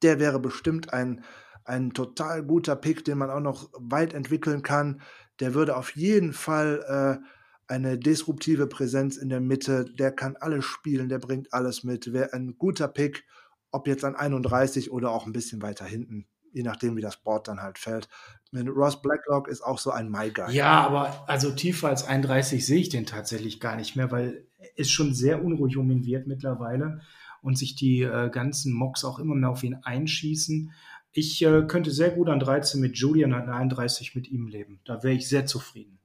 Der 0.03 0.19
wäre 0.19 0.40
bestimmt 0.40 0.94
ein, 0.94 1.23
ein 1.64 1.91
total 1.91 2.44
guter 2.44 2.76
Pick, 2.76 3.06
den 3.06 3.18
man 3.18 3.30
auch 3.30 3.40
noch 3.40 3.69
weit 3.78 4.14
entwickeln 4.14 4.64
kann 4.64 5.02
der 5.41 5.56
würde 5.56 5.76
auf 5.76 5.95
jeden 5.95 6.34
Fall 6.34 7.19
äh, 7.22 7.26
eine 7.72 7.98
disruptive 7.98 8.68
Präsenz 8.68 9.15
in 9.15 9.30
der 9.30 9.39
Mitte, 9.39 9.85
der 9.85 10.11
kann 10.11 10.35
alles 10.35 10.65
spielen, 10.65 11.07
der 11.07 11.19
bringt 11.19 11.53
alles 11.53 11.84
mit, 11.84 12.11
wäre 12.11 12.34
ein 12.34 12.57
guter 12.57 12.89
Pick, 12.89 13.26
ob 13.72 13.88
jetzt 13.88 14.03
an 14.03 14.15
31 14.15 14.91
oder 14.91 15.11
auch 15.11 15.26
ein 15.26 15.31
bisschen 15.31 15.61
weiter 15.61 15.85
hinten, 15.85 16.27
je 16.52 16.64
nachdem, 16.64 16.98
wie 16.98 17.02
das 17.02 17.18
Board 17.18 17.48
dann 17.48 17.61
halt 17.61 17.80
fällt. 17.80 18.10
Mit 18.52 18.68
Ross 18.68 19.02
Blacklock 19.02 19.48
ist 19.48 19.61
auch 19.61 19.80
so 19.80 19.91
ein 19.91 20.11
My 20.11 20.30
Guy. 20.30 20.53
Ja, 20.53 20.81
aber 20.81 21.23
also 21.30 21.52
tiefer 21.52 21.88
als 21.88 22.03
31 22.03 22.65
sehe 22.65 22.81
ich 22.81 22.89
den 22.89 23.06
tatsächlich 23.06 23.61
gar 23.61 23.77
nicht 23.77 23.95
mehr, 23.95 24.11
weil 24.11 24.45
es 24.76 24.91
schon 24.91 25.14
sehr 25.14 25.43
unruhig 25.43 25.77
um 25.77 25.89
ihn 25.89 26.06
wird 26.06 26.27
mittlerweile 26.27 26.99
und 27.41 27.57
sich 27.57 27.76
die 27.76 28.02
äh, 28.02 28.30
ganzen 28.30 28.73
Mocks 28.73 29.06
auch 29.06 29.18
immer 29.18 29.34
mehr 29.34 29.49
auf 29.49 29.64
ihn 29.64 29.76
einschießen. 29.76 30.73
Ich 31.14 31.41
äh, 31.41 31.64
könnte 31.65 31.91
sehr 31.91 32.11
gut 32.11 32.27
an 32.27 32.41
13 32.41 32.81
mit 32.81 32.98
Julian, 32.98 33.31
an 33.31 33.49
31 33.49 34.14
mit 34.14 34.30
ihm 34.30 34.48
leben. 34.48 34.81
Da 34.84 35.03
wäre 35.03 35.14
ich 35.14 35.30
sehr 35.30 35.45
zufrieden. 35.45 36.01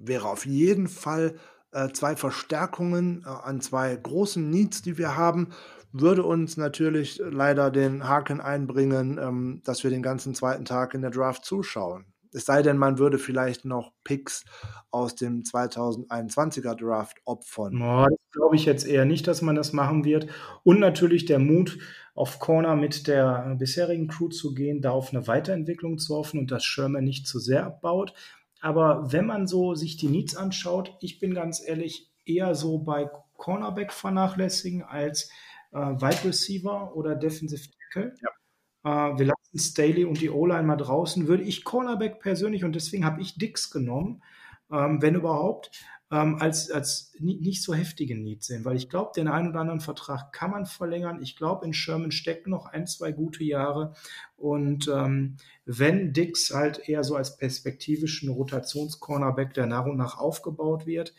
Wäre 0.00 0.28
auf 0.28 0.46
jeden 0.46 0.88
Fall 0.88 1.34
äh, 1.72 1.88
zwei 1.88 2.16
Verstärkungen 2.16 3.24
äh, 3.26 3.28
an 3.28 3.60
zwei 3.60 3.94
großen 3.94 4.48
Needs, 4.48 4.82
die 4.82 4.96
wir 4.96 5.16
haben. 5.16 5.48
Würde 5.92 6.22
uns 6.22 6.56
natürlich 6.56 7.20
leider 7.24 7.70
den 7.70 8.08
Haken 8.08 8.40
einbringen, 8.40 9.18
ähm, 9.20 9.62
dass 9.64 9.84
wir 9.84 9.90
den 9.90 10.02
ganzen 10.02 10.34
zweiten 10.34 10.64
Tag 10.64 10.94
in 10.94 11.02
der 11.02 11.10
Draft 11.10 11.44
zuschauen. 11.44 12.06
Es 12.32 12.44
sei 12.44 12.62
denn, 12.62 12.76
man 12.76 12.98
würde 12.98 13.18
vielleicht 13.18 13.64
noch 13.64 13.92
Picks 14.04 14.44
aus 14.90 15.14
dem 15.14 15.42
2021er 15.42 16.74
Draft 16.74 17.16
opfern. 17.24 17.80
Oh, 17.80 18.04
das 18.04 18.32
glaube 18.32 18.56
ich 18.56 18.66
jetzt 18.66 18.86
eher 18.86 19.06
nicht, 19.06 19.26
dass 19.26 19.40
man 19.40 19.56
das 19.56 19.72
machen 19.72 20.04
wird. 20.04 20.26
Und 20.62 20.78
natürlich 20.78 21.24
der 21.24 21.38
Mut, 21.38 21.78
auf 22.14 22.40
Corner 22.40 22.74
mit 22.74 23.06
der 23.06 23.54
bisherigen 23.58 24.08
Crew 24.08 24.28
zu 24.28 24.52
gehen, 24.52 24.82
da 24.82 24.90
auf 24.90 25.14
eine 25.14 25.28
Weiterentwicklung 25.28 25.98
zu 25.98 26.16
hoffen 26.16 26.40
und 26.40 26.50
dass 26.50 26.64
Sherman 26.64 27.04
nicht 27.04 27.28
zu 27.28 27.38
sehr 27.38 27.64
abbaut. 27.64 28.12
Aber 28.60 29.12
wenn 29.12 29.26
man 29.26 29.46
so 29.46 29.74
sich 29.74 29.96
die 29.96 30.08
Needs 30.08 30.36
anschaut, 30.36 30.96
ich 31.00 31.18
bin 31.20 31.34
ganz 31.34 31.62
ehrlich 31.66 32.10
eher 32.24 32.54
so 32.54 32.78
bei 32.78 33.10
Cornerback 33.36 33.92
vernachlässigen 33.92 34.82
als 34.82 35.30
äh, 35.72 35.78
Wide 35.78 36.28
Receiver 36.28 36.94
oder 36.94 37.14
Defensive 37.14 37.68
Tackle. 37.92 38.14
Ja. 38.20 39.10
Äh, 39.12 39.18
wir 39.18 39.26
lassen 39.26 39.58
Staley 39.58 40.04
und 40.04 40.20
die 40.20 40.30
O-Line 40.30 40.64
mal 40.64 40.76
draußen. 40.76 41.28
Würde 41.28 41.44
ich 41.44 41.64
Cornerback 41.64 42.20
persönlich, 42.20 42.64
und 42.64 42.74
deswegen 42.74 43.04
habe 43.04 43.20
ich 43.20 43.38
Dix 43.38 43.70
genommen, 43.70 44.22
ähm, 44.70 45.00
wenn 45.00 45.14
überhaupt, 45.14 45.70
ähm, 46.10 46.36
als, 46.40 46.70
als 46.70 47.12
nicht 47.18 47.62
so 47.62 47.74
heftige 47.74 48.16
Need 48.16 48.42
sehen, 48.42 48.64
weil 48.64 48.76
ich 48.76 48.88
glaube, 48.88 49.12
den 49.14 49.28
einen 49.28 49.48
oder 49.48 49.60
anderen 49.60 49.80
Vertrag 49.80 50.32
kann 50.32 50.50
man 50.50 50.64
verlängern. 50.64 51.20
Ich 51.20 51.36
glaube, 51.36 51.66
in 51.66 51.74
Sherman 51.74 52.12
stecken 52.12 52.50
noch 52.50 52.66
ein, 52.66 52.86
zwei 52.86 53.12
gute 53.12 53.44
Jahre. 53.44 53.94
Und 54.36 54.88
ähm, 54.88 55.36
wenn 55.66 56.12
Dix 56.12 56.54
halt 56.54 56.88
eher 56.88 57.04
so 57.04 57.16
als 57.16 57.36
perspektivischen 57.36 58.30
Rotationscornerback, 58.30 59.52
der 59.52 59.66
nach 59.66 59.84
und 59.84 59.98
nach 59.98 60.18
aufgebaut 60.18 60.86
wird, 60.86 61.14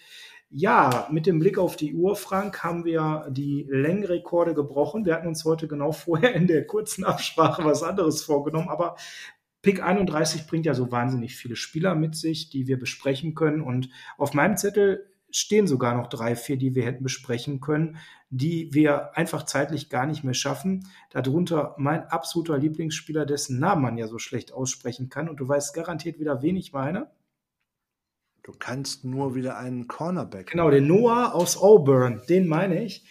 ja, 0.52 1.07
mit 1.11 1.28
dem 1.28 1.38
Blick 1.38 1.60
auf 1.60 1.76
die 1.76 1.94
Uhr, 1.94 2.16
Frank, 2.16 2.64
haben 2.64 2.84
wir 2.84 3.28
die 3.30 3.68
Längenrekorde 3.70 4.56
gebrochen. 4.56 5.06
Wir 5.06 5.14
hatten 5.14 5.28
uns 5.28 5.45
heute 5.45 5.68
genau 5.68 5.91
vorher 5.94 6.34
in 6.34 6.48
der 6.48 6.66
kurzen 6.66 7.03
Absprache 7.03 7.64
was 7.64 7.84
anderes 7.84 8.24
vorgenommen, 8.24 8.70
aber 8.70 8.95
Pick 9.61 9.84
31 9.84 10.48
bringt 10.48 10.65
ja 10.65 10.73
so 10.73 10.91
wahnsinnig 10.91 11.36
viele 11.36 11.56
Spieler 11.56 11.95
mit 11.95 12.15
sich, 12.15 12.49
die 12.49 12.68
wir 12.68 12.80
besprechen 12.80 13.36
können. 13.36 13.61
Und 13.61 13.90
auf 14.18 14.34
meinem 14.34 14.56
Zettel 14.56 15.10
stehen 15.31 15.68
sogar 15.68 15.95
noch 15.95 16.07
drei, 16.07 16.36
vier, 16.36 16.57
die 16.57 16.76
wir 16.76 16.86
hätten 16.86 17.03
besprechen 17.03 17.60
können, 17.60 17.98
die 18.30 18.73
wir 18.73 19.18
einfach 19.18 19.44
zeitlich 19.44 19.90
gar 19.90 20.06
nicht 20.06 20.23
mehr 20.23 20.34
schaffen. 20.34 20.88
Darunter 21.11 21.76
mein 21.77 22.03
absoluter 22.07 22.57
Lieblingsspieler, 22.57 23.26
dessen 23.26 23.60
Namen 23.60 23.81
man 23.81 23.98
ja 23.98 24.07
so 24.07 24.18
schlecht 24.18 24.53
aussprechen 24.53 25.10
kann. 25.10 25.30
Und 25.30 25.38
du 25.38 25.48
weißt 25.48 25.73
garantiert 25.73 26.19
wieder, 26.19 26.41
wen 26.41 26.56
ich 26.56 26.72
meine. 26.72 27.11
Du 28.44 28.53
kannst 28.57 29.03
nur 29.03 29.36
wieder 29.36 29.57
einen 29.57 29.88
Cornerback. 29.88 30.52
Genau, 30.52 30.72
den 30.72 30.88
Noah 30.88 31.36
aus 31.36 31.57
Auburn, 31.57 32.22
den 32.30 32.48
meine 32.48 32.84
ich. 32.84 33.06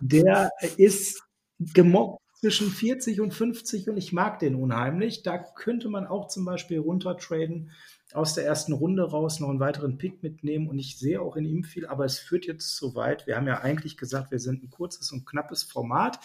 Der 0.00 0.50
ist 0.76 1.22
gemobbt 1.60 2.22
zwischen 2.40 2.70
40 2.70 3.20
und 3.20 3.34
50 3.34 3.88
und 3.88 3.96
ich 3.96 4.12
mag 4.12 4.38
den 4.38 4.54
unheimlich. 4.54 5.22
Da 5.22 5.38
könnte 5.38 5.88
man 5.88 6.06
auch 6.06 6.28
zum 6.28 6.44
Beispiel 6.44 6.78
runtertraden, 6.78 7.70
aus 8.14 8.32
der 8.34 8.46
ersten 8.46 8.72
Runde 8.72 9.02
raus 9.02 9.38
noch 9.38 9.50
einen 9.50 9.60
weiteren 9.60 9.98
Pick 9.98 10.22
mitnehmen 10.22 10.68
und 10.68 10.78
ich 10.78 10.98
sehe 10.98 11.20
auch 11.20 11.36
in 11.36 11.44
ihm 11.44 11.64
viel, 11.64 11.86
aber 11.86 12.06
es 12.06 12.18
führt 12.18 12.46
jetzt 12.46 12.74
zu 12.74 12.94
weit. 12.94 13.26
Wir 13.26 13.36
haben 13.36 13.46
ja 13.46 13.60
eigentlich 13.60 13.98
gesagt, 13.98 14.30
wir 14.30 14.38
sind 14.38 14.62
ein 14.62 14.70
kurzes 14.70 15.12
und 15.12 15.26
knappes 15.26 15.62
Format. 15.62 16.18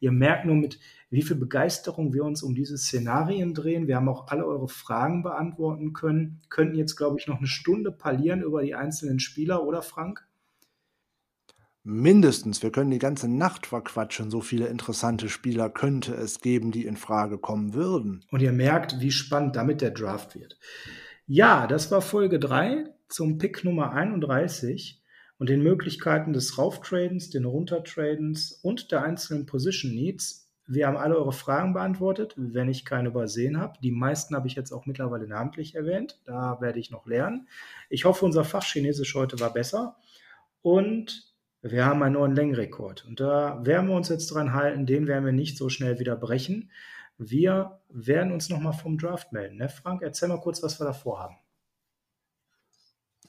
Ihr 0.00 0.12
merkt 0.12 0.46
nur, 0.46 0.54
mit 0.54 0.78
wie 1.10 1.22
viel 1.22 1.36
Begeisterung 1.36 2.14
wir 2.14 2.24
uns 2.24 2.42
um 2.42 2.54
diese 2.54 2.78
Szenarien 2.78 3.52
drehen. 3.52 3.86
Wir 3.86 3.96
haben 3.96 4.08
auch 4.08 4.28
alle 4.28 4.46
eure 4.46 4.68
Fragen 4.68 5.22
beantworten 5.22 5.92
können, 5.92 6.40
könnten 6.48 6.76
jetzt, 6.76 6.96
glaube 6.96 7.18
ich, 7.18 7.26
noch 7.26 7.38
eine 7.38 7.46
Stunde 7.46 7.92
parlieren 7.92 8.42
über 8.42 8.62
die 8.62 8.74
einzelnen 8.74 9.18
Spieler, 9.18 9.64
oder 9.64 9.82
Frank? 9.82 10.26
Mindestens, 11.88 12.64
wir 12.64 12.72
können 12.72 12.90
die 12.90 12.98
ganze 12.98 13.28
Nacht 13.28 13.66
verquatschen. 13.66 14.28
So 14.28 14.40
viele 14.40 14.66
interessante 14.66 15.28
Spieler 15.28 15.70
könnte 15.70 16.14
es 16.14 16.40
geben, 16.40 16.72
die 16.72 16.84
in 16.84 16.96
Frage 16.96 17.38
kommen 17.38 17.74
würden. 17.74 18.24
Und 18.32 18.42
ihr 18.42 18.50
merkt, 18.50 18.98
wie 18.98 19.12
spannend 19.12 19.54
damit 19.54 19.82
der 19.82 19.92
Draft 19.92 20.34
wird. 20.34 20.58
Ja, 21.28 21.68
das 21.68 21.92
war 21.92 22.02
Folge 22.02 22.40
3 22.40 22.86
zum 23.08 23.38
Pick 23.38 23.62
Nummer 23.62 23.92
31 23.92 25.00
und 25.38 25.48
den 25.48 25.62
Möglichkeiten 25.62 26.32
des 26.32 26.58
Rauftradens, 26.58 27.30
den 27.30 27.44
Runtertradens 27.44 28.58
und 28.64 28.90
der 28.90 29.04
einzelnen 29.04 29.46
Position 29.46 29.94
Needs. 29.94 30.50
Wir 30.66 30.88
haben 30.88 30.96
alle 30.96 31.16
eure 31.16 31.32
Fragen 31.32 31.72
beantwortet, 31.72 32.34
wenn 32.36 32.68
ich 32.68 32.84
keine 32.84 33.10
übersehen 33.10 33.60
habe. 33.60 33.78
Die 33.80 33.92
meisten 33.92 34.34
habe 34.34 34.48
ich 34.48 34.56
jetzt 34.56 34.72
auch 34.72 34.86
mittlerweile 34.86 35.28
namentlich 35.28 35.76
erwähnt. 35.76 36.18
Da 36.24 36.60
werde 36.60 36.80
ich 36.80 36.90
noch 36.90 37.06
lernen. 37.06 37.46
Ich 37.90 38.04
hoffe, 38.04 38.24
unser 38.24 38.42
Fach 38.42 38.64
Chinesisch 38.64 39.14
heute 39.14 39.38
war 39.38 39.52
besser. 39.52 39.94
Und 40.62 41.25
Wir 41.70 41.84
haben 41.84 42.02
einen 42.02 42.14
neuen 42.14 42.34
Längenrekord. 42.34 43.04
Und 43.06 43.20
da 43.20 43.64
werden 43.64 43.88
wir 43.88 43.96
uns 43.96 44.08
jetzt 44.08 44.28
dran 44.28 44.52
halten, 44.52 44.86
den 44.86 45.06
werden 45.06 45.24
wir 45.24 45.32
nicht 45.32 45.56
so 45.56 45.68
schnell 45.68 45.98
wieder 45.98 46.16
brechen. 46.16 46.70
Wir 47.18 47.80
werden 47.88 48.32
uns 48.32 48.48
nochmal 48.48 48.74
vom 48.74 48.98
Draft 48.98 49.32
melden. 49.32 49.56
Ne? 49.56 49.68
Frank, 49.68 50.02
erzähl 50.02 50.28
mal 50.28 50.40
kurz, 50.40 50.62
was 50.62 50.80
wir 50.80 50.84
da 50.84 50.92
vorhaben. 50.92 51.36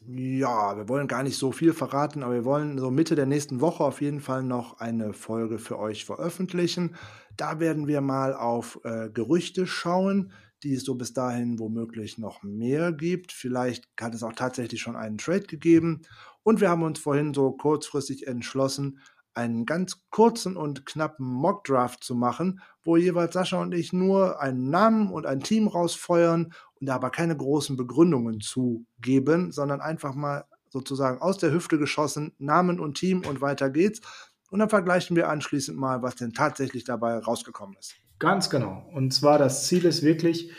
Ja, 0.09 0.77
wir 0.77 0.87
wollen 0.87 1.09
gar 1.09 1.23
nicht 1.23 1.37
so 1.37 1.51
viel 1.51 1.73
verraten, 1.73 2.23
aber 2.23 2.33
wir 2.33 2.45
wollen 2.45 2.77
so 2.77 2.89
Mitte 2.91 3.15
der 3.15 3.25
nächsten 3.25 3.59
Woche 3.59 3.83
auf 3.83 3.99
jeden 3.99 4.21
Fall 4.21 4.41
noch 4.41 4.79
eine 4.79 5.11
Folge 5.11 5.59
für 5.59 5.77
euch 5.79 6.05
veröffentlichen. 6.05 6.95
Da 7.35 7.59
werden 7.59 7.87
wir 7.87 7.99
mal 7.99 8.33
auf 8.33 8.79
äh, 8.85 9.09
Gerüchte 9.09 9.67
schauen, 9.67 10.31
die 10.63 10.73
es 10.73 10.83
so 10.83 10.95
bis 10.95 11.13
dahin 11.13 11.59
womöglich 11.59 12.17
noch 12.17 12.43
mehr 12.43 12.91
gibt. 12.91 13.31
Vielleicht 13.31 13.87
hat 13.99 14.13
es 14.13 14.23
auch 14.23 14.33
tatsächlich 14.33 14.81
schon 14.81 14.95
einen 14.95 15.17
Trade 15.17 15.41
gegeben. 15.41 16.01
Und 16.43 16.61
wir 16.61 16.69
haben 16.69 16.83
uns 16.83 16.99
vorhin 16.99 17.33
so 17.33 17.51
kurzfristig 17.51 18.27
entschlossen, 18.27 18.99
einen 19.33 19.67
ganz 19.67 20.01
kurzen 20.09 20.57
und 20.57 20.85
knappen 20.87 21.27
Mockdraft 21.27 22.03
zu 22.03 22.15
machen, 22.15 22.59
wo 22.83 22.97
jeweils 22.97 23.33
Sascha 23.33 23.61
und 23.61 23.71
ich 23.73 23.93
nur 23.93 24.41
einen 24.41 24.71
Namen 24.71 25.11
und 25.11 25.27
ein 25.27 25.41
Team 25.41 25.67
rausfeuern 25.67 26.53
und 26.79 26.87
da 26.87 26.95
aber 26.95 27.11
keine 27.11 27.37
großen 27.37 27.77
Begründungen 27.77 28.41
zugeben, 28.41 29.51
sondern 29.51 29.79
einfach 29.79 30.15
mal 30.15 30.45
sozusagen 30.69 31.21
aus 31.21 31.37
der 31.37 31.51
Hüfte 31.51 31.77
geschossen, 31.77 32.33
Namen 32.39 32.79
und 32.79 32.97
Team 32.97 33.23
und 33.27 33.39
weiter 33.41 33.69
geht's. 33.69 34.01
Und 34.49 34.59
dann 34.59 34.69
vergleichen 34.69 35.15
wir 35.15 35.29
anschließend 35.29 35.77
mal, 35.77 36.01
was 36.01 36.15
denn 36.15 36.33
tatsächlich 36.33 36.83
dabei 36.83 37.17
rausgekommen 37.19 37.75
ist. 37.77 37.95
Ganz 38.19 38.49
genau. 38.49 38.89
Und 38.93 39.13
zwar 39.13 39.37
das 39.37 39.67
Ziel 39.67 39.85
ist 39.85 40.03
wirklich 40.03 40.51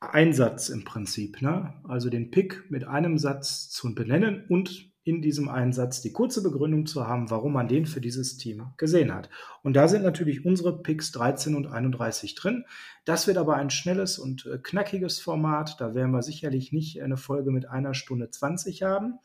Einsatz 0.00 0.68
im 0.68 0.84
Prinzip. 0.84 1.42
Ne? 1.42 1.74
Also 1.84 2.10
den 2.10 2.30
Pick 2.30 2.70
mit 2.70 2.84
einem 2.84 3.18
Satz 3.18 3.68
zu 3.70 3.94
benennen 3.94 4.44
und 4.48 4.90
in 5.02 5.22
diesem 5.22 5.48
Einsatz 5.48 6.02
die 6.02 6.12
kurze 6.12 6.42
Begründung 6.42 6.86
zu 6.86 7.06
haben, 7.06 7.30
warum 7.30 7.54
man 7.54 7.68
den 7.68 7.86
für 7.86 8.00
dieses 8.00 8.36
Team 8.36 8.72
gesehen 8.76 9.14
hat. 9.14 9.30
Und 9.62 9.74
da 9.74 9.88
sind 9.88 10.02
natürlich 10.02 10.44
unsere 10.44 10.82
Picks 10.82 11.10
13 11.12 11.54
und 11.54 11.66
31 11.66 12.34
drin. 12.34 12.64
Das 13.04 13.26
wird 13.26 13.38
aber 13.38 13.56
ein 13.56 13.70
schnelles 13.70 14.18
und 14.18 14.46
äh, 14.46 14.58
knackiges 14.58 15.18
Format. 15.20 15.80
Da 15.80 15.94
werden 15.94 16.12
wir 16.12 16.22
sicherlich 16.22 16.72
nicht 16.72 17.02
eine 17.02 17.16
Folge 17.16 17.50
mit 17.50 17.66
einer 17.68 17.94
Stunde 17.94 18.30
20 18.30 18.82
haben. 18.82 19.18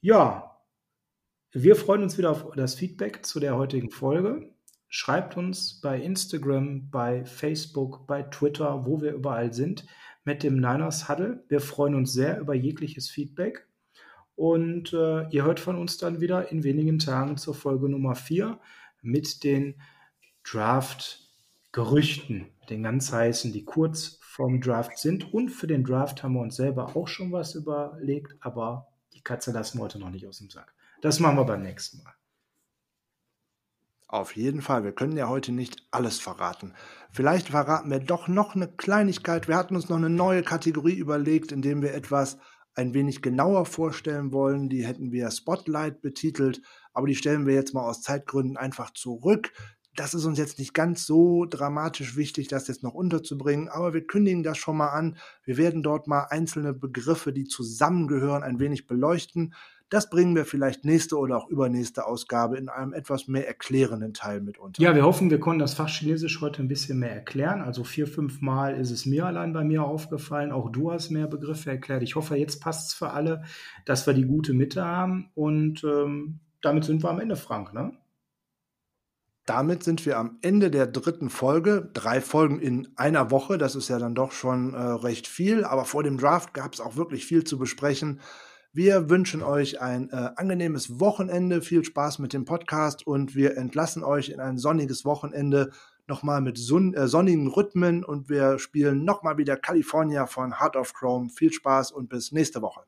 Ja, 0.00 0.56
wir 1.52 1.76
freuen 1.76 2.02
uns 2.02 2.16
wieder 2.16 2.30
auf 2.30 2.46
das 2.56 2.74
Feedback 2.74 3.26
zu 3.26 3.40
der 3.40 3.56
heutigen 3.56 3.90
Folge. 3.90 4.52
Schreibt 4.94 5.38
uns 5.38 5.80
bei 5.80 5.98
Instagram, 5.98 6.90
bei 6.90 7.24
Facebook, 7.24 8.06
bei 8.06 8.24
Twitter, 8.24 8.84
wo 8.84 9.00
wir 9.00 9.14
überall 9.14 9.54
sind, 9.54 9.86
mit 10.22 10.42
dem 10.42 10.56
Niners 10.56 11.08
Huddle. 11.08 11.42
Wir 11.48 11.62
freuen 11.62 11.94
uns 11.94 12.12
sehr 12.12 12.38
über 12.38 12.52
jegliches 12.52 13.08
Feedback. 13.08 13.66
Und 14.34 14.92
äh, 14.92 15.26
ihr 15.30 15.46
hört 15.46 15.60
von 15.60 15.78
uns 15.78 15.96
dann 15.96 16.20
wieder 16.20 16.52
in 16.52 16.62
wenigen 16.62 16.98
Tagen 16.98 17.38
zur 17.38 17.54
Folge 17.54 17.88
Nummer 17.88 18.14
4 18.14 18.60
mit 19.00 19.44
den 19.44 19.80
Draft-Gerüchten, 20.44 22.48
den 22.68 22.82
ganz 22.82 23.10
heißen, 23.10 23.50
die 23.50 23.64
kurz 23.64 24.18
vorm 24.20 24.60
Draft 24.60 24.98
sind. 24.98 25.32
Und 25.32 25.48
für 25.48 25.68
den 25.68 25.84
Draft 25.84 26.22
haben 26.22 26.34
wir 26.34 26.42
uns 26.42 26.56
selber 26.56 26.94
auch 26.94 27.08
schon 27.08 27.32
was 27.32 27.54
überlegt, 27.54 28.36
aber 28.40 28.88
die 29.14 29.22
Katze 29.22 29.52
lassen 29.52 29.78
wir 29.78 29.84
heute 29.84 29.98
noch 29.98 30.10
nicht 30.10 30.26
aus 30.26 30.36
dem 30.36 30.50
Sack. 30.50 30.74
Das 31.00 31.18
machen 31.18 31.38
wir 31.38 31.46
beim 31.46 31.62
nächsten 31.62 32.02
Mal. 32.02 32.12
Auf 34.12 34.36
jeden 34.36 34.60
Fall. 34.60 34.84
Wir 34.84 34.92
können 34.92 35.16
ja 35.16 35.30
heute 35.30 35.52
nicht 35.52 35.86
alles 35.90 36.18
verraten. 36.18 36.74
Vielleicht 37.10 37.48
verraten 37.48 37.90
wir 37.90 37.98
doch 37.98 38.28
noch 38.28 38.54
eine 38.54 38.68
Kleinigkeit. 38.68 39.48
Wir 39.48 39.56
hatten 39.56 39.74
uns 39.74 39.88
noch 39.88 39.96
eine 39.96 40.10
neue 40.10 40.42
Kategorie 40.42 40.92
überlegt, 40.92 41.50
indem 41.50 41.80
wir 41.80 41.94
etwas 41.94 42.36
ein 42.74 42.92
wenig 42.92 43.22
genauer 43.22 43.64
vorstellen 43.64 44.30
wollen. 44.30 44.68
Die 44.68 44.84
hätten 44.84 45.12
wir 45.12 45.30
Spotlight 45.30 46.02
betitelt, 46.02 46.60
aber 46.92 47.06
die 47.06 47.14
stellen 47.14 47.46
wir 47.46 47.54
jetzt 47.54 47.72
mal 47.72 47.88
aus 47.88 48.02
Zeitgründen 48.02 48.58
einfach 48.58 48.92
zurück. 48.92 49.50
Das 49.96 50.12
ist 50.12 50.26
uns 50.26 50.38
jetzt 50.38 50.58
nicht 50.58 50.74
ganz 50.74 51.06
so 51.06 51.46
dramatisch 51.46 52.14
wichtig, 52.14 52.48
das 52.48 52.68
jetzt 52.68 52.82
noch 52.82 52.92
unterzubringen, 52.92 53.70
aber 53.70 53.94
wir 53.94 54.06
kündigen 54.06 54.42
das 54.42 54.58
schon 54.58 54.76
mal 54.76 54.90
an. 54.90 55.16
Wir 55.44 55.56
werden 55.56 55.82
dort 55.82 56.06
mal 56.06 56.26
einzelne 56.28 56.74
Begriffe, 56.74 57.32
die 57.32 57.44
zusammengehören, 57.44 58.42
ein 58.42 58.58
wenig 58.58 58.86
beleuchten. 58.86 59.54
Das 59.92 60.08
bringen 60.08 60.34
wir 60.34 60.46
vielleicht 60.46 60.86
nächste 60.86 61.18
oder 61.18 61.36
auch 61.36 61.48
übernächste 61.50 62.06
Ausgabe 62.06 62.56
in 62.56 62.70
einem 62.70 62.94
etwas 62.94 63.28
mehr 63.28 63.46
erklärenden 63.46 64.14
Teil 64.14 64.40
mit 64.40 64.56
unter. 64.56 64.80
Ja, 64.80 64.94
wir 64.94 65.02
hoffen, 65.02 65.28
wir 65.28 65.38
konnten 65.38 65.58
das 65.58 65.74
Fach 65.74 65.90
Chinesisch 65.90 66.40
heute 66.40 66.62
ein 66.62 66.68
bisschen 66.68 66.98
mehr 66.98 67.12
erklären. 67.12 67.60
Also 67.60 67.84
vier, 67.84 68.06
fünf 68.06 68.40
Mal 68.40 68.74
ist 68.80 68.90
es 68.90 69.04
mir 69.04 69.26
allein 69.26 69.52
bei 69.52 69.64
mir 69.64 69.84
aufgefallen. 69.84 70.50
Auch 70.50 70.72
du 70.72 70.90
hast 70.90 71.10
mehr 71.10 71.26
Begriffe 71.26 71.68
erklärt. 71.68 72.02
Ich 72.02 72.16
hoffe, 72.16 72.36
jetzt 72.36 72.62
passt 72.62 72.88
es 72.88 72.94
für 72.94 73.10
alle, 73.10 73.42
dass 73.84 74.06
wir 74.06 74.14
die 74.14 74.24
gute 74.24 74.54
Mitte 74.54 74.82
haben. 74.82 75.30
Und 75.34 75.84
ähm, 75.84 76.40
damit 76.62 76.84
sind 76.84 77.02
wir 77.02 77.10
am 77.10 77.20
Ende, 77.20 77.36
Frank, 77.36 77.74
ne? 77.74 77.92
Damit 79.44 79.82
sind 79.82 80.06
wir 80.06 80.16
am 80.16 80.38
Ende 80.40 80.70
der 80.70 80.86
dritten 80.86 81.28
Folge. 81.28 81.90
Drei 81.92 82.22
Folgen 82.22 82.60
in 82.60 82.88
einer 82.96 83.30
Woche, 83.30 83.58
das 83.58 83.74
ist 83.74 83.90
ja 83.90 83.98
dann 83.98 84.14
doch 84.14 84.32
schon 84.32 84.72
äh, 84.72 84.78
recht 84.78 85.26
viel. 85.26 85.64
Aber 85.64 85.84
vor 85.84 86.02
dem 86.02 86.16
Draft 86.16 86.54
gab 86.54 86.72
es 86.72 86.80
auch 86.80 86.96
wirklich 86.96 87.26
viel 87.26 87.44
zu 87.44 87.58
besprechen. 87.58 88.20
Wir 88.74 89.10
wünschen 89.10 89.42
euch 89.42 89.82
ein 89.82 90.08
äh, 90.08 90.30
angenehmes 90.36 90.98
Wochenende, 90.98 91.60
viel 91.60 91.84
Spaß 91.84 92.18
mit 92.20 92.32
dem 92.32 92.46
Podcast 92.46 93.06
und 93.06 93.34
wir 93.34 93.58
entlassen 93.58 94.02
euch 94.02 94.30
in 94.30 94.40
ein 94.40 94.56
sonniges 94.56 95.04
Wochenende 95.04 95.72
nochmal 96.06 96.40
mit 96.40 96.56
son 96.56 96.94
äh, 96.94 97.06
sonnigen 97.06 97.48
Rhythmen 97.48 98.02
und 98.02 98.30
wir 98.30 98.58
spielen 98.58 99.04
nochmal 99.04 99.36
wieder 99.36 99.58
California 99.58 100.24
von 100.24 100.58
Heart 100.58 100.76
of 100.76 100.94
Chrome. 100.94 101.28
Viel 101.28 101.52
Spaß 101.52 101.92
und 101.92 102.08
bis 102.08 102.32
nächste 102.32 102.62
Woche. 102.62 102.86